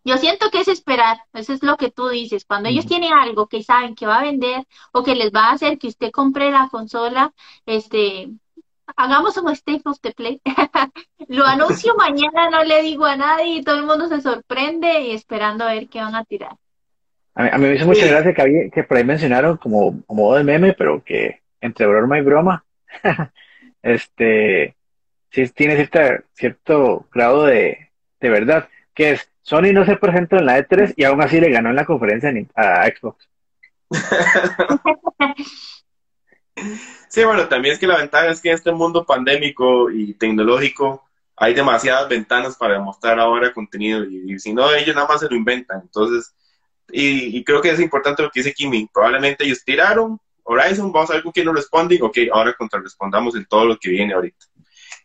Yo 0.04 0.18
siento 0.18 0.50
que 0.50 0.62
es 0.62 0.68
esperar, 0.68 1.18
eso 1.34 1.54
es 1.54 1.62
lo 1.62 1.78
que 1.78 1.92
tú 1.92 2.10
dices. 2.10 2.46
Cuando 2.46 2.70
ellos 2.70 2.88
tienen 2.88 3.14
algo 3.14 3.48
que 3.48 3.64
saben 3.64 3.96
que 3.96 4.08
va 4.08 4.20
a 4.20 4.24
vender 4.24 4.66
o 4.92 5.04
que 5.04 5.16
les 5.16 5.32
va 5.32 5.50
a 5.50 5.54
hacer 5.54 5.78
que 5.78 5.88
usted 5.88 6.12
compre 6.12 6.50
la 6.50 6.70
consola, 6.72 7.34
este, 7.66 8.30
hagamos 8.96 9.38
un 9.38 9.52
State 9.52 9.82
of 9.86 10.00
the 10.02 10.12
Play. 10.12 10.42
lo 11.28 11.46
anuncio 11.46 11.96
mañana, 11.98 12.50
no 12.50 12.64
le 12.64 12.82
digo 12.82 13.06
a 13.06 13.16
nadie 13.16 13.58
y 13.58 13.64
todo 13.64 13.78
el 13.78 13.86
mundo 13.86 14.08
se 14.08 14.22
sorprende 14.22 15.02
y 15.02 15.12
esperando 15.12 15.66
a 15.66 15.74
ver 15.74 15.88
qué 15.88 16.00
van 16.00 16.16
a 16.16 16.26
tirar. 16.26 16.56
A 17.36 17.44
mí, 17.44 17.50
a 17.52 17.58
mí 17.58 17.68
me 17.68 17.76
hizo 17.76 17.86
mucha 17.86 18.08
gracia 18.08 18.34
que, 18.34 18.42
había, 18.42 18.70
que 18.70 18.84
por 18.84 18.98
ahí 18.98 19.04
mencionaron 19.04 19.58
como, 19.58 20.04
como 20.06 20.24
modo 20.24 20.38
de 20.38 20.44
meme, 20.44 20.74
pero 20.74 21.04
que 21.04 21.42
entre 21.62 21.86
broma 21.86 22.18
y 22.18 22.22
broma, 22.22 22.66
este, 23.82 24.76
sí 25.30 25.48
tiene 25.50 25.76
cierta, 25.76 26.24
cierto 26.34 27.08
grado 27.14 27.46
de, 27.46 27.90
de 28.20 28.30
verdad, 28.30 28.68
que 28.94 29.12
es, 29.12 29.31
Sony 29.42 29.74
no 29.74 29.86
se 29.86 29.98
presentó 29.98 30.38
en 30.38 30.46
la 30.46 30.60
E3 30.60 30.94
y 30.98 31.04
aún 31.04 31.22
así 31.22 31.40
le 31.40 31.52
ganó 31.52 31.70
en 31.70 31.76
la 31.76 31.86
conferencia 31.86 32.32
a 32.56 32.86
Xbox. 32.86 33.28
Sí, 37.10 37.24
bueno, 37.26 37.48
también 37.48 37.74
es 37.74 37.80
que 37.80 37.88
la 37.88 37.98
ventaja 37.98 38.30
es 38.30 38.42
que 38.42 38.50
en 38.50 38.56
este 38.56 38.72
mundo 38.72 39.06
pandémico 39.06 39.90
y 39.90 40.14
tecnológico 40.14 41.04
hay 41.36 41.54
demasiadas 41.54 42.08
ventanas 42.08 42.56
para 42.56 42.76
demostrar 42.76 43.20
ahora 43.20 43.52
contenido 43.54 44.06
y, 44.06 44.40
si 44.40 44.54
no, 44.54 44.72
ellos 44.74 44.96
nada 44.96 45.08
más 45.08 45.20
se 45.20 45.28
lo 45.28 45.36
inventan. 45.36 45.82
Entonces, 45.82 46.34
y, 46.92 47.44
creo 47.44 47.62
que 47.62 47.72
es 47.72 47.80
importante 47.80 48.24
lo 48.24 48.30
que 48.30 48.42
dice 48.42 48.54
Kimi. 48.54 48.88
Probablemente 48.94 49.44
ellos 49.44 49.64
tiraron 49.66 50.20
Horizon, 50.44 50.92
vamos 50.92 51.10
a 51.10 51.14
ver 51.14 51.24
con 51.24 51.32
quién 51.32 51.46
nos 51.48 51.56
responden. 51.56 52.02
Ok, 52.02 52.18
ahora 52.32 52.54
contrarrespondamos 52.54 53.36
en 53.36 53.46
todo 53.46 53.66
lo 53.66 53.78
que 53.78 53.90
viene 53.90 54.14
ahorita. 54.14 54.46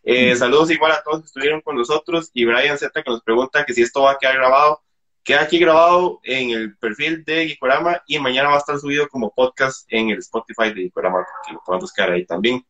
Eh, 0.09 0.37
saludos 0.37 0.71
igual 0.71 0.93
a 0.93 1.03
todos 1.03 1.23
que 1.23 1.27
estuvieron 1.27 1.61
con 1.63 1.75
nosotros 1.75 2.31
y 2.33 2.45
Brian 2.45 2.79
Z 2.79 3.03
que 3.03 3.11
nos 3.11 3.23
pregunta 3.23 3.65
que 3.65 3.75
si 3.75 3.83
esto 3.83 4.03
va 4.03 4.13
a 4.13 4.19
quedar 4.19 4.37
grabado. 4.37 4.81
Queda 5.25 5.41
aquí 5.41 5.59
grabado 5.59 6.21
en 6.23 6.51
el 6.51 6.77
perfil 6.79 7.25
de 7.25 7.49
Gikorama 7.49 8.01
y 8.07 8.21
mañana 8.21 8.51
va 8.51 8.55
a 8.55 8.59
estar 8.59 8.79
subido 8.79 9.09
como 9.09 9.35
podcast 9.35 9.85
en 9.89 10.11
el 10.11 10.19
Spotify 10.19 10.73
de 10.73 10.83
Gikorama, 10.83 11.27
que 11.45 11.55
lo 11.55 11.61
pueden 11.65 11.81
buscar 11.81 12.13
ahí 12.13 12.25
también. 12.25 12.65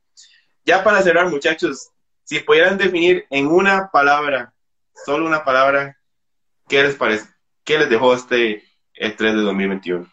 Ya 0.64 0.82
para 0.82 1.02
cerrar, 1.02 1.28
muchachos, 1.28 1.90
si 2.24 2.40
pudieran 2.40 2.78
definir 2.78 3.26
en 3.28 3.48
una 3.48 3.90
palabra, 3.90 4.54
solo 5.04 5.26
una 5.26 5.44
palabra, 5.44 5.98
¿qué 6.66 6.84
les 6.84 6.94
parece? 6.94 7.28
¿Qué 7.64 7.78
les 7.78 7.90
dejó 7.90 8.14
este 8.14 8.64
E3 8.98 9.18
de 9.18 9.42
2021? 9.42 10.10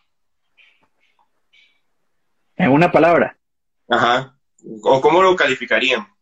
En 2.58 2.70
una 2.70 2.92
palabra. 2.92 3.38
Ajá. 3.88 4.38
¿O 4.84 5.00
cómo 5.00 5.24
lo 5.24 5.38
calificarían? 5.38 6.13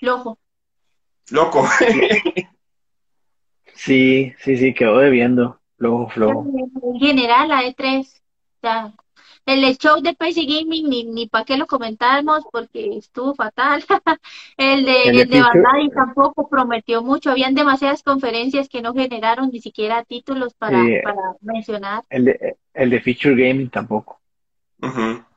Loco. 0.00 0.38
Loco. 1.30 1.64
Sí, 3.80 4.34
sí, 4.40 4.58
sí, 4.58 4.74
quedó 4.74 4.98
debiendo. 4.98 5.58
Flojo, 5.78 6.10
flojo. 6.10 6.46
En 6.82 7.00
general, 7.00 7.48
la 7.48 7.62
E3. 7.62 8.06
O 8.06 8.60
sea, 8.60 8.92
el 9.46 9.78
show 9.78 10.02
de 10.02 10.12
PC 10.12 10.42
Gaming, 10.42 10.90
ni, 10.90 11.04
ni 11.04 11.26
para 11.28 11.46
qué 11.46 11.56
lo 11.56 11.66
comentamos, 11.66 12.44
porque 12.52 12.98
estuvo 12.98 13.34
fatal. 13.34 13.82
el 14.58 14.84
de, 14.84 15.02
el, 15.04 15.28
de 15.30 15.40
Bandai 15.40 15.88
tampoco 15.94 16.46
prometió 16.46 17.02
mucho. 17.02 17.30
Habían 17.30 17.54
demasiadas 17.54 18.02
conferencias 18.02 18.68
que 18.68 18.82
no 18.82 18.92
generaron 18.92 19.48
ni 19.50 19.60
siquiera 19.60 20.04
títulos 20.04 20.52
para, 20.52 20.84
para 21.02 21.36
mencionar. 21.40 22.04
El 22.10 22.26
de, 22.26 22.58
el 22.74 22.90
de 22.90 23.00
Feature 23.00 23.48
Gaming 23.48 23.70
tampoco. 23.70 24.20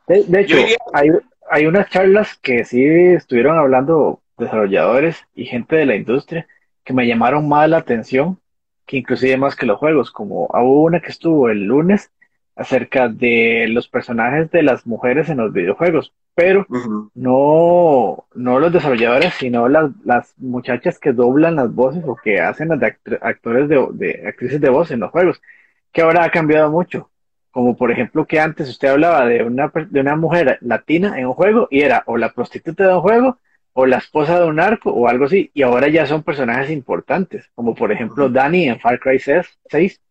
de, 0.08 0.24
de, 0.26 0.42
hecho, 0.42 0.58
hay, 0.94 1.08
hay 1.50 1.66
unas 1.66 1.90
charlas 1.90 2.36
que 2.40 2.66
sí 2.66 2.84
estuvieron 2.84 3.58
hablando 3.58 4.23
desarrolladores 4.38 5.26
y 5.36 5.46
gente 5.46 5.76
de 5.76 5.86
la 5.86 5.96
industria 5.96 6.48
que 6.84 6.94
me 6.94 7.08
llamaron 7.08 7.48
más 7.48 7.70
la 7.70 7.78
atención, 7.78 8.40
que 8.86 8.98
inclusive 8.98 9.38
más 9.38 9.56
que 9.56 9.66
los 9.66 9.78
juegos, 9.78 10.12
como 10.12 10.46
hubo 10.46 10.84
una 10.84 11.00
que 11.00 11.10
estuvo 11.12 11.50
el 11.50 11.64
lunes 11.66 12.12
acerca 12.56 13.08
de 13.10 13.68
los 13.70 13.88
personajes 13.88 14.52
de 14.52 14.64
las 14.64 14.86
mujeres 14.86 15.30
en 15.30 15.38
los 15.38 15.54
videojuegos, 15.54 16.14
pero 16.36 16.66
no, 17.14 18.26
no 18.34 18.60
los 18.60 18.74
desarrolladores, 18.74 19.34
sino 19.36 19.70
las, 19.70 19.92
las 20.04 20.34
muchachas 20.38 21.00
que 21.00 21.14
doblan 21.14 21.56
las 21.56 21.74
voces 21.74 22.04
o 22.06 22.16
que 22.16 22.40
hacen 22.42 22.70
las 22.70 22.80
de 22.80 22.98
actores 23.22 23.70
de, 23.70 23.88
de 23.94 24.28
actrices 24.28 24.60
de 24.60 24.70
voz 24.70 24.92
en 24.92 25.00
los 25.00 25.12
juegos, 25.12 25.42
que 25.92 26.02
ahora 26.02 26.24
ha 26.24 26.32
cambiado 26.32 26.70
mucho. 26.72 27.10
Como 27.52 27.78
por 27.78 27.92
ejemplo 27.92 28.26
que 28.26 28.40
antes 28.40 28.68
usted 28.68 28.88
hablaba 28.88 29.28
de 29.28 29.44
una, 29.44 29.72
de 29.90 30.00
una 30.00 30.16
mujer 30.16 30.58
latina 30.62 31.20
en 31.20 31.28
un 31.28 31.34
juego 31.34 31.68
y 31.70 31.82
era 31.82 32.04
o 32.08 32.18
la 32.18 32.34
prostituta 32.34 32.88
de 32.88 32.96
un 32.96 33.02
juego 33.02 33.38
o 33.74 33.86
la 33.86 33.98
esposa 33.98 34.40
de 34.40 34.46
un 34.46 34.60
arco 34.60 34.92
o 34.92 35.08
algo 35.08 35.26
así, 35.26 35.52
y 35.54 35.64
ahora 35.64 35.88
ya 35.88 36.06
son 36.06 36.24
personajes 36.24 36.70
importantes, 36.70 37.50
como 37.56 37.74
por 37.74 37.92
ejemplo 37.92 38.30
Dani 38.30 38.70
en 38.70 38.80
Far 38.80 39.00
Cry 39.00 39.20
6, 39.20 40.02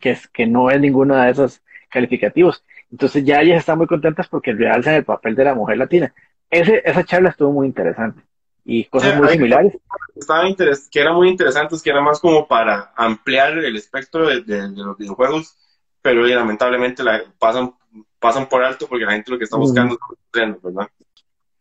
que, 0.00 0.10
es, 0.10 0.28
que 0.28 0.46
no 0.46 0.70
es 0.70 0.80
ninguno 0.80 1.16
de 1.16 1.30
esos 1.30 1.62
calificativos. 1.88 2.64
Entonces 2.90 3.24
ya 3.24 3.40
ellas 3.40 3.58
están 3.58 3.78
muy 3.78 3.86
contentas 3.86 4.28
porque 4.28 4.52
realzan 4.52 4.94
el 4.94 5.04
papel 5.04 5.34
de 5.34 5.44
la 5.44 5.54
mujer 5.54 5.78
latina. 5.78 6.12
Ese, 6.50 6.82
esa 6.84 7.04
charla 7.04 7.30
estuvo 7.30 7.52
muy 7.52 7.66
interesante 7.66 8.22
y 8.64 8.84
cosas 8.84 9.16
muy 9.16 9.28
similares. 9.28 9.78
Estaban 10.14 10.54
que 10.54 11.00
eran 11.00 11.14
muy 11.14 11.28
interesantes, 11.28 11.82
que 11.82 11.90
era 11.90 12.02
más 12.02 12.20
como 12.20 12.46
para 12.48 12.92
ampliar 12.96 13.56
el 13.58 13.76
espectro 13.76 14.26
de, 14.26 14.68
los 14.74 14.98
videojuegos, 14.98 15.56
pero 16.02 16.26
lamentablemente 16.26 17.02
la, 17.02 17.22
pasan, 17.38 17.74
pasan 18.18 18.48
por 18.48 18.64
alto 18.64 18.86
porque 18.88 19.04
la 19.04 19.12
gente 19.12 19.30
lo 19.30 19.38
que 19.38 19.44
está 19.44 19.56
buscando 19.56 19.94
es 19.94 20.62
¿verdad? 20.62 20.88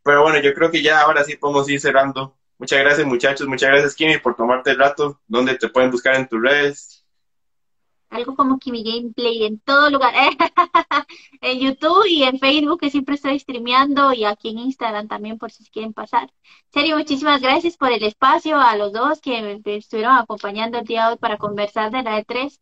Pero 0.07 0.21
bueno, 0.21 0.39
yo 0.39 0.53
creo 0.53 0.71
que 0.71 0.81
ya 0.81 1.01
ahora 1.01 1.25
sí 1.25 1.35
podemos 1.35 1.69
ir 1.69 1.81
cerrando. 1.81 2.33
Muchas 2.57 2.79
gracias, 2.79 3.05
muchachos. 3.05 3.45
Muchas 3.45 3.71
gracias, 3.71 3.93
Kimi, 3.93 4.17
por 4.19 4.37
tomarte 4.37 4.71
el 4.71 4.77
rato. 4.77 5.19
¿Dónde 5.27 5.55
te 5.55 5.67
pueden 5.67 5.91
buscar 5.91 6.15
en 6.15 6.29
tus 6.29 6.41
redes? 6.41 7.05
Algo 8.09 8.33
como 8.37 8.57
Kimi 8.57 8.85
Gameplay 8.85 9.43
en 9.43 9.59
todo 9.59 9.89
lugar. 9.89 10.13
en 11.41 11.59
YouTube 11.59 12.05
y 12.07 12.23
en 12.23 12.39
Facebook, 12.39 12.79
que 12.79 12.89
siempre 12.89 13.15
estoy 13.15 13.37
streameando, 13.37 14.13
y 14.13 14.23
aquí 14.23 14.51
en 14.51 14.59
Instagram 14.59 15.09
también, 15.09 15.37
por 15.37 15.51
si 15.51 15.69
quieren 15.69 15.91
pasar. 15.91 16.31
Serio, 16.71 16.97
muchísimas 16.97 17.41
gracias 17.41 17.75
por 17.75 17.91
el 17.91 18.01
espacio 18.01 18.61
a 18.61 18.77
los 18.77 18.93
dos 18.93 19.19
que 19.19 19.41
me 19.41 19.75
estuvieron 19.75 20.15
acompañando 20.15 20.79
el 20.79 20.85
día 20.85 21.07
de 21.07 21.11
hoy 21.11 21.17
para 21.17 21.37
conversar 21.37 21.91
de 21.91 22.01
la 22.01 22.17
E3. 22.17 22.57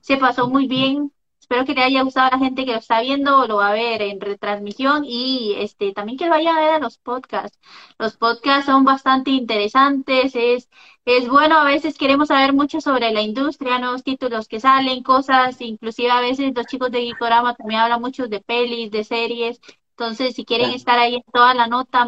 Se 0.00 0.16
pasó 0.16 0.48
muy 0.48 0.66
bien. 0.66 1.12
Espero 1.48 1.64
que 1.64 1.74
le 1.74 1.82
haya 1.84 2.02
gustado 2.02 2.26
a 2.26 2.30
la 2.32 2.44
gente 2.44 2.64
que 2.64 2.72
lo 2.72 2.78
está 2.78 3.00
viendo 3.02 3.38
o 3.38 3.46
lo 3.46 3.58
va 3.58 3.68
a 3.68 3.72
ver 3.72 4.02
en 4.02 4.20
retransmisión 4.20 5.04
y 5.04 5.54
este 5.58 5.92
también 5.92 6.18
que 6.18 6.24
lo 6.24 6.32
vaya 6.32 6.56
a 6.56 6.60
ver 6.60 6.70
a 6.74 6.78
los 6.80 6.98
podcasts. 6.98 7.56
Los 8.00 8.16
podcasts 8.16 8.66
son 8.66 8.84
bastante 8.84 9.30
interesantes, 9.30 10.34
es, 10.34 10.68
es 11.04 11.28
bueno, 11.28 11.56
a 11.58 11.64
veces 11.64 11.96
queremos 11.98 12.28
saber 12.28 12.52
mucho 12.52 12.80
sobre 12.80 13.12
la 13.12 13.22
industria, 13.22 13.78
nuevos 13.78 14.02
títulos 14.02 14.48
que 14.48 14.58
salen, 14.58 15.04
cosas, 15.04 15.60
inclusive 15.60 16.10
a 16.10 16.20
veces 16.20 16.52
los 16.52 16.66
chicos 16.66 16.90
de 16.90 17.02
Gikorama 17.02 17.54
también 17.54 17.80
hablan 17.80 18.00
mucho 18.00 18.26
de 18.26 18.40
pelis, 18.40 18.90
de 18.90 19.04
series. 19.04 19.60
Entonces, 19.90 20.34
si 20.34 20.44
quieren 20.44 20.70
estar 20.70 20.98
ahí 20.98 21.14
en 21.14 21.22
toda 21.32 21.54
la 21.54 21.68
nota, 21.68 22.04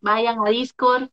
vayan 0.00 0.38
a 0.46 0.50
Discord, 0.50 1.10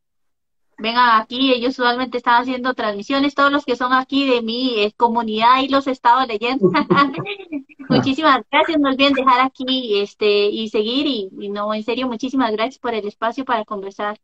vengan 0.78 1.20
aquí, 1.20 1.52
ellos 1.52 1.78
usualmente 1.78 2.18
están 2.18 2.42
haciendo 2.42 2.74
transmisiones, 2.74 3.34
todos 3.34 3.52
los 3.52 3.64
que 3.64 3.76
son 3.76 3.92
aquí 3.92 4.28
de 4.28 4.42
mi 4.42 4.80
eh, 4.80 4.92
comunidad 4.96 5.60
y 5.62 5.68
los 5.68 5.86
he 5.86 5.90
estado 5.90 6.26
leyendo. 6.26 6.70
muchísimas 7.88 8.42
gracias, 8.50 8.78
no 8.78 8.90
olviden 8.90 9.12
dejar 9.12 9.40
aquí 9.40 10.00
este 10.00 10.26
y 10.26 10.68
seguir 10.68 11.06
y, 11.06 11.48
no, 11.48 11.72
en 11.74 11.82
serio, 11.82 12.06
muchísimas 12.06 12.52
gracias 12.52 12.78
por 12.78 12.94
el 12.94 13.06
espacio 13.06 13.44
para 13.44 13.64
conversar. 13.64 14.18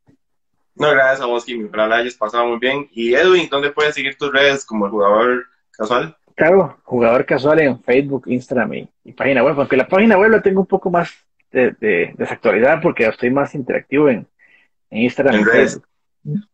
No, 0.75 0.91
gracias 0.91 1.21
a 1.21 1.27
vos, 1.27 1.45
Kimi, 1.45 1.69
para 1.69 1.87
la 1.87 1.97
hayas 1.97 2.15
pasado 2.15 2.47
muy 2.47 2.59
bien. 2.59 2.89
Y 2.93 3.15
Edwin, 3.15 3.49
¿dónde 3.51 3.71
puedes 3.71 3.95
seguir 3.95 4.17
tus 4.17 4.33
redes 4.33 4.65
como 4.65 4.87
el 4.87 4.93
jugador 4.93 5.47
casual? 5.73 6.17
Claro, 6.35 6.79
jugador 6.85 7.27
casual 7.27 7.61
en 7.61 7.83
Facebook, 7.83 8.25
Instagram 8.27 8.73
y, 9.05 9.13
página 9.13 9.43
web, 9.43 9.59
aunque 9.59 9.77
la 9.77 9.89
página 9.89 10.17
web 10.17 10.31
la 10.31 10.43
tengo 10.43 10.61
un 10.61 10.67
poco 10.67 10.91
más 10.91 11.13
de, 11.51 12.15
desactualidad 12.17 12.81
porque 12.81 13.07
estoy 13.07 13.31
más 13.31 13.55
interactivo 13.55 14.09
en, 14.09 14.27
Instagram. 14.91 15.35
En 15.35 15.45
redes. 15.45 15.81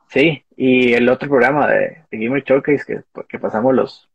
Sí, 0.09 0.45
y 0.57 0.93
el 0.93 1.09
otro 1.09 1.29
programa 1.29 1.69
de, 1.69 2.03
Gamer 2.11 2.43
Showcase 2.43 2.85
que, 2.85 3.23
que 3.29 3.39
pasamos 3.39 3.75
los, 3.75 4.09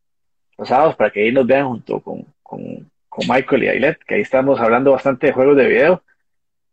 los, 0.58 0.68
sábados 0.68 0.96
para 0.96 1.12
que 1.12 1.24
ahí 1.24 1.32
nos 1.32 1.46
vean 1.46 1.68
junto 1.68 2.02
con, 2.02 2.26
con, 2.52 3.28
Michael 3.28 3.64
y 3.64 3.68
Ailet, 3.68 4.00
que 4.06 4.16
ahí 4.16 4.22
estamos 4.22 4.60
hablando 4.60 4.92
bastante 4.92 5.28
de 5.28 5.34
juegos 5.34 5.58
de 5.58 5.68
video. 5.68 6.04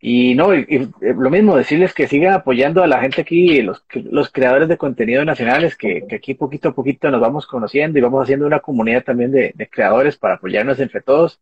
Y 0.00 0.36
no, 0.36 0.54
y, 0.54 0.60
eh, 0.70 0.88
lo 1.00 1.30
mismo, 1.30 1.56
decirles 1.56 1.92
que 1.92 2.06
sigan 2.06 2.32
apoyando 2.32 2.82
a 2.82 2.86
la 2.86 3.00
gente 3.00 3.22
aquí, 3.22 3.60
los, 3.62 3.84
los 3.92 4.30
creadores 4.30 4.68
de 4.68 4.76
contenido 4.76 5.24
nacionales, 5.24 5.76
que, 5.76 6.04
que, 6.08 6.16
aquí 6.16 6.34
poquito 6.34 6.68
a 6.68 6.74
poquito 6.74 7.10
nos 7.10 7.20
vamos 7.20 7.46
conociendo 7.48 7.98
y 7.98 8.02
vamos 8.02 8.22
haciendo 8.22 8.46
una 8.46 8.60
comunidad 8.60 9.02
también 9.02 9.32
de, 9.32 9.52
de 9.54 9.68
creadores 9.68 10.16
para 10.16 10.34
apoyarnos 10.34 10.78
entre 10.78 11.00
todos. 11.00 11.40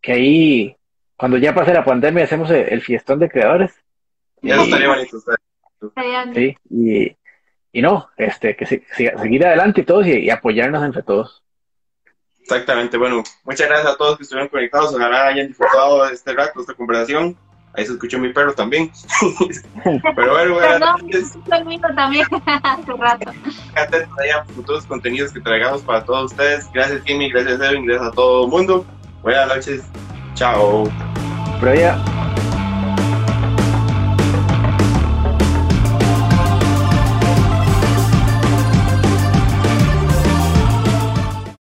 Que 0.00 0.12
ahí, 0.12 0.76
cuando 1.16 1.36
ya 1.36 1.54
pase 1.54 1.74
la 1.74 1.84
pandemia, 1.84 2.24
hacemos 2.24 2.50
el, 2.50 2.80
fiestón 2.80 3.18
de 3.18 3.28
creadores. 3.28 3.72
Ya 4.40 4.56
no 4.56 4.62
estaría 4.64 4.88
bonito. 4.88 5.18
Sí, 6.34 6.56
y, 6.70 7.16
y 7.72 7.82
no, 7.82 8.08
este, 8.16 8.56
que 8.56 8.66
seguir 8.66 9.46
adelante 9.46 9.80
y 9.82 9.84
todos 9.84 10.06
y, 10.06 10.30
apoyarnos 10.30 10.84
entre 10.84 11.02
todos. 11.02 11.42
Exactamente, 12.42 12.96
bueno, 12.96 13.22
muchas 13.44 13.68
gracias 13.68 13.94
a 13.94 13.96
todos 13.96 14.16
que 14.16 14.24
estuvieron 14.24 14.48
conectados, 14.48 14.94
ojalá 14.94 15.28
hayan 15.28 15.48
disfrutado 15.48 16.06
de 16.06 16.12
este 16.12 16.32
rato, 16.32 16.60
esta 16.60 16.74
conversación. 16.74 17.36
Ahí 17.74 17.86
se 17.86 17.92
escuchó 17.92 18.18
mi 18.18 18.30
perro 18.32 18.52
también. 18.52 18.92
Pero 19.84 20.32
bueno, 20.32 20.54
bueno. 20.54 20.96
también 21.96 22.26
hace 22.62 22.92
rato. 22.92 23.30
Atentos 23.74 24.18
a 24.18 24.44
futuros 24.44 24.84
contenidos 24.84 25.32
que 25.32 25.40
traigamos 25.40 25.80
para 25.80 26.04
todos 26.04 26.32
ustedes. 26.32 26.70
Gracias, 26.72 27.02
Kimmy, 27.02 27.30
gracias, 27.30 27.60
Edwin, 27.60 27.86
gracias 27.86 28.08
a 28.08 28.12
todo 28.12 28.44
el 28.44 28.50
mundo. 28.50 28.84
Buenas 29.22 29.48
noches. 29.48 29.82
Chao. 30.34 30.84
Pero 31.60 31.74
ya. 31.74 32.21